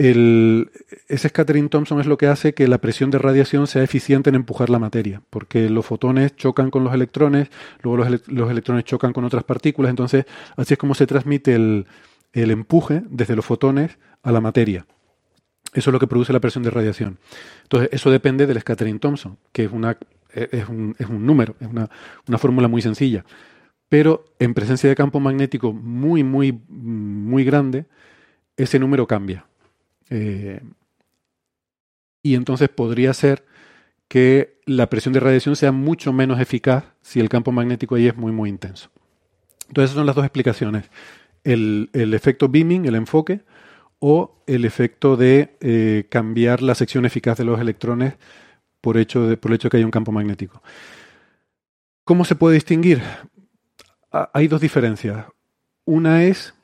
ese 0.00 1.28
scattering 1.28 1.68
Thomson 1.68 2.00
es 2.00 2.06
lo 2.06 2.16
que 2.16 2.26
hace 2.26 2.54
que 2.54 2.66
la 2.68 2.78
presión 2.78 3.10
de 3.10 3.18
radiación 3.18 3.66
sea 3.66 3.82
eficiente 3.82 4.30
en 4.30 4.36
empujar 4.36 4.70
la 4.70 4.78
materia, 4.78 5.20
porque 5.28 5.68
los 5.68 5.84
fotones 5.84 6.34
chocan 6.36 6.70
con 6.70 6.84
los 6.84 6.94
electrones, 6.94 7.50
luego 7.82 7.98
los, 8.26 8.50
electrones 8.50 8.84
chocan 8.84 9.12
con 9.12 9.24
otras 9.24 9.44
partículas, 9.44 9.90
entonces 9.90 10.24
así 10.56 10.72
es 10.72 10.78
como 10.78 10.94
se 10.94 11.06
transmite 11.06 11.54
el, 11.54 11.86
empuje 12.32 13.02
desde 13.10 13.36
los 13.36 13.44
fotones 13.44 13.98
a 14.22 14.32
la 14.32 14.40
materia. 14.40 14.86
Eso 15.74 15.90
es 15.90 15.92
lo 15.92 16.00
que 16.00 16.06
produce 16.06 16.32
la 16.32 16.40
presión 16.40 16.64
de 16.64 16.70
radiación. 16.70 17.18
Entonces, 17.64 17.90
eso 17.92 18.10
depende 18.10 18.46
del 18.46 18.58
scattering 18.60 19.00
Thomson, 19.00 19.36
que 19.52 19.64
es, 19.64 19.70
es, 20.32 20.68
un, 20.68 20.96
número, 21.10 21.54
es 21.60 21.68
una 21.68 22.38
fórmula 22.38 22.68
muy 22.68 22.80
sencilla. 22.80 23.24
Pero 23.90 24.24
en 24.38 24.54
presencia 24.54 24.88
de 24.88 24.94
campo 24.94 25.20
magnético 25.20 25.72
muy, 25.74 26.24
muy, 26.24 26.58
muy 26.68 27.44
grande, 27.44 27.84
ese 28.56 28.78
número 28.78 29.06
cambia. 29.06 29.44
Eh, 30.08 30.62
y 32.22 32.36
entonces 32.36 32.68
podría 32.68 33.12
ser 33.12 33.44
que 34.06 34.60
la 34.64 34.88
presión 34.88 35.12
de 35.12 35.20
radiación 35.20 35.56
sea 35.56 35.72
mucho 35.72 36.12
menos 36.12 36.40
eficaz 36.40 36.84
si 37.02 37.18
el 37.18 37.28
campo 37.28 37.50
magnético 37.50 37.96
ahí 37.96 38.06
es 38.06 38.16
muy, 38.16 38.30
muy 38.30 38.48
intenso. 38.48 38.90
Entonces, 39.66 39.90
esas 39.90 39.96
son 39.96 40.06
las 40.06 40.16
dos 40.16 40.24
explicaciones. 40.24 40.84
El, 41.42 41.90
efecto 41.92 42.48
beaming, 42.48 42.86
el 42.86 42.94
enfoque, 42.94 43.40
o 43.98 44.42
el 44.46 44.64
efecto 44.64 45.16
de 45.16 45.56
eh, 45.60 46.06
cambiar 46.08 46.62
la 46.62 46.76
sección 46.76 47.06
eficaz 47.06 47.38
de 47.38 47.44
los 47.44 47.60
electrones 47.60 48.14
por, 48.80 48.98
hecho 48.98 49.36
por 49.40 49.50
el 49.50 49.56
hecho 49.56 49.66
de 49.66 49.70
que 49.70 49.76
hay 49.78 49.84
un 49.84 49.90
campo 49.90 50.12
magnético. 50.12 50.62
¿Cómo 52.04 52.24
se 52.24 52.34
puede 52.34 52.54
distinguir? 52.54 53.02
Hay 54.10 54.48
dos 54.48 54.60
diferencias. 54.60 55.26
Una 55.84 56.24
es 56.24 56.54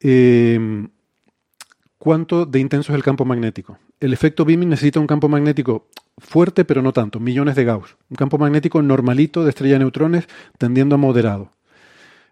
eh, 0.00 0.86
cuánto 1.98 2.46
de 2.46 2.60
intenso 2.60 2.92
es 2.92 2.96
el 2.96 3.02
campo 3.02 3.24
magnético. 3.24 3.78
El 4.00 4.12
efecto 4.12 4.44
beaming 4.44 4.68
necesita 4.68 5.00
un 5.00 5.06
campo 5.06 5.28
magnético 5.28 5.88
fuerte, 6.18 6.64
pero 6.64 6.82
no 6.82 6.92
tanto, 6.92 7.20
millones 7.20 7.56
de 7.56 7.64
Gauss. 7.64 7.96
Un 8.10 8.16
campo 8.16 8.38
magnético 8.38 8.80
normalito 8.82 9.44
de 9.44 9.50
estrella 9.50 9.74
de 9.74 9.80
neutrones 9.80 10.28
tendiendo 10.56 10.94
a 10.94 10.98
moderado. 10.98 11.50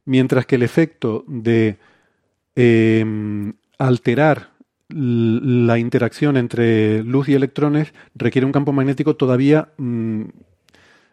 Mientras 0.05 0.47
que 0.47 0.57
el 0.57 0.63
efecto 0.63 1.25
de 1.27 1.79
em, 2.55 3.55
alterar 3.79 4.51
la 4.89 5.79
interacción 5.79 6.37
entre 6.37 7.03
luz 7.03 7.29
y 7.29 7.35
electrones 7.35 7.93
requiere 8.15 8.47
un 8.47 8.53
campo 8.53 8.73
magnético 8.73 9.17
todavía 9.17 9.71
mm, 9.79 10.23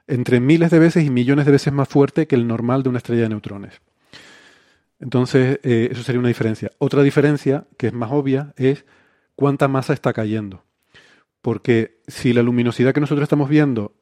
entre 0.08 0.40
miles 0.40 0.72
de 0.72 0.80
veces 0.80 1.06
y 1.06 1.10
millones 1.10 1.46
de 1.46 1.52
veces 1.52 1.74
más 1.74 1.88
fuerte 1.88 2.28
que 2.28 2.36
el 2.36 2.48
normal 2.48 2.84
de 2.84 2.90
una 2.90 2.98
estrella 2.98 3.24
de 3.24 3.30
neutrones. 3.30 3.82
Entonces, 5.00 5.60
eh, 5.64 5.90
eso 5.92 6.04
sería 6.04 6.20
una 6.20 6.30
diferencia. 6.30 6.72
Otra 6.78 7.04
diferencia, 7.04 7.66
que 7.78 7.88
es 7.88 7.94
más 7.94 8.12
obvia, 8.12 8.54
es 8.58 8.86
cuánta 9.36 9.68
masa 9.68 9.94
está 9.94 10.14
cayendo. 10.14 10.64
Porque 11.42 12.00
si 12.08 12.32
la 12.32 12.42
luminosidad 12.42 12.94
que 12.94 13.02
nosotros 13.02 13.24
estamos 13.24 13.50
viendo 13.50 13.94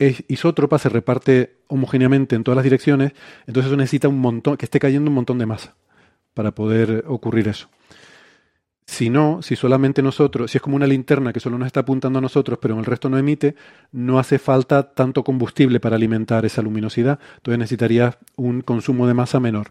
es 0.00 0.24
isótropa, 0.28 0.78
se 0.78 0.88
reparte 0.88 1.58
homogéneamente 1.68 2.34
en 2.34 2.42
todas 2.42 2.56
las 2.56 2.64
direcciones, 2.64 3.12
entonces 3.46 3.70
eso 3.70 3.76
necesita 3.76 4.08
un 4.08 4.18
montón, 4.18 4.56
que 4.56 4.64
esté 4.64 4.80
cayendo 4.80 5.10
un 5.10 5.14
montón 5.14 5.38
de 5.38 5.46
masa 5.46 5.76
para 6.34 6.52
poder 6.52 7.04
ocurrir 7.06 7.48
eso. 7.48 7.68
Si 8.90 9.08
no, 9.08 9.40
si 9.40 9.54
solamente 9.54 10.02
nosotros, 10.02 10.50
si 10.50 10.58
es 10.58 10.62
como 10.62 10.74
una 10.74 10.88
linterna 10.88 11.32
que 11.32 11.38
solo 11.38 11.56
nos 11.56 11.66
está 11.66 11.78
apuntando 11.78 12.18
a 12.18 12.22
nosotros, 12.22 12.58
pero 12.60 12.74
en 12.74 12.80
el 12.80 12.86
resto 12.86 13.08
no 13.08 13.18
emite, 13.18 13.54
no 13.92 14.18
hace 14.18 14.40
falta 14.40 14.82
tanto 14.82 15.22
combustible 15.22 15.78
para 15.78 15.94
alimentar 15.94 16.44
esa 16.44 16.60
luminosidad, 16.60 17.20
entonces 17.36 17.56
necesitaría 17.60 18.18
un 18.34 18.62
consumo 18.62 19.06
de 19.06 19.14
masa 19.14 19.38
menor. 19.38 19.68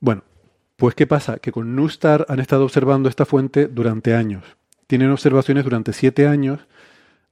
Bueno, 0.00 0.24
pues 0.74 0.96
¿qué 0.96 1.06
pasa? 1.06 1.38
Que 1.38 1.52
con 1.52 1.76
Nustar 1.76 2.26
han 2.28 2.40
estado 2.40 2.64
observando 2.64 3.08
esta 3.08 3.26
fuente 3.26 3.68
durante 3.68 4.16
años. 4.16 4.42
Tienen 4.88 5.10
observaciones 5.10 5.62
durante 5.62 5.92
siete 5.92 6.26
años 6.26 6.66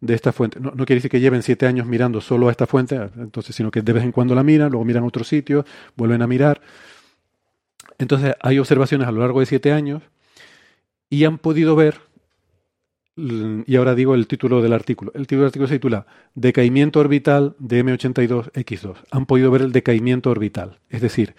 de 0.00 0.14
esta 0.14 0.30
fuente. 0.30 0.60
No, 0.60 0.70
quiere 0.76 0.94
decir 0.94 1.10
que 1.10 1.18
lleven 1.18 1.42
siete 1.42 1.66
años 1.66 1.88
mirando 1.88 2.20
solo 2.20 2.46
a 2.46 2.52
esta 2.52 2.68
fuente, 2.68 3.00
entonces, 3.16 3.56
sino 3.56 3.72
que 3.72 3.82
de 3.82 3.92
vez 3.92 4.04
en 4.04 4.12
cuando 4.12 4.36
la 4.36 4.44
miran, 4.44 4.70
luego 4.70 4.84
miran 4.84 5.02
a 5.02 5.06
otro 5.08 5.24
sitio, 5.24 5.66
vuelven 5.96 6.22
a 6.22 6.28
mirar. 6.28 6.60
Entonces 7.98 8.36
hay 8.40 8.60
observaciones 8.60 9.08
a 9.08 9.10
lo 9.10 9.22
largo 9.22 9.40
de 9.40 9.46
siete 9.46 9.72
años 9.72 10.02
y 11.12 11.26
han 11.26 11.36
podido 11.36 11.76
ver, 11.76 12.00
y 13.16 13.76
ahora 13.76 13.94
digo 13.94 14.14
el 14.14 14.26
título 14.26 14.62
del 14.62 14.72
artículo, 14.72 15.12
el 15.14 15.26
título 15.26 15.42
del 15.42 15.48
artículo 15.48 15.68
se 15.68 15.74
titula 15.74 16.06
Decaimiento 16.34 17.00
orbital 17.00 17.54
de 17.58 17.84
M82X2. 17.84 18.96
Han 19.10 19.26
podido 19.26 19.50
ver 19.50 19.60
el 19.60 19.72
decaimiento 19.72 20.30
orbital, 20.30 20.78
es 20.88 21.02
decir, 21.02 21.34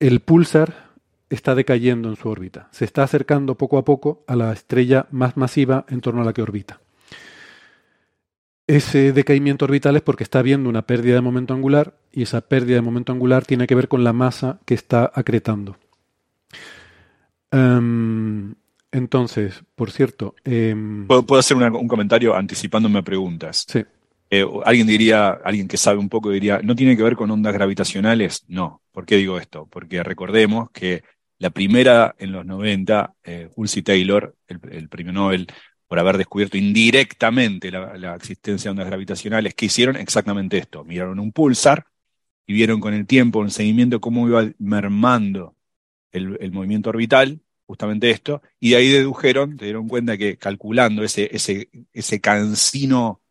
el 0.00 0.20
pulsar 0.20 0.94
está 1.28 1.54
decayendo 1.54 2.08
en 2.08 2.16
su 2.16 2.26
órbita. 2.26 2.68
Se 2.70 2.86
está 2.86 3.02
acercando 3.02 3.56
poco 3.56 3.76
a 3.76 3.84
poco 3.84 4.24
a 4.26 4.34
la 4.34 4.50
estrella 4.50 5.08
más 5.10 5.36
masiva 5.36 5.84
en 5.90 6.00
torno 6.00 6.22
a 6.22 6.24
la 6.24 6.32
que 6.32 6.40
orbita. 6.40 6.80
Ese 8.66 9.12
decaimiento 9.12 9.66
orbital 9.66 9.96
es 9.96 10.02
porque 10.02 10.24
está 10.24 10.38
habiendo 10.38 10.70
una 10.70 10.86
pérdida 10.86 11.16
de 11.16 11.20
momento 11.20 11.52
angular 11.52 11.98
y 12.10 12.22
esa 12.22 12.40
pérdida 12.40 12.76
de 12.76 12.82
momento 12.82 13.12
angular 13.12 13.44
tiene 13.44 13.66
que 13.66 13.74
ver 13.74 13.88
con 13.88 14.04
la 14.04 14.14
masa 14.14 14.60
que 14.64 14.72
está 14.72 15.12
acretando. 15.14 15.76
Em, 17.54 18.54
entonces, 18.90 19.62
por 19.74 19.90
cierto... 19.90 20.34
Em, 20.44 21.06
¿Puedo, 21.06 21.38
hacer 21.38 21.56
un 21.56 21.88
comentario 21.88 22.34
anticipándome 22.34 22.98
a 22.98 23.02
preguntas? 23.02 23.64
Sí. 23.68 23.84
Eh, 24.30 24.44
alguien 24.64 24.86
diría, 24.86 25.30
alguien 25.44 25.68
que 25.68 25.76
sabe 25.76 25.98
un 25.98 26.08
poco 26.08 26.30
diría, 26.30 26.60
¿no 26.62 26.74
tiene 26.74 26.96
que 26.96 27.04
ver 27.04 27.14
con 27.14 27.30
ondas 27.30 27.54
gravitacionales? 27.54 28.44
No. 28.48 28.82
¿Por 28.90 29.06
qué 29.06 29.16
digo 29.16 29.38
esto? 29.38 29.66
Porque 29.70 30.02
recordemos 30.02 30.70
que 30.70 31.04
la 31.38 31.50
primera 31.50 32.16
en 32.18 32.32
los 32.32 32.44
90, 32.44 33.14
eh, 33.22 33.50
Taylor, 33.84 34.34
el, 34.48 34.88
premio 34.88 35.12
Nobel, 35.12 35.46
por 35.86 35.98
haber 35.98 36.18
descubierto 36.18 36.56
indirectamente 36.56 37.70
la, 37.70 38.16
existencia 38.16 38.68
de 38.68 38.70
ondas 38.72 38.86
gravitacionales, 38.86 39.54
que 39.54 39.66
hicieron 39.66 39.96
exactamente 39.96 40.58
esto. 40.58 40.84
Miraron 40.84 41.20
un 41.20 41.30
pulsar 41.30 41.86
y 42.46 42.54
vieron 42.54 42.80
con 42.80 42.94
el 42.94 43.06
tiempo, 43.06 43.42
el 43.42 43.50
seguimiento, 43.50 44.00
cómo 44.00 44.26
iba 44.26 44.44
mermando 44.58 45.54
el, 46.14 46.52
movimiento 46.52 46.90
orbital, 46.90 47.40
justamente 47.66 48.10
esto, 48.10 48.42
y 48.60 48.70
de 48.70 48.76
ahí 48.76 48.88
dedujeron, 48.88 49.58
se 49.58 49.64
dieron 49.66 49.88
cuenta 49.88 50.16
que 50.16 50.36
calculando 50.36 51.02
ese, 51.02 51.28
ese, 51.34 51.68
ese 51.92 52.20
cansino 52.20 53.22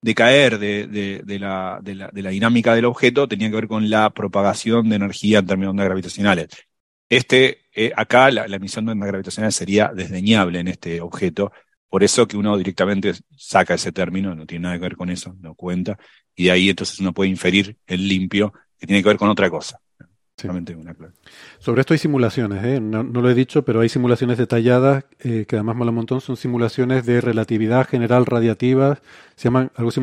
decaer 0.00 0.58
de, 0.58 0.86
de, 0.88 1.38
la, 1.38 1.78
de, 1.82 1.94
la, 1.94 2.08
de, 2.12 2.22
la, 2.22 2.30
dinámica 2.30 2.74
del 2.74 2.86
objeto 2.86 3.28
tenía 3.28 3.48
que 3.48 3.56
ver 3.56 3.68
con 3.68 3.88
la 3.88 4.10
propagación 4.10 4.88
de 4.88 4.96
energía 4.96 5.38
en 5.38 5.46
términos 5.46 5.68
de 5.68 5.70
ondas 5.70 5.86
gravitacionales. 5.86 6.48
Este, 7.08 7.60
eh, 7.74 7.92
acá 7.94 8.30
la, 8.30 8.44
emisión 8.46 8.86
de 8.86 8.92
ondas 8.92 9.08
gravitacionales 9.08 9.54
sería 9.54 9.92
desdeñable 9.94 10.60
en 10.60 10.68
este 10.68 11.00
objeto, 11.00 11.52
Por 11.88 12.02
eso 12.02 12.26
que 12.26 12.36
uno 12.36 12.56
directamente 12.56 13.12
saca 13.36 13.74
ese 13.74 13.92
término, 13.92 14.34
no 14.34 14.46
tiene 14.46 14.64
nada 14.64 14.76
que 14.76 14.82
ver 14.82 14.96
con 14.96 15.10
eso, 15.10 15.36
no 15.40 15.54
cuenta, 15.54 15.98
y 16.34 16.44
de 16.44 16.50
ahí 16.50 16.70
entonces 16.70 16.98
uno 17.00 17.12
puede 17.12 17.30
inferir 17.30 17.76
el 17.86 18.08
limpio, 18.08 18.52
que 18.78 18.86
tiene 18.86 19.02
que 19.02 19.08
ver 19.10 19.18
con 19.18 19.28
otra 19.28 19.50
cosa. 19.50 19.78
Sobre 21.58 21.80
esto 21.80 21.94
hay 21.94 21.98
simulaciones, 21.98 22.64
¿eh? 22.64 22.80
no, 22.80 23.02
lo 23.02 23.30
he 23.30 23.34
dicho, 23.34 23.64
pero 23.64 23.80
hay 23.80 23.88
simulaciones 23.88 24.38
detalladas 24.38 25.04
eh, 25.20 25.44
que 25.46 25.56
además 25.56 25.76
mola 25.76 25.90
un 25.90 25.96
montón. 25.96 26.20
Son 26.20 26.36
simulaciones 26.36 27.06
de 27.06 27.20
relatividad 27.20 27.88
general 27.88 28.26
radiativa. 28.26 28.98
Se 29.36 29.44
llaman 29.44 29.70
algo 29.76 29.90
así 29.90 30.00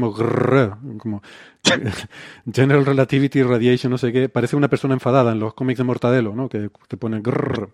como, 0.98 1.22
General 2.54 2.86
Relativity 2.86 3.44
Radiation, 3.44 3.92
no 3.92 3.98
sé 3.98 4.12
qué. 4.12 4.30
Parece 4.30 4.56
una 4.56 4.68
persona 4.68 4.94
enfadada 4.94 5.32
en 5.32 5.40
los 5.40 5.54
cómics 5.54 5.78
de 5.78 5.84
Mortadelo, 5.84 6.36
¿no? 6.36 6.50
Que 6.50 6.70
te 6.88 6.98
ponen 6.98 7.22
grrr, 7.22 7.70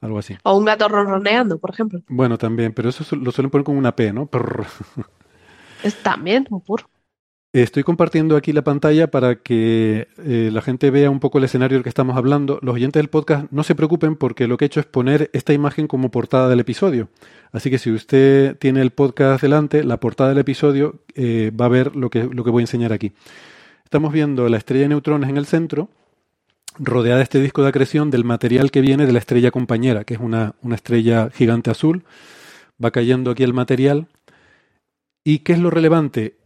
Algo 0.00 0.18
así. 0.18 0.36
O 0.44 0.56
un 0.56 0.64
gato 0.64 0.88
ronroneando, 0.88 1.58
por 1.58 1.70
ejemplo. 1.70 2.00
Bueno, 2.08 2.38
también, 2.38 2.72
pero 2.72 2.88
eso 2.88 3.04
lo 3.16 3.30
suelen 3.32 3.50
poner 3.50 3.64
con 3.64 3.76
una 3.76 3.94
P, 3.94 4.12
¿no? 4.12 4.28
es 5.82 6.02
también 6.02 6.46
un 6.50 6.60
puro. 6.60 6.88
Estoy 7.52 7.82
compartiendo 7.82 8.36
aquí 8.36 8.52
la 8.52 8.62
pantalla 8.62 9.10
para 9.10 9.34
que 9.34 10.06
eh, 10.18 10.50
la 10.52 10.62
gente 10.62 10.88
vea 10.92 11.10
un 11.10 11.18
poco 11.18 11.38
el 11.38 11.44
escenario 11.44 11.78
del 11.78 11.82
que 11.82 11.88
estamos 11.88 12.16
hablando. 12.16 12.60
Los 12.62 12.76
oyentes 12.76 13.00
del 13.00 13.08
podcast 13.08 13.50
no 13.50 13.64
se 13.64 13.74
preocupen 13.74 14.14
porque 14.14 14.46
lo 14.46 14.56
que 14.56 14.64
he 14.64 14.66
hecho 14.66 14.78
es 14.78 14.86
poner 14.86 15.30
esta 15.32 15.52
imagen 15.52 15.88
como 15.88 16.12
portada 16.12 16.48
del 16.48 16.60
episodio. 16.60 17.08
Así 17.50 17.68
que 17.68 17.78
si 17.78 17.90
usted 17.90 18.56
tiene 18.58 18.82
el 18.82 18.92
podcast 18.92 19.42
delante, 19.42 19.82
la 19.82 19.98
portada 19.98 20.30
del 20.30 20.38
episodio 20.38 21.00
eh, 21.16 21.50
va 21.60 21.64
a 21.64 21.70
ver 21.70 21.96
lo 21.96 22.08
que, 22.08 22.22
lo 22.22 22.44
que 22.44 22.50
voy 22.50 22.60
a 22.60 22.64
enseñar 22.64 22.92
aquí. 22.92 23.14
Estamos 23.82 24.12
viendo 24.12 24.48
la 24.48 24.56
estrella 24.56 24.82
de 24.82 24.90
neutrones 24.90 25.28
en 25.28 25.36
el 25.36 25.46
centro, 25.46 25.88
rodeada 26.78 27.16
de 27.16 27.24
este 27.24 27.40
disco 27.40 27.62
de 27.62 27.70
acreción 27.70 28.12
del 28.12 28.22
material 28.22 28.70
que 28.70 28.80
viene 28.80 29.06
de 29.06 29.12
la 29.12 29.18
estrella 29.18 29.50
compañera, 29.50 30.04
que 30.04 30.14
es 30.14 30.20
una, 30.20 30.54
una 30.62 30.76
estrella 30.76 31.30
gigante 31.34 31.72
azul. 31.72 32.04
Va 32.82 32.92
cayendo 32.92 33.32
aquí 33.32 33.42
el 33.42 33.54
material. 33.54 34.06
¿Y 35.24 35.40
qué 35.40 35.54
es 35.54 35.58
lo 35.58 35.70
relevante? 35.70 36.39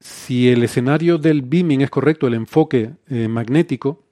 Si 0.00 0.48
el 0.48 0.62
escenario 0.62 1.18
del 1.18 1.42
beaming 1.42 1.80
es 1.80 1.90
correcto, 1.90 2.26
el 2.26 2.34
enfoque 2.34 2.92
eh, 3.08 3.28
magnético, 3.28 4.04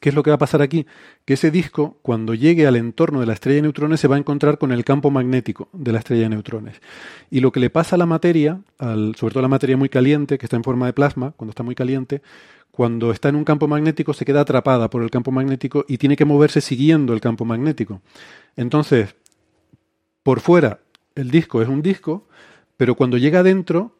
¿qué 0.00 0.08
es 0.08 0.14
lo 0.14 0.22
que 0.22 0.30
va 0.30 0.36
a 0.36 0.38
pasar 0.38 0.62
aquí? 0.62 0.86
Que 1.24 1.34
ese 1.34 1.50
disco, 1.50 1.98
cuando 2.02 2.34
llegue 2.34 2.66
al 2.66 2.76
entorno 2.76 3.20
de 3.20 3.26
la 3.26 3.32
estrella 3.32 3.56
de 3.56 3.62
neutrones, 3.62 4.00
se 4.00 4.08
va 4.08 4.16
a 4.16 4.18
encontrar 4.18 4.58
con 4.58 4.72
el 4.72 4.84
campo 4.84 5.10
magnético 5.10 5.68
de 5.72 5.92
la 5.92 5.98
estrella 5.98 6.24
de 6.24 6.30
neutrones. 6.30 6.80
Y 7.30 7.40
lo 7.40 7.52
que 7.52 7.60
le 7.60 7.70
pasa 7.70 7.96
a 7.96 7.98
la 7.98 8.06
materia, 8.06 8.60
sobre 8.78 9.32
todo 9.32 9.38
a 9.38 9.42
la 9.42 9.48
materia 9.48 9.76
muy 9.76 9.88
caliente, 9.88 10.38
que 10.38 10.46
está 10.46 10.56
en 10.56 10.64
forma 10.64 10.86
de 10.86 10.92
plasma, 10.92 11.32
cuando 11.36 11.50
está 11.50 11.62
muy 11.62 11.74
caliente, 11.74 12.22
cuando 12.76 13.10
está 13.10 13.30
en 13.30 13.36
un 13.36 13.44
campo 13.44 13.68
magnético 13.68 14.12
se 14.12 14.26
queda 14.26 14.42
atrapada 14.42 14.90
por 14.90 15.02
el 15.02 15.10
campo 15.10 15.30
magnético 15.30 15.86
y 15.88 15.96
tiene 15.96 16.14
que 16.14 16.26
moverse 16.26 16.60
siguiendo 16.60 17.14
el 17.14 17.22
campo 17.22 17.46
magnético. 17.46 18.02
Entonces, 18.54 19.14
por 20.22 20.40
fuera, 20.40 20.80
el 21.14 21.30
disco 21.30 21.62
es 21.62 21.68
un 21.68 21.80
disco, 21.80 22.28
pero 22.76 22.94
cuando 22.94 23.16
llega 23.16 23.40
adentro, 23.40 23.95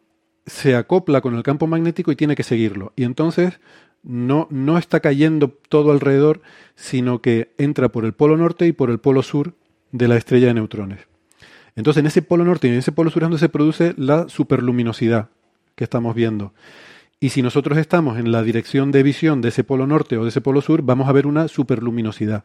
se 0.47 0.77
acopla 0.77 1.21
con 1.21 1.35
el 1.35 1.43
campo 1.43 1.67
magnético 1.67 2.13
y 2.13 2.17
tiene 2.17 2.37
que 2.37 2.43
seguirlo. 2.43 2.93
Y 2.97 3.05
entonces 3.05 3.59
no, 4.03 4.47
no 4.51 4.79
está 4.79 5.01
cayendo 5.01 5.51
todo 5.69 5.91
alrededor, 5.91 6.41
sino 6.77 7.21
que 7.21 7.53
entra 7.59 7.91
por 7.91 8.05
el 8.05 8.13
polo 8.13 8.37
norte 8.37 8.67
y 8.67 8.73
por 8.73 8.91
el 8.91 8.99
polo 8.99 9.23
sur 9.23 9.55
de 9.93 10.09
la 10.09 10.17
estrella 10.17 10.49
de 10.49 10.55
neutrones. 10.55 11.01
Entonces 11.75 12.01
en 12.01 12.07
ese 12.07 12.23
polo 12.23 12.45
norte 12.45 12.69
y 12.69 12.71
en 12.71 12.79
ese 12.79 12.93
polo 12.93 13.11
sur 13.11 13.23
es 13.23 13.27
donde 13.27 13.39
se 13.39 13.49
produce 13.49 13.95
la 13.97 14.29
superluminosidad 14.29 15.29
que 15.75 15.85
estamos 15.85 16.15
viendo. 16.15 16.55
Y 17.19 17.31
si 17.31 17.43
nosotros 17.43 17.79
estamos 17.79 18.19
en 18.19 18.31
la 18.31 18.43
dirección 18.43 18.93
de 18.93 19.03
visión 19.03 19.41
de 19.41 19.49
ese 19.49 19.65
polo 19.65 19.87
norte 19.87 20.17
o 20.17 20.23
de 20.23 20.29
ese 20.29 20.41
polo 20.41 20.61
sur, 20.61 20.83
vamos 20.83 21.09
a 21.09 21.13
ver 21.13 21.27
una 21.27 21.49
superluminosidad. 21.49 22.45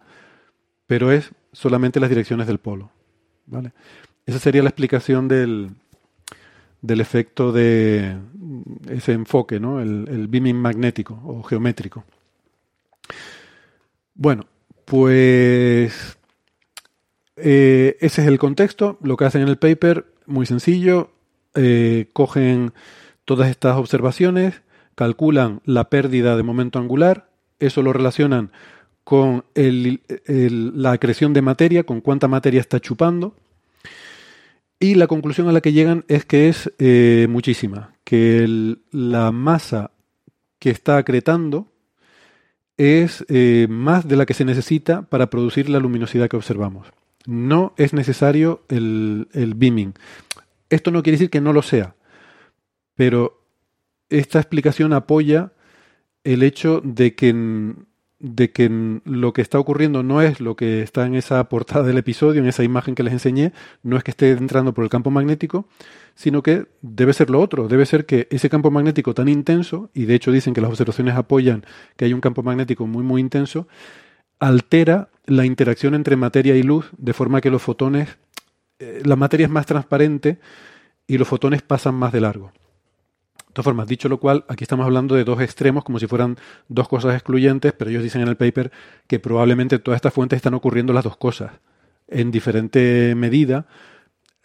Pero 0.87 1.11
es 1.11 1.31
solamente 1.51 1.99
las 1.99 2.09
direcciones 2.09 2.47
del 2.47 2.57
polo. 2.57 2.89
¿vale? 3.45 3.73
Esa 4.25 4.39
sería 4.39 4.63
la 4.63 4.69
explicación 4.69 5.27
del, 5.27 5.71
del 6.81 6.99
efecto 6.99 7.51
de 7.51 8.17
ese 8.89 9.13
enfoque, 9.13 9.59
¿no? 9.59 9.79
el, 9.79 10.27
beaming 10.27 10.55
magnético 10.55 11.19
o 11.23 11.43
geométrico. 11.43 12.03
Bueno, 14.15 14.45
pues 14.85 16.17
eh, 17.37 17.97
ese 17.99 18.21
es 18.21 18.27
el 18.27 18.39
contexto. 18.39 18.97
Lo 19.01 19.17
que 19.17 19.25
hacen 19.25 19.43
en 19.43 19.47
el 19.47 19.57
paper, 19.57 20.05
muy 20.25 20.45
sencillo, 20.45 21.11
eh, 21.55 22.09
cogen 22.13 22.73
todas 23.25 23.49
estas 23.49 23.77
observaciones, 23.77 24.61
calculan 24.95 25.61
la 25.65 25.89
pérdida 25.89 26.35
de 26.35 26.43
momento 26.43 26.79
angular, 26.79 27.29
eso 27.59 27.81
lo 27.81 27.93
relacionan 27.93 28.51
con 29.03 29.43
la 29.55 30.91
acreción 30.91 31.33
de 31.33 31.41
materia, 31.41 31.83
con 31.83 32.01
cuánta 32.01 32.27
materia 32.27 32.59
está 32.59 32.79
chupando, 32.79 33.35
y 34.81 34.95
la 34.95 35.05
conclusión 35.05 35.47
a 35.47 35.51
la 35.51 35.61
que 35.61 35.73
llegan 35.73 36.03
es 36.07 36.25
que 36.25 36.49
es 36.49 36.73
eh, 36.79 37.27
muchísima, 37.29 37.93
que 38.03 38.75
la 38.91 39.31
masa 39.31 39.91
que 40.57 40.71
está 40.71 40.97
acretando 40.97 41.71
es 42.77 43.23
eh, 43.29 43.67
más 43.69 44.07
de 44.07 44.15
la 44.15 44.25
que 44.25 44.33
se 44.33 44.43
necesita 44.43 45.03
para 45.03 45.29
producir 45.29 45.69
la 45.69 45.79
luminosidad 45.79 46.27
que 46.29 46.35
observamos. 46.35 46.87
No 47.27 47.75
es 47.77 47.93
necesario 47.93 48.65
el, 48.69 49.27
el 49.33 49.53
beaming. 49.53 49.93
Esto 50.71 50.89
no 50.89 51.03
quiere 51.03 51.17
decir 51.17 51.29
que 51.29 51.41
no 51.41 51.53
lo 51.53 51.61
sea, 51.61 51.95
pero 52.95 53.45
esta 54.09 54.39
explicación 54.39 54.93
apoya 54.93 55.53
el 56.23 56.41
hecho 56.41 56.81
de 56.83 57.13
que 57.13 57.75
de 58.21 58.51
que 58.51 58.99
lo 59.03 59.33
que 59.33 59.41
está 59.41 59.59
ocurriendo 59.59 60.03
no 60.03 60.21
es 60.21 60.39
lo 60.39 60.55
que 60.55 60.83
está 60.83 61.05
en 61.05 61.15
esa 61.15 61.43
portada 61.49 61.83
del 61.83 61.97
episodio, 61.97 62.41
en 62.41 62.47
esa 62.47 62.63
imagen 62.63 62.93
que 62.93 63.03
les 63.03 63.13
enseñé, 63.13 63.51
no 63.83 63.97
es 63.97 64.03
que 64.03 64.11
esté 64.11 64.31
entrando 64.31 64.73
por 64.73 64.83
el 64.83 64.89
campo 64.89 65.09
magnético, 65.09 65.67
sino 66.13 66.43
que 66.43 66.67
debe 66.81 67.13
ser 67.13 67.29
lo 67.29 67.39
otro, 67.41 67.67
debe 67.67 67.85
ser 67.85 68.05
que 68.05 68.27
ese 68.29 68.49
campo 68.49 68.69
magnético 68.69 69.13
tan 69.13 69.27
intenso, 69.27 69.89
y 69.93 70.05
de 70.05 70.15
hecho 70.15 70.31
dicen 70.31 70.53
que 70.53 70.61
las 70.61 70.69
observaciones 70.69 71.15
apoyan 71.15 71.65
que 71.97 72.05
hay 72.05 72.13
un 72.13 72.21
campo 72.21 72.43
magnético 72.43 72.85
muy 72.85 73.03
muy 73.03 73.21
intenso, 73.21 73.67
altera 74.39 75.09
la 75.25 75.45
interacción 75.45 75.95
entre 75.95 76.15
materia 76.15 76.55
y 76.55 76.63
luz 76.63 76.91
de 76.97 77.13
forma 77.13 77.41
que 77.41 77.49
los 77.49 77.61
fotones, 77.61 78.17
eh, 78.79 79.01
la 79.03 79.15
materia 79.15 79.45
es 79.45 79.51
más 79.51 79.65
transparente 79.65 80.39
y 81.07 81.17
los 81.17 81.27
fotones 81.27 81.61
pasan 81.61 81.95
más 81.95 82.11
de 82.11 82.21
largo. 82.21 82.51
De 83.51 83.55
todas 83.55 83.65
formas, 83.65 83.85
dicho 83.85 84.07
lo 84.07 84.17
cual, 84.17 84.45
aquí 84.47 84.63
estamos 84.63 84.85
hablando 84.85 85.13
de 85.13 85.25
dos 85.25 85.41
extremos 85.41 85.83
como 85.83 85.99
si 85.99 86.07
fueran 86.07 86.37
dos 86.69 86.87
cosas 86.87 87.15
excluyentes, 87.15 87.73
pero 87.73 87.91
ellos 87.91 88.01
dicen 88.01 88.21
en 88.21 88.29
el 88.29 88.37
paper 88.37 88.71
que 89.07 89.19
probablemente 89.19 89.77
todas 89.77 89.97
estas 89.97 90.13
fuentes 90.13 90.37
están 90.37 90.53
ocurriendo 90.53 90.93
las 90.93 91.03
dos 91.03 91.17
cosas 91.17 91.51
en 92.07 92.31
diferente 92.31 93.13
medida. 93.13 93.65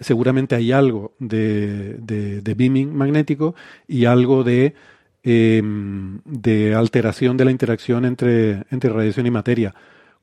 Seguramente 0.00 0.56
hay 0.56 0.72
algo 0.72 1.14
de, 1.20 1.94
de, 2.00 2.54
beaming 2.54 2.96
magnético 2.96 3.54
y 3.86 4.06
algo 4.06 4.42
de, 4.42 4.74
em, 5.22 6.18
de 6.24 6.74
alteración 6.74 7.36
de 7.36 7.44
la 7.44 7.52
interacción 7.52 8.06
entre, 8.06 8.64
entre 8.72 8.90
radiación 8.90 9.26
y 9.26 9.30
materia. 9.30 9.72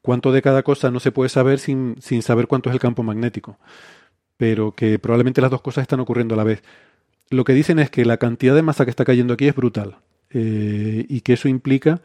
Cuánto 0.01 0.33
de 0.33 0.41
cada 0.41 0.61
cosa 0.61 0.91
no 0.91 0.99
se 0.99 1.13
puede 1.13 1.29
saber 1.29 1.59
sin, 1.59 1.95
sin 2.01 2.21
saber 2.21 2.47
cuánto 2.47 2.69
es 2.69 2.73
el 2.73 2.81
campo 2.81 3.01
magnético, 3.01 3.57
pero 4.35 4.73
que 4.75 4.99
probablemente 4.99 5.39
las 5.39 5.51
dos 5.51 5.61
cosas 5.61 5.83
están 5.83 6.01
ocurriendo 6.01 6.35
a 6.35 6.37
la 6.37 6.43
vez 6.43 6.61
lo 7.33 7.43
que 7.43 7.53
dicen 7.53 7.79
es 7.79 7.89
que 7.89 8.05
la 8.05 8.17
cantidad 8.17 8.55
de 8.55 8.61
masa 8.61 8.85
que 8.85 8.91
está 8.91 9.05
cayendo 9.05 9.33
aquí 9.33 9.47
es 9.47 9.55
brutal 9.55 9.97
eh, 10.29 11.05
y 11.09 11.21
que 11.21 11.33
eso 11.33 11.47
implica 11.47 12.01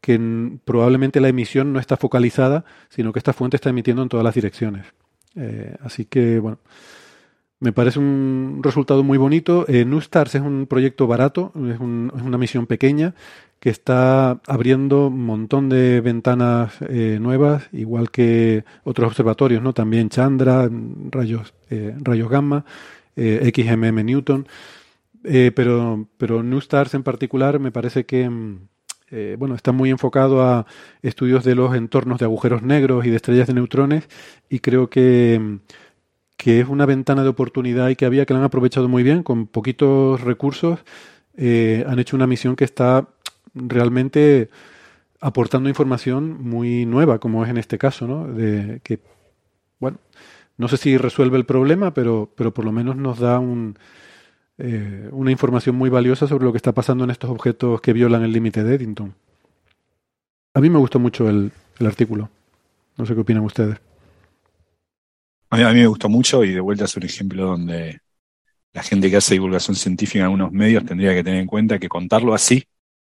que 0.00 0.18
probablemente 0.64 1.20
la 1.20 1.28
emisión 1.28 1.72
no 1.72 1.78
está 1.78 1.96
focalizada, 1.96 2.64
sino 2.88 3.12
que 3.12 3.20
esta 3.20 3.32
fuente 3.32 3.56
está 3.56 3.70
emitiendo 3.70 4.02
en 4.02 4.08
todas 4.08 4.24
las 4.24 4.34
direcciones. 4.34 4.86
Eh, 5.36 5.76
así 5.80 6.06
que, 6.06 6.40
bueno, 6.40 6.58
me 7.60 7.72
parece 7.72 8.00
un 8.00 8.60
resultado 8.62 9.04
muy 9.04 9.16
bonito. 9.16 9.64
Eh, 9.68 9.84
New 9.84 10.00
Stars 10.00 10.34
es 10.34 10.42
un 10.42 10.66
proyecto 10.66 11.06
barato, 11.06 11.52
es, 11.54 11.78
una 11.78 12.36
misión 12.36 12.66
pequeña 12.66 13.14
que 13.60 13.70
está 13.70 14.40
abriendo 14.48 15.06
un 15.06 15.24
montón 15.24 15.68
de 15.68 16.00
ventanas 16.00 16.80
nuevas, 16.80 17.68
igual 17.70 18.10
que 18.10 18.64
otros 18.82 19.06
observatorios, 19.06 19.62
¿no? 19.62 19.72
También 19.72 20.08
Chandra, 20.08 20.68
rayos, 21.12 21.54
rayos 21.70 22.28
gamma 22.28 22.64
eh, 23.16 23.50
XMM 23.54 24.04
Newton, 24.04 24.46
eh, 25.24 25.52
pero, 25.54 26.08
pero 26.18 26.42
New 26.42 26.58
Stars 26.58 26.94
en 26.94 27.02
particular 27.02 27.58
me 27.60 27.70
parece 27.70 28.06
que 28.06 28.28
mm, 28.28 28.68
eh, 29.10 29.36
bueno, 29.38 29.54
está 29.54 29.72
muy 29.72 29.90
enfocado 29.90 30.42
a 30.42 30.66
estudios 31.02 31.44
de 31.44 31.54
los 31.54 31.74
entornos 31.74 32.18
de 32.18 32.24
agujeros 32.24 32.62
negros 32.62 33.04
y 33.04 33.10
de 33.10 33.16
estrellas 33.16 33.46
de 33.46 33.54
neutrones 33.54 34.08
y 34.48 34.60
creo 34.60 34.88
que, 34.88 35.38
mm, 35.40 35.56
que 36.36 36.60
es 36.60 36.68
una 36.68 36.86
ventana 36.86 37.22
de 37.22 37.28
oportunidad 37.28 37.88
y 37.88 37.96
que 37.96 38.06
había 38.06 38.26
que 38.26 38.34
la 38.34 38.40
han 38.40 38.46
aprovechado 38.46 38.88
muy 38.88 39.02
bien 39.02 39.22
con 39.22 39.46
poquitos 39.46 40.20
recursos. 40.22 40.80
han 41.38 41.98
hecho 41.98 42.16
una 42.16 42.26
misión 42.26 42.56
que 42.56 42.64
está 42.64 43.08
realmente 43.54 44.50
aportando 45.22 45.68
información 45.68 46.42
muy 46.42 46.84
nueva, 46.84 47.18
como 47.20 47.44
es 47.44 47.50
en 47.50 47.56
este 47.58 47.78
caso, 47.78 48.06
¿no? 48.08 48.26
De 48.26 48.80
que, 48.82 48.98
bueno, 49.78 49.98
no 50.62 50.68
sé 50.68 50.76
si 50.76 50.96
resuelve 50.96 51.36
el 51.36 51.44
problema, 51.44 51.92
pero, 51.92 52.30
pero 52.36 52.54
por 52.54 52.64
lo 52.64 52.70
menos 52.70 52.94
nos 52.94 53.18
da 53.18 53.42
eh, 54.58 55.08
una 55.10 55.32
información 55.32 55.74
muy 55.74 55.90
valiosa 55.90 56.28
sobre 56.28 56.44
lo 56.44 56.52
que 56.52 56.58
está 56.58 56.70
pasando 56.70 57.02
en 57.02 57.10
estos 57.10 57.30
objetos 57.30 57.80
que 57.80 57.92
violan 57.92 58.22
el 58.22 58.32
límite 58.32 58.62
de 58.62 58.76
Eddington. 58.76 59.12
A 60.54 60.60
mí 60.60 60.70
me 60.70 60.78
gustó 60.78 61.00
mucho 61.00 61.28
el, 61.28 61.50
el 61.80 61.86
artículo. 61.88 62.30
No 62.96 63.04
sé 63.04 63.12
qué 63.12 63.22
opinan 63.22 63.42
ustedes. 63.42 63.76
A 65.50 65.56
mí, 65.56 65.64
a 65.64 65.72
mí 65.72 65.80
me 65.80 65.86
gustó 65.88 66.08
mucho 66.08 66.44
y 66.44 66.52
de 66.52 66.60
vuelta 66.60 66.84
es 66.84 66.96
un 66.96 67.02
ejemplo 67.02 67.44
donde 67.44 67.98
la 68.72 68.84
gente 68.84 69.10
que 69.10 69.16
hace 69.16 69.34
divulgación 69.34 69.74
científica 69.74 70.20
en 70.20 70.26
algunos 70.26 70.52
medios 70.52 70.86
tendría 70.86 71.12
que 71.12 71.24
tener 71.24 71.40
en 71.40 71.48
cuenta 71.48 71.80
que 71.80 71.88
contarlo 71.88 72.34
así, 72.34 72.62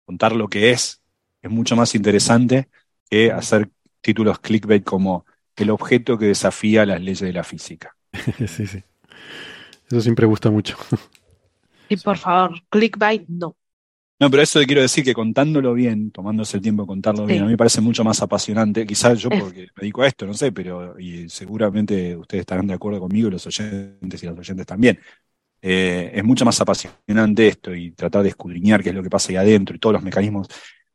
contar 0.05 0.35
lo 0.35 0.49
que 0.49 0.69
es, 0.69 1.01
es 1.41 1.49
mucho 1.49 1.75
más 1.75 1.95
interesante 1.95 2.69
que 3.09 3.31
hacer 3.31 3.71
títulos 4.01 4.37
clickbait 4.37 4.83
como 4.83 5.25
el 5.63 5.69
objeto 5.71 6.17
que 6.17 6.25
desafía 6.25 6.85
las 6.85 7.01
leyes 7.01 7.21
de 7.21 7.33
la 7.33 7.43
física. 7.43 7.95
sí, 8.47 8.67
sí. 8.67 8.83
Eso 9.89 10.01
siempre 10.01 10.25
gusta 10.25 10.51
mucho. 10.51 10.77
Y 11.89 11.97
por 11.97 12.17
favor, 12.17 12.61
clickbait 12.69 13.27
no. 13.27 13.55
No, 14.19 14.29
pero 14.29 14.43
eso 14.43 14.59
quiero 14.65 14.81
decir 14.81 15.05
que 15.05 15.13
contándolo 15.13 15.73
bien, 15.73 16.11
tomándose 16.11 16.57
el 16.57 16.63
tiempo 16.63 16.83
de 16.83 16.87
contarlo 16.87 17.25
bien, 17.25 17.41
a 17.41 17.45
mí 17.45 17.51
me 17.51 17.57
parece 17.57 17.79
mucho 17.79 18.03
más 18.03 18.21
apasionante. 18.21 18.85
Quizás 18.85 19.17
yo 19.17 19.29
porque 19.29 19.61
me 19.61 19.81
dedico 19.81 20.01
a 20.01 20.07
esto, 20.07 20.25
no 20.25 20.33
sé, 20.33 20.51
pero 20.51 20.99
y 20.99 21.29
seguramente 21.29 22.17
ustedes 22.17 22.41
estarán 22.41 22.67
de 22.67 22.73
acuerdo 22.73 22.99
conmigo, 22.99 23.29
y 23.29 23.31
los 23.31 23.47
oyentes 23.47 24.21
y 24.21 24.25
los 24.25 24.37
oyentes 24.37 24.65
también. 24.65 24.99
Eh, 25.61 26.11
es 26.13 26.23
mucho 26.23 26.43
más 26.45 26.59
apasionante 26.59 27.47
esto 27.47 27.73
y 27.73 27.91
tratar 27.91 28.23
de 28.23 28.29
escudriñar 28.29 28.83
qué 28.83 28.89
es 28.89 28.95
lo 28.95 29.03
que 29.03 29.09
pasa 29.09 29.29
ahí 29.29 29.35
adentro 29.37 29.75
y 29.75 29.79
todos 29.79 29.93
los 29.93 30.03
mecanismos. 30.03 30.47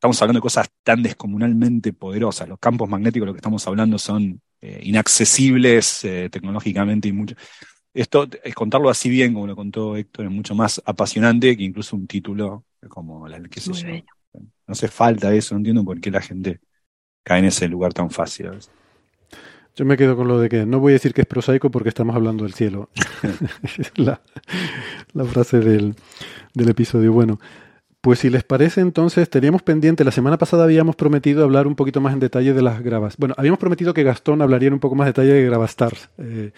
Estamos 0.04 0.20
hablando 0.20 0.36
de 0.36 0.42
cosas 0.42 0.68
tan 0.82 1.02
descomunalmente 1.02 1.94
poderosas. 1.94 2.46
Los 2.46 2.58
campos 2.58 2.86
magnéticos, 2.90 3.24
lo 3.26 3.32
que 3.32 3.38
estamos 3.38 3.66
hablando, 3.66 3.96
son 3.96 4.38
eh, 4.60 4.80
inaccesibles 4.82 6.04
eh, 6.04 6.28
tecnológicamente 6.30 7.08
y 7.08 7.12
mucho. 7.12 7.34
Esto, 7.94 8.28
es 8.42 8.54
contarlo 8.54 8.90
así 8.90 9.08
bien, 9.08 9.32
como 9.32 9.46
lo 9.46 9.56
contó 9.56 9.96
Héctor, 9.96 10.26
es 10.26 10.30
mucho 10.30 10.54
más 10.54 10.82
apasionante 10.84 11.56
que 11.56 11.62
incluso 11.62 11.96
un 11.96 12.06
título 12.06 12.66
como 12.86 13.26
la, 13.26 13.38
Muy 13.38 13.48
yo. 13.48 13.72
bello. 13.72 14.04
No 14.34 14.44
hace 14.72 14.88
falta 14.88 15.34
eso, 15.34 15.54
no 15.54 15.60
entiendo 15.60 15.82
por 15.82 15.98
qué 15.98 16.10
la 16.10 16.20
gente 16.20 16.60
cae 17.22 17.38
en 17.38 17.46
ese 17.46 17.66
lugar 17.66 17.94
tan 17.94 18.10
fácil. 18.10 18.50
Yo 19.74 19.86
me 19.86 19.96
quedo 19.96 20.16
con 20.16 20.28
lo 20.28 20.38
de 20.38 20.50
que 20.50 20.66
no 20.66 20.80
voy 20.80 20.92
a 20.92 20.96
decir 20.96 21.14
que 21.14 21.22
es 21.22 21.26
prosaico 21.26 21.70
porque 21.70 21.88
estamos 21.88 22.14
hablando 22.14 22.44
del 22.44 22.52
cielo. 22.52 22.90
La, 23.96 24.20
la 25.14 25.24
frase 25.24 25.60
del, 25.60 25.94
del 26.52 26.68
episodio. 26.68 27.10
Bueno, 27.10 27.40
pues 28.04 28.18
si 28.18 28.28
les 28.28 28.44
parece, 28.44 28.82
entonces 28.82 29.30
teníamos 29.30 29.62
pendiente. 29.62 30.04
La 30.04 30.10
semana 30.10 30.36
pasada 30.36 30.64
habíamos 30.64 30.94
prometido 30.94 31.42
hablar 31.42 31.66
un 31.66 31.74
poquito 31.74 32.02
más 32.02 32.12
en 32.12 32.20
detalle 32.20 32.52
de 32.52 32.60
las 32.60 32.82
gravas. 32.82 33.16
Bueno, 33.16 33.34
habíamos 33.38 33.58
prometido 33.58 33.94
que 33.94 34.02
Gastón 34.02 34.42
hablaría 34.42 34.68
en 34.68 34.74
un 34.74 34.78
poco 34.80 34.94
más 34.94 35.06
detalle 35.06 35.32
de 35.32 35.46
Gravastars. 35.46 36.10
Eh, 36.18 36.52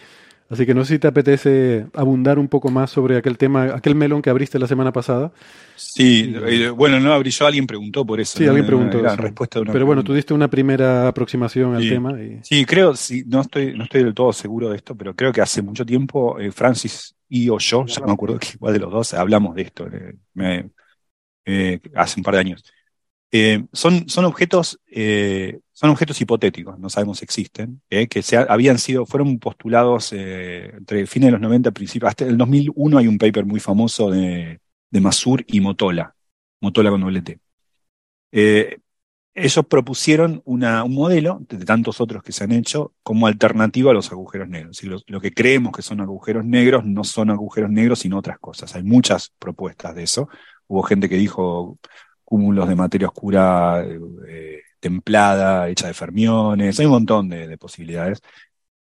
así 0.51 0.67
que 0.67 0.75
no 0.75 0.85
sé 0.85 0.95
si 0.95 0.99
te 0.99 1.07
apetece 1.07 1.87
abundar 1.95 2.41
un 2.41 2.49
poco 2.49 2.69
más 2.73 2.91
sobre 2.91 3.17
aquel 3.17 3.39
tema, 3.39 3.63
aquel 3.77 3.95
melón 3.95 4.23
que 4.23 4.31
abriste 4.31 4.59
la 4.59 4.67
semana 4.67 4.93
pasada. 4.93 5.31
Sí, 5.77 6.35
eh, 6.49 6.69
bueno, 6.71 6.99
no 6.99 7.13
abrí 7.13 7.31
yo, 7.31 7.47
alguien 7.47 7.65
preguntó 7.65 8.05
por 8.05 8.19
eso. 8.19 8.39
Sí, 8.39 8.45
¿no? 8.45 8.51
alguien 8.51 8.67
preguntó 8.67 9.07
eso. 9.07 9.17
respuesta 9.17 9.61
de 9.61 9.63
una 9.63 9.73
Pero 9.73 9.87
bueno, 9.87 10.03
tú 10.03 10.15
diste 10.15 10.35
una 10.35 10.49
primera 10.49 11.07
aproximación 11.07 11.77
al 11.77 11.83
Sí. 11.85 11.91
tema. 11.91 12.21
Y... 12.21 12.41
Sí, 12.43 12.65
creo, 12.65 12.97
sí, 12.97 13.23
no 13.25 13.43
estoy, 13.43 13.73
no 13.79 13.85
estoy 13.85 14.03
del 14.03 14.15
todo 14.15 14.33
seguro 14.33 14.71
de 14.71 14.79
esto, 14.79 14.97
pero 14.97 15.15
creo 15.15 15.33
que 15.33 15.43
hace 15.43 15.63
mucho 15.63 15.87
tiempo 15.87 16.41
eh, 16.41 16.51
Francis 16.51 17.15
y 17.29 17.49
o 17.51 17.59
yo, 17.59 17.87
ya 17.87 18.01
no 18.01 18.09
me 18.09 18.13
acuerdo 18.15 18.39
que 18.41 18.49
igual 18.55 18.73
de 18.73 18.81
los 18.81 18.91
dos, 18.91 19.15
hablamos 19.15 19.55
de 19.55 19.63
esto, 19.63 19.87
me- 20.35 20.71
eh, 21.47 21.81
hace 21.95 22.21
un 22.21 22.25
par 22.25 22.35
de 22.35 22.41
años. 22.41 22.65
Eh, 23.33 23.65
son, 23.73 24.09
son 24.09 24.25
objetos, 24.27 24.81
eh, 24.89 25.61
son 25.73 25.91
objetos 25.91 26.21
hipotéticos, 26.21 26.79
no 26.79 26.89
sabemos 26.91 27.19
si 27.19 27.25
existen, 27.25 27.83
que 27.89 28.23
se 28.23 28.37
ha- 28.39 28.43
habían 28.49 28.79
sido, 28.79 29.07
fueron 29.07 29.39
postulados 29.39 30.13
entre 30.13 31.07
fines 31.07 31.29
de 31.29 31.33
los 31.33 31.41
90 31.41 31.73
principios, 31.73 32.11
hasta 32.11 32.25
el 32.25 32.39
2001 32.39 32.99
hay 32.99 33.09
un 33.09 33.19
paper 33.19 33.45
muy 33.47 33.61
famoso 33.61 34.11
de, 34.11 34.61
de 34.91 35.01
Masur 35.01 35.45
y 35.49 35.61
Motola, 35.61 36.15
Motola 36.61 36.91
con 36.91 37.01
doble 37.03 37.23
T. 37.23 37.41
Ellos 39.39 39.67
propusieron 39.67 40.41
un 40.47 40.61
modelo, 40.95 41.41
de 41.49 41.65
tantos 41.67 42.01
otros 42.01 42.23
que 42.23 42.33
se 42.33 42.45
han 42.45 42.53
hecho, 42.53 42.95
como 43.03 43.27
alternativa 43.27 43.91
a 43.91 43.95
los 43.95 44.11
agujeros 44.11 44.49
negros. 44.49 44.83
Y 44.83 44.87
lo, 44.87 45.21
que 45.21 45.33
creemos 45.33 45.73
que 45.77 45.83
son 45.83 46.01
agujeros 46.01 46.45
negros 46.45 46.87
no 46.87 47.05
son 47.05 47.31
agujeros 47.31 47.71
negros, 47.71 47.99
sino 47.99 48.19
otras 48.19 48.39
cosas. 48.39 48.75
Hay 48.75 48.83
muchas 48.83 49.33
propuestas 49.39 49.95
de 49.95 50.05
eso. 50.05 50.29
Hubo 50.67 50.83
gente 50.83 51.09
que 51.09 51.17
dijo 51.17 51.79
cúmulos 52.25 52.69
de 52.69 52.77
materia 52.77 53.09
oscura 53.09 53.85
eh, 54.27 54.63
templada, 54.81 55.69
hecha 55.69 55.87
de 55.89 55.95
fermiones. 55.95 56.81
Hay 56.81 56.87
un 56.87 56.93
montón 56.93 57.29
de, 57.29 57.47
de 57.47 57.59
posibilidades. 57.59 58.23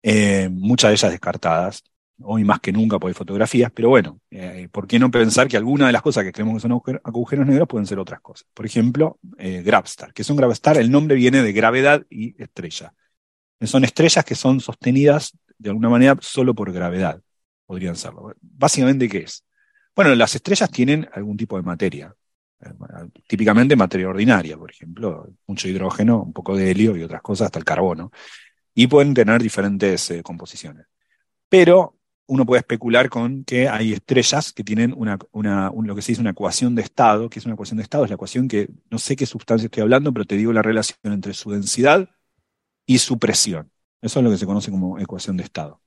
Eh, 0.02 0.48
muchas 0.51 0.90
de 0.90 0.94
ellas 0.94 1.12
descartadas. 1.12 1.85
Hoy 2.24 2.44
más 2.44 2.61
que 2.61 2.73
nunca 2.73 2.99
por 2.99 3.12
fotografías, 3.15 3.70
pero 3.73 3.89
bueno, 3.89 4.20
eh, 4.31 4.69
¿por 4.70 4.86
qué 4.86 4.99
no 4.99 5.11
pensar 5.11 5.49
que 5.49 5.57
alguna 5.57 5.86
de 5.86 5.93
las 5.93 6.03
cosas 6.03 6.24
que 6.24 6.32
creemos 6.32 6.55
que 6.55 6.61
son 6.61 6.73
agujer- 6.73 7.01
agujeros 7.05 7.47
negros 7.47 7.69
pueden 7.69 7.86
ser 7.86 7.99
otras 7.99 8.20
cosas? 8.20 8.47
Por 8.55 8.66
ejemplo, 8.66 9.19
eh, 9.39 9.62
Gravstar, 9.62 10.12
que 10.12 10.23
es 10.23 10.31
un 10.31 10.36
Gravstar, 10.36 10.77
el 10.78 10.90
nombre 10.90 11.16
viene 11.16 11.43
de 11.43 11.53
gravedad 11.53 12.05
y 12.11 12.40
estrella. 12.43 12.94
Son 13.61 13.85
estrellas 13.85 14.24
que 14.24 14.35
son 14.35 14.61
sostenidas 14.61 15.36
de 15.59 15.70
alguna 15.70 15.89
manera 15.89 16.16
solo 16.20 16.55
por 16.55 16.73
gravedad, 16.73 17.20
podrían 17.66 17.97
serlo. 17.97 18.35
Básicamente, 18.40 19.09
¿qué 19.09 19.19
es? 19.19 19.44
Bueno, 19.94 20.15
las 20.15 20.35
estrellas 20.35 20.70
tienen 20.70 21.09
algún 21.12 21.36
tipo 21.36 21.57
de 21.57 21.62
materia, 21.62 22.15
eh, 22.61 22.70
típicamente 23.28 23.77
materia 23.77 24.09
ordinaria, 24.09 24.57
por 24.57 24.70
ejemplo, 24.70 25.28
mucho 25.47 25.69
hidrógeno, 25.69 26.23
un 26.23 26.32
poco 26.32 26.57
de 26.57 26.70
helio 26.70 26.97
y 26.97 27.03
otras 27.03 27.23
cosas, 27.23 27.47
hasta 27.47 27.59
el 27.59 27.65
carbono, 27.65 28.11
y 28.74 28.86
pueden 28.86 29.15
tener 29.15 29.43
diferentes 29.43 30.11
eh, 30.11 30.23
composiciones. 30.23 30.86
Pero 31.49 31.99
uno 32.27 32.47
puede 32.47 32.61
especular 32.61 33.09
con 33.11 33.44
que 33.44 33.69
hay 33.69 33.93
estrellas 33.93 34.53
que 34.53 34.65
tienen 34.65 34.94
una, 34.97 35.19
un- 35.32 35.86
lo 35.86 35.94
que 35.94 36.03
se 36.03 36.12
dice 36.12 36.20
una 36.23 36.31
ecuación 36.31 36.74
de 36.74 36.82
estado, 36.82 37.28
que 37.31 37.39
es 37.39 37.44
una 37.47 37.55
ecuación 37.55 37.77
de 37.78 37.82
estado, 37.82 38.05
es 38.05 38.11
la 38.11 38.15
ecuación 38.15 38.49
que 38.49 38.69
no 38.90 38.99
sé 38.99 39.16
qué 39.16 39.27
sustancia 39.27 39.66
estoy 39.66 39.82
hablando, 39.82 40.12
pero 40.12 40.24
te 40.24 40.36
digo 40.36 40.53
la 40.53 40.62
relación 40.62 40.99
entre 41.05 41.35
su 41.35 41.51
densidad 41.51 42.09
y 42.86 42.99
su 42.99 43.19
presión. 43.19 43.70
Eso 44.01 44.19
es 44.20 44.24
lo 44.24 44.31
que 44.31 44.39
se 44.39 44.47
conoce 44.47 44.70
como 44.70 44.99
ecuación 44.99 45.36
de 45.36 45.44
estado. 45.44 45.81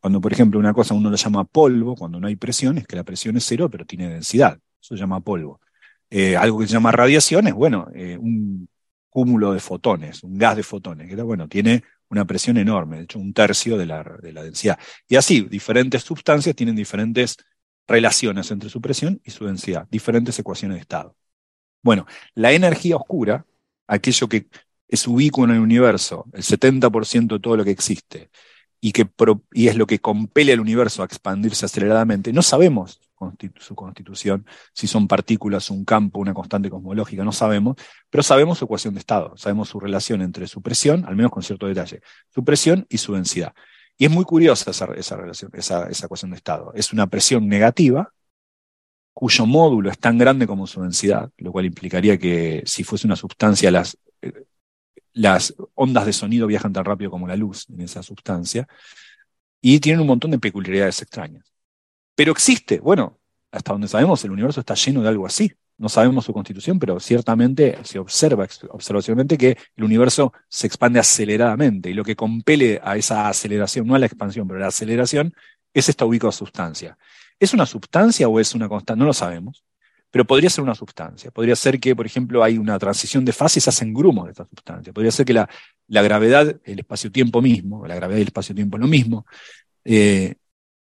Cuando, 0.00 0.20
por 0.20 0.32
ejemplo, 0.32 0.60
una 0.60 0.74
cosa 0.74 0.94
uno 0.94 1.10
lo 1.10 1.16
llama 1.16 1.44
polvo, 1.44 1.96
cuando 1.96 2.20
no 2.20 2.26
hay 2.28 2.36
presión, 2.36 2.78
es 2.78 2.86
que 2.86 2.96
la 2.96 3.04
presión 3.04 3.36
es 3.36 3.44
cero, 3.46 3.68
pero 3.70 3.84
tiene 3.86 4.08
densidad. 4.08 4.58
Eso 4.80 4.96
se 4.96 5.00
llama 5.00 5.20
polvo. 5.20 5.60
Eh, 6.10 6.36
algo 6.36 6.58
que 6.60 6.66
se 6.66 6.74
llama 6.74 6.92
radiación 6.92 7.48
es, 7.48 7.54
bueno, 7.54 7.88
eh, 7.94 8.16
un 8.18 8.68
cúmulo 9.10 9.52
de 9.52 9.60
fotones, 9.60 10.22
un 10.22 10.38
gas 10.38 10.56
de 10.56 10.62
fotones, 10.62 11.08
que 11.08 11.16
bueno, 11.22 11.48
tiene 11.48 11.84
una 12.10 12.24
presión 12.26 12.56
enorme, 12.56 12.98
de 12.98 13.02
hecho, 13.04 13.18
un 13.18 13.32
tercio 13.34 13.76
de 13.76 13.86
la, 13.86 14.02
de 14.22 14.32
la 14.32 14.42
densidad. 14.42 14.78
Y 15.08 15.16
así, 15.16 15.42
diferentes 15.42 16.02
sustancias 16.02 16.56
tienen 16.56 16.76
diferentes 16.76 17.36
relaciones 17.86 18.50
entre 18.50 18.68
su 18.70 18.80
presión 18.80 19.20
y 19.24 19.30
su 19.30 19.46
densidad, 19.46 19.86
diferentes 19.90 20.38
ecuaciones 20.38 20.76
de 20.76 20.80
estado. 20.82 21.16
Bueno, 21.82 22.06
la 22.34 22.52
energía 22.52 22.96
oscura, 22.96 23.46
aquello 23.86 24.28
que 24.28 24.48
es 24.88 25.06
ubicuo 25.06 25.44
en 25.44 25.52
el 25.52 25.60
universo, 25.60 26.26
el 26.32 26.42
70% 26.42 27.36
de 27.36 27.40
todo 27.40 27.56
lo 27.56 27.64
que 27.64 27.70
existe, 27.70 28.30
y, 28.80 28.92
que 28.92 29.06
pro- 29.06 29.44
y 29.52 29.68
es 29.68 29.76
lo 29.76 29.86
que 29.86 29.98
compele 30.00 30.52
al 30.52 30.60
universo 30.60 31.02
a 31.02 31.06
expandirse 31.06 31.66
aceleradamente, 31.66 32.32
no 32.32 32.42
sabemos 32.42 33.00
su 33.58 33.74
constitución, 33.74 34.46
si 34.72 34.86
son 34.86 35.08
partículas, 35.08 35.70
un 35.70 35.84
campo, 35.84 36.20
una 36.20 36.34
constante 36.34 36.70
cosmológica, 36.70 37.24
no 37.24 37.32
sabemos, 37.32 37.76
pero 38.10 38.22
sabemos 38.22 38.58
su 38.58 38.64
ecuación 38.64 38.94
de 38.94 39.00
estado, 39.00 39.36
sabemos 39.36 39.68
su 39.68 39.80
relación 39.80 40.22
entre 40.22 40.46
su 40.46 40.62
presión, 40.62 41.04
al 41.04 41.16
menos 41.16 41.30
con 41.30 41.42
cierto 41.42 41.66
detalle, 41.66 42.00
su 42.28 42.44
presión 42.44 42.86
y 42.88 42.98
su 42.98 43.14
densidad. 43.14 43.52
Y 43.96 44.04
es 44.04 44.10
muy 44.10 44.24
curiosa 44.24 44.70
esa, 44.70 44.86
relación, 44.86 45.50
esa, 45.54 45.88
esa 45.88 46.06
ecuación 46.06 46.30
de 46.30 46.36
estado. 46.36 46.72
Es 46.74 46.92
una 46.92 47.08
presión 47.08 47.48
negativa, 47.48 48.12
cuyo 49.12 49.46
módulo 49.46 49.90
es 49.90 49.98
tan 49.98 50.16
grande 50.16 50.46
como 50.46 50.68
su 50.68 50.80
densidad, 50.80 51.30
lo 51.38 51.50
cual 51.50 51.64
implicaría 51.64 52.16
que 52.16 52.62
si 52.64 52.84
fuese 52.84 53.08
una 53.08 53.16
sustancia, 53.16 53.68
las, 53.72 53.98
eh, 54.22 54.44
las 55.12 55.54
ondas 55.74 56.06
de 56.06 56.12
sonido 56.12 56.46
viajan 56.46 56.72
tan 56.72 56.84
rápido 56.84 57.10
como 57.10 57.26
la 57.26 57.34
luz 57.34 57.66
en 57.68 57.80
esa 57.80 58.04
sustancia, 58.04 58.68
y 59.60 59.80
tienen 59.80 60.00
un 60.00 60.06
montón 60.06 60.30
de 60.30 60.38
peculiaridades 60.38 61.02
extrañas. 61.02 61.52
Pero 62.18 62.32
existe, 62.32 62.80
bueno, 62.80 63.20
hasta 63.52 63.70
donde 63.70 63.86
sabemos, 63.86 64.24
el 64.24 64.32
universo 64.32 64.58
está 64.58 64.74
lleno 64.74 65.02
de 65.02 65.08
algo 65.08 65.24
así. 65.24 65.52
No 65.76 65.88
sabemos 65.88 66.24
su 66.24 66.32
constitución, 66.32 66.80
pero 66.80 66.98
ciertamente 66.98 67.78
se 67.84 68.00
observa 68.00 68.44
observacionalmente 68.70 69.38
que 69.38 69.56
el 69.76 69.84
universo 69.84 70.32
se 70.48 70.66
expande 70.66 70.98
aceleradamente 70.98 71.90
y 71.90 71.92
lo 71.92 72.02
que 72.02 72.16
compele 72.16 72.80
a 72.82 72.96
esa 72.96 73.28
aceleración, 73.28 73.86
no 73.86 73.94
a 73.94 74.00
la 74.00 74.06
expansión, 74.06 74.48
pero 74.48 74.58
a 74.58 74.62
la 74.62 74.66
aceleración, 74.66 75.32
es 75.72 75.88
esta 75.88 76.06
ubicada 76.06 76.32
sustancia. 76.32 76.98
¿Es 77.38 77.54
una 77.54 77.66
sustancia 77.66 78.26
o 78.26 78.40
es 78.40 78.52
una 78.52 78.68
constante? 78.68 78.98
No 78.98 79.06
lo 79.06 79.12
sabemos, 79.12 79.62
pero 80.10 80.24
podría 80.24 80.50
ser 80.50 80.64
una 80.64 80.74
sustancia. 80.74 81.30
Podría 81.30 81.54
ser 81.54 81.78
que, 81.78 81.94
por 81.94 82.04
ejemplo, 82.04 82.42
hay 82.42 82.58
una 82.58 82.80
transición 82.80 83.24
de 83.24 83.32
fase 83.32 83.60
y 83.60 83.62
se 83.62 83.70
hacen 83.70 83.94
grumos 83.94 84.24
de 84.24 84.32
esta 84.32 84.44
sustancia. 84.44 84.92
Podría 84.92 85.12
ser 85.12 85.24
que 85.24 85.34
la, 85.34 85.48
la 85.86 86.02
gravedad, 86.02 86.56
el 86.64 86.80
espacio-tiempo 86.80 87.40
mismo, 87.40 87.86
la 87.86 87.94
gravedad 87.94 88.18
y 88.18 88.22
el 88.22 88.26
espacio-tiempo 88.26 88.76
es 88.76 88.80
lo 88.80 88.88
mismo, 88.88 89.24
eh, 89.84 90.34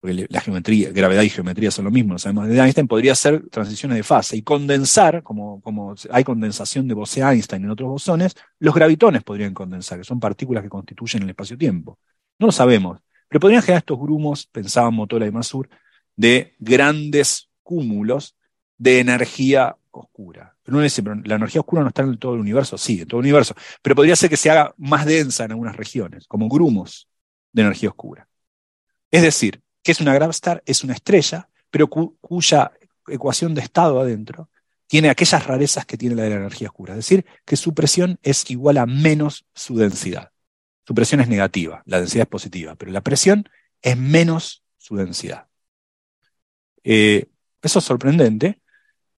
porque 0.00 0.26
la 0.28 0.40
geometría, 0.40 0.90
gravedad 0.92 1.22
y 1.22 1.30
geometría 1.30 1.70
son 1.70 1.86
lo 1.86 1.90
mismo, 1.90 2.12
lo 2.12 2.18
sabemos 2.18 2.48
de 2.48 2.58
Einstein, 2.58 2.86
podría 2.86 3.14
ser 3.14 3.48
transiciones 3.48 3.96
de 3.96 4.02
fase 4.04 4.36
y 4.36 4.42
condensar, 4.42 5.22
como, 5.22 5.60
como 5.60 5.94
hay 6.10 6.22
condensación 6.22 6.86
de 6.86 6.94
Bose-Einstein 6.94 7.64
en 7.64 7.70
otros 7.70 7.88
bosones, 7.88 8.36
los 8.60 8.74
gravitones 8.74 9.24
podrían 9.24 9.54
condensar, 9.54 9.98
que 9.98 10.04
son 10.04 10.20
partículas 10.20 10.62
que 10.62 10.68
constituyen 10.68 11.24
el 11.24 11.30
espacio-tiempo. 11.30 11.98
No 12.38 12.46
lo 12.46 12.52
sabemos, 12.52 13.00
pero 13.28 13.40
podrían 13.40 13.62
generar 13.62 13.80
estos 13.80 13.98
grumos, 13.98 14.46
pensaban 14.46 14.94
Motola 14.94 15.26
y 15.26 15.32
Masur, 15.32 15.68
de 16.14 16.54
grandes 16.58 17.48
cúmulos 17.62 18.36
de 18.76 19.00
energía 19.00 19.76
oscura. 19.90 20.56
Pero 20.62 20.76
uno 20.76 20.84
dice, 20.84 21.02
pero 21.02 21.16
la 21.24 21.34
energía 21.34 21.60
oscura 21.60 21.82
no 21.82 21.88
está 21.88 22.02
en 22.02 22.18
todo 22.18 22.34
el 22.34 22.40
universo, 22.40 22.78
sí, 22.78 23.00
en 23.00 23.08
todo 23.08 23.20
el 23.20 23.26
universo, 23.26 23.54
pero 23.82 23.96
podría 23.96 24.14
ser 24.14 24.30
que 24.30 24.36
se 24.36 24.50
haga 24.50 24.74
más 24.76 25.06
densa 25.06 25.44
en 25.44 25.52
algunas 25.52 25.76
regiones, 25.76 26.26
como 26.28 26.48
grumos 26.48 27.08
de 27.52 27.62
energía 27.62 27.88
oscura. 27.88 28.28
Es 29.10 29.22
decir, 29.22 29.60
que 29.88 29.92
es 29.92 30.02
una 30.02 30.12
Gravstar? 30.12 30.62
Es 30.66 30.84
una 30.84 30.92
estrella, 30.92 31.48
pero 31.70 31.88
cuya 31.88 32.72
ecuación 33.06 33.54
de 33.54 33.62
estado 33.62 33.98
adentro 33.98 34.50
tiene 34.86 35.08
aquellas 35.08 35.46
rarezas 35.46 35.86
que 35.86 35.96
tiene 35.96 36.14
la 36.14 36.24
de 36.24 36.28
la 36.28 36.36
energía 36.36 36.68
oscura. 36.68 36.92
Es 36.92 36.98
decir, 36.98 37.24
que 37.46 37.56
su 37.56 37.72
presión 37.72 38.18
es 38.22 38.50
igual 38.50 38.76
a 38.76 38.84
menos 38.84 39.46
su 39.54 39.78
densidad. 39.78 40.30
Su 40.86 40.94
presión 40.94 41.22
es 41.22 41.28
negativa, 41.28 41.82
la 41.86 42.00
densidad 42.00 42.24
es 42.24 42.28
positiva, 42.28 42.74
pero 42.74 42.92
la 42.92 43.00
presión 43.00 43.48
es 43.80 43.96
menos 43.96 44.62
su 44.76 44.94
densidad. 44.94 45.46
Eh, 46.84 47.24
eso 47.62 47.78
es 47.78 47.84
sorprendente, 47.86 48.60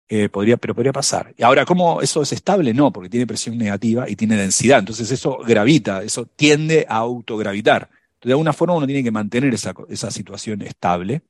eh, 0.07 0.29
podría, 0.29 0.57
pero 0.57 0.75
podría 0.75 0.93
pasar. 0.93 1.33
Y 1.35 1.41
ahora, 1.41 1.65
¿cómo 1.65 1.99
eso 1.99 2.21
es 2.21 2.31
estable? 2.31 2.75
No, 2.75 2.93
porque 2.93 3.09
tiene 3.09 3.25
presión 3.25 3.57
negativa 3.57 4.07
y 4.07 4.15
tiene 4.15 4.37
densidad. 4.37 4.77
Entonces 4.77 5.09
eso 5.09 5.39
gravita, 5.39 6.03
eso 6.03 6.27
tiende 6.27 6.85
a 6.87 6.97
autogravitar. 6.97 7.89
De 8.21 8.31
alguna 8.31 8.53
forma 8.53 8.75
uno 8.75 8.85
tiene 8.85 9.03
que 9.03 9.11
mantener 9.11 9.53
esa, 9.53 9.73
esa 9.89 10.11
situación 10.11 10.61
estable. 10.61 11.23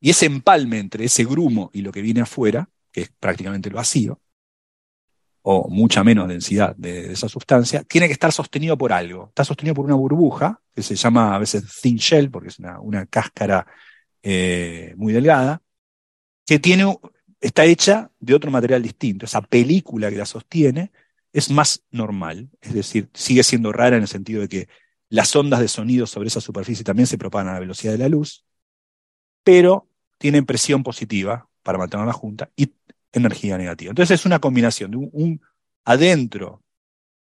Y 0.00 0.10
ese 0.10 0.26
empalme 0.26 0.78
entre 0.78 1.04
ese 1.04 1.24
grumo 1.24 1.70
y 1.72 1.82
lo 1.82 1.92
que 1.92 2.02
viene 2.02 2.20
afuera, 2.20 2.68
que 2.92 3.02
es 3.02 3.10
prácticamente 3.18 3.68
el 3.68 3.74
vacío, 3.74 4.20
o 5.48 5.68
mucha 5.68 6.02
menos 6.02 6.26
densidad 6.26 6.74
de, 6.76 7.12
esa 7.12 7.28
sustancia, 7.28 7.84
tiene 7.84 8.08
que 8.08 8.12
estar 8.12 8.32
sostenido 8.32 8.76
por 8.76 8.92
algo. 8.92 9.26
Está 9.28 9.44
sostenido 9.44 9.76
por 9.76 9.84
una 9.84 9.94
burbuja, 9.94 10.60
que 10.74 10.82
se 10.82 10.96
llama 10.96 11.36
a 11.36 11.38
veces 11.38 11.62
thin 11.80 11.98
shell, 11.98 12.30
porque 12.30 12.48
es 12.48 12.58
una, 12.58 13.06
cáscara 13.06 13.64
eh, 14.24 14.92
muy 14.96 15.12
delgada, 15.12 15.62
que 16.44 16.58
tiene, 16.58 16.98
está 17.40 17.64
hecha 17.64 18.10
de 18.18 18.34
otro 18.34 18.50
material 18.50 18.82
distinto. 18.82 19.24
Esa 19.24 19.40
película 19.40 20.10
que 20.10 20.16
la 20.16 20.26
sostiene 20.26 20.90
es 21.32 21.48
más 21.50 21.84
normal, 21.92 22.50
es 22.60 22.74
decir, 22.74 23.08
sigue 23.14 23.44
siendo 23.44 23.70
rara 23.70 23.96
en 23.96 24.02
el 24.02 24.08
sentido 24.08 24.40
de 24.40 24.48
que 24.48 24.68
las 25.08 25.34
ondas 25.36 25.60
de 25.60 25.68
sonido 25.68 26.06
sobre 26.06 26.28
esa 26.28 26.40
superficie 26.40 26.84
también 26.84 27.06
se 27.06 27.18
propagan 27.18 27.48
a 27.48 27.54
la 27.54 27.60
velocidad 27.60 27.92
de 27.92 27.98
la 27.98 28.08
luz, 28.08 28.44
pero 29.44 29.88
tienen 30.18 30.46
presión 30.46 30.82
positiva 30.82 31.48
para 31.62 31.78
mantenerla 31.78 32.12
junta 32.12 32.50
y 32.56 32.72
energía 33.12 33.56
negativa. 33.58 33.90
Entonces 33.90 34.20
es 34.20 34.26
una 34.26 34.38
combinación 34.38 34.90
de 34.90 34.96
un, 34.96 35.40
adentro, 35.84 36.62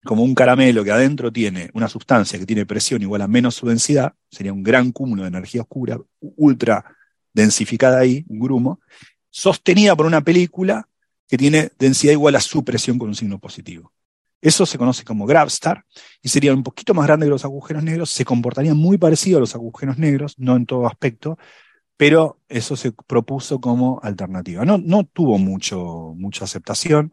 como 0.04 0.22
un 0.22 0.34
caramelo 0.34 0.84
que 0.84 0.92
adentro 0.92 1.32
tiene 1.32 1.70
una 1.74 1.88
sustancia 1.88 2.38
que 2.38 2.46
tiene 2.46 2.66
presión 2.66 3.02
igual 3.02 3.22
a 3.22 3.28
menos 3.28 3.54
su 3.54 3.66
densidad, 3.66 4.14
sería 4.30 4.52
un 4.52 4.62
gran 4.62 4.92
cúmulo 4.92 5.22
de 5.22 5.28
energía 5.28 5.62
oscura, 5.62 5.98
ultra 6.20 6.96
densificada 7.32 7.98
ahí, 7.98 8.24
un 8.28 8.38
grumo, 8.38 8.80
sostenida 9.28 9.94
por 9.96 10.06
una 10.06 10.22
película 10.22 10.88
que 11.28 11.38
tiene 11.38 11.70
densidad 11.78 12.12
igual 12.12 12.34
a 12.36 12.40
su 12.40 12.64
presión 12.64 12.98
con 12.98 13.08
un 13.08 13.14
signo 13.14 13.38
positivo. 13.38 13.92
Eso 14.40 14.64
se 14.66 14.78
conoce 14.78 15.04
como 15.04 15.26
Gravstar 15.26 15.84
y 16.22 16.28
sería 16.28 16.54
un 16.54 16.62
poquito 16.62 16.94
más 16.94 17.06
grande 17.06 17.26
que 17.26 17.30
los 17.30 17.44
agujeros 17.44 17.82
negros, 17.82 18.10
se 18.10 18.24
comportaría 18.24 18.74
muy 18.74 18.98
parecido 18.98 19.38
a 19.38 19.40
los 19.40 19.54
agujeros 19.54 19.98
negros, 19.98 20.34
no 20.38 20.56
en 20.56 20.66
todo 20.66 20.86
aspecto, 20.86 21.38
pero 21.96 22.40
eso 22.48 22.76
se 22.76 22.92
propuso 22.92 23.60
como 23.60 24.00
alternativa. 24.02 24.64
No, 24.64 24.78
no 24.78 25.04
tuvo 25.04 25.36
mucho, 25.38 26.14
mucha 26.16 26.44
aceptación 26.44 27.12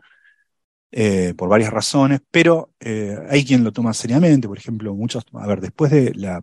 eh, 0.91 1.33
por 1.35 1.49
varias 1.49 1.71
razones, 1.73 2.21
pero 2.31 2.71
eh, 2.79 3.17
hay 3.29 3.43
quien 3.43 3.63
lo 3.65 3.73
toma 3.73 3.93
seriamente, 3.93 4.47
por 4.47 4.57
ejemplo, 4.57 4.95
muchos, 4.95 5.25
a 5.33 5.45
ver, 5.45 5.59
después 5.59 5.91
de 5.91 6.13
la, 6.15 6.41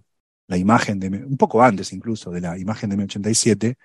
imagen 0.59 1.01
de, 1.01 1.09
un 1.09 1.39
poco 1.39 1.63
antes 1.63 1.93
incluso 1.95 2.31
de 2.31 2.43
la 2.43 2.59
imagen 2.59 2.91
de 2.91 2.97
M87, 2.97 3.77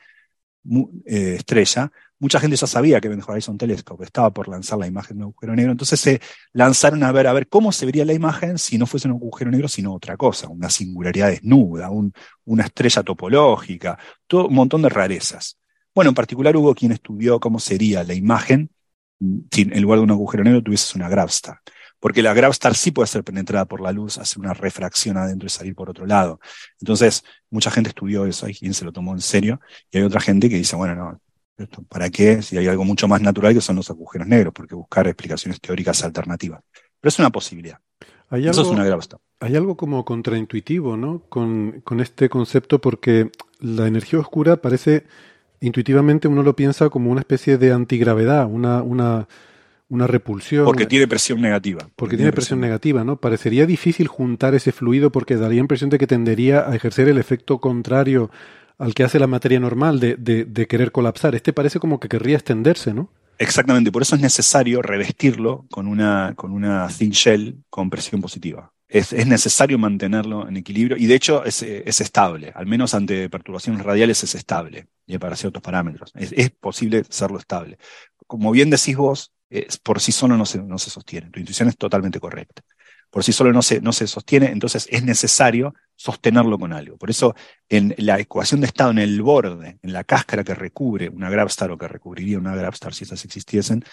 eh, 1.05 1.35
estrella, 1.37 1.91
mucha 2.19 2.39
gente 2.39 2.57
ya 2.57 2.67
sabía 2.67 2.99
que 2.99 3.07
Event 3.07 3.27
Horizon 3.27 3.57
Telescope 3.57 4.03
estaba 4.03 4.31
por 4.31 4.47
lanzar 4.47 4.77
la 4.77 4.87
imagen 4.87 5.17
de 5.17 5.23
un 5.23 5.29
agujero 5.31 5.55
negro, 5.55 5.71
entonces 5.71 5.99
se 5.99 6.21
lanzaron 6.53 7.03
a 7.03 7.11
ver, 7.11 7.27
a 7.27 7.33
ver 7.33 7.47
cómo 7.47 7.71
se 7.71 7.85
vería 7.85 8.05
la 8.05 8.13
imagen 8.13 8.57
si 8.57 8.77
no 8.77 8.85
fuese 8.85 9.07
un 9.07 9.15
agujero 9.15 9.51
negro, 9.51 9.67
sino 9.67 9.93
otra 9.93 10.17
cosa, 10.17 10.47
una 10.49 10.69
singularidad 10.69 11.29
desnuda, 11.29 11.89
una 12.45 12.63
estrella 12.63 13.03
topológica, 13.03 13.97
todo 14.27 14.47
un 14.47 14.55
montón 14.55 14.81
de 14.81 14.89
rarezas. 14.89 15.57
Bueno, 15.95 16.09
en 16.09 16.15
particular 16.15 16.55
hubo 16.57 16.75
quien 16.75 16.91
estudió 16.91 17.39
cómo 17.39 17.59
sería 17.59 18.03
la 18.03 18.13
imagen 18.13 18.69
si 19.51 19.63
en 19.63 19.81
lugar 19.81 19.99
de 19.99 20.03
un 20.03 20.11
agujero 20.11 20.43
negro 20.43 20.63
tuvieses 20.63 20.95
una 20.95 21.09
Gravstar 21.09 21.59
porque 21.99 22.21
la 22.21 22.33
Gravstar 22.33 22.75
sí 22.75 22.91
puede 22.91 23.07
ser 23.07 23.23
penetrada 23.23 23.65
por 23.65 23.81
la 23.81 23.91
luz, 23.91 24.17
hacer 24.17 24.39
una 24.39 24.53
refracción 24.53 25.17
adentro 25.17 25.47
y 25.47 25.49
salir 25.49 25.75
por 25.75 25.89
otro 25.89 26.05
lado. 26.05 26.39
Entonces, 26.79 27.23
mucha 27.49 27.71
gente 27.71 27.89
estudió 27.89 28.25
eso, 28.25 28.45
hay 28.45 28.55
quien 28.55 28.73
se 28.73 28.85
lo 28.85 28.91
tomó 28.91 29.13
en 29.13 29.21
serio, 29.21 29.59
y 29.91 29.97
hay 29.97 30.03
otra 30.03 30.21
gente 30.21 30.49
que 30.49 30.55
dice, 30.55 30.75
bueno, 30.75 30.95
no, 30.95 31.19
¿para 31.89 32.09
qué? 32.09 32.41
Si 32.41 32.57
hay 32.57 32.67
algo 32.67 32.85
mucho 32.85 33.07
más 33.07 33.21
natural 33.21 33.53
que 33.53 33.61
son 33.61 33.75
los 33.75 33.89
agujeros 33.89 34.27
negros, 34.27 34.53
porque 34.53 34.75
buscar 34.75 35.07
explicaciones 35.07 35.59
teóricas 35.59 36.03
alternativas. 36.03 36.61
Pero 36.99 37.09
es 37.09 37.19
una 37.19 37.29
posibilidad. 37.29 37.79
¿Hay 38.29 38.47
eso 38.47 38.61
algo, 38.61 38.71
es 38.71 38.77
una 38.77 38.85
Gravstar. 38.85 39.19
Hay 39.39 39.55
algo 39.55 39.75
como 39.75 40.05
contraintuitivo, 40.05 40.95
¿no? 40.95 41.23
Con, 41.29 41.81
con 41.83 41.99
este 41.99 42.29
concepto, 42.29 42.79
porque 42.79 43.31
la 43.59 43.87
energía 43.87 44.19
oscura 44.19 44.57
parece, 44.57 45.05
intuitivamente 45.59 46.27
uno 46.27 46.43
lo 46.43 46.55
piensa 46.55 46.89
como 46.89 47.11
una 47.11 47.21
especie 47.21 47.57
de 47.57 47.73
antigravedad, 47.73 48.45
una, 48.45 48.81
una 48.83 49.27
una 49.89 50.07
repulsión. 50.07 50.65
Porque 50.65 50.85
tiene 50.85 51.07
presión 51.07 51.41
negativa. 51.41 51.89
Porque, 51.95 52.15
tiene, 52.15 52.31
presión, 52.31 52.59
negativa, 52.59 53.03
¿no? 53.03 53.17
Parecería 53.17 53.65
difícil 53.65 54.07
juntar 54.07 54.55
ese 54.55 54.71
fluido 54.71 55.11
porque 55.11 55.35
daría 55.35 55.59
impresión 55.59 55.89
de 55.89 55.97
que 55.97 56.07
tendería 56.07 56.69
a 56.69 56.75
ejercer 56.75 57.09
el 57.09 57.17
efecto 57.17 57.59
contrario 57.59 58.29
al 58.77 58.93
que 58.93 59.03
hace 59.03 59.19
la 59.19 59.27
materia 59.27 59.59
normal 59.59 59.99
de, 59.99 60.15
de, 60.15 60.67
querer 60.67 60.91
colapsar. 60.91 61.35
Este 61.35 61.51
parece 61.51 61.79
como 61.79 61.99
que 61.99 62.07
querría 62.07 62.37
extenderse, 62.37 62.93
¿no? 62.93 63.11
Exactamente, 63.37 63.91
por 63.91 64.01
eso 64.01 64.15
es 64.15 64.21
necesario 64.21 64.81
revestirlo 64.81 65.65
con 65.69 65.87
una, 65.87 66.33
con 66.35 66.51
una 66.51 66.87
thin 66.87 67.11
shell 67.11 67.63
con 67.69 67.89
presión 67.89 68.21
positiva. 68.21 68.71
Es, 68.87 69.13
es 69.13 69.27
necesario 69.27 69.77
mantenerlo 69.77 70.47
en 70.47 70.57
equilibrio 70.57 70.97
y 70.97 71.07
de 71.07 71.15
hecho 71.15 71.45
es, 71.45 71.61
es, 71.61 72.01
estable, 72.01 72.51
al 72.55 72.65
menos 72.65 72.93
ante 72.95 73.29
perturbaciones 73.29 73.83
radiales 73.83 74.23
es 74.23 74.33
estable 74.33 74.87
y 75.05 75.17
para 75.19 75.35
ciertos 75.35 75.61
parámetros. 75.61 76.11
Es, 76.15 76.31
es 76.33 76.49
posible 76.49 77.03
hacerlo 77.07 77.37
estable. 77.37 77.77
Como 78.27 78.51
bien 78.51 78.69
decís 78.69 78.97
vos, 78.97 79.31
por 79.83 79.99
sí 79.99 80.11
solo 80.11 80.37
no 80.37 80.45
se, 80.45 80.89
sostiene. 80.89 81.29
Tu 81.29 81.39
intuición 81.39 81.69
es 81.69 81.77
totalmente 81.77 82.19
correcta. 82.19 82.61
Por 83.09 83.23
sí 83.23 83.33
solo 83.33 83.51
no 83.51 83.63
se, 83.63 83.81
no 83.81 83.91
se 83.91 84.05
sostiene, 84.05 84.47
entonces 84.47 84.87
es 84.91 85.03
necesario 85.03 85.73
sostenerlo 85.95 86.59
con 86.59 86.73
algo. 86.73 86.97
Por 86.97 87.09
eso, 87.09 87.35
en 87.67 87.95
la 87.97 88.19
ecuación 88.19 88.61
de 88.61 88.67
estado, 88.67 88.91
en 88.91 88.99
el 88.99 89.21
borde, 89.21 89.79
en 89.81 89.93
la 89.93 90.03
cáscara 90.03 90.43
que 90.43 90.53
recubre 90.53 91.09
una 91.09 91.29
Gravstar 91.29 91.71
o 91.71 91.77
que 91.77 91.87
recubriría 91.87 92.37
una 92.37 92.55
Gravstar 92.55 92.93
si 92.93 93.05
esas 93.05 93.25
existiesen, 93.25 93.83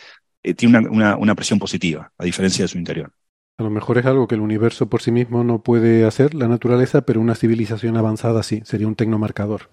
eh, 0.43 0.53
tiene 0.55 0.87
una, 0.87 1.17
una, 1.17 1.35
presión 1.35 1.59
positiva, 1.59 2.13
a 2.19 2.25
diferencia 2.25 2.65
de 2.65 2.69
su 2.69 2.77
interior. 2.77 3.13
A 3.57 3.63
lo 3.63 3.71
mejor 3.71 3.97
es 3.97 4.05
algo 4.05 4.29
que 4.29 4.35
el 4.35 4.43
universo 4.43 4.87
por 4.91 5.01
sí 5.01 5.11
mismo 5.11 5.43
no 5.43 5.63
puede 5.63 6.05
hacer, 6.05 6.35
la 6.35 6.47
naturaleza, 6.47 7.01
pero 7.01 7.23
una 7.23 7.35
civilización 7.35 7.97
avanzada 7.97 8.43
sí, 8.43 8.61
sería 8.67 8.87
un 8.87 8.97
tecnomarcador. 8.97 9.71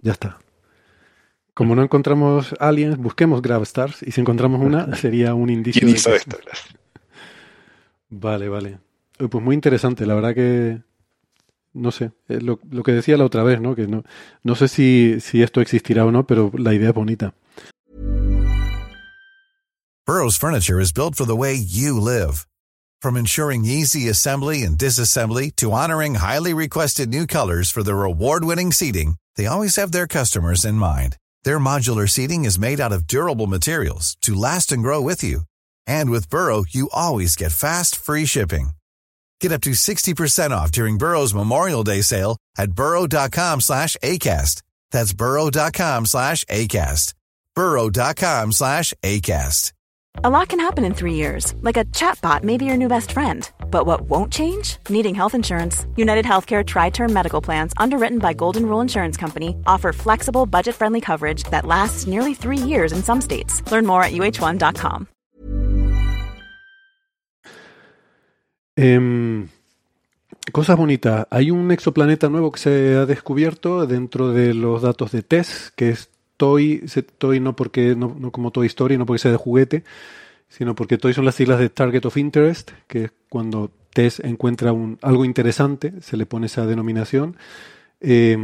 Ya 0.00 0.12
está. 0.12 0.38
Como 1.54 1.76
no 1.76 1.82
encontramos 1.84 2.52
aliens, 2.58 2.98
busquemos 2.98 3.40
Gravstars 3.40 4.02
y 4.02 4.10
si 4.10 4.20
encontramos 4.20 4.60
una 4.60 4.94
sería 4.96 5.34
un 5.34 5.50
indicio. 5.50 5.86
de 5.86 5.94
esto? 5.94 6.36
Vale, 8.10 8.48
vale. 8.48 8.78
Pues 9.16 9.42
muy 9.42 9.54
interesante, 9.54 10.06
la 10.06 10.14
verdad 10.14 10.34
que 10.34 10.80
no 11.72 11.90
sé, 11.90 12.12
lo, 12.28 12.60
lo, 12.70 12.82
que 12.84 12.92
decía 12.92 13.16
la 13.16 13.24
otra 13.24 13.42
vez, 13.42 13.60
¿no? 13.60 13.74
Que 13.74 13.88
no, 13.88 14.04
no 14.44 14.54
sé 14.54 14.68
si, 14.68 15.16
si 15.20 15.42
esto 15.42 15.60
existirá 15.60 16.04
o 16.04 16.12
no, 16.12 16.24
pero 16.24 16.52
la 16.56 16.72
idea 16.72 16.90
es 16.90 16.94
bonita. 16.94 17.34
Burroughs 20.06 20.36
Furniture 20.36 20.80
is 20.80 20.92
built 20.92 21.16
for 21.16 21.26
the 21.26 21.34
way 21.34 21.54
you 21.54 21.98
live. 22.00 22.46
From 23.02 23.16
ensuring 23.16 23.64
easy 23.64 24.08
assembly 24.08 24.62
and 24.62 24.78
disassembly 24.78 25.50
to 25.56 25.72
honoring 25.72 26.16
highly 26.16 26.54
requested 26.54 27.08
new 27.08 27.26
colors 27.26 27.72
for 27.72 27.82
their 27.82 28.04
award-winning 28.04 28.70
seating, 28.70 29.16
they 29.36 29.46
always 29.46 29.76
have 29.76 29.90
their 29.90 30.06
customers 30.06 30.64
in 30.64 30.76
mind. 30.76 31.16
Their 31.44 31.58
modular 31.58 32.08
seating 32.08 32.44
is 32.44 32.58
made 32.58 32.80
out 32.80 32.92
of 32.92 33.06
durable 33.06 33.46
materials 33.46 34.16
to 34.22 34.34
last 34.34 34.72
and 34.72 34.82
grow 34.82 35.00
with 35.00 35.22
you. 35.22 35.40
And 35.86 36.10
with 36.10 36.30
Burrow, 36.30 36.64
you 36.68 36.90
always 36.92 37.36
get 37.36 37.52
fast, 37.52 37.96
free 37.96 38.24
shipping. 38.26 38.70
Get 39.40 39.52
up 39.52 39.60
to 39.62 39.72
60% 39.72 40.50
off 40.50 40.72
during 40.72 40.98
Burrow's 40.98 41.34
Memorial 41.34 41.84
Day 41.84 42.00
sale 42.02 42.36
at 42.56 42.72
burrow.com 42.72 43.60
slash 43.60 43.96
ACAST. 44.02 44.62
That's 44.90 45.12
burrow.com 45.12 46.06
slash 46.06 46.44
ACAST. 46.44 47.14
burrow.com 47.54 48.52
slash 48.52 48.94
ACAST. 49.02 49.72
A 50.22 50.30
lot 50.30 50.48
can 50.48 50.60
happen 50.60 50.84
in 50.84 50.94
three 50.94 51.14
years, 51.14 51.54
like 51.60 51.76
a 51.76 51.84
chatbot 51.86 52.44
may 52.44 52.56
be 52.56 52.66
your 52.66 52.76
new 52.76 52.88
best 52.88 53.10
friend. 53.10 53.50
But 53.74 53.86
what 53.86 54.02
won't 54.08 54.32
change? 54.32 54.76
Needing 54.88 55.16
health 55.16 55.34
insurance. 55.34 55.84
United 55.96 56.24
Healthcare 56.24 56.64
Tri 56.64 56.90
Term 56.90 57.12
Medical 57.12 57.40
Plans, 57.42 57.72
underwritten 57.76 58.20
by 58.20 58.32
Golden 58.32 58.66
Rule 58.66 58.80
Insurance 58.80 59.16
Company, 59.16 59.56
offer 59.66 59.92
flexible, 59.92 60.46
budget 60.46 60.76
friendly 60.76 61.00
coverage 61.00 61.42
that 61.50 61.66
lasts 61.66 62.06
nearly 62.06 62.34
three 62.34 62.68
years 62.68 62.92
in 62.92 63.02
some 63.02 63.20
states. 63.20 63.62
Learn 63.72 63.84
more 63.84 64.04
at 64.04 64.12
uh1.com. 64.12 65.08
Eh, 68.76 69.48
cosas 70.52 70.76
bonitas. 70.76 71.26
Hay 71.30 71.50
un 71.50 71.72
exoplaneta 71.72 72.28
nuevo 72.28 72.52
que 72.52 72.60
se 72.60 72.94
ha 72.94 73.06
descubierto 73.06 73.86
dentro 73.88 74.32
de 74.32 74.54
los 74.54 74.82
datos 74.82 75.10
de 75.10 75.24
TESS, 75.24 75.72
que 75.74 75.90
es 75.90 76.10
Toy, 76.36 76.84
Toy 77.18 77.40
no 77.40 77.56
porque 77.56 77.96
no, 77.96 78.14
no 78.16 78.30
como 78.30 78.52
Toy 78.52 78.68
Story, 78.68 78.98
no 78.98 79.04
porque 79.04 79.18
sea 79.18 79.32
de 79.32 79.36
juguete, 79.36 79.82
sino 80.56 80.76
porque 80.76 80.98
Toy 80.98 81.12
son 81.12 81.24
las 81.24 81.34
siglas 81.34 81.58
de 81.58 81.68
Target 81.68 82.04
of 82.04 82.16
Interest, 82.16 82.70
que 82.86 83.04
es 83.04 83.12
cuando 83.28 83.72
TESS 83.92 84.20
encuentra 84.20 84.72
un, 84.72 84.98
algo 85.02 85.24
interesante, 85.24 85.94
se 86.00 86.16
le 86.16 86.26
pone 86.26 86.46
esa 86.46 86.64
denominación. 86.64 87.36
Eh, 88.00 88.36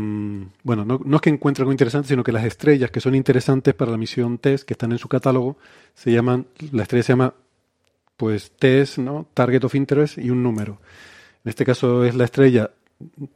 bueno, 0.65 0.85
no, 0.85 1.01
no, 1.05 1.16
es 1.16 1.23
que 1.23 1.31
encuentre 1.31 1.62
algo 1.62 1.70
interesante, 1.70 2.09
sino 2.09 2.24
que 2.24 2.32
las 2.32 2.45
estrellas 2.45 2.91
que 2.91 3.01
son 3.01 3.15
interesantes 3.15 3.74
para 3.74 3.93
la 3.93 3.97
misión 3.97 4.39
TESS, 4.39 4.65
que 4.65 4.74
están 4.74 4.91
en 4.91 4.99
su 4.99 5.07
catálogo, 5.07 5.57
se 5.95 6.11
llaman, 6.11 6.47
la 6.73 6.82
estrella 6.82 7.05
se 7.05 7.12
llama, 7.12 7.35
pues, 8.16 8.51
TESS, 8.59 8.99
¿no? 8.99 9.28
Target 9.32 9.62
of 9.62 9.77
Interest 9.77 10.19
y 10.19 10.31
un 10.31 10.43
número. 10.43 10.81
En 11.45 11.51
este 11.51 11.65
caso 11.65 12.05
es 12.05 12.16
la 12.16 12.24
estrella 12.24 12.73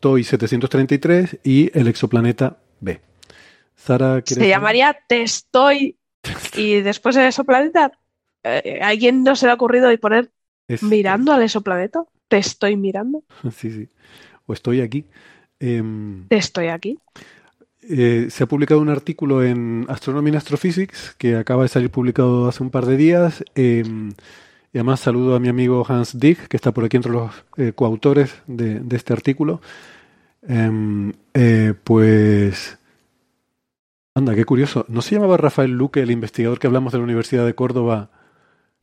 TOI 0.00 0.24
733 0.24 1.38
y 1.44 1.70
el 1.78 1.86
exoplaneta 1.86 2.58
B. 2.80 3.00
Sara, 3.76 4.20
Se 4.24 4.48
llamaría 4.48 4.96
Testoy 5.06 5.96
y 6.56 6.80
después 6.80 7.14
el 7.16 7.26
exoplaneta, 7.26 7.92
¿a 8.44 8.88
alguien 8.88 9.22
no 9.24 9.34
se 9.36 9.46
le 9.46 9.52
ha 9.52 9.54
ocurrido 9.54 9.88
poner 9.98 10.30
es, 10.68 10.82
mirando 10.82 11.32
al 11.32 11.42
exoplaneta? 11.42 12.04
¿Te 12.28 12.38
estoy 12.38 12.76
mirando? 12.76 13.22
Sí, 13.56 13.70
sí. 13.70 13.88
O 14.46 14.52
estoy 14.52 14.80
aquí. 14.80 15.04
Eh, 15.60 15.82
Te 16.28 16.36
estoy 16.36 16.68
aquí. 16.68 16.98
Eh, 17.82 18.28
se 18.30 18.44
ha 18.44 18.46
publicado 18.46 18.80
un 18.80 18.88
artículo 18.88 19.42
en 19.42 19.84
Astronomy 19.88 20.30
and 20.30 20.38
Astrophysics 20.38 21.14
que 21.18 21.36
acaba 21.36 21.64
de 21.64 21.68
salir 21.68 21.90
publicado 21.90 22.48
hace 22.48 22.62
un 22.62 22.70
par 22.70 22.86
de 22.86 22.96
días. 22.96 23.44
Eh, 23.54 23.84
y 24.72 24.78
además 24.78 25.00
saludo 25.00 25.36
a 25.36 25.40
mi 25.40 25.48
amigo 25.48 25.84
Hans 25.88 26.18
Dick, 26.18 26.48
que 26.48 26.56
está 26.56 26.72
por 26.72 26.84
aquí 26.84 26.96
entre 26.96 27.12
los 27.12 27.30
eh, 27.56 27.72
coautores 27.74 28.34
de, 28.46 28.80
de, 28.80 28.96
este 28.96 29.12
artículo. 29.12 29.60
pues, 31.84 32.78
anda, 34.14 34.34
qué 34.34 34.44
curioso. 34.44 34.84
¿No 34.88 35.00
se 35.00 35.14
llamaba 35.14 35.36
Rafael 35.36 35.70
Luque, 35.70 36.00
el 36.00 36.10
investigador 36.10 36.58
que 36.58 36.66
hablamos 36.66 36.92
de 36.92 36.98
la 36.98 37.04
Universidad 37.04 37.46
de 37.46 37.54
Córdoba? 37.54 38.10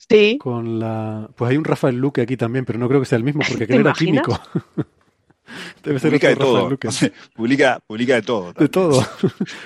Sí. 0.09 0.37
Con 0.39 0.79
la, 0.79 1.29
pues 1.35 1.51
hay 1.51 1.57
un 1.57 1.63
Rafael 1.63 1.95
Luque 1.95 2.21
aquí 2.21 2.37
también, 2.37 2.65
pero 2.65 2.79
no 2.79 2.87
creo 2.87 2.99
que 2.99 3.05
sea 3.05 3.17
el 3.17 3.23
mismo, 3.23 3.41
porque 3.47 3.63
aquel 3.65 3.81
era 3.81 3.93
químico. 3.93 4.39
Debe 5.83 5.99
ser 5.99 6.11
publica 6.11 6.29
de 6.29 6.35
todo. 6.35 6.77
No 6.81 6.91
sé, 6.91 7.11
publica, 7.35 7.79
publica 7.85 8.15
de 8.15 8.21
todo. 8.21 8.53
También. 8.53 8.65
De 8.65 8.69
todo. 8.69 9.07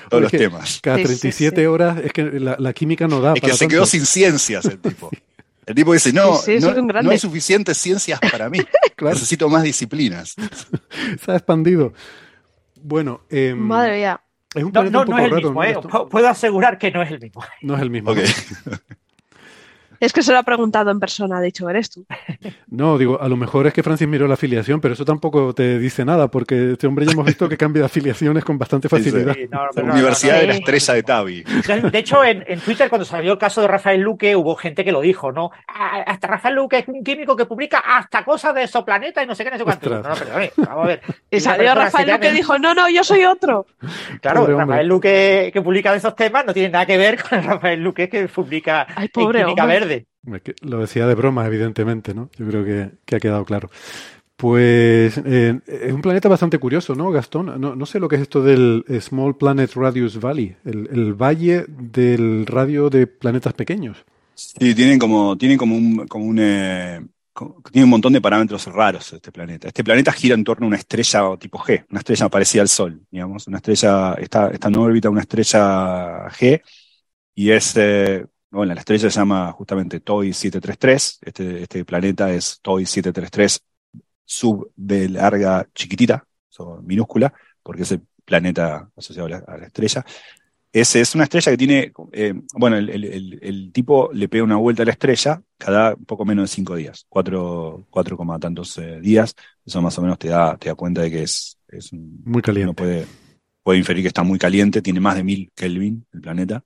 Todos 0.09 0.23
los 0.23 0.31
temas. 0.31 0.79
Cada 0.81 0.97
37 0.97 1.31
sí, 1.31 1.31
sí, 1.31 1.61
sí. 1.61 1.65
horas 1.67 1.99
es 2.03 2.11
que 2.11 2.23
la, 2.23 2.55
la, 2.57 2.73
química 2.73 3.07
no 3.07 3.21
da. 3.21 3.33
Es 3.33 3.35
que 3.35 3.41
para 3.41 3.53
se 3.53 3.59
tanto. 3.59 3.73
quedó 3.73 3.85
sin 3.85 4.05
ciencias 4.05 4.65
el 4.65 4.79
tipo. 4.79 5.11
El 5.65 5.75
tipo 5.75 5.93
dice, 5.93 6.13
no, 6.13 6.35
Sí, 6.35 6.43
sí, 6.45 6.53
eso 6.53 6.71
es 6.71 6.77
un 6.77 6.87
no, 6.87 7.09
hay 7.09 7.17
suficientes 7.17 7.77
ciencias 7.77 8.19
para 8.19 8.49
mí. 8.49 8.59
Claro. 8.95 9.15
Necesito 9.15 9.49
más 9.49 9.63
disciplinas. 9.63 10.35
Se 11.23 11.31
ha 11.31 11.35
expandido. 11.35 11.93
Bueno, 12.81 13.21
eh, 13.29 13.53
Madre 13.55 13.97
mía. 13.97 14.21
es 14.53 14.63
un 14.63 14.71
No, 14.71 14.83
no, 14.83 15.01
un 15.01 15.09
no 15.09 15.17
es 15.17 15.25
el 15.25 15.31
raro, 15.31 15.49
mismo, 15.49 15.63
¿no? 15.63 15.63
¿eh? 15.63 16.07
Puedo 16.09 16.29
asegurar 16.29 16.77
que 16.77 16.91
no 16.91 17.01
es 17.01 17.11
el 17.11 17.19
mismo. 17.19 17.43
No 17.61 17.75
es 17.75 17.81
el 17.81 17.89
mismo. 17.89 18.11
Ok. 18.11 18.19
¿No? 19.99 20.05
Es 20.05 20.13
que 20.13 20.21
se 20.21 20.31
lo 20.31 20.39
ha 20.39 20.43
preguntado 20.43 20.91
en 20.91 20.99
persona, 20.99 21.37
ha 21.37 21.41
dicho, 21.41 21.69
¿eres 21.69 21.89
tú? 21.89 22.05
No, 22.67 22.97
digo, 22.97 23.21
a 23.21 23.29
lo 23.29 23.37
mejor 23.37 23.67
es 23.67 23.73
que 23.73 23.83
Francis 23.83 24.07
miró 24.07 24.27
la 24.27 24.33
afiliación, 24.33 24.81
pero 24.81 24.93
eso 24.95 25.05
tampoco 25.05 25.53
te 25.53 25.79
dice 25.79 26.03
nada, 26.03 26.27
porque 26.29 26.73
este 26.73 26.87
hombre 26.87 27.05
ya 27.05 27.13
hemos 27.13 27.25
visto 27.25 27.47
que 27.47 27.55
cambia 27.57 27.81
de 27.81 27.85
afiliaciones 27.85 28.43
con 28.43 28.57
bastante 28.57 28.89
Sí, 28.89 28.95
sí. 28.97 29.03
facilidad. 29.09 29.33
Sí, 29.33 29.47
no, 29.49 29.63
La 29.63 29.69
pero 29.73 29.87
no, 29.87 29.93
Universidad 29.93 30.33
no, 30.33 30.39
de 30.41 30.45
no. 30.47 30.51
la 30.53 30.59
Estrella 30.59 30.93
de 30.95 31.03
Tavi. 31.03 31.43
De 31.91 31.97
hecho, 31.99 32.23
en, 32.23 32.43
en 32.47 32.59
Twitter, 32.59 32.89
cuando 32.89 33.05
salió 33.05 33.33
el 33.33 33.37
caso 33.37 33.61
de 33.61 33.67
Rafael 33.67 34.01
Luque, 34.01 34.35
hubo 34.35 34.55
gente 34.55 34.83
que 34.83 34.91
lo 34.91 35.01
dijo, 35.01 35.31
¿no? 35.31 35.51
Ah, 35.67 36.03
Hasta 36.05 36.27
Rafael 36.27 36.55
Luque 36.55 36.79
es 36.79 36.87
un 36.87 37.03
químico 37.03 37.35
que 37.35 37.45
publica 37.45 37.79
hasta 37.79 38.25
cosas 38.25 38.53
de 38.55 38.63
exoplaneta 38.63 39.23
y 39.23 39.27
no 39.27 39.35
sé 39.35 39.43
qué, 39.45 39.51
no 39.51 39.57
sé 39.57 39.63
cuánto. 39.63 39.89
Ostras. 39.93 40.03
No, 40.03 40.09
no, 40.09 40.15
perdone, 40.15 40.51
vamos 40.57 40.83
a 40.83 40.87
ver. 40.87 41.01
Y 41.31 41.39
salió 41.39 41.75
Rafael 41.75 42.09
Luque 42.11 42.29
y 42.29 42.31
dijo, 42.33 42.57
no, 42.59 42.73
no, 42.73 42.89
yo 42.89 43.03
soy 43.03 43.23
otro. 43.25 43.65
Claro, 44.21 44.41
Pobre 44.41 44.53
hombre. 44.53 44.65
Rafael 44.67 44.87
Luque 44.87 45.49
que 45.53 45.61
publica 45.61 45.91
de 45.91 45.97
esos 45.97 46.15
temas 46.15 46.45
no 46.45 46.53
tiene 46.53 46.69
nada 46.69 46.85
que 46.85 46.97
ver 46.97 47.21
con 47.21 47.39
el 47.39 47.45
Rafael 47.45 47.81
Luque 47.81 48.09
que 48.09 48.27
publica 48.27 48.87
Ay, 48.95 49.05
en 49.05 49.11
pobre 49.11 49.39
química 49.43 49.65
Lo 50.61 50.79
decía 50.79 51.07
de 51.07 51.15
broma, 51.15 51.45
evidentemente, 51.45 52.13
¿no? 52.13 52.29
Yo 52.37 52.47
creo 52.47 52.65
que, 52.65 52.91
que 53.05 53.15
ha 53.15 53.19
quedado 53.19 53.45
claro. 53.45 53.69
Pues 54.35 55.17
es 55.17 55.93
un 55.93 56.01
planeta 56.01 56.27
bastante 56.27 56.59
curioso, 56.59 56.93
¿no, 56.93 57.09
Gastón? 57.09 57.59
No, 57.59 57.73
no 57.75 57.85
sé 57.85 57.99
lo 58.01 58.09
que 58.09 58.17
es 58.17 58.21
esto 58.23 58.43
del 58.43 58.83
Small 58.99 59.37
Planet 59.37 59.71
Radius 59.73 60.19
Valley, 60.19 60.57
el, 60.65 60.89
el 60.91 61.13
valle 61.13 61.65
del 61.67 62.45
radio 62.45 62.89
de 62.89 63.07
planetas 63.07 63.53
pequeños. 63.53 64.03
Sí, 64.33 64.75
tienen 64.75 64.99
como, 64.99 65.37
tienen 65.37 65.57
como 65.57 65.77
un, 65.77 66.05
como 66.07 66.33
eh, 66.37 66.99
tiene 67.71 67.83
un 67.83 67.89
montón 67.89 68.13
de 68.13 68.19
parámetros 68.21 68.65
raros 68.67 69.13
este 69.13 69.31
planeta. 69.31 69.69
Este 69.69 69.83
planeta 69.83 70.11
gira 70.11 70.35
en 70.35 70.43
torno 70.43 70.65
a 70.65 70.67
una 70.67 70.77
estrella 70.77 71.21
tipo 71.37 71.57
G, 71.59 71.85
una 71.89 71.99
estrella 71.99 72.29
parecida 72.29 72.61
al 72.61 72.69
Sol, 72.69 73.01
digamos, 73.09 73.47
una 73.47 73.57
estrella, 73.57 74.13
está, 74.15 74.49
está 74.49 74.67
en 74.67 74.77
órbita 74.77 75.09
una 75.09 75.21
estrella 75.21 76.29
G 76.29 76.61
y 77.33 77.51
es, 77.51 77.73
eh, 77.77 78.25
bueno, 78.55 78.73
la 78.73 78.79
estrella 78.81 79.09
se 79.09 79.19
llama 79.19 79.51
justamente 79.53 79.99
TOI 79.99 80.33
733, 80.33 81.19
este, 81.21 81.63
este 81.63 81.85
planeta 81.85 82.31
es 82.33 82.59
TOI 82.61 82.85
733 82.85 83.63
sub 84.25 84.71
B 84.75 85.09
larga 85.09 85.67
chiquitita, 85.73 86.25
o 86.59 86.81
minúscula, 86.81 87.33
porque 87.63 87.83
es 87.83 87.91
el 87.91 88.01
planeta 88.25 88.89
asociado 88.95 89.27
a 89.27 89.29
la, 89.31 89.37
a 89.47 89.57
la 89.57 89.65
estrella. 89.67 90.05
Es, 90.73 90.95
es 90.97 91.15
una 91.15 91.23
estrella 91.23 91.51
que 91.53 91.57
tiene, 91.57 91.93
eh, 92.11 92.33
bueno, 92.53 92.75
el, 92.77 92.89
el- 92.89 93.05
el- 93.05 93.39
el 93.41 93.71
tipo 93.71 94.09
le 94.13 94.27
pega 94.27 94.43
una 94.43 94.57
vuelta 94.57 94.83
a 94.83 94.85
la 94.85 94.91
estrella 94.91 95.41
cada 95.57 95.95
poco 95.95 96.25
menos 96.25 96.49
de 96.49 96.55
cinco 96.55 96.75
días, 96.75 97.05
cuatro, 97.07 97.87
cuatro 97.89 98.17
coma 98.17 98.37
tantos 98.39 98.77
eh, 98.79 98.99
días. 98.99 99.35
Eso 99.65 99.81
más 99.81 99.97
o 99.97 100.01
menos 100.01 100.19
te 100.19 100.27
da, 100.29 100.57
te 100.57 100.67
da 100.69 100.75
cuenta 100.75 101.01
de 101.01 101.11
que 101.11 101.23
es, 101.23 101.57
es 101.69 101.93
un- 101.93 102.21
Muy 102.25 102.41
caliente. 102.41 102.65
uno 102.69 102.75
puede, 102.75 103.07
puede 103.63 103.79
inferir 103.79 104.03
que 104.03 104.09
está 104.09 104.23
muy 104.23 104.37
caliente, 104.37 104.81
tiene 104.81 104.99
más 104.99 105.15
de 105.15 105.23
mil 105.23 105.49
Kelvin 105.55 106.05
el 106.13 106.21
planeta. 106.21 106.63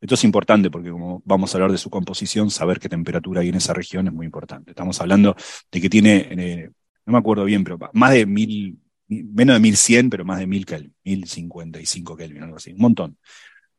Esto 0.00 0.14
es 0.14 0.24
importante 0.24 0.70
porque 0.70 0.90
como 0.90 1.22
vamos 1.24 1.54
a 1.54 1.58
hablar 1.58 1.72
de 1.72 1.78
su 1.78 1.88
composición, 1.90 2.50
saber 2.50 2.78
qué 2.78 2.88
temperatura 2.88 3.40
hay 3.40 3.48
en 3.48 3.54
esa 3.56 3.72
región 3.72 4.06
es 4.06 4.12
muy 4.12 4.26
importante. 4.26 4.70
Estamos 4.72 5.00
hablando 5.00 5.34
de 5.72 5.80
que 5.80 5.88
tiene, 5.88 6.28
eh, 6.30 6.70
no 7.06 7.12
me 7.12 7.18
acuerdo 7.18 7.44
bien, 7.44 7.64
pero 7.64 7.78
más 7.94 8.12
de 8.12 8.26
mil, 8.26 8.78
menos 9.08 9.56
de 9.56 9.60
1100, 9.60 10.10
pero 10.10 10.24
más 10.24 10.38
de 10.38 10.46
mil 10.46 10.66
Kelvin, 10.66 10.92
1055 11.04 12.16
Kelvin, 12.16 12.42
algo 12.42 12.56
así, 12.56 12.72
un 12.72 12.78
montón. 12.78 13.16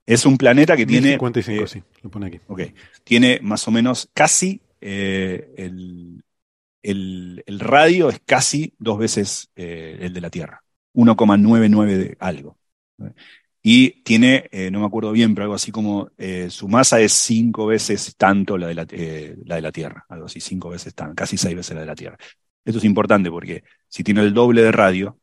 Es 0.06 0.26
un 0.26 0.38
planeta 0.38 0.76
que 0.78 0.86
tiene... 0.86 1.10
55, 1.12 1.64
eh, 1.64 1.68
sí, 1.68 1.84
lo 2.02 2.10
pone 2.10 2.28
aquí. 2.28 2.40
Ok. 2.48 2.62
Tiene 3.04 3.40
más 3.44 3.68
o 3.68 3.72
menos 3.72 4.10
casi 4.14 4.62
eh, 4.82 5.54
el, 5.58 6.24
el- 6.82 7.44
el 7.46 7.60
radio 7.60 8.10
es 8.10 8.22
casi 8.26 8.74
dos 8.80 8.98
veces 8.98 9.50
eh, 9.56 9.98
el 10.02 10.14
de 10.14 10.22
la 10.22 10.30
Tierra. 10.30 10.64
1,99 10.94 11.86
de 11.98 12.18
algo. 12.20 12.58
Y 13.70 14.02
tiene, 14.04 14.48
eh, 14.54 14.72
no 14.72 14.80
me 14.80 14.86
acuerdo 14.86 15.12
bien, 15.12 15.36
pero 15.36 15.44
algo 15.44 15.56
así 15.56 15.74
como 15.74 16.10
eh, 16.18 16.50
su 16.50 16.70
masa 16.70 17.02
es 17.02 17.12
cinco 17.12 17.66
veces 17.66 18.16
tanto 18.16 18.58
la 18.58 18.68
de 18.68 18.74
la, 18.74 18.88
eh, 18.90 19.36
la 19.44 19.56
de 19.56 19.62
la 19.62 19.74
Tierra. 19.74 20.06
Algo 20.08 20.28
así, 20.28 20.40
cinco 20.40 20.70
veces 20.70 20.96
tanto, 20.96 21.14
casi 21.16 21.36
seis 21.36 21.54
veces 21.54 21.76
la 21.76 21.82
de 21.82 21.88
la 21.88 21.96
Tierra. 21.96 22.18
Esto 22.64 22.78
es 22.78 22.86
importante 22.86 23.30
porque 23.30 23.66
si 23.90 24.06
tiene 24.06 24.22
el 24.22 24.34
doble 24.34 24.62
de 24.62 24.72
radio, 24.72 25.20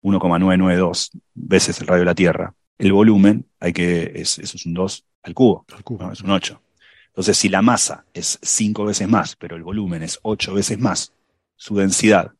1,992 0.00 1.10
veces 1.34 1.78
el 1.82 1.86
radio 1.86 2.00
de 2.00 2.06
la 2.06 2.14
Tierra, 2.14 2.54
el 2.78 2.94
volumen, 2.94 3.44
hay 3.60 3.74
que, 3.74 4.12
es, 4.14 4.38
eso 4.38 4.56
es 4.56 4.64
un 4.64 4.72
2 4.72 5.04
al 5.24 5.34
cubo. 5.34 5.66
Al 5.70 5.84
cubo. 5.84 6.06
¿no? 6.06 6.12
Es 6.12 6.22
un 6.22 6.30
8. 6.30 6.62
Entonces, 7.08 7.36
si 7.36 7.50
la 7.50 7.60
masa 7.60 8.06
es 8.14 8.38
5 8.40 8.86
veces 8.86 9.06
más, 9.06 9.36
pero 9.36 9.56
el 9.56 9.64
volumen 9.64 10.02
es 10.02 10.18
8 10.22 10.54
veces 10.54 10.78
más, 10.78 11.12
su 11.56 11.76
densidad 11.76 12.32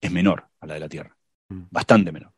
es 0.00 0.12
menor 0.12 0.46
a 0.60 0.66
la 0.68 0.74
de 0.74 0.80
la 0.80 0.88
Tierra. 0.88 1.16
Mm. 1.48 1.62
Bastante 1.68 2.12
menor. 2.12 2.30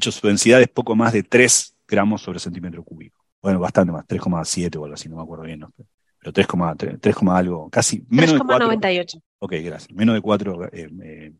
Hecho, 0.00 0.12
su 0.12 0.26
densidad 0.26 0.62
es 0.62 0.68
poco 0.68 0.96
más 0.96 1.12
de 1.12 1.22
3 1.22 1.76
gramos 1.86 2.22
sobre 2.22 2.38
centímetro 2.38 2.82
cúbico. 2.82 3.22
Bueno, 3.42 3.60
bastante 3.60 3.92
más, 3.92 4.06
3,7 4.06 4.78
o 4.78 4.84
algo 4.84 4.94
así, 4.94 5.10
no 5.10 5.16
me 5.16 5.22
acuerdo 5.22 5.44
bien. 5.44 5.60
¿no? 5.60 5.74
Pero 6.18 6.32
3, 6.32 6.46
3, 6.78 6.96
3, 6.98 7.16
algo, 7.28 7.68
casi 7.68 8.06
menos 8.08 8.32
de 8.32 8.38
4. 8.38 8.72
3,98. 8.72 9.22
Ok, 9.40 9.52
gracias. 9.62 9.92
Menos 9.92 10.14
de 10.14 10.22
4 10.22 10.64
eh, 10.72 10.90
eh, 11.02 11.32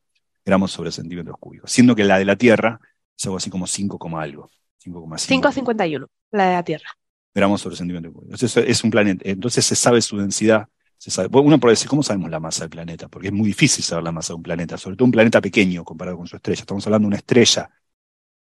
gramos 0.45 0.73
sobre 0.73 0.93
centímetros 0.93 1.39
cúbicos. 1.41 1.73
Siendo 1.73 1.97
que 1.97 2.05
la 2.05 2.19
de 2.19 2.27
la 2.27 2.37
Tierra 2.37 2.79
es 3.17 3.25
algo 3.25 3.39
así 3.39 3.49
como 3.49 3.67
5, 3.67 3.99
algo. 4.19 4.51
5,5 4.85 5.41
5,51, 5.41 6.07
la 6.33 6.49
de 6.49 6.53
la 6.53 6.63
Tierra. 6.63 6.91
gramos 7.35 7.63
sobre 7.63 7.77
centímetro 7.77 8.13
cúbico. 8.13 8.35
Entonces 8.35 8.63
es 8.69 8.85
un 8.85 8.91
planeta. 8.91 9.23
Entonces 9.27 9.65
se 9.65 9.75
sabe 9.75 10.03
su 10.03 10.19
densidad. 10.19 10.69
Se 10.99 11.11
sabe. 11.11 11.29
Bueno, 11.29 11.49
uno 11.49 11.59
puede 11.59 11.73
decir, 11.73 11.89
¿cómo 11.89 12.03
sabemos 12.03 12.31
la 12.31 12.41
masa 12.41 12.65
del 12.65 12.71
planeta? 12.71 13.09
Porque 13.09 13.29
es 13.29 13.33
muy 13.33 13.47
difícil 13.47 13.83
saber 13.83 14.05
la 14.05 14.13
masa 14.13 14.35
de 14.35 14.37
un 14.37 14.43
planeta, 14.43 14.77
sobre 14.77 14.97
todo 14.97 15.07
un 15.07 15.13
planeta 15.13 15.41
pequeño 15.41 15.83
comparado 15.83 16.19
con 16.19 16.27
su 16.27 16.37
estrella. 16.37 16.61
Estamos 16.61 16.87
hablando 16.87 17.07
de 17.07 17.09
una 17.09 17.17
estrella 17.17 17.71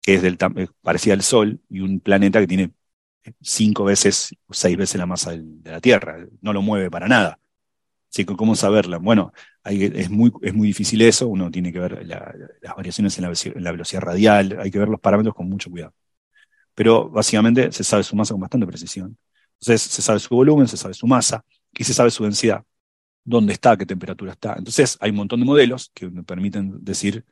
que 0.05 0.15
es 0.15 0.21
del 0.23 0.37
eh, 0.57 0.67
parecida 0.81 1.13
al 1.15 1.23
Sol 1.23 1.61
y 1.69 1.81
un 1.81 1.99
planeta 1.99 2.39
que 2.39 2.47
tiene 2.47 2.71
cinco 3.41 3.85
veces 3.85 4.35
o 4.47 4.53
seis 4.53 4.77
veces 4.77 4.99
la 4.99 5.05
masa 5.07 5.31
de 5.33 5.71
la 5.71 5.81
Tierra. 5.81 6.25
No 6.41 6.53
lo 6.53 6.61
mueve 6.61 6.91
para 6.91 7.07
nada. 7.07 7.39
Así 8.11 8.25
que, 8.25 8.35
¿cómo 8.35 8.55
saberla? 8.55 8.97
Bueno, 8.99 9.33
hay, 9.63 9.85
es, 9.85 10.09
muy, 10.09 10.31
es 10.43 10.53
muy 10.53 10.67
difícil 10.69 11.01
eso. 11.03 11.27
Uno 11.27 11.51
tiene 11.51 11.73
que 11.73 11.79
ver 11.79 12.05
la- 12.07 12.33
las 12.61 12.75
variaciones 12.75 13.17
en 13.19 13.23
la, 13.25 13.33
en 13.55 13.63
la 13.65 13.71
velocidad 13.73 14.01
radial. 14.01 14.57
Hay 14.61 14.71
que 14.71 14.79
ver 14.79 14.89
los 14.89 14.99
parámetros 15.01 15.35
con 15.35 15.49
mucho 15.49 15.69
cuidado 15.71 15.93
pero 16.73 17.09
básicamente 17.09 17.71
se 17.71 17.83
sabe 17.83 18.03
su 18.03 18.15
masa 18.15 18.33
con 18.33 18.41
bastante 18.41 18.67
precisión. 18.67 19.17
Entonces 19.59 19.81
se 19.81 20.01
sabe 20.01 20.19
su 20.19 20.35
volumen, 20.35 20.67
se 20.67 20.77
sabe 20.77 20.93
su 20.93 21.07
masa 21.07 21.43
y 21.73 21.83
se 21.83 21.93
sabe 21.93 22.11
su 22.11 22.23
densidad, 22.23 22.63
dónde 23.23 23.53
está, 23.53 23.77
qué 23.77 23.85
temperatura 23.85 24.33
está. 24.33 24.55
Entonces 24.57 24.97
hay 25.01 25.11
un 25.11 25.17
montón 25.17 25.39
de 25.41 25.45
modelos 25.47 25.91
que 25.93 26.09
me 26.09 26.23
permiten 26.23 26.83
decir 26.83 27.25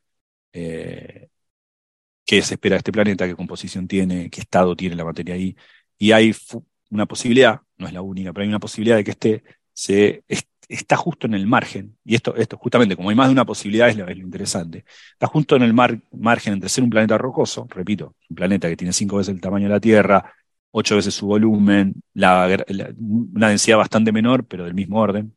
eh, 0.54 1.30
qué 2.26 2.42
se 2.42 2.56
espera 2.56 2.76
de 2.76 2.80
este 2.80 2.92
planeta, 2.92 3.28
qué 3.28 3.36
composición 3.36 3.88
tiene, 3.88 4.30
qué 4.30 4.42
estado 4.42 4.76
tiene 4.76 4.96
la 4.96 5.06
materia 5.06 5.36
ahí. 5.36 5.56
Y 5.98 6.12
hay 6.12 6.34
una 6.90 7.06
posibilidad, 7.06 7.62
no 7.78 7.88
es 7.88 7.94
la 7.94 8.02
única, 8.02 8.34
pero 8.34 8.44
hay 8.44 8.50
una 8.50 8.60
posibilidad 8.60 8.98
de 8.98 9.04
que 9.04 9.12
este 9.12 9.44
se 9.74 10.24
est- 10.28 10.50
está 10.70 10.96
justo 10.96 11.28
en 11.28 11.34
el 11.34 11.46
margen, 11.48 11.98
y 12.06 12.16
esto, 12.16 12.36
esto 12.36 12.58
justamente, 12.58 12.96
como 12.96 13.10
hay 13.10 13.16
más 13.16 13.28
de 13.28 13.34
una 13.34 13.46
posibilidad, 13.46 13.90
es 13.90 13.98
lo, 13.98 14.10
interesante, 14.12 14.86
está 15.12 15.28
justo 15.28 15.56
en 15.56 15.64
el 15.64 15.74
margen 15.74 16.54
entre 16.54 16.70
ser 16.70 16.84
un 16.84 16.90
planeta 16.90 17.18
rocoso, 17.18 17.68
repito, 17.70 18.16
un 18.30 18.36
planeta 18.36 18.70
que 18.70 18.78
tiene 18.78 18.94
cinco 18.94 19.18
veces 19.18 19.34
el 19.36 19.42
tamaño 19.42 19.68
de 19.68 19.74
la 19.74 19.80
Tierra, 19.80 20.34
ocho 20.72 20.96
veces 20.96 21.14
su 21.14 21.28
volumen, 21.28 21.94
una 22.16 23.50
densidad 23.50 23.78
bastante 23.78 24.12
menor, 24.12 24.46
pero 24.46 24.64
del 24.64 24.74
mismo 24.74 25.00
orden, 25.00 25.36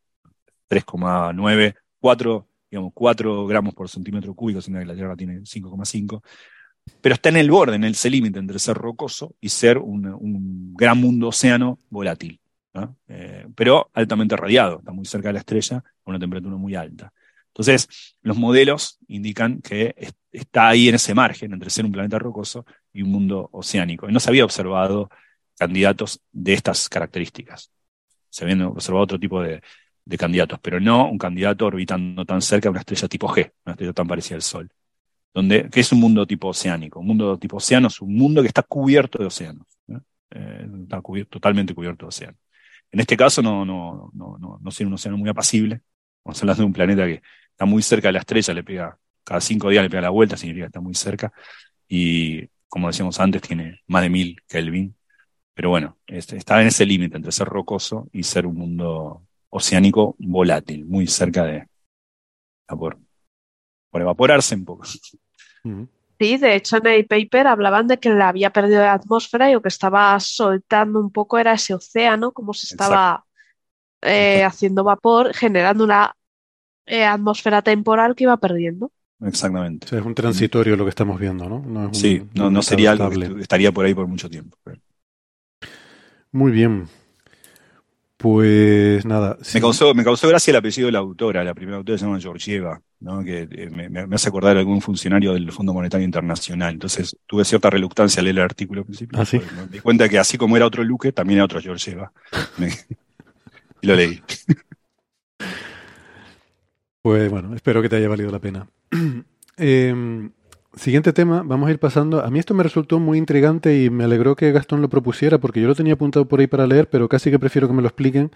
3,9, 0.68 1.74
4, 2.00 2.48
digamos, 2.70 2.92
4 2.94 3.46
gramos 3.46 3.74
por 3.74 3.88
centímetro 3.88 4.34
cúbico, 4.34 4.60
siendo 4.60 4.80
que 4.80 4.86
la 4.86 4.94
Tierra 4.94 5.16
tiene 5.16 5.44
5,5, 5.44 6.22
pero 7.00 7.14
está 7.14 7.28
en 7.28 7.36
el 7.36 7.50
borde, 7.50 7.76
en 7.76 7.84
el 7.84 7.96
límite 8.10 8.38
entre 8.38 8.58
ser 8.58 8.76
rocoso 8.76 9.34
y 9.40 9.48
ser 9.48 9.78
un 9.78 10.74
gran 10.74 10.98
mundo 10.98 11.28
océano 11.28 11.78
volátil. 11.90 12.40
Eh, 13.08 13.46
pero 13.54 13.90
altamente 13.94 14.36
radiado, 14.36 14.78
está 14.78 14.92
muy 14.92 15.04
cerca 15.04 15.28
de 15.28 15.34
la 15.34 15.38
estrella, 15.40 15.78
a 15.78 16.10
una 16.10 16.18
temperatura 16.18 16.56
muy 16.56 16.74
alta. 16.74 17.12
Entonces, 17.48 18.16
los 18.22 18.36
modelos 18.36 18.98
indican 19.08 19.62
que 19.62 19.94
está 20.30 20.68
ahí 20.68 20.88
en 20.88 20.96
ese 20.96 21.14
margen 21.14 21.52
entre 21.52 21.70
ser 21.70 21.86
un 21.86 21.92
planeta 21.92 22.18
rocoso 22.18 22.66
y 22.92 23.02
un 23.02 23.10
mundo 23.10 23.48
oceánico. 23.52 24.08
Y 24.08 24.12
no 24.12 24.20
se 24.20 24.28
había 24.28 24.44
observado 24.44 25.08
candidatos 25.58 26.20
de 26.32 26.52
estas 26.52 26.88
características. 26.88 27.70
Se 28.28 28.44
habían 28.44 28.62
observado 28.62 29.04
otro 29.04 29.18
tipo 29.18 29.42
de, 29.42 29.62
candidatos, 30.18 30.58
pero 30.60 30.78
no 30.78 31.10
un 31.10 31.18
candidato 31.18 31.66
orbitando 31.66 32.24
tan 32.24 32.42
cerca 32.42 32.68
de 32.68 32.70
una 32.70 32.80
estrella 32.80 33.08
tipo 33.08 33.28
G, 33.28 33.52
una 33.64 33.72
estrella 33.72 33.92
tan 33.92 34.06
parecida 34.06 34.36
al 34.36 34.42
Sol. 34.42 34.70
Donde, 35.36 35.68
que 35.68 35.80
es 35.80 35.92
un 35.92 36.00
mundo 36.00 36.26
tipo 36.26 36.48
oceánico. 36.48 36.98
Un 36.98 37.08
mundo 37.08 37.38
tipo 37.38 37.58
océano 37.58 37.88
es 37.88 38.00
un 38.00 38.14
mundo 38.14 38.40
que 38.40 38.48
está 38.48 38.62
cubierto 38.62 39.18
de 39.18 39.26
océanos. 39.26 39.66
Eh, 40.30 40.66
está 40.84 41.02
totalmente 41.28 41.74
cubierto 41.74 42.06
de 42.06 42.08
océanos. 42.08 42.40
En 42.90 43.00
este 43.00 43.18
caso 43.18 43.42
no, 43.42 43.62
no, 43.66 44.10
no, 44.14 44.38
no, 44.38 44.58
no 44.58 44.70
un 44.86 44.92
océano 44.94 45.18
muy 45.18 45.28
apacible. 45.28 45.82
Vamos 46.24 46.38
a 46.38 46.40
hablar 46.40 46.56
de 46.56 46.64
un 46.64 46.72
planeta 46.72 47.04
que 47.04 47.20
está 47.50 47.66
muy 47.66 47.82
cerca 47.82 48.08
de 48.08 48.12
la 48.12 48.20
estrella, 48.20 48.54
le 48.54 48.64
pega, 48.64 48.98
cada 49.24 49.42
cinco 49.42 49.68
días 49.68 49.82
le 49.82 49.90
pega 49.90 50.00
la 50.00 50.08
vuelta, 50.08 50.38
significa 50.38 50.64
que 50.64 50.68
está 50.68 50.80
muy 50.80 50.94
cerca. 50.94 51.30
Y 51.86 52.46
como 52.66 52.86
decíamos 52.86 53.20
antes, 53.20 53.42
tiene 53.42 53.82
más 53.88 54.04
de 54.04 54.08
mil 54.08 54.40
Kelvin. 54.48 54.96
Pero 55.52 55.68
bueno, 55.68 55.98
está 56.06 56.62
en 56.62 56.68
ese 56.68 56.86
límite 56.86 57.14
entre 57.14 57.30
ser 57.30 57.46
rocoso 57.46 58.08
y 58.10 58.22
ser 58.22 58.46
un 58.46 58.56
mundo 58.56 59.26
oceánico 59.50 60.16
volátil, 60.18 60.86
muy 60.86 61.06
cerca 61.06 61.44
de 61.44 61.66
por, 62.68 62.98
por 63.90 64.00
evaporarse 64.00 64.54
un 64.54 64.64
poco. 64.64 64.86
Sí, 66.18 66.38
de 66.38 66.54
hecho 66.54 66.78
en 66.78 66.86
el 66.86 67.06
paper 67.06 67.46
hablaban 67.46 67.86
de 67.86 67.98
que 67.98 68.10
le 68.10 68.22
había 68.22 68.50
perdido 68.50 68.80
la 68.80 68.94
atmósfera 68.94 69.50
y 69.50 69.52
lo 69.52 69.60
que 69.60 69.68
estaba 69.68 70.18
soltando 70.18 70.98
un 70.98 71.10
poco 71.10 71.38
era 71.38 71.52
ese 71.52 71.74
océano, 71.74 72.32
como 72.32 72.54
se 72.54 72.66
estaba 72.66 73.24
eh, 74.00 74.42
haciendo 74.42 74.82
vapor, 74.82 75.34
generando 75.34 75.84
una 75.84 76.14
eh, 76.86 77.04
atmósfera 77.04 77.60
temporal 77.60 78.14
que 78.14 78.24
iba 78.24 78.36
perdiendo. 78.38 78.90
Exactamente. 79.20 79.96
es 79.96 80.04
un 80.04 80.14
transitorio 80.14 80.76
lo 80.76 80.84
que 80.84 80.90
estamos 80.90 81.18
viendo, 81.18 81.48
¿no? 81.48 81.92
sí, 81.94 82.22
no, 82.34 82.50
no 82.50 82.62
sería 82.62 82.92
algo 82.92 83.10
que 83.10 83.40
estaría 83.40 83.72
por 83.72 83.84
ahí 83.84 83.94
por 83.94 84.06
mucho 84.06 84.28
tiempo. 84.28 84.58
Muy 86.32 86.52
bien. 86.52 86.88
Pues 88.18 89.04
nada. 89.04 89.36
Me, 89.52 89.60
causó, 89.60 89.92
me 89.94 90.02
causó 90.02 90.26
gracia 90.28 90.50
el 90.50 90.56
apellido 90.56 90.86
de 90.86 90.92
la 90.92 91.00
autora. 91.00 91.44
La 91.44 91.54
primera 91.54 91.76
autora 91.76 91.98
se 91.98 92.06
llama 92.06 92.18
Georgieva, 92.18 92.80
¿no? 93.00 93.22
que 93.22 93.46
eh, 93.50 93.70
me, 93.70 94.14
hace 94.14 94.28
acordar 94.28 94.54
de 94.54 94.60
algún 94.60 94.80
funcionario 94.80 95.34
del 95.34 95.52
Fondo 95.52 95.74
Monetario 95.74 96.04
Internacional. 96.04 96.72
Entonces 96.72 97.16
tuve 97.26 97.44
cierta 97.44 97.68
reluctancia 97.68 98.20
al 98.20 98.24
leer 98.24 98.36
el 98.36 98.42
artículo 98.42 98.80
al 98.80 98.86
principio. 98.86 99.18
¿Ah, 99.20 99.24
me 99.32 99.66
di 99.68 99.80
cuenta 99.80 100.08
que 100.08 100.18
así 100.18 100.38
como 100.38 100.56
era 100.56 100.66
otro 100.66 100.82
Luque, 100.82 101.12
también 101.12 101.38
era 101.38 101.44
otro 101.44 101.60
Georgieva. 101.60 102.10
y 103.82 103.86
lo 103.86 103.94
leí. 103.94 104.22
Pues 107.02 107.30
bueno, 107.30 107.54
espero 107.54 107.82
que 107.82 107.90
te 107.90 107.96
haya 107.96 108.08
valido 108.08 108.30
la 108.30 108.40
pena. 108.40 108.66
eh, 109.58 109.94
Siguiente 110.76 111.14
tema, 111.14 111.42
vamos 111.42 111.68
a 111.68 111.72
ir 111.72 111.78
pasando. 111.78 112.22
A 112.22 112.30
mí 112.30 112.38
esto 112.38 112.52
me 112.52 112.62
resultó 112.62 112.98
muy 112.98 113.16
intrigante 113.16 113.82
y 113.82 113.88
me 113.88 114.04
alegró 114.04 114.36
que 114.36 114.52
Gastón 114.52 114.82
lo 114.82 114.90
propusiera 114.90 115.38
porque 115.38 115.60
yo 115.60 115.68
lo 115.68 115.74
tenía 115.74 115.94
apuntado 115.94 116.26
por 116.26 116.38
ahí 116.38 116.46
para 116.46 116.66
leer, 116.66 116.90
pero 116.90 117.08
casi 117.08 117.30
que 117.30 117.38
prefiero 117.38 117.66
que 117.66 117.72
me 117.72 117.80
lo 117.80 117.88
expliquen, 117.88 118.30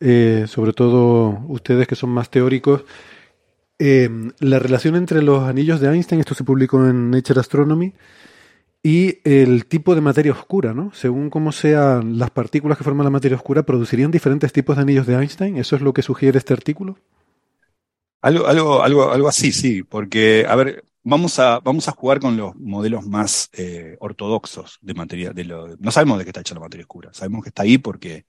eh, 0.00 0.46
sobre 0.48 0.72
todo 0.72 1.40
ustedes 1.46 1.86
que 1.86 1.94
son 1.94 2.08
más 2.08 2.30
teóricos. 2.30 2.84
Eh, 3.78 4.08
la 4.40 4.58
relación 4.58 4.96
entre 4.96 5.22
los 5.22 5.44
anillos 5.44 5.78
de 5.80 5.88
Einstein, 5.88 6.20
esto 6.20 6.34
se 6.34 6.42
publicó 6.42 6.84
en 6.86 7.10
Nature 7.10 7.40
Astronomy, 7.40 7.92
y 8.82 9.18
el 9.24 9.66
tipo 9.66 9.94
de 9.94 10.00
materia 10.00 10.32
oscura, 10.32 10.72
¿no? 10.72 10.90
Según 10.94 11.28
cómo 11.28 11.52
sean 11.52 12.18
las 12.18 12.30
partículas 12.30 12.78
que 12.78 12.84
forman 12.84 13.04
la 13.04 13.10
materia 13.10 13.36
oscura, 13.36 13.64
¿producirían 13.64 14.10
diferentes 14.10 14.52
tipos 14.52 14.76
de 14.76 14.82
anillos 14.82 15.06
de 15.06 15.14
Einstein? 15.14 15.58
¿Eso 15.58 15.76
es 15.76 15.82
lo 15.82 15.92
que 15.92 16.02
sugiere 16.02 16.38
este 16.38 16.54
artículo? 16.54 16.96
Algo, 18.22 18.46
algo, 18.46 18.82
algo, 18.82 19.12
algo 19.12 19.28
así, 19.28 19.52
sí, 19.52 19.82
porque, 19.82 20.46
a 20.48 20.56
ver, 20.56 20.84
Vamos 21.02 21.38
a, 21.38 21.60
vamos 21.60 21.88
a 21.88 21.92
jugar 21.92 22.20
con 22.20 22.36
los 22.36 22.54
modelos 22.56 23.06
más 23.06 23.48
eh, 23.52 23.96
ortodoxos 24.00 24.78
de 24.82 24.94
materia. 24.94 25.32
De 25.32 25.44
no 25.78 25.90
sabemos 25.90 26.18
de 26.18 26.24
qué 26.24 26.30
está 26.30 26.40
hecha 26.40 26.54
la 26.54 26.60
materia 26.60 26.84
oscura. 26.84 27.10
Sabemos 27.12 27.42
que 27.42 27.48
está 27.48 27.62
ahí 27.62 27.78
porque 27.78 28.26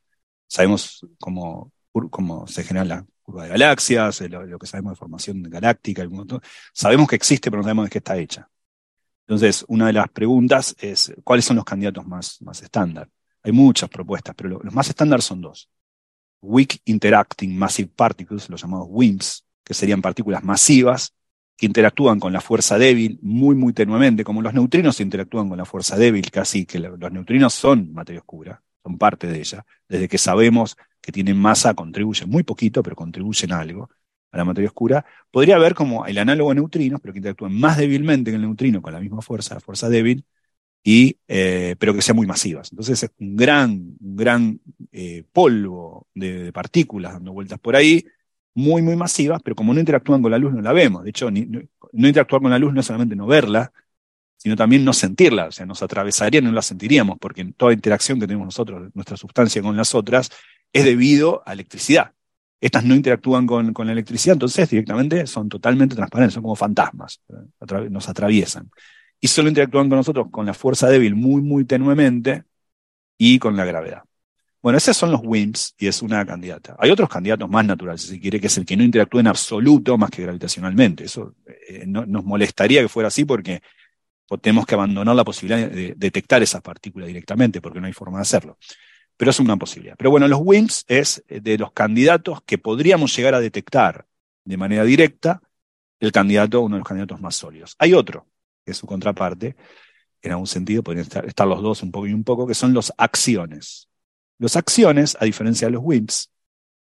sabemos 0.47 1.05
cómo, 1.19 1.73
cómo 2.09 2.47
se 2.47 2.63
genera 2.63 2.85
la 2.85 3.05
curva 3.21 3.43
de 3.43 3.49
galaxias, 3.49 4.21
lo, 4.21 4.45
lo 4.45 4.59
que 4.59 4.67
sabemos 4.67 4.93
de 4.93 4.97
formación 4.97 5.43
galáctica. 5.43 6.07
Sabemos 6.73 7.07
que 7.07 7.15
existe, 7.15 7.51
pero 7.51 7.61
no 7.61 7.63
sabemos 7.63 7.85
de 7.85 7.89
qué 7.89 7.97
está 7.97 8.17
hecha. 8.17 8.49
Entonces, 9.27 9.65
una 9.67 9.87
de 9.87 9.93
las 9.93 10.09
preguntas 10.09 10.75
es, 10.79 11.13
¿cuáles 11.23 11.45
son 11.45 11.57
los 11.57 11.65
candidatos 11.65 12.05
más, 12.07 12.41
más 12.41 12.61
estándar? 12.63 13.09
Hay 13.43 13.51
muchas 13.51 13.89
propuestas, 13.89 14.33
pero 14.35 14.59
los 14.63 14.73
más 14.73 14.89
estándar 14.89 15.21
son 15.21 15.41
dos. 15.41 15.69
Weak 16.41 16.81
Interacting 16.85 17.57
Massive 17.57 17.91
Particles, 17.95 18.49
los 18.49 18.61
llamados 18.61 18.87
WIMPs, 18.89 19.45
que 19.63 19.73
serían 19.73 20.01
partículas 20.01 20.43
masivas 20.43 21.13
que 21.59 21.65
interactúan 21.65 22.21
con 22.21 22.31
la 22.31 22.39
fuerza 22.39 22.77
débil 22.77 23.19
muy, 23.21 23.53
muy 23.53 23.73
tenuemente, 23.73 24.23
como 24.23 24.41
los 24.41 24.53
neutrinos 24.53 25.01
interactúan 25.01 25.49
con 25.49 25.57
la 25.57 25.65
fuerza 25.65 25.97
débil, 25.97 26.31
casi 26.31 26.65
que 26.65 26.79
los 26.79 27.11
neutrinos 27.11 27.53
son 27.53 27.91
materia 27.93 28.21
oscura, 28.21 28.63
son 28.81 28.97
parte 28.97 29.27
de 29.27 29.39
ella. 29.39 29.65
Desde 29.89 30.07
que 30.07 30.17
sabemos 30.17 30.77
que 31.01 31.11
tienen 31.11 31.37
masa, 31.37 31.73
contribuyen 31.73 32.29
muy 32.29 32.43
poquito, 32.43 32.81
pero 32.81 32.95
contribuyen 32.95 33.51
algo 33.51 33.89
a 34.31 34.37
la 34.37 34.45
materia 34.45 34.69
oscura. 34.69 35.05
Podría 35.31 35.57
haber 35.57 35.75
como 35.75 36.05
el 36.05 36.17
análogo 36.17 36.51
de 36.51 36.55
neutrinos, 36.55 37.01
pero 37.01 37.11
que 37.11 37.19
interactúen 37.19 37.59
más 37.59 37.77
débilmente 37.77 38.31
que 38.31 38.35
el 38.35 38.41
neutrino 38.41 38.81
con 38.81 38.93
la 38.93 39.01
misma 39.01 39.21
fuerza, 39.21 39.55
la 39.55 39.59
fuerza 39.59 39.89
débil, 39.89 40.23
y, 40.81 41.17
eh, 41.27 41.75
pero 41.77 41.93
que 41.93 42.01
sean 42.01 42.15
muy 42.15 42.25
masivas. 42.25 42.71
Entonces 42.71 43.03
es 43.03 43.11
un 43.19 43.35
gran, 43.35 43.97
un 43.99 44.15
gran 44.15 44.61
eh, 44.93 45.25
polvo 45.33 46.07
de 46.15 46.53
partículas 46.53 47.11
dando 47.11 47.33
vueltas 47.33 47.59
por 47.59 47.75
ahí, 47.75 48.05
muy, 48.55 48.81
muy 48.81 48.95
masivas, 48.95 49.41
pero 49.43 49.55
como 49.55 49.73
no 49.73 49.79
interactúan 49.79 50.21
con 50.21 50.31
la 50.31 50.37
luz 50.37 50.53
no 50.53 50.61
la 50.61 50.73
vemos. 50.73 51.03
De 51.03 51.11
hecho, 51.11 51.29
no, 51.31 51.61
interactuar 51.93 52.41
con 52.41 52.51
la 52.51 52.59
luz 52.59 52.73
no 52.73 52.81
es 52.81 52.85
solamente 52.85 53.15
no 53.15 53.27
verla, 53.27 53.71
sino 54.37 54.55
también 54.55 54.85
no 54.85 54.93
sentirla, 54.93 55.47
o 55.47 55.51
sea, 55.51 55.65
nos 55.65 55.83
atravesaría, 55.83 56.41
no 56.41 56.51
la 56.51 56.61
sentiríamos, 56.61 57.17
porque 57.19 57.45
toda 57.57 57.73
interacción 57.73 58.19
que 58.19 58.27
tenemos 58.27 58.45
nosotros, 58.47 58.89
nuestra 58.93 59.17
sustancia 59.17 59.61
con 59.61 59.75
las 59.75 59.93
otras, 59.95 60.31
es 60.71 60.85
debido 60.85 61.43
a 61.45 61.53
electricidad. 61.53 62.13
Estas 62.61 62.83
no 62.83 62.95
interactúan 62.95 63.47
con, 63.47 63.73
con 63.73 63.87
la 63.87 63.93
electricidad, 63.93 64.33
entonces 64.33 64.69
directamente 64.69 65.27
son 65.27 65.49
totalmente 65.49 65.95
transparentes, 65.95 66.33
son 66.33 66.43
como 66.43 66.55
fantasmas, 66.55 67.21
nos 67.89 68.09
atraviesan. 68.09 68.69
Y 69.21 69.27
solo 69.27 69.49
interactúan 69.49 69.89
con 69.89 69.97
nosotros 69.97 70.27
con 70.31 70.45
la 70.45 70.53
fuerza 70.53 70.87
débil 70.89 71.15
muy, 71.15 71.41
muy 71.41 71.65
tenuemente 71.65 72.43
y 73.17 73.39
con 73.39 73.57
la 73.57 73.65
gravedad. 73.65 74.08
Bueno, 74.61 74.77
esos 74.77 74.97
son 74.97 75.11
los 75.11 75.21
WIMPs 75.23 75.75
y 75.77 75.87
es 75.87 76.01
una 76.01 76.25
candidata. 76.25 76.75
Hay 76.79 76.91
otros 76.91 77.07
candidatos 77.07 77.49
más 77.49 77.65
naturales, 77.65 78.01
si 78.01 78.19
quiere, 78.19 78.41
que 78.41 78.47
es 78.47 78.57
el 78.57 78.65
que 78.65 78.75
no 78.75 78.83
interactúa 78.83 79.21
en 79.21 79.27
absoluto 79.27 79.97
más 79.97 80.09
que 80.09 80.23
gravitacionalmente. 80.23 81.05
Eso 81.05 81.35
eh, 81.67 81.85
no, 81.87 82.05
nos 82.05 82.25
molestaría 82.25 82.81
que 82.81 82.89
fuera 82.89 83.07
así 83.07 83.23
porque 83.23 83.61
tenemos 84.41 84.65
que 84.65 84.75
abandonar 84.75 85.15
la 85.15 85.23
posibilidad 85.23 85.69
de 85.69 85.93
detectar 85.97 86.43
esas 86.43 86.61
partículas 86.61 87.07
directamente 87.07 87.61
porque 87.61 87.79
no 87.79 87.87
hay 87.87 87.93
forma 87.93 88.17
de 88.17 88.23
hacerlo. 88.23 88.57
Pero 89.15 89.31
es 89.31 89.39
una 89.39 89.55
posibilidad. 89.55 89.95
Pero 89.97 90.11
bueno, 90.11 90.27
los 90.27 90.39
WIMPs 90.43 90.85
es 90.87 91.23
eh, 91.29 91.39
de 91.39 91.57
los 91.57 91.71
candidatos 91.71 92.41
que 92.45 92.57
podríamos 92.57 93.15
llegar 93.15 93.35
a 93.35 93.39
detectar 93.39 94.05
de 94.43 94.57
manera 94.57 94.83
directa 94.83 95.41
el 96.01 96.11
candidato, 96.11 96.61
uno 96.61 96.75
de 96.75 96.79
los 96.79 96.87
candidatos 96.87 97.21
más 97.21 97.35
sólidos. 97.35 97.75
Hay 97.79 97.93
otro, 97.93 98.27
que 98.65 98.71
es 98.71 98.77
su 98.77 98.87
contraparte, 98.87 99.55
en 100.21 100.31
algún 100.31 100.47
sentido 100.47 100.83
podrían 100.83 101.03
estar, 101.03 101.25
estar 101.25 101.47
los 101.47 101.61
dos 101.61 101.81
un 101.81 101.91
poco 101.91 102.07
y 102.07 102.13
un 102.13 102.23
poco, 102.23 102.45
que 102.45 102.53
son 102.53 102.73
los 102.73 102.93
acciones. 102.97 103.88
Los 104.39 104.55
acciones, 104.55 105.15
a 105.19 105.25
diferencia 105.25 105.67
de 105.67 105.73
los 105.73 105.83
WIMPs, 105.83 106.31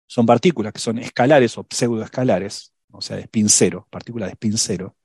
son 0.05 0.25
partículas 0.25 0.73
que 0.73 0.79
son 0.79 0.97
escalares 0.99 1.57
o 1.57 1.65
pseudoescalares, 1.69 2.73
o 2.91 3.01
sea, 3.01 3.15
de 3.15 3.23
spin 3.23 3.47
cero, 3.47 3.87
partículas 3.89 4.27
de 4.27 4.33
spin 4.33 4.57
cero, 4.57 4.95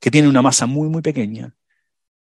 que 0.00 0.10
tienen 0.10 0.30
una 0.30 0.40
masa 0.40 0.66
muy, 0.66 0.88
muy 0.88 1.02
pequeña. 1.02 1.54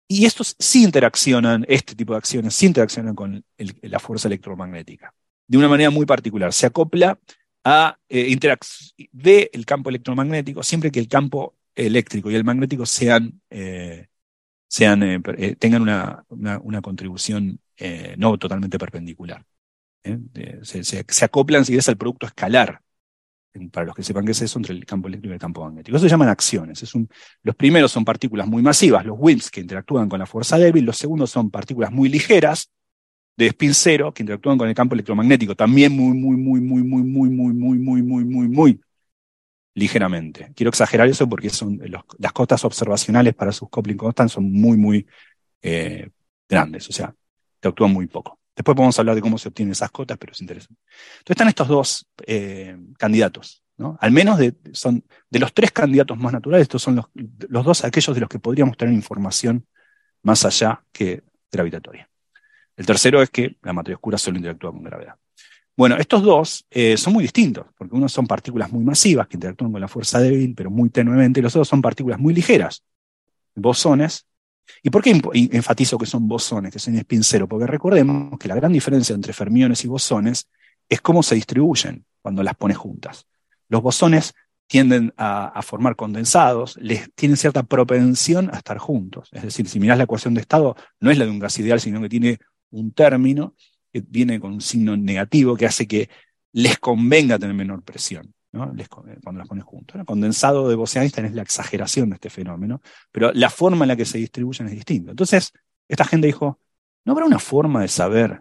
Y 0.09 0.25
estos 0.25 0.57
sí 0.59 0.83
interaccionan, 0.83 1.65
este 1.69 1.95
tipo 1.95 2.15
de 2.15 2.19
acciones 2.19 2.55
sí 2.55 2.67
interaccionan 2.67 3.15
con 3.15 3.45
la 3.57 3.99
fuerza 4.01 4.29
electromagnética, 4.29 5.15
de 5.47 5.59
una 5.59 5.69
manera 5.69 5.91
muy 5.91 6.07
particular. 6.07 6.53
Se 6.53 6.67
acopla 6.67 7.19
a 7.63 7.99
eh, 8.09 8.37
ve 9.13 9.51
el 9.53 9.67
campo 9.67 9.91
electromagnético 9.91 10.63
siempre 10.63 10.91
que 10.91 10.99
el 10.99 11.09
campo 11.09 11.57
eléctrico 11.75 12.31
y 12.31 12.35
el 12.35 12.45
magnético 12.45 12.87
sean, 12.87 13.41
eh, 13.51 14.09
sean 14.69 15.03
eh, 15.03 15.21
eh, 15.37 15.57
tengan 15.57 15.83
una, 15.83 16.25
una 16.29 16.81
contribución 16.81 17.61
eh, 17.81 18.15
no 18.19 18.39
totalmente 18.39 18.79
perpendicular. 18.79 19.45
¿eh? 20.05 20.19
Se, 20.63 21.25
acoplan, 21.25 21.65
si 21.65 21.77
es 21.77 21.89
al 21.89 21.97
producto 21.97 22.27
escalar 22.27 22.81
para 23.73 23.87
los 23.87 23.97
que 23.97 24.03
sepan 24.03 24.25
qué 24.25 24.33
es 24.33 24.43
eso, 24.43 24.59
entre 24.59 24.75
el 24.75 24.85
campo 24.85 25.09
eléctrico 25.09 25.33
y 25.33 25.35
el 25.35 25.41
campo 25.41 25.65
magnético. 25.65 25.97
Eso 25.97 26.05
se 26.05 26.11
llaman 26.11 26.29
acciones. 26.29 26.83
Es 26.83 26.93
los 27.43 27.57
primeros 27.57 27.91
son 27.91 28.05
partículas 28.05 28.47
muy 28.47 28.63
masivas, 28.63 29.05
los 29.05 29.17
WIMPs, 29.19 29.51
que 29.51 29.61
interactúan 29.61 30.09
con 30.09 30.19
la 30.19 30.27
fuerza 30.27 30.59
débil. 30.59 30.85
Los 30.85 30.99
segundos 30.99 31.31
son 31.31 31.51
partículas 31.51 31.91
muy 31.91 32.09
ligeras, 32.11 32.71
de 33.37 33.47
spin 33.47 33.73
cero, 33.73 34.13
que 34.13 34.23
interactúan 34.23 34.59
con 34.59 34.69
el 34.69 34.75
campo 34.75 34.95
electromagnético, 34.95 35.57
también 35.57 35.93
muy, 35.97 36.13
muy, 36.15 36.37
muy, 36.37 36.61
muy, 36.61 36.83
muy, 36.83 37.03
muy, 37.03 37.31
muy, 37.31 37.55
muy, 37.55 37.79
muy, 37.79 38.03
muy, 38.03 38.25
muy, 38.25 38.49
muy 38.49 38.81
ligeramente. 39.75 40.53
Quiero 40.55 40.69
exagerar 40.69 41.09
eso 41.09 41.27
porque 41.27 41.49
son 41.49 41.81
las 42.19 42.33
costas 42.33 42.63
observacionales 42.65 43.35
para 43.35 43.53
sus 43.53 43.71
coupling 43.71 43.97
constants 43.97 44.35
son 44.35 44.53
muy, 44.53 44.77
muy 44.77 45.07
grandes, 46.49 46.89
o 46.89 46.93
sea, 46.93 47.15
interactúan 47.61 47.93
muy 47.93 48.07
poco. 48.07 48.39
Después 48.57 48.75
podemos 48.75 48.99
hablar 48.99 49.15
de 49.15 49.21
cómo 49.21 49.39
se 49.39 49.49
obtienen 49.49 49.73
esas 49.73 49.91
cotas, 49.91 50.19
pero 50.19 50.33
es 50.33 50.41
interesante. 50.41 50.81
Entonces 51.19 51.31
están 51.31 51.49
estos 51.49 51.69
dos 51.69 52.07
candidatos, 52.99 53.63
¿no? 53.77 53.97
Al 54.01 54.11
menos 54.11 54.39
de, 54.39 54.55
son, 54.73 55.05
de 55.31 55.39
los 55.39 55.55
tres 55.55 55.71
candidatos 55.71 56.19
más 56.19 56.33
naturales, 56.33 56.63
estos 56.65 56.83
son 56.83 56.97
los, 56.97 57.65
dos 57.65 57.85
aquellos 57.85 58.15
de 58.15 58.21
los 58.21 58.29
que 58.29 58.39
podríamos 58.39 58.77
tener 58.77 58.95
información 58.95 59.67
más 60.23 60.45
allá 60.45 60.85
que 60.93 61.23
gravitatoria. 61.51 62.09
El 62.77 62.87
tercero 62.87 63.23
es 63.23 63.31
que 63.31 63.57
la 63.63 63.73
materia 63.73 63.97
oscura 63.97 64.19
solo 64.19 64.37
interactúa 64.37 64.73
con 64.73 64.83
gravedad. 64.83 65.15
Bueno, 65.77 65.97
estos 65.97 66.23
dos 66.23 66.67
eh, 66.71 66.97
son 66.99 67.15
muy 67.15 67.23
distintos, 67.23 67.67
porque 67.79 67.95
uno 67.95 68.09
son 68.09 68.27
partículas 68.27 68.71
muy 68.71 68.85
masivas 68.85 69.27
que 69.29 69.37
interactúan 69.37 69.73
con 69.73 69.81
la 69.81 69.89
fuerza 69.89 70.21
débil, 70.21 70.55
pero 70.55 70.71
muy 70.71 70.91
tenuemente, 70.91 71.41
y 71.41 71.43
los 71.43 71.55
otros 71.55 71.69
son 71.69 71.81
partículas 71.81 72.19
muy 72.19 72.35
ligeras, 72.35 72.85
bosones. 73.55 74.27
¿Y 74.83 74.91
por 74.91 75.03
qué 75.03 75.11
enfatizo 75.53 75.99
que 75.99 76.07
son 76.07 76.27
bosones, 76.27 76.73
que 76.73 76.79
son 76.79 76.97
spin 76.97 77.23
cero? 77.23 77.49
Porque 77.49 77.67
recordemos 77.67 78.39
que 78.39 78.49
la 78.49 78.55
gran 78.55 78.73
diferencia 78.73 79.15
entre 79.15 79.33
fermiones 79.33 79.85
y 79.85 79.89
bosones 79.89 80.49
es 80.89 81.01
cómo 81.01 81.23
se 81.23 81.35
distribuyen 81.35 82.05
cuando 82.23 82.43
las 82.43 82.55
pones 82.57 82.77
juntas. 82.77 83.27
Los 83.69 83.83
bosones 83.83 84.35
tienden 84.67 85.13
a, 85.17 85.61
formar 85.63 85.97
condensados, 85.97 86.77
les 86.81 87.13
tienen 87.15 87.37
cierta 87.37 87.65
propensión 87.65 88.51
a 88.53 88.59
estar 88.59 88.79
juntos. 88.79 89.29
Es 89.33 89.43
decir, 89.43 89.69
si 89.69 89.81
mirás 89.81 89.99
la 89.99 90.05
ecuación 90.05 90.33
de 90.35 90.43
estado, 90.43 90.77
no 91.01 91.11
es 91.11 91.19
la 91.19 91.25
de 91.25 91.31
un 91.33 91.41
gas 91.41 91.59
ideal, 91.59 91.81
sino 91.81 92.01
que 92.01 92.09
tiene 92.09 92.39
un 92.71 92.93
término 92.93 93.57
que 93.93 94.01
viene 94.07 94.39
con 94.39 94.53
un 94.53 94.61
signo 94.61 94.97
negativo 94.97 95.57
que 95.57 95.67
hace 95.67 95.89
que 95.89 96.09
les 96.53 96.79
convenga 96.79 97.39
tener 97.39 97.55
menor 97.55 97.83
presión. 97.83 98.33
¿No? 98.53 98.73
cuando 99.23 99.39
las 99.39 99.49
pones 99.49 99.65
juntas. 99.65 100.01
El 100.01 100.07
condensado 100.07 100.69
de 100.69 100.75
Bose-Einstein 100.75 101.27
es 101.27 101.35
la 101.35 101.43
exageración 101.43 102.11
de 102.11 102.15
este 102.15 102.31
fenómeno, 102.31 102.81
pero 103.13 103.33
la 103.33 103.51
forma 103.51 103.85
en 103.85 103.89
la 103.89 103.97
que 103.97 104.05
se 104.05 104.19
distribuyen 104.19 104.67
es 104.69 104.75
distinta. 104.75 105.11
Entonces, 105.11 105.53
esta 105.89 106.05
gente 106.05 106.27
dijo, 106.27 106.59
¿no 107.05 107.13
habrá 107.13 107.27
una 107.27 107.39
forma 107.39 107.83
de 107.83 107.89
saber 107.89 108.41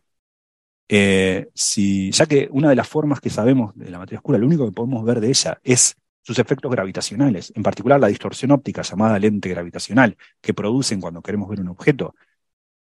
eh, 0.88 1.50
si, 1.54 2.12
ya 2.12 2.26
que 2.26 2.50
una 2.52 2.70
de 2.70 2.76
las 2.76 2.88
formas 2.88 3.22
que 3.22 3.30
sabemos 3.30 3.76
de 3.76 3.92
la 3.92 4.00
materia 4.00 4.20
oscura, 4.20 4.40
lo 4.40 4.48
único 4.48 4.66
que 4.66 4.72
podemos 4.72 5.06
ver 5.06 5.20
de 5.22 5.30
ella 5.30 5.60
es 5.64 5.96
sus 6.22 6.40
efectos 6.40 6.72
gravitacionales, 6.72 7.54
en 7.56 7.64
particular 7.64 8.00
la 8.00 8.08
distorsión 8.08 8.52
óptica 8.52 8.82
llamada 8.82 9.20
lente 9.20 9.50
gravitacional 9.50 10.18
que 10.42 10.54
producen 10.54 11.00
cuando 11.00 11.22
queremos 11.22 11.48
ver 11.50 11.62
un 11.62 11.70
objeto, 11.70 12.16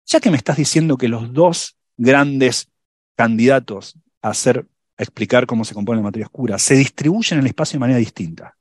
ya 0.05 0.19
que 0.19 0.31
me 0.31 0.37
estás 0.37 0.57
diciendo 0.57 0.97
que 0.97 1.07
los 1.07 1.33
dos 1.33 1.77
grandes 1.97 2.69
candidatos 3.15 3.95
a, 4.21 4.29
hacer, 4.29 4.65
explicar 5.03 5.45
cómo 5.45 5.65
se 5.65 5.73
compone 5.73 5.97
la 5.97 6.03
materia 6.03 6.25
oscura 6.25 6.59
se 6.59 6.75
distribuyen 6.75 7.39
en 7.39 7.45
el 7.45 7.47
espacio 7.47 7.77
de 7.77 7.79
manera 7.79 7.99
distinta, 7.99 8.57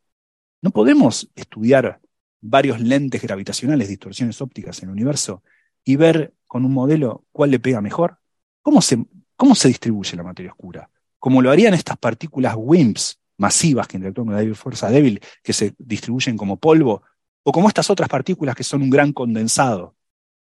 ¿no 0.63 0.71
podemos 0.71 1.29
estudiar 1.35 2.01
varios 2.41 2.81
lentes 2.81 3.21
gravitacionales, 3.21 3.89
distorsiones 3.89 4.41
ópticas 4.41 4.83
en 4.83 4.89
el 4.89 4.93
universo 4.93 5.43
y 5.85 5.97
ver 5.97 6.35
con 6.47 6.65
un 6.65 6.73
modelo 6.73 7.25
cuál 7.33 7.51
le 7.51 7.59
pega 7.59 7.81
mejor? 7.81 8.19
¿Cómo 8.63 8.81
se, 8.81 9.05
cómo 9.37 9.55
se 9.55 9.69
distribuye 9.69 10.17
la 10.17 10.23
materia 10.23 10.53
oscura? 10.53 10.91
Como 11.19 11.43
lo 11.43 11.51
harían 11.51 11.75
estas 11.75 11.99
partículas 11.99 12.55
WIMPs 12.57 13.21
masivas 13.37 13.89
que 13.89 13.97
interactúan 13.97 14.29
con 14.29 14.49
la 14.49 14.55
fuerza 14.55 14.91
débil, 14.91 15.21
que 15.43 15.53
se 15.53 15.75
distribuyen 15.79 16.37
como 16.37 16.57
polvo, 16.59 17.03
o 17.43 17.53
como 17.53 17.69
estas 17.69 17.89
otras 17.89 18.09
partículas 18.09 18.55
que 18.55 18.65
son 18.65 18.83
un 18.83 18.91
gran 18.91 19.13
condensado 19.13 19.97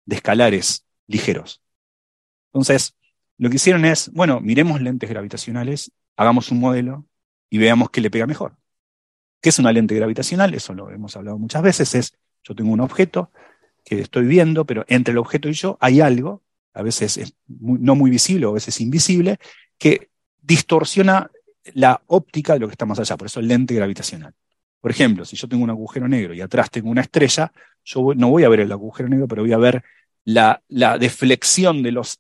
de 0.06 0.18
escalares 0.18 0.86
ligeros. 1.08 1.62
Entonces, 2.52 2.96
lo 3.38 3.50
que 3.50 3.58
hicieron 3.58 3.86
es, 3.86 4.12
bueno, 4.14 4.40
miremos 4.42 4.82
lentes 4.82 5.10
gravitacionales, 5.10 5.92
hagamos 6.16 6.52
un 6.52 6.60
modelo 6.60 7.06
y 7.50 7.58
veamos 7.58 7.90
qué 7.90 8.02
le 8.02 8.10
pega 8.10 8.26
mejor. 8.26 8.58
¿Qué 9.42 9.50
es 9.50 9.60
una 9.60 9.72
lente 9.72 9.96
gravitacional? 9.96 10.54
Eso 10.54 10.74
lo 10.74 10.90
hemos 10.90 11.16
hablado 11.16 11.38
muchas 11.38 11.62
veces, 11.62 11.94
es 11.96 12.18
yo 12.44 12.56
tengo 12.56 12.72
un 12.72 12.80
objeto 12.80 13.32
que 13.84 14.00
estoy 14.02 14.26
viendo, 14.26 14.66
pero 14.66 14.86
entre 14.88 15.12
el 15.12 15.18
objeto 15.18 15.50
y 15.50 15.54
yo 15.54 15.78
hay 15.80 16.02
algo, 16.02 16.44
a 16.74 16.82
veces 16.82 17.18
es 17.18 17.34
no 17.48 17.96
muy 17.96 18.10
visible 18.10 18.46
o 18.46 18.50
a 18.50 18.54
veces 18.54 18.82
invisible, 18.82 19.38
que 19.78 20.10
distorsiona 20.42 21.30
la 21.74 22.02
óptica 22.08 22.54
de 22.54 22.60
lo 22.60 22.68
que 22.68 22.74
está 22.74 22.86
más 22.86 23.00
allá, 23.00 23.18
por 23.18 23.28
eso 23.28 23.42
lente 23.42 23.76
gravitacional. 23.76 24.34
Por 24.80 24.92
ejemplo, 24.92 25.26
si 25.26 25.36
yo 25.36 25.48
tengo 25.48 25.64
un 25.64 25.70
agujero 25.70 26.08
negro 26.08 26.34
y 26.34 26.42
atrás 26.42 26.70
tengo 26.70 26.90
una 26.90 27.02
estrella, 27.02 27.52
yo 27.84 28.14
no 28.16 28.30
voy 28.30 28.44
a 28.44 28.50
ver 28.50 28.62
el 28.62 28.72
agujero 28.72 29.10
negro, 29.10 29.28
pero 29.28 29.42
voy 29.42 29.54
a 29.54 29.58
ver 29.58 29.84
la, 30.24 30.62
deflexión 31.00 31.84
de 31.84 31.92
los 31.92 32.20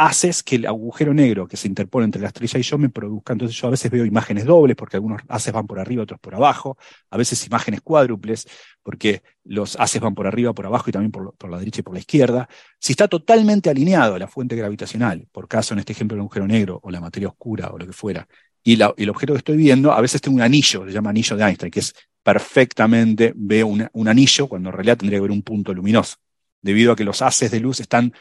haces 0.00 0.42
que 0.42 0.56
el 0.56 0.66
agujero 0.66 1.12
negro 1.12 1.46
que 1.46 1.58
se 1.58 1.68
interpone 1.68 2.06
entre 2.06 2.22
la 2.22 2.28
estrella 2.28 2.58
y 2.58 2.62
yo 2.62 2.78
me 2.78 2.88
produzca. 2.88 3.34
Entonces 3.34 3.54
yo 3.54 3.66
a 3.66 3.70
veces 3.70 3.90
veo 3.90 4.06
imágenes 4.06 4.46
dobles 4.46 4.74
porque 4.74 4.96
algunos 4.96 5.20
haces 5.28 5.52
van 5.52 5.66
por 5.66 5.78
arriba, 5.78 6.04
otros 6.04 6.18
por 6.18 6.34
abajo, 6.34 6.78
a 7.10 7.18
veces 7.18 7.46
imágenes 7.46 7.82
cuádruples 7.82 8.48
porque 8.82 9.22
los 9.44 9.78
haces 9.78 10.00
van 10.00 10.14
por 10.14 10.26
arriba, 10.26 10.54
por 10.54 10.64
abajo 10.64 10.88
y 10.88 10.92
también 10.92 11.12
por, 11.12 11.50
la 11.50 11.58
derecha 11.58 11.80
y 11.80 11.82
por 11.82 11.92
la 11.92 12.00
izquierda. 12.00 12.48
Si 12.78 12.94
está 12.94 13.08
totalmente 13.08 13.68
alineado 13.68 14.14
a 14.14 14.18
la 14.18 14.26
fuente 14.26 14.56
gravitacional, 14.56 15.28
por 15.30 15.46
caso 15.46 15.74
en 15.74 15.80
este 15.80 15.92
ejemplo 15.92 16.14
el 16.14 16.20
agujero 16.20 16.46
negro 16.46 16.80
o 16.82 16.90
la 16.90 17.00
materia 17.02 17.28
oscura 17.28 17.68
o 17.68 17.76
lo 17.76 17.86
que 17.86 17.92
fuera, 17.92 18.26
y, 18.64 18.80
el 18.80 19.10
objeto 19.10 19.34
que 19.34 19.38
estoy 19.38 19.58
viendo, 19.58 19.92
a 19.92 20.00
veces 20.00 20.22
tengo 20.22 20.36
un 20.36 20.42
anillo, 20.42 20.86
se 20.86 20.92
llama 20.92 21.10
anillo 21.10 21.36
de 21.36 21.44
Einstein, 21.44 21.70
que 21.70 21.80
es 21.80 21.94
perfectamente, 22.22 23.34
veo 23.36 23.66
un 23.66 24.08
anillo 24.08 24.48
cuando 24.48 24.70
en 24.70 24.74
realidad 24.74 24.96
tendría 24.96 25.18
que 25.18 25.22
ver 25.22 25.30
un 25.30 25.42
punto 25.42 25.74
luminoso 25.74 26.16
debido 26.62 26.92
a 26.92 26.96
que 26.96 27.04
los 27.04 27.20
haces 27.20 27.50
de 27.50 27.60
luz 27.60 27.80
están 27.80 28.14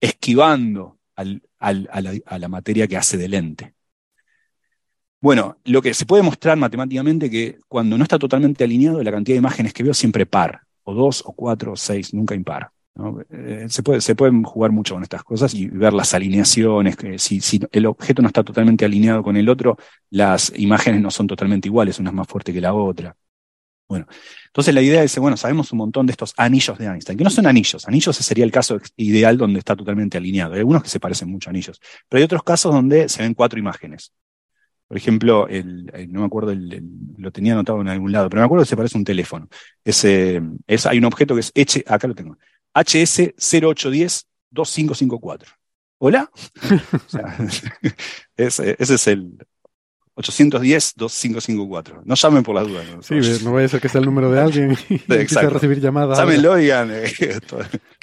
esquivando 0.00 0.97
a, 1.18 2.38
la, 2.38 2.48
materia 2.48 2.86
que 2.86 2.96
hace 2.96 3.16
de 3.16 3.28
lente. 3.28 3.74
Bueno, 5.20 5.56
lo 5.64 5.82
que 5.82 5.94
se 5.94 6.06
puede 6.06 6.22
mostrar 6.22 6.56
matemáticamente 6.56 7.28
que 7.28 7.58
cuando 7.66 7.98
no 7.98 8.04
está 8.04 8.18
totalmente 8.18 8.62
alineado, 8.62 9.02
la 9.02 9.10
cantidad 9.10 9.34
de 9.34 9.40
imágenes 9.40 9.72
que 9.72 9.82
veo 9.82 9.94
siempre 9.94 10.26
par, 10.26 10.62
o 10.84 10.94
dos, 10.94 11.22
o 11.26 11.32
cuatro, 11.32 11.72
o 11.72 11.76
seis, 11.76 12.14
nunca 12.14 12.34
impar. 12.36 12.70
Eh, 13.30 13.66
se, 13.68 13.82
puede, 13.82 14.00
se 14.00 14.14
pueden 14.14 14.42
jugar 14.42 14.72
mucho 14.72 14.94
con 14.94 15.02
estas 15.02 15.22
cosas 15.22 15.54
y 15.54 15.66
ver 15.68 15.92
las 15.92 16.14
alineaciones, 16.14 16.96
si, 17.18 17.40
si, 17.40 17.60
el 17.72 17.86
objeto 17.86 18.22
no 18.22 18.28
está 18.28 18.44
totalmente 18.44 18.84
alineado 18.84 19.22
con 19.22 19.36
el 19.36 19.48
otro, 19.48 19.76
las 20.10 20.52
imágenes 20.56 21.00
no 21.00 21.10
son 21.10 21.26
totalmente 21.26 21.68
iguales, 21.68 21.98
una 21.98 22.10
es 22.10 22.16
más 22.16 22.28
fuerte 22.28 22.52
que 22.52 22.60
la 22.60 22.74
otra. 22.74 23.16
Bueno, 23.88 24.06
entonces 24.46 24.74
la 24.74 24.82
idea 24.82 25.02
es, 25.02 25.18
bueno, 25.18 25.38
sabemos 25.38 25.72
un 25.72 25.78
montón 25.78 26.04
de 26.04 26.10
estos 26.10 26.34
anillos 26.36 26.76
de 26.76 26.84
Einstein, 26.86 27.16
que 27.16 27.24
no 27.24 27.30
son 27.30 27.46
anillos, 27.46 27.88
anillos 27.88 28.16
sería 28.16 28.44
el 28.44 28.52
caso 28.52 28.78
ideal 28.96 29.38
donde 29.38 29.60
está 29.60 29.74
totalmente 29.74 30.18
alineado. 30.18 30.52
Hay 30.52 30.58
algunos 30.58 30.82
que 30.82 30.90
se 30.90 31.00
parecen 31.00 31.30
mucho 31.30 31.48
a 31.48 31.52
anillos, 31.52 31.80
pero 32.06 32.18
hay 32.18 32.24
otros 32.24 32.42
casos 32.42 32.72
donde 32.72 33.08
se 33.08 33.22
ven 33.22 33.32
cuatro 33.32 33.58
imágenes. 33.58 34.12
Por 34.86 34.98
ejemplo, 34.98 35.48
el, 35.48 35.90
no 36.10 36.20
me 36.20 36.26
acuerdo, 36.26 36.54
lo 37.16 37.32
tenía 37.32 37.54
anotado 37.54 37.80
en 37.80 37.88
algún 37.88 38.12
lado, 38.12 38.28
pero 38.28 38.42
me 38.42 38.46
acuerdo 38.46 38.64
que 38.64 38.70
se 38.70 38.76
parece 38.76 38.96
a 38.96 39.00
un 39.00 39.04
teléfono. 39.04 39.48
Hay 39.84 40.98
un 40.98 41.04
objeto 41.04 41.34
que 41.34 41.40
es, 41.40 41.52
H, 41.56 41.84
acá 41.86 42.06
lo 42.08 42.14
tengo, 42.14 42.36
HS 42.74 43.34
0810-2554. 44.52 45.44
¿Hola? 45.98 46.30
ese 48.36 48.76
es 48.78 49.06
el, 49.08 49.38
810-2554. 50.18 52.02
No 52.04 52.14
llamen 52.14 52.42
por 52.42 52.54
la 52.54 52.62
duda. 52.62 52.82
¿no? 52.94 53.02
Sí, 53.02 53.14
no 53.44 53.52
vaya 53.52 53.66
a 53.66 53.68
ser 53.68 53.80
que 53.80 53.88
sea 53.88 54.00
el 54.00 54.06
número 54.06 54.30
de 54.30 54.40
alguien 54.40 54.76
y 54.88 54.94
empiece 55.08 55.38
a 55.38 55.48
recibir 55.48 55.80
llamadas. 55.80 56.18
Llámenlo, 56.18 56.56
digan. 56.56 56.90
Eh, 56.92 57.04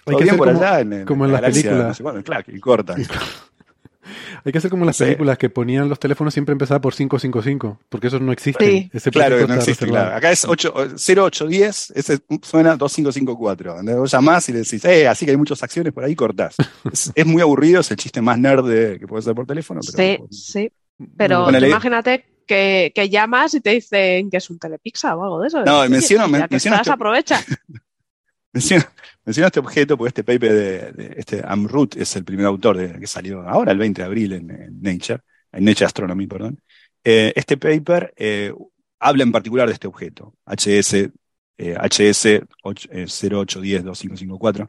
Hay 0.07 0.15
que 0.17 0.23
hacer 0.23 0.37
por 0.37 0.47
como, 0.47 0.61
allá 0.61 0.79
en, 0.81 1.05
como 1.05 1.25
en, 1.25 1.31
las 1.31 1.41
películas. 1.41 1.99
bueno, 1.99 2.23
claro, 2.23 2.45
y 2.47 2.59
cortan. 2.59 3.03
Hay 4.45 4.51
que 4.51 4.59
hacer 4.59 4.69
como 4.69 4.85
las 4.85 4.99
películas 4.99 5.35
que 5.39 5.49
ponían 5.49 5.89
los 5.89 5.99
teléfonos 5.99 6.31
siempre 6.31 6.53
empezaba 6.53 6.79
por 6.79 6.93
555, 6.93 7.79
porque 7.89 8.07
esos 8.07 8.21
no 8.21 8.31
existen. 8.31 8.69
Sí. 8.69 8.89
Ese 8.93 9.09
claro 9.09 9.39
que 9.39 9.47
no 9.47 9.55
existe, 9.55 9.87
claro. 9.87 10.15
Acá 10.15 10.31
es 10.31 10.45
8, 10.45 10.73
0810, 10.95 11.93
ese 11.95 12.19
suena 12.43 12.77
2554. 12.77 13.77
Donde 13.77 13.95
vos 13.95 14.11
llamás 14.11 14.47
y 14.49 14.53
le 14.53 14.59
decís, 14.59 14.85
eh, 14.85 15.07
así 15.07 15.25
que 15.25 15.31
hay 15.31 15.37
muchas 15.37 15.63
acciones 15.63 15.91
por 15.91 16.03
ahí, 16.03 16.15
cortás. 16.15 16.55
es, 16.93 17.11
es, 17.15 17.25
muy 17.25 17.41
aburrido, 17.41 17.81
es 17.81 17.89
el 17.89 17.97
chiste 17.97 18.21
más 18.21 18.37
nerd 18.37 18.99
que 18.99 19.07
puede 19.07 19.23
ser 19.23 19.33
por 19.33 19.47
teléfono. 19.47 19.81
Pero 19.95 20.27
sí, 20.29 20.37
sí. 20.37 20.71
Pero 21.17 21.49
imagínate 21.49 22.25
que, 22.47 22.91
que, 22.93 23.09
llamas 23.09 23.53
y 23.53 23.61
te 23.61 23.71
dicen 23.71 24.29
que 24.29 24.37
es 24.37 24.49
un 24.49 24.59
telepizza 24.59 25.15
o 25.15 25.23
algo 25.23 25.41
de 25.41 25.47
eso. 25.47 25.65
No, 25.65 25.87
menciono, 25.89 26.27
men, 26.27 26.45
menciono 26.49 26.77
este, 26.77 26.91
aprovecha. 26.91 27.43
menciono, 28.53 28.85
menciono, 29.25 29.47
este 29.47 29.59
objeto 29.59 29.97
porque 29.97 30.09
este 30.09 30.23
paper 30.23 30.53
de, 30.53 31.15
este 31.17 31.41
Amrut 31.45 31.95
es 31.95 32.15
el 32.15 32.23
primer 32.23 32.45
autor 32.45 32.77
de, 32.77 32.99
que 32.99 33.07
salió 33.07 33.41
ahora, 33.41 33.71
el 33.71 33.77
20 33.77 34.01
de 34.01 34.05
abril, 34.05 34.33
en, 34.33 34.81
Nature, 34.81 35.21
en 35.51 35.65
Nature 35.65 35.85
Astronomy, 35.85 36.27
perdón. 36.27 36.59
Eh, 37.03 37.33
este 37.35 37.57
paper 37.57 38.13
eh, 38.15 38.53
habla 38.99 39.23
en 39.23 39.31
particular 39.31 39.67
de 39.67 39.73
este 39.73 39.87
objeto, 39.87 40.35
HS, 40.45 41.09
eh, 41.57 41.77
HS 41.79 42.41
08102554, 42.63 44.67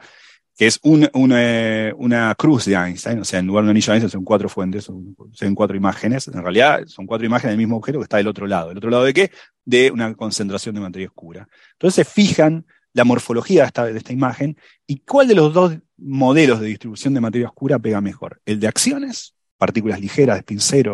que 0.57 0.67
es 0.67 0.81
un, 0.83 1.09
una 1.13 2.35
cruz 2.37 2.65
de 2.65 2.75
Einstein, 2.75 3.19
o 3.19 3.25
sea, 3.25 3.41
en 3.41 3.47
lugar 3.47 3.65
de 3.65 3.67
un 3.67 3.71
anillo 3.73 3.93
de 3.93 3.99
Einstein 3.99 4.11
son 4.11 4.25
cuatro 4.25 4.49
fuentes, 4.49 4.85
son, 4.85 5.15
cuatro 5.55 5.77
imágenes, 5.77 6.29
en 6.29 6.43
realidad 6.43 6.81
son 6.87 7.07
cuatro 7.07 7.27
imágenes 7.27 7.53
del 7.53 7.59
mismo 7.59 7.77
objeto 7.77 7.99
que 7.99 8.05
está 8.05 8.17
del 8.17 8.29
otro 8.29 8.47
lado. 8.47 8.71
¿El 8.71 8.79
otro 8.79 8.89
lado 8.89 9.05
de 9.05 9.13
qué? 9.13 9.31
De 9.67 9.91
una 9.91 10.15
concentración 10.15 10.75
de 10.75 10.81
materia 10.81 11.09
oscura. 11.09 11.47
Entonces 11.73 12.07
se 12.07 12.11
fijan 12.11 12.65
la 12.95 13.05
morfología 13.05 13.71
de 13.71 13.97
esta, 13.99 14.13
imagen 14.15 14.57
y 14.87 15.01
cuál 15.01 15.29
de 15.29 15.35
los 15.35 15.53
dos 15.53 15.77
modelos 15.99 16.61
de 16.61 16.69
distribución 16.69 17.13
de 17.13 17.21
materia 17.21 17.49
oscura 17.49 17.79
pega 17.79 18.01
mejor. 18.01 18.41
El 18.47 18.59
de 18.59 18.69
acciones, 18.69 19.35
partículas 19.59 20.01
ligeras 20.01 20.37
de 20.37 20.57
spin 20.57 20.85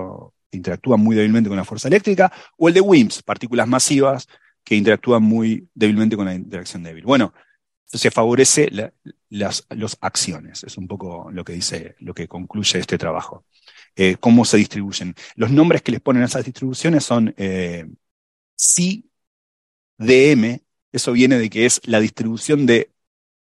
que 0.51 0.57
interactúan 0.57 0.99
muy 0.99 1.15
débilmente 1.15 1.49
con 1.49 1.57
la 1.57 1.65
fuerza 1.65 1.87
eléctrica, 1.87 2.33
o 2.59 2.67
el 2.67 2.75
de 2.75 2.81
WIMPs, 2.81 3.23
partículas 3.23 3.69
masivas 3.69 4.27
que 4.65 4.75
interactúan 4.75 5.23
muy 5.23 5.69
débilmente 5.73 6.17
con 6.17 6.27
la 6.27 6.35
interacción 6.35 6.83
débil. 6.83 7.05
Bueno, 7.05 7.33
se 7.99 8.11
favorece 8.11 8.71
las 9.29 9.67
los 9.71 9.99
acciones. 10.01 10.65
Es 10.65 10.77
un 10.79 10.89
poco 10.89 11.31
lo 11.31 11.45
que 11.45 11.53
dice, 11.55 11.97
lo 12.01 12.15
que 12.15 12.29
concluye 12.29 12.79
este 12.79 12.99
trabajo. 12.99 13.45
Eh, 13.97 14.17
cómo 14.19 14.45
se 14.45 14.57
distribuyen. 14.57 15.15
Los 15.37 15.51
nombres 15.51 15.83
que 15.83 15.93
les 15.93 16.01
ponen 16.01 16.23
a 16.23 16.27
esas 16.27 16.45
distribuciones 16.45 17.05
son 17.05 17.35
eh, 17.37 17.87
CDM, 18.57 20.61
eso 20.93 21.13
viene 21.13 21.39
de 21.39 21.51
que 21.51 21.67
es 21.67 21.81
la 21.85 22.01
distribución 22.01 22.67
de 22.67 22.93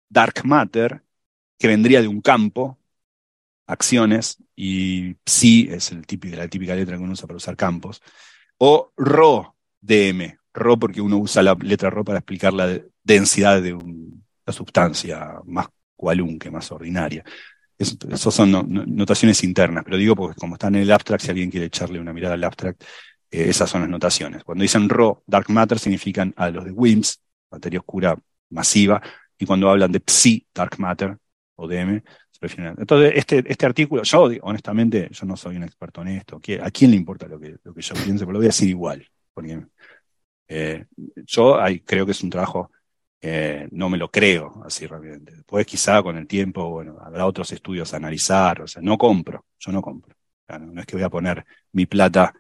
dark 0.10 0.46
matter, 0.46 1.04
que 1.58 1.68
vendría 1.68 2.02
de 2.02 2.08
un 2.08 2.22
campo, 2.22 2.80
acciones, 3.68 4.38
y 4.56 5.16
psi 5.26 5.70
es 5.72 5.92
el 5.92 6.06
típico, 6.06 6.36
la 6.38 6.48
típica 6.48 6.76
letra 6.76 6.98
que 6.98 7.04
uno 7.04 7.14
usa 7.14 7.28
para 7.28 7.38
usar 7.38 7.56
campos, 7.56 8.02
o 8.58 8.92
rho 8.98 9.56
DM, 9.82 10.38
rho 10.54 10.80
porque 10.80 11.02
uno 11.02 11.18
usa 11.18 11.44
la 11.44 11.56
letra 11.56 11.90
rho 11.90 12.04
para 12.04 12.20
explicar 12.20 12.54
la 12.54 12.80
densidad 13.04 13.62
de 13.62 13.74
un, 13.74 14.23
la 14.46 14.54
sustancia 14.54 15.40
más 15.46 15.68
cualunque, 15.96 16.52
más 16.52 16.72
ordinaria. 16.72 17.24
Esas 17.78 18.34
son 18.34 18.52
notaciones 18.96 19.44
internas, 19.44 19.84
pero 19.84 19.98
digo 19.98 20.16
porque 20.16 20.40
como 20.40 20.56
está 20.56 20.68
en 20.68 20.76
el 20.76 20.92
abstract, 20.92 21.24
si 21.24 21.30
alguien 21.32 21.50
quiere 21.50 21.66
echarle 21.68 22.00
una 22.00 22.14
mirada 22.14 22.36
al 22.36 22.44
abstract, 22.44 22.84
eh, 23.32 23.50
esas 23.50 23.70
son 23.70 23.82
las 23.82 23.90
notaciones. 23.90 24.44
Cuando 24.44 24.62
dicen 24.62 24.88
RO, 24.88 25.24
dark 25.26 25.50
matter, 25.50 25.80
significan 25.80 26.34
a 26.38 26.50
los 26.50 26.66
de 26.66 26.72
WIMPs, 26.72 27.22
materia 27.52 27.80
oscura 27.80 28.18
masiva, 28.50 29.02
y 29.38 29.46
cuando 29.46 29.70
hablan 29.70 29.92
de 29.92 30.02
psi, 30.06 30.46
dark 30.54 30.80
matter, 30.80 31.18
o 31.56 31.68
DM, 31.68 32.02
se 32.32 32.40
refieren 32.42 32.74
a... 32.78 32.82
Entonces, 32.82 33.14
este, 33.16 33.44
este 33.46 33.66
artículo, 33.66 34.04
yo 34.04 34.30
honestamente, 34.42 35.10
yo 35.12 35.26
no 35.26 35.36
soy 35.36 35.58
un 35.58 35.64
experto 35.64 36.02
en 36.04 36.10
esto, 36.10 36.40
¿a 36.62 36.72
quién 36.72 36.92
le 36.92 36.98
importa 36.98 37.28
lo 37.28 37.40
que, 37.40 37.56
lo 37.64 37.74
que 37.74 37.82
yo 37.82 37.96
piense? 37.96 38.20
Pero 38.20 38.34
lo 38.34 38.40
voy 38.40 38.46
a 38.46 38.50
decir 38.50 38.70
igual, 38.70 39.06
porque 39.34 39.66
eh, 40.48 40.86
yo 41.26 41.58
creo 41.86 42.06
que 42.06 42.12
es 42.12 42.24
un 42.24 42.30
trabajo 42.30 42.72
eh, 43.26 43.70
no 43.72 43.90
me 43.90 43.98
lo 43.98 44.12
creo 44.12 44.62
así 44.66 44.86
rápidamente. 44.86 45.32
Después 45.34 45.66
quizá 45.66 46.04
con 46.04 46.18
el 46.18 46.28
tiempo, 46.28 46.70
bueno, 46.70 46.98
habrá 47.02 47.26
otros 47.26 47.52
estudios 47.54 47.94
a 47.94 47.98
analizar, 47.98 48.62
o 48.62 48.68
sea, 48.68 48.82
no 48.82 48.98
compro, 48.98 49.46
yo 49.60 49.72
no 49.72 49.82
compro. 49.82 50.14
no, 50.60 50.82
es 50.82 50.86
que 50.86 50.98
voy 50.98 51.04
a 51.04 51.10
poner 51.10 51.46
mi 51.72 51.86
plata 51.86 52.34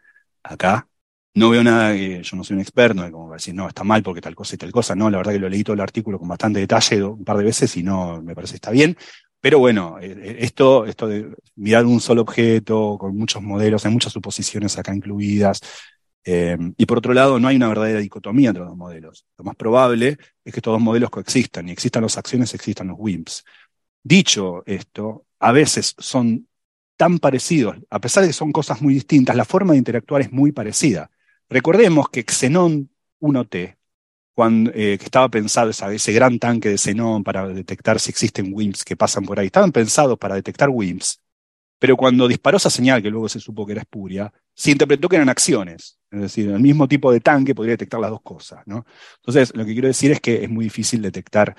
acá. 0.43 0.87
No 1.35 1.49
veo 1.49 1.63
nada 1.63 1.93
que 1.93 2.21
yo 2.21 2.37
no 2.37 2.43
soy 2.43 2.55
un 2.55 2.61
experto, 2.61 2.95
no 3.01 3.11
como 3.11 3.33
decir, 3.33 3.55
no, 3.55 3.67
está 3.67 3.83
mal 3.85 4.03
porque 4.03 4.21
tal 4.21 4.35
cosa 4.35 4.55
y 4.55 4.57
tal 4.57 4.71
cosa. 4.73 4.93
No, 4.93 5.09
la 5.09 5.17
verdad 5.17 5.31
que 5.31 5.39
lo 5.39 5.49
leí 5.49 5.63
todo 5.63 5.73
el 5.73 5.81
artículo 5.81 6.19
con 6.19 6.27
bastante 6.27 6.59
detalle 6.59 7.01
un 7.03 7.23
par 7.23 7.37
de 7.37 7.45
veces 7.45 7.75
y 7.77 7.83
no 7.83 8.21
me 8.21 8.35
parece 8.35 8.51
que 8.53 8.57
está 8.57 8.71
bien. 8.71 8.97
Pero 9.39 9.59
bueno, 9.59 9.99
eh, 9.99 10.11
eh, 10.11 10.37
esto, 10.39 10.85
esto 10.85 11.07
de 11.07 11.33
mirar 11.55 11.85
un 11.85 11.99
solo 12.01 12.21
objeto 12.21 12.97
con 12.99 13.15
muchos 13.17 13.41
modelos, 13.41 13.85
hay 13.85 13.91
muchas 13.91 14.13
suposiciones 14.13 14.77
acá 14.77 14.93
incluidas, 14.95 15.61
eh, 16.25 16.57
y 16.77 16.85
por 16.85 16.99
otro 16.99 17.13
lado, 17.13 17.39
no 17.39 17.47
hay 17.47 17.55
una 17.57 17.67
verdadera 17.67 17.99
dicotomía 17.99 18.49
entre 18.49 18.61
los 18.61 18.69
dos 18.69 18.77
modelos. 18.77 19.25
Lo 19.37 19.43
más 19.43 19.55
probable 19.55 20.17
es 20.43 20.53
que 20.53 20.59
estos 20.59 20.73
dos 20.73 20.81
modelos 20.81 21.09
coexistan 21.09 21.67
y 21.69 21.71
existan 21.71 22.03
las 22.03 22.17
acciones, 22.17 22.53
existan 22.53 22.87
los 22.87 22.97
WIMPs. 22.99 23.43
Dicho 24.03 24.63
esto, 24.65 25.25
a 25.39 25.51
veces 25.51 25.95
son 25.97 26.47
tan 26.97 27.19
parecidos, 27.19 27.77
a 27.89 27.99
pesar 27.99 28.23
de 28.23 28.29
que 28.29 28.33
son 28.33 28.51
cosas 28.51 28.81
muy 28.81 28.93
distintas, 28.93 29.35
la 29.35 29.45
forma 29.45 29.73
de 29.73 29.79
interactuar 29.79 30.21
es 30.21 30.31
muy 30.31 30.51
parecida. 30.51 31.09
Recordemos 31.49 32.09
que 32.09 32.23
Xenon 32.23 32.89
1T, 33.19 33.77
cuando, 34.33 34.71
eh, 34.71 34.97
que 34.97 35.05
estaba 35.05 35.29
pensado 35.29 35.69
ese 35.69 36.13
gran 36.13 36.39
tanque 36.39 36.69
de 36.69 36.77
xenón 36.77 37.23
para 37.23 37.47
detectar 37.47 37.99
si 37.99 38.09
existen 38.09 38.51
WIMPs 38.53 38.83
que 38.83 38.97
pasan 38.97 39.25
por 39.25 39.39
ahí, 39.39 39.47
estaban 39.47 39.71
pensados 39.71 40.17
para 40.17 40.35
detectar 40.35 40.69
WIMPs, 40.69 41.21
pero 41.83 41.97
cuando 41.97 42.29
disparó 42.29 42.55
esa 42.55 42.69
señal, 42.69 43.01
que 43.03 43.09
luego 43.09 43.27
se 43.27 43.41
supo 43.41 43.65
que 43.65 43.73
era 43.73 43.81
espuria, 43.81 44.31
se 44.53 44.71
interpretó 44.71 45.09
que 45.09 45.17
eran 45.17 45.27
acciones. 45.27 45.99
Es 46.09 46.21
decir, 46.21 46.49
el 46.49 46.61
mismo 46.61 46.87
tipo 46.87 47.11
de 47.11 47.19
tanque 47.19 47.53
podría 47.53 47.73
detectar 47.73 47.99
las 47.99 48.09
dos 48.09 48.21
cosas. 48.21 48.61
¿no? 48.65 48.85
Entonces, 49.17 49.53
lo 49.53 49.65
que 49.65 49.73
quiero 49.73 49.89
decir 49.89 50.09
es 50.13 50.21
que 50.21 50.45
es 50.45 50.49
muy 50.49 50.63
difícil 50.63 51.01
detectar 51.01 51.53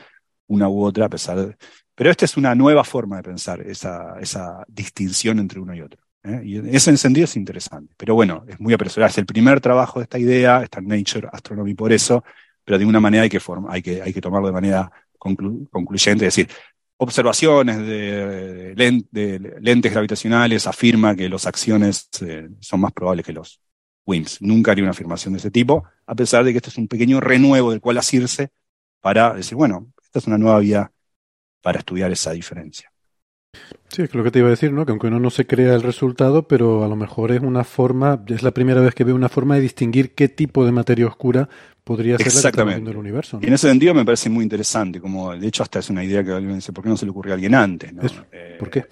una 0.46 0.66
u 0.66 0.82
otra 0.82 1.04
a 1.04 1.08
pesar 1.10 1.36
de... 1.36 1.56
Pero 1.94 2.10
esta 2.10 2.24
es 2.24 2.38
una 2.38 2.54
nueva 2.54 2.84
forma 2.84 3.18
de 3.18 3.22
pensar 3.24 3.60
esa, 3.60 4.64
distinción 4.66 5.40
entre 5.40 5.60
uno 5.60 5.74
y 5.74 5.82
otro. 5.82 6.00
¿eh? 6.22 6.40
Y 6.42 6.74
ese 6.74 6.96
sentido 6.96 7.26
es 7.26 7.36
interesante. 7.36 7.92
Pero 7.94 8.14
bueno, 8.14 8.46
es 8.48 8.58
muy 8.58 8.72
apresurado. 8.72 9.10
Es 9.10 9.18
el 9.18 9.26
primer 9.26 9.60
trabajo 9.60 9.98
de 9.98 10.04
esta 10.04 10.18
idea, 10.18 10.62
está 10.62 10.78
en 10.78 10.86
Nature 10.86 11.28
Astronomy 11.30 11.74
por 11.74 11.92
eso, 11.92 12.24
pero 12.64 12.78
de 12.78 12.86
una 12.86 12.98
manera 12.98 13.24
hay 13.24 13.28
que 13.28 14.20
tomarlo 14.22 14.46
de 14.46 14.54
manera 14.54 14.90
concluyente. 15.18 16.26
Es 16.26 16.34
decir, 16.34 16.48
observaciones 16.96 17.78
de, 17.78 18.74
lentes 19.60 19.92
gravitacionales 19.92 20.66
afirma 20.66 21.16
que 21.16 21.28
las 21.28 21.46
acciones 21.46 22.08
eh, 22.20 22.48
son 22.60 22.80
más 22.80 22.92
probables 22.92 23.26
que 23.26 23.32
los 23.32 23.60
WIMPs. 24.06 24.42
Nunca 24.42 24.72
haría 24.72 24.84
una 24.84 24.92
afirmación 24.92 25.34
de 25.34 25.38
ese 25.38 25.50
tipo, 25.50 25.84
a 26.06 26.14
pesar 26.14 26.44
de 26.44 26.52
que 26.52 26.58
este 26.58 26.70
es 26.70 26.78
un 26.78 26.88
pequeño 26.88 27.20
renuevo 27.20 27.70
del 27.70 27.80
cual 27.80 27.98
asirse 27.98 28.50
para 29.00 29.34
decir, 29.34 29.56
bueno, 29.56 29.92
esta 30.02 30.18
es 30.18 30.26
una 30.26 30.38
nueva 30.38 30.58
vía 30.60 30.92
para 31.60 31.80
estudiar 31.80 32.12
esa 32.12 32.32
diferencia. 32.32 32.93
Sí, 33.88 34.02
es 34.02 34.14
lo 34.14 34.24
que 34.24 34.30
te 34.30 34.40
iba 34.40 34.48
a 34.48 34.50
decir, 34.50 34.72
¿no? 34.72 34.84
Que 34.84 34.90
aunque 34.90 35.06
uno 35.06 35.20
no 35.20 35.30
se 35.30 35.46
crea 35.46 35.74
el 35.74 35.82
resultado, 35.82 36.48
pero 36.48 36.84
a 36.84 36.88
lo 36.88 36.96
mejor 36.96 37.30
es 37.30 37.40
una 37.40 37.64
forma, 37.64 38.24
es 38.26 38.42
la 38.42 38.50
primera 38.50 38.80
vez 38.80 38.94
que 38.94 39.04
veo 39.04 39.14
una 39.14 39.28
forma 39.28 39.54
de 39.54 39.60
distinguir 39.60 40.14
qué 40.14 40.28
tipo 40.28 40.64
de 40.64 40.72
materia 40.72 41.06
oscura 41.06 41.48
podría 41.84 42.18
ser 42.18 42.34
la 42.42 42.50
que 42.50 42.80
del 42.80 42.96
universo. 42.96 43.38
Y 43.42 43.46
en 43.46 43.52
ese 43.52 43.68
sentido 43.68 43.94
me 43.94 44.04
parece 44.04 44.30
muy 44.30 44.42
interesante, 44.42 45.00
como 45.00 45.36
de 45.36 45.46
hecho 45.46 45.62
hasta 45.62 45.78
es 45.78 45.90
una 45.90 46.02
idea 46.02 46.24
que 46.24 46.32
alguien 46.32 46.56
dice, 46.56 46.72
¿por 46.72 46.82
qué 46.82 46.90
no 46.90 46.96
se 46.96 47.04
le 47.04 47.10
ocurrió 47.10 47.34
a 47.34 47.36
alguien 47.36 47.54
antes? 47.54 47.92
Eh, 48.32 48.56
¿Por 48.58 48.70
qué? 48.70 48.86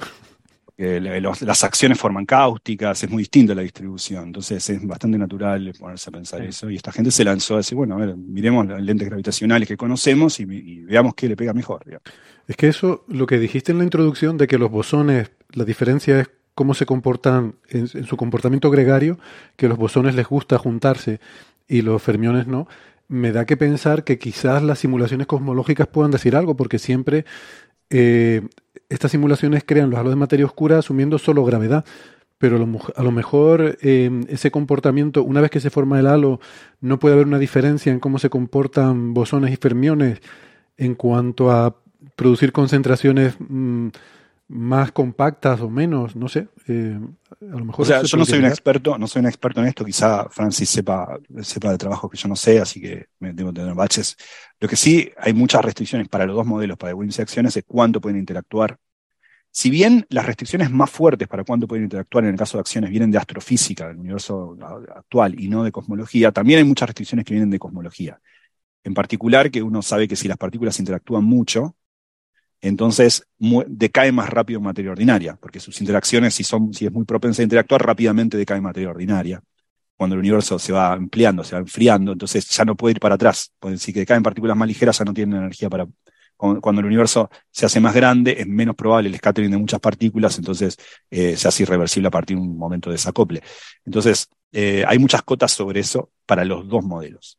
Las 0.83 1.63
acciones 1.63 1.97
forman 1.97 2.27
cáusticas, 2.27 3.05
es 3.05 3.11
muy 3.11 3.23
distinta 3.23 3.55
la 3.55 3.63
distribución, 3.63 4.25
entonces 4.25 4.69
es 4.69 4.85
bastante 4.85 5.17
natural 5.17 5.73
ponerse 5.79 6.11
a 6.11 6.13
pensar 6.13 6.43
eso. 6.43 6.69
Y 6.71 6.77
esta 6.77 6.91
gente 6.91 7.13
se 7.13 7.25
lanzó 7.25 7.55
a 7.55 7.59
decir, 7.59 7.77
bueno, 7.77 7.95
a 7.95 7.99
ver, 7.99 8.17
miremos 8.17 8.67
las 8.67 8.83
lentes 8.83 9.09
gravitacionales 9.09 9.69
que 9.69 9.77
conocemos 9.77 10.41
y, 10.41 10.45
veamos 10.45 11.15
qué 11.15 11.29
le 11.29 11.37
pega 11.37 11.53
mejor. 11.53 11.85
Es 12.49 12.57
que 12.57 12.67
eso, 12.67 13.05
lo 13.07 13.27
que 13.27 13.39
dijiste 13.39 13.71
en 13.71 13.79
la 13.79 13.85
introducción 13.85 14.37
de 14.37 14.49
que 14.49 14.59
los 14.59 14.73
bosones, 14.73 15.31
la 15.53 15.65
diferencia 15.65 16.19
es 16.19 16.31
cómo 16.57 16.75
se 16.75 16.85
comportan 16.85 17.55
en, 17.69 17.87
su 17.87 18.17
comportamiento 18.17 18.69
gregario, 18.69 19.21
que 19.55 19.69
los 19.69 19.79
bosones 19.79 20.17
les 20.17 20.27
gusta 20.27 20.59
juntarse 20.59 21.21
y 21.69 21.83
los 21.83 22.03
fermiones 22.03 22.49
no, 22.49 22.67
me 23.07 23.31
da 23.31 23.45
que 23.45 23.57
pensar 23.57 24.03
que 24.03 24.19
quizás 24.19 24.65
las 24.65 24.81
simulaciones 24.81 25.29
cosmológicas 25.29 25.87
puedan 25.87 26.11
decir 26.11 26.35
algo, 26.35 26.57
porque 26.57 26.81
siempre 26.81 27.25
eh, 27.91 28.43
estas 28.93 29.11
simulaciones 29.11 29.65
crean 29.65 29.91
los 29.91 29.99
halos 29.99 30.13
de 30.13 30.17
materia 30.17 30.47
oscura 30.47 30.79
asumiendo 30.79 31.19
solo 31.19 31.45
gravedad. 31.45 31.85
Pero 32.39 32.57
a 32.57 33.03
lo 33.03 33.13
mejor 33.13 33.79
eh, 33.83 34.11
ese 34.29 34.51
comportamiento, 34.51 35.23
una 35.23 35.41
vez 35.41 35.51
que 35.51 35.61
se 35.61 35.71
forma 35.71 36.01
el 36.01 36.09
halo, 36.09 36.41
no 36.81 36.99
puede 36.99 37.15
haber 37.15 37.29
una 37.29 37.39
diferencia 37.39 37.93
en 37.93 38.01
cómo 38.01 38.19
se 38.19 38.31
comportan 38.31 39.15
bosones 39.15 39.53
y 39.53 39.57
fermiones 39.57 40.21
en 40.77 40.97
cuanto 40.97 41.53
a 41.53 41.77
producir 42.17 42.51
concentraciones 42.51 43.37
mm, 43.39 43.89
más 44.53 44.93
compactas 44.93 45.63
o 45.63 45.71
menos, 45.71 46.15
no 46.15 46.29
sé. 46.29 46.49
Eh, 46.69 46.99
a 47.41 47.57
lo 47.57 47.65
mejor 47.65 47.85
o 47.85 47.89
sea, 47.89 48.03
yo 48.03 48.19
no 48.19 48.27
soy 48.27 48.39
un 48.39 48.45
experto, 48.45 48.99
no 48.99 49.07
soy 49.07 49.21
un 49.21 49.27
experto 49.27 49.63
en 49.63 49.69
esto, 49.69 49.83
quizá 49.83 50.29
Francis 50.29 50.69
sepa, 50.69 51.19
sepa 51.41 51.71
de 51.71 51.79
trabajo 51.79 52.09
que 52.09 52.19
yo 52.19 52.29
no 52.29 52.37
sé, 52.37 52.61
así 52.61 52.79
que 52.79 53.07
me 53.19 53.33
debo 53.33 53.51
tener 53.53 53.75
baches. 53.75 54.15
Lo 54.61 54.69
que 54.69 54.77
sí, 54.77 55.11
hay 55.17 55.33
muchas 55.33 55.65
restricciones 55.65 56.09
para 56.09 56.27
los 56.27 56.37
dos 56.37 56.47
modelos, 56.47 56.77
para 56.77 56.95
WIMS 56.95 57.19
y 57.19 57.23
acciones, 57.23 57.55
de 57.55 57.63
cuánto 57.63 57.99
pueden 58.01 58.19
interactuar. 58.19 58.77
Si 59.51 59.71
bien 59.71 60.07
las 60.11 60.27
restricciones 60.27 60.71
más 60.71 60.91
fuertes 60.91 61.29
para 61.29 61.45
cuánto 61.45 61.67
pueden 61.67 61.85
interactuar 61.85 62.25
en 62.25 62.31
el 62.31 62.37
caso 62.37 62.59
de 62.59 62.61
acciones 62.61 62.91
vienen 62.91 63.11
de 63.11 63.19
astrofísica, 63.19 63.89
del 63.89 63.99
universo 63.99 64.57
actual, 64.95 65.35
y 65.41 65.49
no 65.49 65.65
de 65.65 65.73
cosmología, 65.73 66.31
también 66.31 66.59
hay 66.59 66.65
muchas 66.65 66.89
restricciones 66.89 67.25
que 67.25 67.33
vienen 67.33 67.51
de 67.51 67.59
cosmología. 67.59 68.21
En 68.85 68.93
particular, 68.93 69.51
que 69.51 69.63
uno 69.63 69.81
sabe 69.81 70.07
que 70.07 70.17
si 70.17 70.29
las 70.29 70.37
partículas 70.37 70.79
interactúan 70.79 71.25
mucho, 71.25 71.75
entonces 72.63 73.27
decae 73.67 74.13
más 74.13 74.31
rápido 74.31 74.59
en 74.59 74.65
materia 74.65 74.93
ordinaria, 74.93 75.37
porque 75.39 75.59
sus 75.59 75.81
interacciones, 75.81 76.33
si, 76.33 76.45
son, 76.45 76.71
es 76.71 76.93
muy 76.93 77.05
propensa 77.05 77.43
a 77.43 77.45
interactuar, 77.45 77.85
rápidamente 77.85 78.39
decae 78.39 78.59
en 78.59 78.63
materia 78.63 78.89
ordinaria. 78.89 79.43
Cuando 79.97 80.15
el 80.15 80.21
universo 80.21 80.61
se 80.61 80.73
va 80.73 80.93
ampliando, 80.93 81.43
se 81.43 81.57
va 81.57 81.61
enfriando, 81.61 82.13
entonces 82.13 82.49
ya 82.49 82.65
no 82.65 82.77
puede 82.77 82.93
ir 82.93 83.01
para 83.01 83.17
atrás. 83.17 83.53
Pueden 83.59 83.77
decir 83.77 83.93
que 83.93 84.07
caen 84.07 84.23
partículas 84.23 84.57
más 84.57 84.69
ligeras, 84.69 84.97
ya 84.97 85.05
no 85.05 85.13
tienen 85.13 85.39
energía 85.39 85.69
para... 85.69 85.87
Cuando 86.37 86.81
el 86.81 86.87
universo 86.87 87.31
se 87.53 87.67
hace 87.67 87.79
más 87.79 87.95
grande, 87.95 88.37
es 88.39 88.47
menos 88.49 88.75
probable 88.75 89.09
el 89.09 89.17
scattering 89.17 89.51
de 89.51 89.59
muchas 89.59 89.79
partículas, 89.79 90.39
entonces 90.39 90.77
eh, 91.09 91.37
se 91.37 91.47
hace 91.47 91.63
irreversible 91.63 92.09
a 92.09 92.11
partir 92.11 92.37
de 92.37 92.43
un 92.43 92.57
momento 92.59 92.91
de 92.91 92.95
desacople. 92.95 93.43
Entonces, 93.85 94.29
eh, 94.51 94.85
hay 94.87 94.99
muchas 94.99 95.23
cotas 95.23 95.53
sobre 95.53 95.81
eso 95.81 96.11
para 96.27 96.45
los 96.45 96.67
dos 96.67 96.83
modelos. 96.83 97.39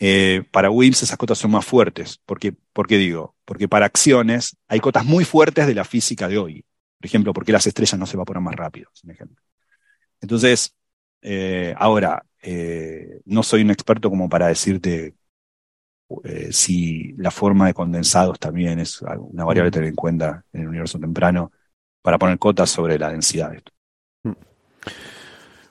Eh, 0.00 0.44
para 0.52 0.70
WIMPs 0.70 1.02
esas 1.02 1.18
cotas 1.18 1.38
son 1.38 1.50
más 1.50 1.64
fuertes. 1.64 2.20
¿Por 2.24 2.38
qué, 2.38 2.54
¿Por 2.72 2.86
qué 2.86 2.98
digo? 2.98 3.34
Porque 3.44 3.68
para 3.68 3.86
acciones 3.86 4.56
hay 4.68 4.80
cotas 4.80 5.04
muy 5.04 5.24
fuertes 5.24 5.66
de 5.66 5.74
la 5.74 5.84
física 5.84 6.28
de 6.28 6.38
hoy. 6.38 6.64
Por 6.98 7.06
ejemplo, 7.06 7.32
¿por 7.32 7.44
qué 7.44 7.52
las 7.52 7.66
estrellas 7.66 7.98
no 7.98 8.06
se 8.06 8.16
evaporan 8.16 8.42
más 8.42 8.54
rápido? 8.54 8.90
Entonces, 10.20 10.74
eh, 11.22 11.74
ahora, 11.76 12.24
eh, 12.42 13.20
no 13.24 13.42
soy 13.42 13.62
un 13.62 13.70
experto 13.70 14.10
como 14.10 14.28
para 14.28 14.48
decirte 14.48 15.14
si 16.50 17.12
la 17.18 17.30
forma 17.30 17.66
de 17.66 17.74
condensados 17.74 18.38
también 18.38 18.78
es 18.78 19.02
una 19.02 19.44
variable 19.44 19.68
a 19.68 19.70
tener 19.70 19.88
en 19.90 19.94
cuenta 19.94 20.42
en 20.54 20.62
el 20.62 20.68
universo 20.68 20.98
temprano 20.98 21.52
para 22.00 22.18
poner 22.18 22.38
cotas 22.38 22.70
sobre 22.70 22.98
la 22.98 23.10
densidad 23.10 23.50
de 23.50 23.58
esto. 23.58 23.72
Mm. 24.22 24.32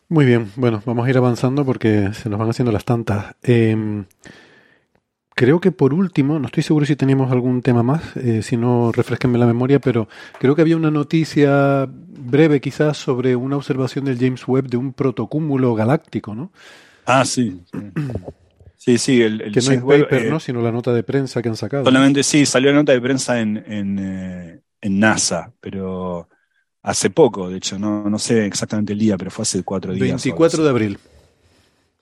Muy 0.09 0.25
bien, 0.25 0.51
bueno, 0.55 0.81
vamos 0.85 1.05
a 1.05 1.09
ir 1.09 1.17
avanzando 1.17 1.65
porque 1.65 2.13
se 2.13 2.29
nos 2.29 2.39
van 2.39 2.49
haciendo 2.49 2.71
las 2.71 2.85
tantas. 2.85 3.35
Em, 3.43 4.05
creo 5.35 5.59
que 5.59 5.71
por 5.71 5.93
último, 5.93 6.39
no 6.39 6.45
estoy 6.45 6.63
seguro 6.63 6.85
si 6.85 6.95
teníamos 6.95 7.31
algún 7.31 7.61
tema 7.61 7.83
más, 7.83 8.15
eh, 8.15 8.41
si 8.41 8.55
no, 8.55 8.91
refresquenme 8.93 9.37
la 9.37 9.45
memoria, 9.45 9.79
pero 9.79 10.07
creo 10.39 10.55
que 10.55 10.61
había 10.61 10.77
una 10.77 10.91
noticia 10.91 11.87
breve 11.89 12.61
quizás 12.61 12.97
sobre 12.97 13.35
una 13.35 13.57
observación 13.57 14.05
del 14.05 14.17
James 14.17 14.47
Webb 14.47 14.69
de 14.69 14.77
un 14.77 14.93
protocúmulo 14.93 15.75
galáctico, 15.75 16.33
¿no? 16.33 16.51
Ah, 17.05 17.25
sí. 17.25 17.61
Sí, 18.77 18.97
sí, 18.97 19.21
el, 19.21 19.41
el 19.41 19.51
que 19.51 19.59
no 19.59 19.71
es 19.71 19.81
paper, 19.81 20.25
eh, 20.25 20.29
¿no? 20.29 20.39
Sino 20.39 20.61
la 20.61 20.71
nota 20.71 20.93
de 20.93 21.03
prensa 21.03 21.41
que 21.41 21.49
han 21.49 21.57
sacado. 21.57 21.83
Solamente 21.83 22.23
sí, 22.23 22.45
salió 22.45 22.71
la 22.71 22.77
nota 22.77 22.93
de 22.93 23.01
prensa 23.01 23.41
en, 23.41 23.57
en, 23.67 23.99
eh, 23.99 24.61
en 24.79 24.99
NASA, 24.99 25.51
pero 25.59 26.29
hace 26.83 27.09
poco, 27.09 27.49
de 27.49 27.57
hecho, 27.57 27.77
no, 27.79 28.09
no 28.09 28.19
sé 28.19 28.45
exactamente 28.45 28.93
el 28.93 28.99
día, 28.99 29.17
pero 29.17 29.31
fue 29.31 29.43
hace 29.43 29.63
cuatro 29.63 29.93
días. 29.93 30.01
o 30.25 30.33
algo 30.33 30.47
24 30.47 30.63
de 30.63 30.69
abril. 30.69 30.99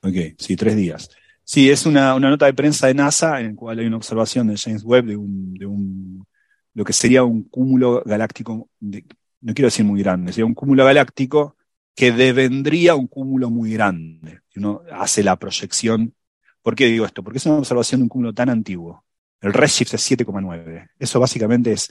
Ok, 0.02 0.36
sí, 0.38 0.56
tres 0.56 0.76
días. 0.76 1.10
Sí, 1.44 1.70
es 1.70 1.86
una, 1.86 2.16
una 2.16 2.30
nota 2.30 2.46
de 2.46 2.54
prensa 2.54 2.88
de 2.88 2.94
NASA 2.94 3.40
en 3.40 3.50
la 3.50 3.56
cual 3.56 3.80
hay 3.80 3.86
una 3.86 3.98
observación 3.98 4.48
de 4.48 4.58
James 4.58 4.84
Webb 4.84 5.06
de 5.06 5.16
un, 5.18 5.54
de 5.54 5.66
un 5.66 6.26
lo 6.74 6.84
que 6.84 6.94
sería 6.94 7.24
un 7.24 7.44
cúmulo 7.44 8.04
galáctico, 8.06 8.70
de- 8.80 9.06
no 9.42 9.54
quiero 9.54 9.68
decir 9.68 9.86
muy 9.86 10.02
grande, 10.02 10.32
sería 10.34 10.46
un 10.46 10.54
cúmulo 10.56 10.84
galáctico 10.86 11.56
que 11.96 12.12
devendría 12.12 12.96
un 12.96 13.08
cúmulo 13.08 13.50
muy 13.50 13.72
grande. 13.74 14.42
Uno 14.58 14.82
hace 14.92 15.24
la 15.24 15.38
proyección. 15.38 16.14
¿Por 16.62 16.76
qué 16.76 16.88
digo 16.88 17.06
esto? 17.06 17.24
Porque 17.24 17.38
es 17.38 17.46
una 17.46 17.58
observación 17.58 18.02
de 18.02 18.04
un 18.04 18.10
cúmulo 18.10 18.34
tan 18.34 18.50
antiguo. 18.50 19.06
El 19.40 19.54
redshift 19.54 19.94
es 19.94 20.02
7,9. 20.12 20.90
Eso 21.00 21.20
básicamente 21.20 21.72
es 21.72 21.90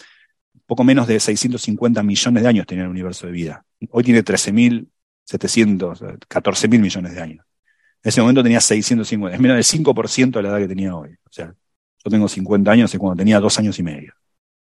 poco 0.66 0.84
menos 0.84 1.06
de 1.06 1.20
650 1.20 2.02
millones 2.02 2.42
de 2.42 2.48
años 2.48 2.66
tenía 2.66 2.84
el 2.84 2.90
universo 2.90 3.26
de 3.26 3.32
vida. 3.32 3.64
Hoy 3.90 4.04
tiene 4.04 4.24
13.700, 4.24 6.18
14.000 6.28 6.78
millones 6.80 7.14
de 7.14 7.20
años. 7.20 7.44
En 8.02 8.08
ese 8.08 8.20
momento 8.20 8.42
tenía 8.42 8.60
650, 8.60 9.34
es 9.34 9.40
menos 9.40 9.56
del 9.56 9.64
5% 9.64 10.30
de 10.32 10.42
la 10.42 10.48
edad 10.50 10.58
que 10.58 10.68
tenía 10.68 10.94
hoy. 10.94 11.10
O 11.24 11.32
sea, 11.32 11.46
yo 11.46 12.10
tengo 12.10 12.28
50 12.28 12.70
años 12.70 12.94
y 12.94 12.98
cuando 12.98 13.16
tenía 13.16 13.40
dos 13.40 13.58
años 13.58 13.78
y 13.78 13.82
medio. 13.82 14.12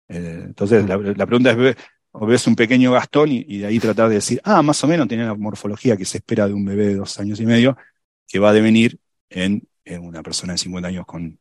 Eh, 0.08 0.44
entonces, 0.46 0.86
la, 0.88 1.26
pregunta 1.26 1.52
es, 1.52 1.76
ves 2.14 2.48
un 2.48 2.56
pequeño 2.56 2.94
Gastón 2.94 3.32
y, 3.32 3.46
y 3.48 3.58
de 3.60 3.68
ahí 3.68 3.80
tratar 3.80 4.10
de 4.10 4.16
decir, 4.16 4.40
ah, 4.44 4.62
más 4.62 4.82
o 4.84 4.88
menos 4.88 5.08
tiene 5.08 5.26
la 5.26 5.36
morfología 5.36 5.98
que 5.98 6.06
se 6.06 6.20
espera 6.20 6.48
de 6.48 6.54
un 6.54 6.64
bebé 6.64 6.88
de 6.88 6.96
dos 6.96 7.20
años 7.20 7.40
y 7.40 7.46
medio, 7.46 7.78
que 8.28 8.40
va 8.40 8.50
a 8.50 8.54
devenir 8.54 9.00
en, 9.30 9.68
en 9.84 10.04
una 10.04 10.24
persona 10.24 10.54
de 10.54 10.60
50 10.60 10.88
años 10.88 11.06
con, 11.06 11.38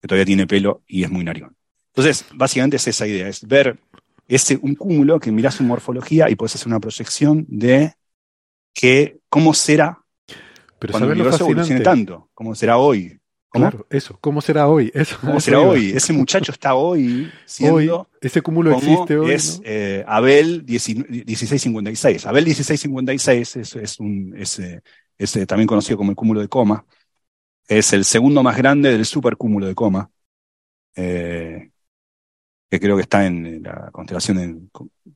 que 0.00 0.08
todavía 0.08 0.26
tiene 0.26 0.46
pelo 0.46 0.82
y 0.86 1.04
es 1.04 1.10
muy 1.10 1.24
narigón. 1.24 1.56
Entonces, 2.00 2.26
básicamente 2.34 2.76
es 2.76 2.86
esa 2.88 3.06
idea, 3.06 3.28
es 3.28 3.46
ver 3.46 3.78
ese, 4.26 4.58
un 4.62 4.74
cúmulo 4.74 5.20
que 5.20 5.30
mirás 5.30 5.56
su 5.56 5.64
morfología 5.64 6.30
y 6.30 6.34
puedes 6.34 6.54
hacer 6.54 6.68
una 6.68 6.80
proyección 6.80 7.44
de 7.48 7.94
que, 8.72 9.18
cómo 9.28 9.52
será 9.52 9.98
Pero 10.78 10.92
cuando 10.92 11.12
el 11.12 11.18
¿sabes 11.18 11.18
lo 11.18 11.22
universo 11.24 11.44
evolucione 11.44 11.80
tanto, 11.80 12.30
cómo 12.32 12.54
será 12.54 12.78
hoy. 12.78 13.20
¿Cómo? 13.48 13.68
Claro, 13.68 13.86
eso. 13.90 14.16
¿Cómo 14.20 14.40
será 14.40 14.68
hoy? 14.68 14.90
Eso, 14.94 15.18
¿Cómo 15.20 15.38
eso 15.38 15.40
será 15.40 15.60
iba. 15.60 15.70
hoy? 15.70 15.90
Ese 15.90 16.12
muchacho 16.12 16.52
está 16.52 16.74
hoy 16.74 17.34
Hoy, 17.60 17.92
siendo 17.92 18.08
ese 18.20 18.42
cúmulo 18.42 18.70
existe 18.70 19.16
hoy. 19.18 19.32
es 19.32 19.58
¿no? 19.58 19.64
eh, 19.64 20.04
Abel 20.06 20.64
10 20.64 20.88
1656. 21.26 22.26
Abel 22.26 22.44
1656 22.44 23.56
es, 23.56 23.76
es 23.76 24.00
un, 24.00 24.34
es, 24.38 24.58
eh, 24.60 24.82
es, 25.18 25.36
eh, 25.36 25.46
también 25.46 25.66
conocido 25.66 25.98
como 25.98 26.12
el 26.12 26.16
cúmulo 26.16 26.40
de 26.40 26.48
coma. 26.48 26.86
Es 27.68 27.92
el 27.92 28.04
segundo 28.04 28.42
más 28.42 28.56
grande 28.56 28.90
del 28.92 29.04
supercúmulo 29.04 29.66
de 29.66 29.74
coma, 29.74 30.10
eh, 30.96 31.69
que 32.70 32.78
creo 32.78 32.96
que 32.96 33.02
está 33.02 33.26
en 33.26 33.62
la 33.64 33.90
constelación 33.90 34.36
de 34.36 34.56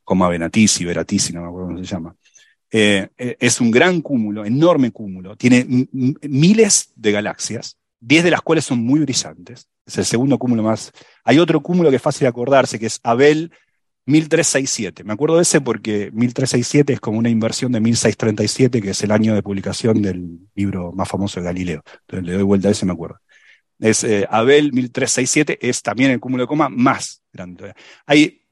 Coma 0.02 0.28
Venatici, 0.28 0.84
Veratici, 0.84 1.32
no 1.32 1.42
me 1.42 1.48
acuerdo 1.48 1.68
cómo 1.68 1.78
se 1.78 1.84
llama. 1.84 2.16
Eh, 2.70 3.08
eh, 3.16 3.36
es 3.38 3.60
un 3.60 3.70
gran 3.70 4.00
cúmulo, 4.00 4.44
enorme 4.44 4.90
cúmulo. 4.90 5.36
Tiene 5.36 5.64
miles 5.92 6.92
de 6.96 7.12
galaxias, 7.12 7.78
10 8.00 8.24
de 8.24 8.30
las 8.32 8.42
cuales 8.42 8.64
son 8.64 8.80
muy 8.80 9.00
brillantes. 9.00 9.68
Es 9.86 9.98
el 9.98 10.04
segundo 10.04 10.36
cúmulo 10.36 10.64
más. 10.64 10.90
Hay 11.22 11.38
otro 11.38 11.62
cúmulo 11.62 11.90
que 11.90 11.96
es 11.96 12.02
fácil 12.02 12.24
de 12.24 12.30
acordarse, 12.30 12.80
que 12.80 12.86
es 12.86 12.98
Abel 13.04 13.52
1367. 14.06 15.04
Me 15.04 15.12
acuerdo 15.12 15.36
de 15.36 15.42
ese 15.42 15.60
porque 15.60 16.10
1367 16.12 16.94
es 16.94 17.00
como 17.00 17.18
una 17.18 17.30
inversión 17.30 17.70
de 17.70 17.78
1637, 17.78 18.82
que 18.82 18.90
es 18.90 19.02
el 19.04 19.12
año 19.12 19.36
de 19.36 19.42
publicación 19.44 20.02
del 20.02 20.40
libro 20.56 20.90
más 20.90 21.08
famoso 21.08 21.38
de 21.38 21.46
Galileo. 21.46 21.82
Entonces 22.00 22.26
le 22.26 22.32
doy 22.32 22.42
vuelta 22.42 22.66
a 22.66 22.72
ese 22.72 22.84
me 22.84 22.92
acuerdo. 22.92 23.20
Es 23.78 24.02
eh, 24.02 24.26
Abel 24.28 24.72
1367, 24.72 25.58
es 25.62 25.82
también 25.82 26.10
el 26.10 26.18
cúmulo 26.18 26.42
de 26.42 26.48
coma 26.48 26.68
más 26.68 27.23
Hay, 28.06 28.42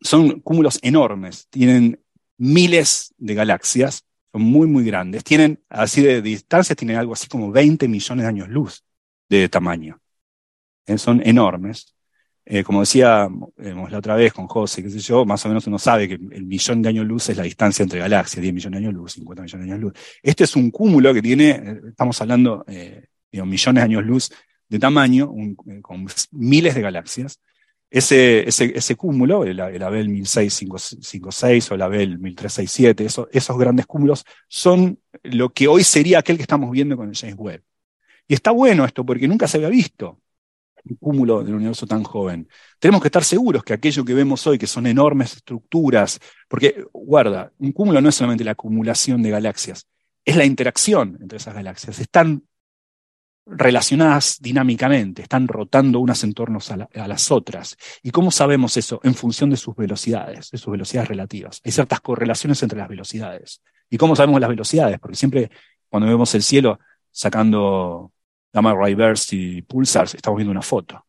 son 0.00 0.40
cúmulos 0.40 0.78
enormes, 0.82 1.48
tienen 1.50 2.00
miles 2.38 3.14
de 3.18 3.34
galaxias, 3.34 4.04
son 4.32 4.42
muy, 4.42 4.66
muy 4.66 4.84
grandes. 4.84 5.24
Tienen, 5.24 5.62
así 5.68 6.02
de 6.02 6.22
distancia, 6.22 6.76
tienen 6.76 6.96
algo 6.96 7.12
así 7.12 7.26
como 7.28 7.50
20 7.50 7.88
millones 7.88 8.22
de 8.22 8.28
años 8.28 8.48
luz 8.48 8.84
de 9.28 9.48
tamaño. 9.48 10.00
Eh, 10.86 10.98
son 10.98 11.20
enormes. 11.24 11.94
Eh, 12.44 12.64
como 12.64 12.80
decía 12.80 13.28
eh, 13.58 13.74
la 13.90 13.98
otra 13.98 14.14
vez 14.14 14.32
con 14.32 14.46
José, 14.46 14.82
qué 14.82 14.88
sé 14.88 15.00
yo, 15.00 15.26
más 15.26 15.44
o 15.44 15.48
menos 15.48 15.66
uno 15.66 15.78
sabe 15.78 16.08
que 16.08 16.14
el 16.14 16.46
millón 16.46 16.80
de 16.80 16.88
años 16.88 17.06
luz 17.06 17.28
es 17.28 17.36
la 17.36 17.42
distancia 17.42 17.82
entre 17.82 17.98
galaxias, 17.98 18.40
10 18.40 18.54
millones 18.54 18.80
de 18.80 18.86
años 18.86 18.94
luz, 18.94 19.12
50 19.12 19.42
millones 19.42 19.66
de 19.66 19.72
años 19.72 19.82
luz. 19.82 19.92
Este 20.22 20.44
es 20.44 20.56
un 20.56 20.70
cúmulo 20.70 21.12
que 21.12 21.20
tiene, 21.20 21.80
estamos 21.90 22.18
hablando 22.22 22.64
de 22.66 23.06
millones 23.32 23.82
de 23.82 23.84
años 23.84 24.02
luz 24.02 24.30
de 24.66 24.78
tamaño, 24.78 25.30
con 25.82 26.06
miles 26.30 26.74
de 26.74 26.80
galaxias. 26.80 27.38
Ese, 27.90 28.46
ese, 28.46 28.72
ese 28.76 28.96
cúmulo, 28.96 29.44
el, 29.44 29.58
el 29.60 29.82
Abel 29.82 30.08
1656 30.10 31.70
o 31.70 31.74
el 31.74 31.82
Abel 31.82 32.18
1367, 32.18 33.04
eso, 33.04 33.28
esos 33.32 33.58
grandes 33.58 33.86
cúmulos 33.86 34.24
son 34.46 35.00
lo 35.22 35.50
que 35.50 35.68
hoy 35.68 35.84
sería 35.84 36.18
aquel 36.18 36.36
que 36.36 36.42
estamos 36.42 36.70
viendo 36.70 36.96
con 36.96 37.08
el 37.08 37.16
James 37.16 37.36
Webb. 37.38 37.62
Y 38.26 38.34
está 38.34 38.50
bueno 38.50 38.84
esto 38.84 39.04
porque 39.06 39.26
nunca 39.26 39.48
se 39.48 39.56
había 39.56 39.70
visto 39.70 40.20
un 40.84 40.96
cúmulo 40.96 41.42
del 41.42 41.54
universo 41.54 41.86
tan 41.86 42.02
joven. 42.02 42.48
Tenemos 42.78 43.02
que 43.02 43.08
estar 43.08 43.24
seguros 43.24 43.62
que 43.64 43.72
aquello 43.72 44.04
que 44.04 44.14
vemos 44.14 44.46
hoy, 44.46 44.58
que 44.58 44.66
son 44.66 44.86
enormes 44.86 45.36
estructuras, 45.36 46.18
porque, 46.48 46.84
guarda, 46.92 47.52
un 47.58 47.72
cúmulo 47.72 48.00
no 48.00 48.08
es 48.08 48.14
solamente 48.14 48.44
la 48.44 48.52
acumulación 48.52 49.22
de 49.22 49.30
galaxias, 49.30 49.86
es 50.24 50.36
la 50.36 50.44
interacción 50.44 51.18
entre 51.20 51.38
esas 51.38 51.54
galaxias. 51.54 51.98
Están 51.98 52.44
relacionadas 53.50 54.38
dinámicamente, 54.40 55.22
están 55.22 55.48
rotando 55.48 56.00
unas 56.00 56.22
en 56.24 56.34
torno 56.34 56.58
a, 56.68 56.76
la, 56.76 56.88
a, 56.94 57.08
las 57.08 57.30
otras. 57.30 57.76
¿Y 58.02 58.10
cómo 58.10 58.30
sabemos 58.30 58.76
eso? 58.76 59.00
En 59.02 59.14
función 59.14 59.50
de 59.50 59.56
sus 59.56 59.74
velocidades, 59.74 60.50
de 60.50 60.58
sus 60.58 60.70
velocidades 60.70 61.08
relativas. 61.08 61.60
Hay 61.64 61.72
ciertas 61.72 62.00
correlaciones 62.00 62.62
entre 62.62 62.78
las 62.78 62.88
velocidades. 62.88 63.62
¿Y 63.90 63.96
cómo 63.96 64.14
sabemos 64.14 64.40
las 64.40 64.50
velocidades? 64.50 64.98
Porque 64.98 65.16
siempre 65.16 65.50
cuando 65.88 66.08
vemos 66.08 66.34
el 66.34 66.42
cielo 66.42 66.78
sacando 67.10 68.12
gamma 68.52 68.74
ray 68.74 68.94
bursts 68.94 69.32
y 69.32 69.62
pulsars, 69.62 70.14
estamos 70.14 70.36
viendo 70.38 70.50
una 70.50 70.62
foto. 70.62 71.04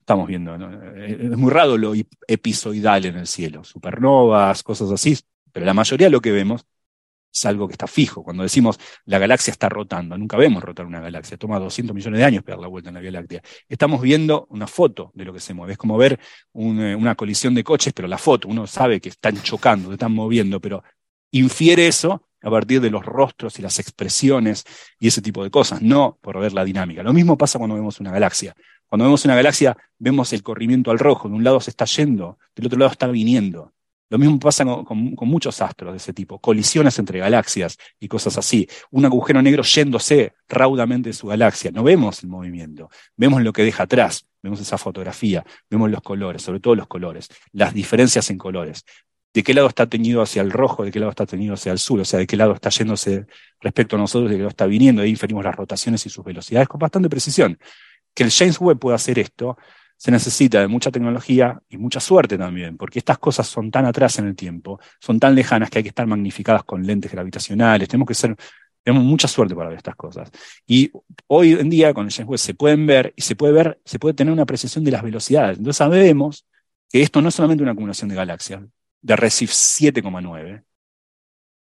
Estamos 0.00 0.26
viendo, 0.26 0.56
¿no? 0.56 0.94
es 0.96 1.36
muy 1.36 1.50
raro 1.50 1.76
lo 1.76 1.92
episoidal 2.26 3.04
en 3.04 3.16
el 3.16 3.26
cielo, 3.26 3.62
supernovas, 3.62 4.62
cosas 4.62 4.90
así, 4.90 5.18
pero 5.52 5.66
la 5.66 5.74
mayoría 5.74 6.06
de 6.06 6.10
lo 6.10 6.22
que 6.22 6.32
vemos 6.32 6.64
es 7.32 7.46
algo 7.46 7.68
que 7.68 7.72
está 7.72 7.86
fijo. 7.86 8.22
Cuando 8.22 8.42
decimos 8.42 8.78
la 9.04 9.18
galaxia 9.18 9.50
está 9.50 9.68
rotando, 9.68 10.16
nunca 10.16 10.36
vemos 10.36 10.62
rotar 10.62 10.86
una 10.86 11.00
galaxia, 11.00 11.36
toma 11.36 11.58
200 11.58 11.94
millones 11.94 12.18
de 12.18 12.24
años 12.24 12.42
pegar 12.44 12.60
la 12.60 12.68
vuelta 12.68 12.90
en 12.90 12.94
la 12.94 13.00
Vía 13.00 13.12
Láctea. 13.12 13.42
Estamos 13.68 14.00
viendo 14.00 14.46
una 14.50 14.66
foto 14.66 15.10
de 15.14 15.24
lo 15.24 15.32
que 15.32 15.40
se 15.40 15.54
mueve. 15.54 15.72
Es 15.72 15.78
como 15.78 15.96
ver 15.96 16.18
un, 16.52 16.78
una 16.78 17.14
colisión 17.14 17.54
de 17.54 17.64
coches, 17.64 17.92
pero 17.92 18.08
la 18.08 18.18
foto, 18.18 18.48
uno 18.48 18.66
sabe 18.66 19.00
que 19.00 19.10
están 19.10 19.40
chocando, 19.42 19.88
se 19.88 19.94
están 19.94 20.12
moviendo, 20.12 20.60
pero 20.60 20.82
infiere 21.30 21.86
eso 21.86 22.28
a 22.42 22.50
partir 22.50 22.80
de 22.80 22.90
los 22.90 23.04
rostros 23.04 23.58
y 23.58 23.62
las 23.62 23.78
expresiones 23.78 24.64
y 24.98 25.08
ese 25.08 25.22
tipo 25.22 25.42
de 25.42 25.50
cosas, 25.50 25.82
no 25.82 26.18
por 26.20 26.38
ver 26.38 26.52
la 26.52 26.64
dinámica. 26.64 27.02
Lo 27.02 27.12
mismo 27.12 27.36
pasa 27.36 27.58
cuando 27.58 27.76
vemos 27.76 28.00
una 28.00 28.12
galaxia. 28.12 28.54
Cuando 28.86 29.04
vemos 29.04 29.24
una 29.24 29.34
galaxia, 29.34 29.76
vemos 29.98 30.32
el 30.32 30.42
corrimiento 30.42 30.90
al 30.90 30.98
rojo, 30.98 31.28
de 31.28 31.34
un 31.34 31.44
lado 31.44 31.60
se 31.60 31.70
está 31.70 31.84
yendo, 31.84 32.38
del 32.54 32.66
otro 32.66 32.78
lado 32.78 32.92
está 32.92 33.06
viniendo. 33.06 33.74
Lo 34.10 34.18
mismo 34.18 34.38
pasa 34.38 34.64
con, 34.64 35.14
muchos 35.28 35.60
astros 35.60 35.92
de 35.92 35.98
ese 35.98 36.12
tipo, 36.12 36.38
colisiones 36.38 36.98
entre 36.98 37.18
galaxias 37.18 37.76
y 38.00 38.08
cosas 38.08 38.38
así. 38.38 38.66
Un 38.90 39.04
agujero 39.04 39.42
negro 39.42 39.62
yéndose 39.62 40.34
raudamente 40.48 41.10
de 41.10 41.12
su 41.12 41.26
galaxia. 41.26 41.70
No 41.70 41.82
vemos 41.82 42.22
el 42.22 42.30
movimiento, 42.30 42.88
vemos 43.16 43.42
lo 43.42 43.52
que 43.52 43.64
deja 43.64 43.82
atrás, 43.82 44.26
vemos 44.42 44.60
esa 44.60 44.78
fotografía, 44.78 45.44
vemos 45.68 45.90
los 45.90 46.00
colores, 46.00 46.42
sobre 46.42 46.60
todo 46.60 46.74
los 46.74 46.86
colores, 46.86 47.28
las 47.52 47.74
diferencias 47.74 48.30
en 48.30 48.38
colores. 48.38 48.84
de 49.34 49.42
qué 49.42 49.52
lado 49.54 49.68
está 49.68 49.86
teñido 49.86 50.22
hacia 50.22 50.42
el 50.42 50.50
rojo, 50.50 50.84
de 50.84 50.90
qué 50.90 50.98
lado 50.98 51.10
está 51.10 51.26
teñido 51.26 51.54
hacia 51.54 51.70
el 51.70 51.78
sur, 51.78 52.00
o 52.00 52.04
sea, 52.04 52.18
de 52.18 52.26
qué 52.26 52.36
lado 52.36 52.54
está 52.54 52.70
yéndose 52.70 53.26
respecto 53.60 53.96
a 53.96 53.98
nosotros, 53.98 54.30
de 54.30 54.36
qué 54.36 54.40
lado 54.40 54.50
está 54.50 54.66
viniendo, 54.66 55.02
ahí 55.02 55.10
inferimos 55.10 55.44
las 55.44 55.54
rotaciones 55.54 56.04
y 56.06 56.10
sus 56.10 56.24
velocidades 56.24 56.66
con 56.66 56.80
bastante 56.80 57.10
precisión. 57.10 57.58
Que 58.14 58.24
el 58.24 58.32
James 58.32 58.58
Webb 58.58 58.78
pueda 58.78 58.96
hacer 58.96 59.18
esto, 59.18 59.58
se 59.98 60.12
necesita 60.12 60.60
de 60.60 60.68
mucha 60.68 60.92
tecnología 60.92 61.60
y 61.68 61.76
mucha 61.76 61.98
suerte 61.98 62.38
también, 62.38 62.76
porque 62.76 63.00
estas 63.00 63.18
cosas 63.18 63.48
son 63.48 63.70
tan 63.70 63.84
atrás 63.84 64.18
en 64.20 64.28
el 64.28 64.36
tiempo, 64.36 64.80
son 65.00 65.18
tan 65.18 65.34
lejanas 65.34 65.70
que 65.70 65.78
hay 65.78 65.82
que 65.82 65.88
estar 65.88 66.06
magnificadas 66.06 66.62
con 66.62 66.86
lentes 66.86 67.10
gravitacionales, 67.10 67.88
tenemos 67.88 68.06
que 68.06 68.14
ser, 68.14 68.36
tenemos 68.84 69.04
mucha 69.04 69.26
suerte 69.26 69.56
para 69.56 69.70
ver 69.70 69.78
estas 69.78 69.96
cosas. 69.96 70.30
Y 70.66 70.92
hoy 71.26 71.52
en 71.52 71.68
día 71.68 71.92
con 71.92 72.06
el 72.06 72.12
James 72.12 72.28
Webb 72.28 72.38
se 72.38 72.54
pueden 72.54 72.86
ver 72.86 73.12
y 73.16 73.22
se 73.22 73.34
puede 73.34 73.52
ver, 73.52 73.80
se 73.84 73.98
puede 73.98 74.14
tener 74.14 74.32
una 74.32 74.46
precisión 74.46 74.84
de 74.84 74.92
las 74.92 75.02
velocidades. 75.02 75.58
Entonces 75.58 75.78
sabemos 75.78 76.46
que 76.88 77.02
esto 77.02 77.20
no 77.20 77.28
es 77.28 77.34
solamente 77.34 77.64
una 77.64 77.72
acumulación 77.72 78.08
de 78.08 78.14
galaxias, 78.14 78.62
de 79.02 79.16
Recife 79.16 79.52
7,9, 79.52 80.62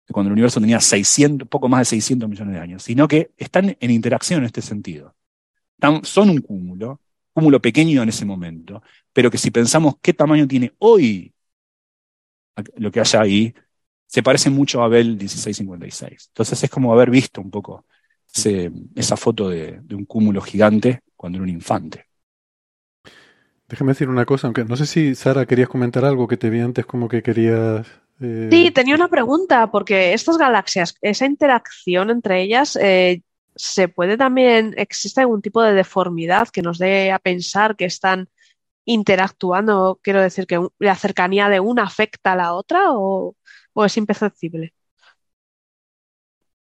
cuando 0.10 0.30
el 0.30 0.34
universo 0.34 0.62
tenía 0.62 0.80
600, 0.80 1.48
poco 1.50 1.68
más 1.68 1.82
de 1.82 1.86
600 1.86 2.30
millones 2.30 2.54
de 2.54 2.60
años, 2.62 2.84
sino 2.84 3.08
que 3.10 3.32
están 3.38 3.76
en 3.80 3.92
interacción 3.92 4.40
en 4.40 4.46
este 4.46 4.62
sentido. 4.62 5.16
son 6.04 6.30
un 6.30 6.42
cúmulo, 6.42 7.02
cúmulo 7.34 7.62
pequeño 7.62 8.04
en 8.04 8.10
ese 8.10 8.26
momento, 8.26 8.82
pero 9.14 9.32
que 9.32 9.38
si 9.38 9.52
pensamos 9.52 9.96
qué 10.02 10.14
tamaño 10.14 10.48
tiene 10.48 10.74
hoy 10.80 11.34
lo 12.76 12.92
que 12.92 13.00
haya 13.00 13.22
ahí, 13.22 13.54
se 14.06 14.24
parece 14.24 14.50
mucho 14.50 14.84
a 14.84 14.88
Bell 14.88 15.18
1656. 15.18 16.28
Entonces 16.28 16.64
es 16.64 16.70
como 16.70 16.94
haber 16.94 17.10
visto 17.10 17.42
un 17.42 17.50
poco 17.50 17.86
esa 18.96 19.18
foto 19.18 19.50
de, 19.50 19.80
de 19.82 19.96
un 19.96 20.06
cúmulo 20.06 20.42
gigante 20.42 21.02
cuando 21.16 21.38
era 21.38 21.44
un 21.44 21.50
infante. 21.50 22.06
Déjame 23.72 23.92
decir 23.92 24.10
una 24.10 24.26
cosa, 24.26 24.48
aunque 24.48 24.66
no 24.66 24.76
sé 24.76 24.86
si 24.86 25.16
Sara 25.16 25.46
querías 25.46 25.70
comentar 25.70 26.04
algo 26.04 26.28
que 26.28 26.36
te 26.36 26.50
vi 26.50 26.60
antes 26.60 26.86
como 26.86 27.08
que 27.08 27.24
querías... 27.24 27.88
Eh... 28.20 28.50
Sí, 28.52 28.72
tenía 28.72 28.96
una 28.96 29.08
pregunta, 29.08 29.72
porque 29.72 30.14
estas 30.14 30.38
galaxias, 30.38 30.96
esa 31.02 31.26
interacción 31.26 32.10
entre 32.10 32.42
ellas, 32.42 32.78
eh, 32.82 33.22
¿se 33.56 33.88
puede 33.88 34.18
también, 34.18 34.74
existe 34.78 35.22
algún 35.22 35.42
tipo 35.42 35.62
de 35.62 35.74
deformidad 35.74 36.50
que 36.50 36.62
nos 36.62 36.78
dé 36.78 37.12
a 37.12 37.20
pensar 37.20 37.76
que 37.76 37.86
están 37.86 38.30
interactuando? 38.86 40.00
Quiero 40.04 40.22
decir, 40.22 40.48
que 40.48 40.60
la 40.80 40.96
cercanía 40.96 41.50
de 41.50 41.60
una 41.60 41.84
afecta 41.84 42.34
a 42.34 42.36
la 42.36 42.54
otra 42.54 42.92
o, 42.92 43.36
o 43.74 43.86
es 43.86 43.98
imperceptible? 43.98 44.74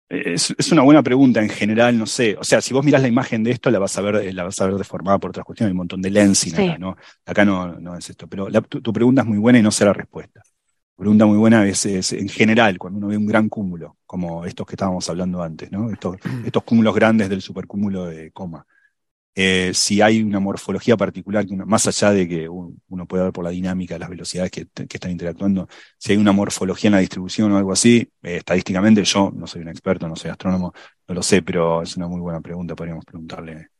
Es, 0.08 0.70
una 0.70 0.82
buena 0.82 1.02
pregunta 1.02 1.40
en 1.42 1.48
general, 1.48 1.98
no 1.98 2.06
sé. 2.06 2.36
O 2.38 2.44
sea, 2.44 2.60
si 2.60 2.74
vos 2.74 2.84
mirás 2.84 3.02
la 3.02 3.08
imagen 3.08 3.42
de 3.42 3.52
esto, 3.52 3.70
la 3.70 3.78
vas 3.78 3.96
a 3.96 4.02
ver, 4.02 4.16
eh, 4.16 4.32
la 4.32 4.44
vas 4.44 4.60
a 4.60 4.66
ver 4.66 4.74
deformada 4.74 5.18
por 5.18 5.30
otras 5.30 5.44
cuestiones, 5.44 5.70
hay 5.70 5.72
un 5.72 5.78
montón 5.78 6.02
de 6.02 6.10
lensing 6.10 6.54
acá, 6.54 6.78
¿no? 6.78 6.96
Acá 7.24 7.44
no, 7.44 7.80
no 7.80 7.96
es 7.96 8.10
esto. 8.10 8.28
Pero 8.28 8.46
tu, 8.62 8.92
pregunta 8.92 9.22
es 9.22 9.28
muy 9.28 9.38
buena 9.38 9.58
y 9.58 9.62
no 9.62 9.70
sé 9.70 9.84
la 9.84 9.92
respuesta. 9.92 10.42
Pregunta 10.96 11.26
muy 11.26 11.36
buena 11.38 11.66
es, 11.66 11.84
en 12.12 12.28
general, 12.28 12.78
cuando 12.78 12.98
uno 12.98 13.08
ve 13.08 13.16
un 13.16 13.26
gran 13.26 13.48
cúmulo, 13.48 13.96
como 14.06 14.44
estos 14.44 14.66
que 14.66 14.74
estábamos 14.74 15.08
hablando 15.10 15.42
antes, 15.42 15.70
¿no? 15.72 15.90
Estos, 15.90 16.16
estos 16.44 16.62
cúmulos 16.62 16.94
grandes 16.94 17.28
del 17.28 17.42
supercúmulo 17.42 18.06
de 18.06 18.30
coma. 18.30 18.64
Eh, 19.36 19.72
si 19.74 20.00
hay 20.00 20.22
una 20.22 20.38
morfología 20.38 20.96
particular, 20.96 21.44
que 21.46 21.56
más 21.56 21.86
allá 21.88 22.12
de 22.12 22.28
que 22.28 22.48
uno 22.48 23.06
puede 23.08 23.24
ver 23.24 23.32
por 23.32 23.44
la 23.44 23.50
dinámica, 23.50 23.98
las 23.98 24.08
velocidades 24.08 24.52
que, 24.52 24.68
están 24.78 25.10
interactuando, 25.10 25.68
si 25.98 26.12
hay 26.12 26.18
una 26.18 26.30
morfología 26.32 26.88
en 26.88 26.94
la 26.94 27.00
distribución 27.00 27.50
o 27.50 27.58
algo 27.58 27.72
así, 27.72 28.08
eh, 28.22 28.36
estadísticamente 28.36 29.02
yo 29.04 29.32
no 29.34 29.46
soy 29.48 29.62
un 29.62 29.68
experto, 29.68 30.06
no 30.08 30.14
soy 30.14 30.30
astrónomo, 30.30 30.72
no 31.08 31.14
lo 31.14 31.22
sé, 31.22 31.42
pero 31.42 31.82
es 31.82 31.96
una 31.96 32.06
muy 32.06 32.20
buena 32.20 32.40
pregunta, 32.40 32.76
podríamos 32.76 33.04
preguntarle. 33.04 33.70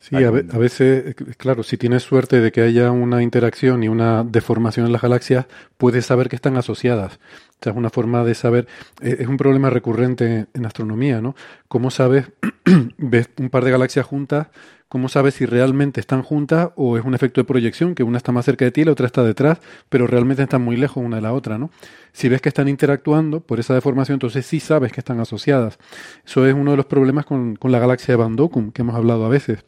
Sí, 0.00 0.14
a, 0.16 0.30
veces, 0.30 1.16
claro, 1.36 1.64
si 1.64 1.76
tienes 1.76 2.04
suerte 2.04 2.40
de 2.40 2.52
que 2.52 2.62
haya 2.62 2.92
una 2.92 3.22
interacción 3.22 3.82
y 3.82 3.88
una 3.88 4.22
deformación 4.22 4.86
en 4.86 4.92
las 4.92 5.02
galaxias, 5.02 5.46
puedes 5.76 6.06
saber 6.06 6.28
que 6.28 6.36
están 6.36 6.56
asociadas. 6.56 7.14
O 7.14 7.62
sea, 7.62 7.72
es 7.72 7.76
una 7.76 7.90
forma 7.90 8.22
de 8.22 8.34
saber, 8.34 8.68
eh, 9.02 9.16
es 9.18 9.26
un 9.26 9.36
problema 9.36 9.70
recurrente 9.70 10.46
en 10.54 10.66
astronomía, 10.66 11.20
¿no? 11.20 11.34
¿Cómo 11.66 11.90
sabes, 11.90 12.26
ves 12.96 13.28
un 13.38 13.50
par 13.50 13.64
de 13.64 13.72
galaxias 13.72 14.06
juntas 14.06 14.46
¿cómo 14.88 15.08
sabes 15.08 15.34
si 15.34 15.46
realmente 15.46 16.00
están 16.00 16.22
juntas 16.22 16.70
o 16.76 16.96
es 16.96 17.04
un 17.04 17.14
efecto 17.14 17.40
de 17.40 17.44
proyección, 17.44 17.94
que 17.94 18.02
una 18.02 18.18
está 18.18 18.32
más 18.32 18.44
cerca 18.44 18.64
de 18.64 18.70
ti 18.70 18.80
y 18.80 18.84
la 18.84 18.92
otra 18.92 19.06
está 19.06 19.22
detrás, 19.22 19.60
pero 19.88 20.06
realmente 20.06 20.42
están 20.42 20.62
muy 20.62 20.76
lejos 20.76 21.04
una 21.04 21.16
de 21.16 21.22
la 21.22 21.32
otra, 21.32 21.58
¿no? 21.58 21.70
Si 22.12 22.28
ves 22.28 22.40
que 22.40 22.48
están 22.48 22.68
interactuando 22.68 23.40
por 23.40 23.60
esa 23.60 23.74
deformación, 23.74 24.16
entonces 24.16 24.46
sí 24.46 24.60
sabes 24.60 24.92
que 24.92 25.00
están 25.00 25.20
asociadas. 25.20 25.78
Eso 26.26 26.46
es 26.46 26.54
uno 26.54 26.72
de 26.72 26.78
los 26.78 26.86
problemas 26.86 27.26
con, 27.26 27.58
la 27.62 27.78
galaxia 27.78 28.12
de 28.12 28.16
Van 28.16 28.34
Dokum, 28.34 28.72
que 28.72 28.82
hemos 28.82 28.96
hablado 28.96 29.26
a 29.26 29.28
veces. 29.28 29.64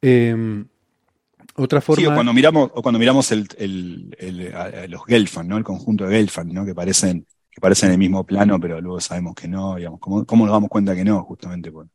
Em, 0.00 0.66
otra 1.54 1.80
forma... 1.80 2.00
Sí, 2.00 2.06
o 2.06 2.14
cuando 2.14 2.32
miramos, 2.32 2.70
o 2.74 2.82
cuando 2.82 2.98
miramos 2.98 3.30
el, 3.32 4.16
los 4.88 5.04
Gelfand, 5.06 5.48
¿no? 5.48 5.56
El 5.56 5.64
conjunto 5.64 6.06
de 6.06 6.16
Gelfand, 6.16 6.52
¿no? 6.52 6.64
Que 6.64 6.74
parecen, 6.74 7.26
que 7.50 7.60
parecen 7.60 7.88
en 7.88 7.92
el 7.94 7.98
mismo 7.98 8.24
plano, 8.24 8.60
pero 8.60 8.80
luego 8.80 9.00
sabemos 9.00 9.34
que 9.34 9.48
no, 9.48 9.76
digamos. 9.76 10.00
¿Cómo, 10.00 10.24
cómo 10.24 10.46
nos 10.46 10.54
damos 10.54 10.70
cuenta 10.70 10.94
que 10.94 11.04
no? 11.04 11.22
Justamente 11.24 11.72
por, 11.72 11.88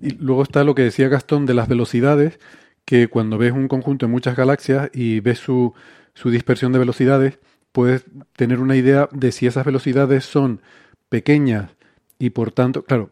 y 0.00 0.10
luego 0.10 0.42
está 0.42 0.64
lo 0.64 0.74
que 0.74 0.82
decía 0.82 1.08
Gastón 1.08 1.46
de 1.46 1.54
las 1.54 1.68
velocidades, 1.68 2.38
que 2.84 3.08
cuando 3.08 3.38
ves 3.38 3.52
un 3.52 3.68
conjunto 3.68 4.06
de 4.06 4.12
muchas 4.12 4.36
galaxias 4.36 4.90
y 4.92 5.20
ves 5.20 5.38
su, 5.38 5.74
su 6.14 6.30
dispersión 6.30 6.72
de 6.72 6.78
velocidades, 6.78 7.38
puedes 7.70 8.04
tener 8.36 8.58
una 8.60 8.76
idea 8.76 9.08
de 9.12 9.32
si 9.32 9.46
esas 9.46 9.64
velocidades 9.64 10.24
son 10.24 10.60
pequeñas 11.08 11.70
y 12.18 12.30
por 12.30 12.52
tanto, 12.52 12.84
claro, 12.84 13.10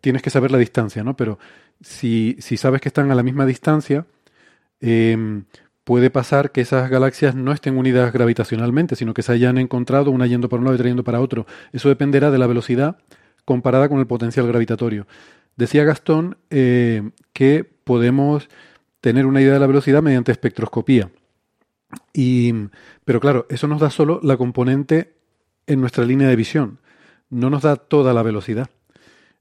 tienes 0.00 0.22
que 0.22 0.30
saber 0.30 0.50
la 0.50 0.58
distancia, 0.58 1.04
¿no? 1.04 1.16
Pero 1.16 1.38
si, 1.82 2.36
sabes 2.56 2.80
que 2.80 2.88
están 2.88 3.10
a 3.10 3.14
la 3.14 3.22
misma 3.22 3.46
distancia, 3.46 4.06
em, 4.80 5.44
puede 5.84 6.10
pasar 6.10 6.52
que 6.52 6.60
esas 6.60 6.88
galaxias 6.90 7.34
no 7.34 7.52
estén 7.52 7.76
unidas 7.76 8.12
gravitacionalmente, 8.12 8.96
sino 8.96 9.14
que 9.14 9.22
se 9.22 9.32
hayan 9.32 9.58
encontrado 9.58 10.10
una 10.10 10.26
yendo 10.26 10.48
para 10.48 10.60
un 10.60 10.64
lado 10.64 10.74
y 10.74 10.78
otra 10.78 10.88
yendo 10.88 11.04
para 11.04 11.20
otro. 11.20 11.46
Eso 11.72 11.88
dependerá 11.88 12.30
de 12.30 12.38
la 12.38 12.46
velocidad 12.46 12.98
comparada 13.44 13.88
con 13.88 13.98
el 13.98 14.06
potencial 14.06 14.46
gravitatorio. 14.46 15.06
Decía 15.56 15.84
Gastón 15.84 16.38
eh, 16.50 17.10
que 17.32 17.64
podemos 17.64 18.48
tener 19.00 19.26
una 19.26 19.40
idea 19.42 19.54
de 19.54 19.60
la 19.60 19.66
velocidad 19.66 20.02
mediante 20.02 20.32
espectroscopía. 20.32 21.10
Y, 22.12 22.54
pero 23.04 23.20
claro, 23.20 23.46
eso 23.50 23.66
nos 23.66 23.80
da 23.80 23.90
solo 23.90 24.20
la 24.22 24.36
componente 24.36 25.14
en 25.66 25.80
nuestra 25.80 26.04
línea 26.04 26.28
de 26.28 26.36
visión, 26.36 26.78
no 27.28 27.50
nos 27.50 27.62
da 27.62 27.76
toda 27.76 28.14
la 28.14 28.22
velocidad. 28.22 28.70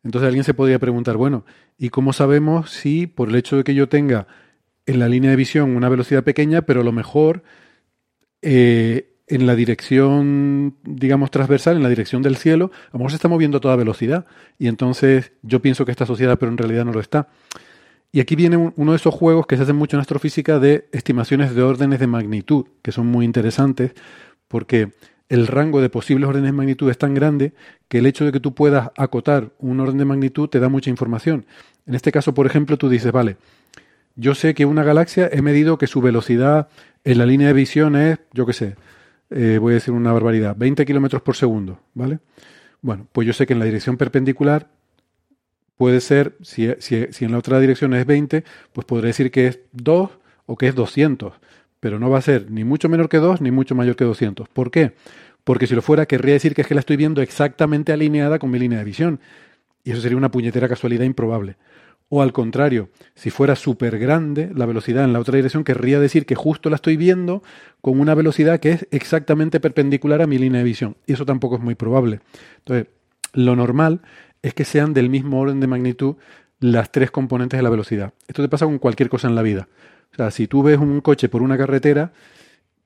Entonces 0.04 0.28
alguien 0.28 0.44
se 0.44 0.54
podría 0.54 0.80
preguntar, 0.80 1.18
bueno, 1.18 1.46
¿y 1.78 1.90
cómo 1.90 2.14
sabemos 2.14 2.72
si 2.72 3.08
por 3.08 3.30
el 3.30 3.36
hecho 3.36 3.58
de 3.58 3.64
que 3.64 3.76
yo 3.76 3.88
tenga 3.88 4.28
en 4.86 5.00
la 5.00 5.08
línea 5.08 5.30
de 5.30 5.36
visión 5.36 5.76
una 5.76 5.90
velocidad 5.90 6.24
pequeña, 6.24 6.64
pero 6.64 6.82
a 6.82 6.84
lo 6.84 6.92
mejor 6.92 7.44
eh, 8.42 9.12
en 9.28 9.46
la 9.46 9.56
dirección, 9.56 10.76
digamos, 10.84 11.32
transversal, 11.32 11.78
en 11.78 11.84
la 11.84 11.90
dirección 11.90 12.22
del 12.22 12.36
cielo, 12.36 12.72
a 12.88 12.90
lo 12.94 13.00
mejor 13.00 13.12
se 13.12 13.16
está 13.16 13.28
moviendo 13.28 13.58
a 13.58 13.62
toda 13.62 13.76
velocidad. 13.76 14.26
Y 14.58 14.68
entonces 14.68 15.32
yo 15.42 15.62
pienso 15.62 15.86
que 15.86 15.92
está 15.92 16.04
asociada, 16.04 16.36
pero 16.36 16.52
en 16.52 16.58
realidad 16.58 16.86
no 16.86 16.92
lo 16.92 17.00
está. 17.00 17.30
Y 18.12 18.20
aquí 18.20 18.36
viene 18.36 18.58
uno 18.76 18.92
de 18.92 18.98
esos 18.98 19.14
juegos 19.14 19.48
que 19.48 19.56
se 19.56 19.64
hacen 19.64 19.78
mucho 19.78 19.96
en 19.96 20.02
astrofísica 20.02 20.60
de 20.60 20.90
estimaciones 20.92 21.56
de 21.56 21.62
órdenes 21.62 22.00
de 22.00 22.08
magnitud, 22.08 22.66
que 22.82 22.92
son 22.92 23.08
muy 23.08 23.24
interesantes, 23.24 23.94
porque 24.50 24.92
el 25.32 25.48
rango 25.48 25.80
de 25.80 25.90
posibles 25.90 26.28
órdenes 26.28 26.50
de 26.50 26.58
magnitud 26.58 26.90
es 26.90 26.98
tan 26.98 27.14
grande 27.14 27.54
que 27.88 28.00
el 28.00 28.06
hecho 28.06 28.26
de 28.26 28.34
que 28.34 28.42
tú 28.42 28.54
puedas 28.54 28.90
acotar 28.98 29.52
un 29.60 29.80
orden 29.80 29.98
de 29.98 30.04
magnitud 30.04 30.50
te 30.50 30.60
da 30.60 30.68
mucha 30.68 30.90
información. 30.90 31.46
En 31.86 31.96
este 31.96 32.12
caso, 32.12 32.34
por 32.34 32.46
ejemplo, 32.46 32.78
tú 32.78 32.90
dices, 32.90 33.14
vale, 33.14 33.38
yo 34.18 34.36
sé 34.36 34.54
que 34.54 34.66
una 34.66 34.84
galaxia 34.84 35.30
he 35.32 35.42
medido 35.42 35.78
que 35.78 35.88
su 35.88 36.02
velocidad 36.02 36.68
en 37.06 37.18
la 37.18 37.26
línea 37.26 37.48
de 37.48 37.54
visión 37.54 37.96
es, 37.96 38.20
yo 38.34 38.46
qué 38.46 38.52
sé, 38.52 38.76
eh, 39.30 39.58
voy 39.58 39.72
a 39.72 39.76
decir 39.76 39.94
una 39.94 40.12
barbaridad, 40.12 40.54
20 40.58 40.86
kilómetros 40.86 41.22
por 41.22 41.38
segundo, 41.38 41.80
¿vale? 41.94 42.20
Bueno, 42.82 43.08
pues 43.14 43.26
yo 43.26 43.32
sé 43.32 43.48
que 43.48 43.54
en 43.54 43.60
la 43.60 43.66
dirección 43.66 43.96
perpendicular 43.96 44.68
puede 45.78 46.02
ser, 46.02 46.36
si, 46.42 46.68
si, 46.80 47.24
en 47.24 47.32
la 47.32 47.38
otra 47.38 47.58
dirección 47.62 47.94
es 47.94 48.06
20, 48.06 48.44
pues 48.74 48.84
podré 48.84 49.08
decir 49.08 49.32
que 49.32 49.48
es 49.48 49.60
2 49.72 50.10
o 50.46 50.58
que 50.58 50.68
es 50.68 50.76
200, 50.76 51.34
pero 51.82 52.00
no 52.00 52.10
va 52.10 52.20
a 52.20 52.22
ser 52.22 52.50
ni 52.50 52.64
mucho 52.64 52.88
menor 52.88 53.10
que 53.10 53.18
2 53.18 53.42
ni 53.42 53.52
mucho 53.52 53.76
mayor 53.76 53.98
que 53.98 54.06
200. 54.06 54.48
¿Por 54.48 54.72
qué? 54.72 54.94
Porque 55.44 55.68
si 55.68 55.76
lo 55.76 55.82
fuera, 55.82 56.06
querría 56.06 56.36
decir 56.36 56.56
que 56.56 56.62
es 56.62 56.68
que 56.68 56.76
la 56.76 56.80
estoy 56.80 56.96
viendo 56.96 57.22
exactamente 57.22 57.92
alineada 57.92 58.40
con 58.40 58.52
mi 58.52 58.60
línea 58.60 58.80
de 58.80 58.86
visión. 58.86 59.20
Y 59.84 59.92
eso 59.92 60.00
sería 60.00 60.18
una 60.18 60.32
puñetera 60.32 60.70
casualidad 60.70 61.04
improbable. 61.04 61.58
O 62.08 62.22
al 62.22 62.34
contrario, 62.34 62.90
si 63.16 63.32
fuera 63.32 63.56
súper 63.56 63.98
grande 63.98 64.52
la 64.54 64.66
velocidad 64.66 65.06
en 65.06 65.14
la 65.14 65.20
otra 65.20 65.38
dirección, 65.38 65.64
querría 65.64 66.00
decir 66.00 66.26
que 66.26 66.36
justo 66.36 66.70
la 66.70 66.76
estoy 66.76 66.98
viendo 66.98 67.42
con 67.82 68.00
una 68.00 68.14
velocidad 68.14 68.60
que 68.60 68.72
es 68.72 68.88
exactamente 68.92 69.60
perpendicular 69.60 70.22
a 70.22 70.28
mi 70.28 70.38
línea 70.38 70.60
de 70.60 70.66
visión. 70.66 70.98
Y 71.08 71.14
eso 71.14 71.26
tampoco 71.26 71.56
es 71.56 71.62
muy 71.62 71.74
probable. 71.74 72.20
Entonces, 72.60 72.88
lo 73.34 73.56
normal 73.56 74.02
es 74.44 74.54
que 74.54 74.66
sean 74.66 74.94
del 74.94 75.10
mismo 75.10 75.40
orden 75.40 75.60
de 75.60 75.68
magnitud 75.68 76.18
las 76.60 76.92
tres 76.92 77.10
componentes 77.10 77.58
de 77.58 77.64
la 77.64 77.70
velocidad. 77.70 78.14
Esto 78.28 78.44
te 78.44 78.50
pasa 78.50 78.66
con 78.66 78.78
cualquier 78.78 79.10
cosa 79.10 79.28
en 79.28 79.36
la 79.36 79.42
vida. 79.42 79.68
O 80.14 80.16
sea, 80.16 80.32
si 80.32 80.48
tú 80.48 80.64
ves 80.64 80.78
un 80.78 81.02
coche 81.02 81.30
por 81.30 81.42
una 81.42 81.58
carretera 81.58 82.12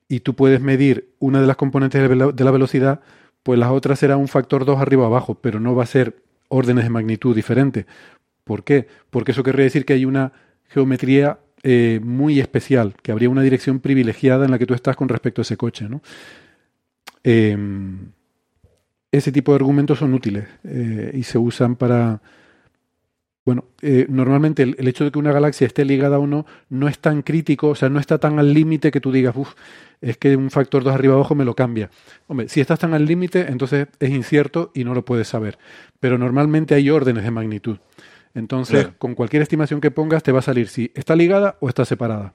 y 0.07 0.19
tú 0.19 0.35
puedes 0.35 0.61
medir 0.61 1.09
una 1.19 1.41
de 1.41 1.47
las 1.47 1.55
componentes 1.55 2.09
de 2.09 2.43
la 2.45 2.51
velocidad, 2.51 3.01
pues 3.43 3.59
las 3.59 3.69
otras 3.69 3.99
serán 3.99 4.19
un 4.19 4.27
factor 4.27 4.65
2 4.65 4.79
arriba 4.79 5.03
o 5.03 5.05
abajo, 5.05 5.35
pero 5.35 5.59
no 5.59 5.75
va 5.75 5.83
a 5.83 5.87
ser 5.87 6.15
órdenes 6.47 6.83
de 6.83 6.89
magnitud 6.89 7.35
diferentes. 7.35 7.85
¿Por 8.43 8.63
qué? 8.63 8.87
Porque 9.09 9.31
eso 9.31 9.43
querría 9.43 9.65
decir 9.65 9.85
que 9.85 9.93
hay 9.93 10.05
una 10.05 10.33
geometría 10.67 11.39
eh, 11.63 11.99
muy 12.03 12.39
especial, 12.39 12.95
que 13.01 13.11
habría 13.11 13.29
una 13.29 13.41
dirección 13.41 13.79
privilegiada 13.79 14.45
en 14.45 14.51
la 14.51 14.59
que 14.59 14.67
tú 14.67 14.73
estás 14.73 14.95
con 14.95 15.09
respecto 15.09 15.41
a 15.41 15.43
ese 15.43 15.57
coche. 15.57 15.89
¿no? 15.89 16.01
Em, 17.23 18.11
ese 19.11 19.31
tipo 19.31 19.51
de 19.51 19.55
argumentos 19.55 19.99
son 19.99 20.13
útiles 20.13 20.47
eh, 20.63 21.11
y 21.13 21.23
se 21.23 21.37
usan 21.37 21.75
para... 21.75 22.21
Bueno, 23.45 23.65
eh, 23.83 24.07
normalmente 24.09 24.63
el, 24.63 24.75
el, 24.79 24.87
hecho 24.87 25.03
de 25.03 25.11
que 25.11 25.19
una 25.19 25.31
galaxia 25.31 25.67
esté 25.67 25.85
ligada 25.85 26.17
o 26.17 26.25
no 26.25 26.47
no 26.69 26.87
es 26.87 26.97
tan 26.97 27.21
crítico, 27.21 27.69
o 27.69 27.75
sea, 27.75 27.89
no 27.89 27.99
está 27.99 28.17
tan 28.17 28.39
al 28.39 28.53
límite 28.53 28.89
que 28.89 28.99
tú 28.99 29.11
digas, 29.11 29.35
uff, 29.35 29.53
es 30.01 30.17
que 30.17 30.35
un 30.35 30.49
factor 30.51 30.83
2 30.83 30.93
arriba 30.93 31.13
abajo 31.13 31.35
me 31.35 31.45
lo 31.45 31.55
cambia. 31.55 31.89
Hombre, 32.27 32.49
si 32.49 32.59
estás 32.59 32.79
tan 32.79 32.93
al 32.93 33.05
límite, 33.05 33.45
entonces 33.49 33.87
es 33.99 34.09
incierto 34.09 34.71
y 34.73 34.83
no 34.83 34.93
lo 34.93 35.05
puedes 35.05 35.27
saber. 35.27 35.57
Pero 35.99 36.17
normalmente 36.17 36.75
hay 36.75 36.89
órdenes 36.89 37.23
de 37.23 37.31
magnitud. 37.31 37.77
Entonces, 38.33 38.81
claro. 38.81 38.97
con 38.97 39.15
cualquier 39.15 39.41
estimación 39.43 39.79
que 39.79 39.91
pongas, 39.91 40.23
te 40.23 40.31
va 40.31 40.39
a 40.39 40.43
salir 40.43 40.67
si 40.67 40.91
está 40.95 41.15
ligada 41.15 41.57
o 41.61 41.69
está 41.69 41.85
separada. 41.85 42.33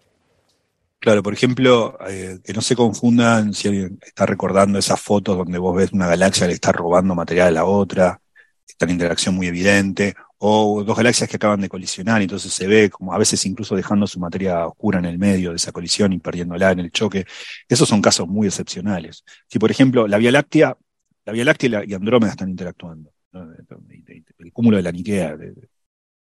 Claro, 0.99 1.23
por 1.23 1.33
ejemplo, 1.33 1.99
eh, 2.09 2.39
que 2.45 2.53
no 2.53 2.61
se 2.61 2.77
confundan 2.77 3.55
si 3.55 3.69
alguien 3.69 3.99
está 4.03 4.27
recordando 4.27 4.79
esas 4.79 5.01
fotos 5.01 5.37
donde 5.37 5.59
vos 5.59 5.75
ves 5.75 5.93
una 5.93 6.07
galaxia 6.07 6.45
que 6.45 6.49
le 6.49 6.55
está 6.55 6.73
robando 6.73 7.15
material 7.15 7.49
a 7.49 7.51
la 7.51 7.65
otra, 7.65 8.21
está 8.67 8.85
en 8.85 8.93
interacción 8.93 9.35
muy 9.35 9.47
evidente, 9.47 10.15
o 10.43 10.83
dos 10.85 10.97
galaxias 10.97 11.29
que 11.29 11.37
acaban 11.37 11.61
de 11.61 11.69
colisionar, 11.69 12.23
entonces 12.23 12.53
se 12.53 12.67
ve 12.67 12.89
como 12.89 13.13
a 13.13 13.19
veces 13.19 13.45
incluso 13.45 13.77
dejando 13.77 14.07
su 14.07 14.19
materia 14.19 14.67
oscura 14.67 14.99
en 14.99 15.05
el 15.05 15.19
medio 15.19 15.51
de 15.51 15.57
esa 15.57 15.71
colisión 15.71 16.15
y 16.15 16.19
perdiéndola 16.19 16.73
en 16.73 16.81
el 16.81 16.91
choque. 16.91 17.27
Esos 17.69 17.87
son 17.87 18.01
casos 18.01 18.27
muy 18.27 18.47
excepcionales. 18.47 19.23
Si, 19.47 19.59
por 19.59 19.71
ejemplo, 19.71 20.09
la 20.09 20.17
Vía 20.17 20.33
Láctea, 20.33 20.77
la 21.27 21.33
Vía 21.35 21.45
Láctea 21.45 21.85
y 21.87 21.93
Andrómeda 21.93 22.31
están 22.31 22.49
interactuando, 22.49 23.13
¿no? 23.33 23.53
el 24.39 24.53
cúmulo 24.53 24.79
de 24.79 24.83
la 24.83 24.93
Niquea. 24.93 25.37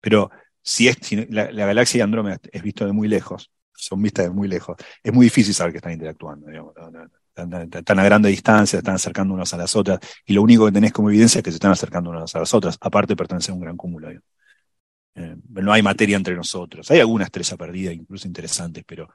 Pero 0.00 0.30
si, 0.62 0.88
es, 0.88 0.96
si 1.02 1.26
la, 1.26 1.52
la, 1.52 1.66
galaxia 1.66 1.98
y 1.98 2.00
Andrómeda 2.00 2.40
es 2.50 2.62
visto 2.62 2.86
de 2.86 2.92
muy 2.92 3.08
lejos, 3.08 3.50
son 3.74 4.00
vistas 4.00 4.24
de 4.24 4.30
muy 4.30 4.48
lejos, 4.48 4.76
es 5.02 5.12
muy 5.12 5.26
difícil 5.26 5.52
saber 5.52 5.72
que 5.72 5.78
están 5.78 5.92
interactuando. 5.92 6.46
Digamos, 6.46 6.74
están, 6.74 7.10
están, 7.42 7.98
a 7.98 8.04
grande 8.04 8.28
distancia, 8.28 8.78
están 8.78 8.94
acercando 8.94 9.34
unas 9.34 9.52
a 9.54 9.56
las 9.56 9.74
otras, 9.76 10.00
y 10.26 10.32
lo 10.32 10.42
único 10.42 10.66
que 10.66 10.72
tenés 10.72 10.92
como 10.92 11.10
evidencia 11.10 11.38
es 11.38 11.44
que 11.44 11.50
se 11.50 11.56
están 11.56 11.72
acercando 11.72 12.10
unas 12.10 12.34
a 12.34 12.40
las 12.40 12.54
otras, 12.54 12.78
aparte 12.80 13.12
de 13.12 13.16
pertenecer 13.16 13.52
a 13.52 13.54
un 13.54 13.60
gran 13.60 13.76
cúmulo. 13.76 14.10
Eh, 14.10 15.36
no 15.48 15.72
hay 15.72 15.82
materia 15.82 16.16
entre 16.16 16.34
nosotros. 16.36 16.90
Hay 16.90 17.00
alguna 17.00 17.24
estrella 17.24 17.56
perdida, 17.56 17.92
incluso 17.92 18.26
interesantes, 18.26 18.84
pero 18.86 19.08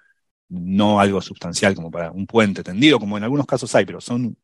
no 0.50 1.00
algo 1.00 1.22
sustancial 1.22 1.76
como 1.76 1.90
para 1.90 2.12
un 2.12 2.28
puente 2.28 2.64
tendido, 2.64 3.00
como 3.00 3.18
en 3.18 3.24
algunos 3.24 3.46
casos 3.46 3.74
hay, 3.76 3.86
pero 3.86 4.02
son 4.02 4.36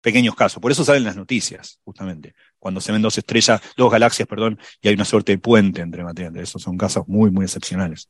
pequeños 0.00 0.34
casos. 0.34 0.60
Por 0.60 0.70
eso 0.70 0.84
salen 0.84 1.04
las 1.04 1.16
noticias, 1.16 1.80
justamente. 1.84 2.34
Cuando 2.58 2.80
se 2.80 2.92
ven 2.92 3.02
dos 3.02 3.18
estrellas, 3.18 3.60
dos 3.76 3.90
galaxias, 3.90 4.28
perdón, 4.28 4.58
y 4.80 4.88
hay 4.88 4.94
una 4.94 5.04
suerte 5.04 5.32
de 5.32 5.38
puente 5.38 5.80
entre 5.80 6.04
materia. 6.04 6.30
Esos 6.42 6.62
son 6.62 6.76
casos 6.76 7.06
muy, 7.08 7.30
muy 7.30 7.44
excepcionales. 7.44 8.08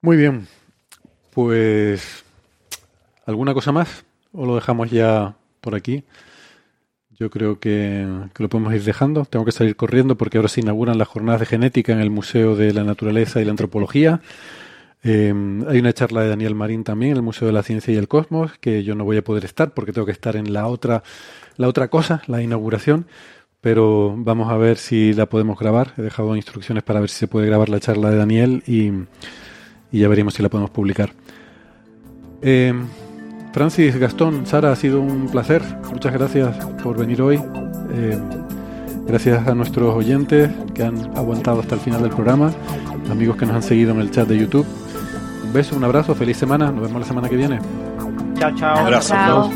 Muy 0.00 0.16
bien. 0.16 0.48
Pues, 1.42 2.22
¿alguna 3.24 3.54
cosa 3.54 3.72
más? 3.72 4.04
¿O 4.30 4.44
lo 4.44 4.56
dejamos 4.56 4.90
ya 4.90 5.36
por 5.62 5.74
aquí? 5.74 6.04
Yo 7.18 7.30
creo 7.30 7.58
que, 7.58 8.06
lo 8.36 8.48
podemos 8.50 8.74
ir 8.74 8.84
dejando. 8.84 9.24
Tengo 9.24 9.46
que 9.46 9.52
salir 9.52 9.74
corriendo 9.74 10.18
porque 10.18 10.36
ahora 10.36 10.50
se 10.50 10.60
inauguran 10.60 10.98
las 10.98 11.08
jornadas 11.08 11.40
de 11.40 11.46
genética 11.46 11.94
en 11.94 12.00
el 12.00 12.10
Museo 12.10 12.56
de 12.56 12.74
la 12.74 12.84
Naturaleza 12.84 13.40
y 13.40 13.46
la 13.46 13.52
Antropología. 13.52 14.20
Eh, 15.02 15.32
hay 15.66 15.78
una 15.78 15.94
charla 15.94 16.20
de 16.20 16.28
Daniel 16.28 16.54
Marín 16.54 16.84
también 16.84 17.12
en 17.12 17.16
el 17.16 17.22
Museo 17.22 17.46
de 17.46 17.54
la 17.54 17.62
Ciencia 17.62 17.94
y 17.94 17.96
el 17.96 18.06
Cosmos, 18.06 18.58
que 18.58 18.84
yo 18.84 18.94
no 18.94 19.04
voy 19.06 19.16
a 19.16 19.24
poder 19.24 19.46
estar 19.46 19.72
porque 19.72 19.94
tengo 19.94 20.04
que 20.04 20.12
estar 20.12 20.36
en 20.36 20.52
la 20.52 20.66
otra, 20.66 21.02
la 21.56 21.68
otra 21.68 21.88
cosa, 21.88 22.20
la 22.26 22.42
inauguración. 22.42 23.06
Pero 23.62 24.14
vamos 24.14 24.52
a 24.52 24.58
ver 24.58 24.76
si 24.76 25.14
la 25.14 25.24
podemos 25.24 25.58
grabar. 25.58 25.94
He 25.96 26.02
dejado 26.02 26.36
instrucciones 26.36 26.82
para 26.82 27.00
ver 27.00 27.08
si 27.08 27.16
se 27.16 27.28
puede 27.28 27.46
grabar 27.46 27.70
la 27.70 27.80
charla 27.80 28.10
de 28.10 28.18
Daniel 28.18 28.62
y, 28.66 28.92
y 29.92 30.00
ya 30.00 30.08
veremos 30.08 30.34
si 30.34 30.42
la 30.42 30.48
podemos 30.48 30.70
publicar. 30.70 31.10
Eh, 32.42 32.74
Francis, 33.52 33.96
Gastón, 33.96 34.46
Sara, 34.46 34.72
ha 34.72 34.76
sido 34.76 35.00
un 35.00 35.28
placer. 35.28 35.62
Muchas 35.92 36.12
gracias 36.12 36.56
por 36.82 36.96
venir 36.96 37.20
hoy. 37.20 37.42
Eh, 37.92 38.18
gracias 39.06 39.46
a 39.46 39.54
nuestros 39.54 39.94
oyentes 39.94 40.50
que 40.74 40.84
han 40.84 41.16
aguantado 41.16 41.60
hasta 41.60 41.74
el 41.74 41.80
final 41.80 42.02
del 42.02 42.10
programa, 42.10 42.52
amigos 43.10 43.36
que 43.36 43.46
nos 43.46 43.56
han 43.56 43.62
seguido 43.62 43.90
en 43.92 44.00
el 44.00 44.10
chat 44.10 44.28
de 44.28 44.38
YouTube. 44.38 44.66
Un 45.44 45.52
beso, 45.52 45.76
un 45.76 45.84
abrazo, 45.84 46.14
feliz 46.14 46.36
semana. 46.36 46.70
Nos 46.70 46.82
vemos 46.82 47.00
la 47.00 47.06
semana 47.06 47.28
que 47.28 47.36
viene. 47.36 47.58
Chao, 48.38 48.54
chao. 48.54 48.78
Un 48.78 48.86
abrazo. 48.86 49.14
Chao. 49.14 49.50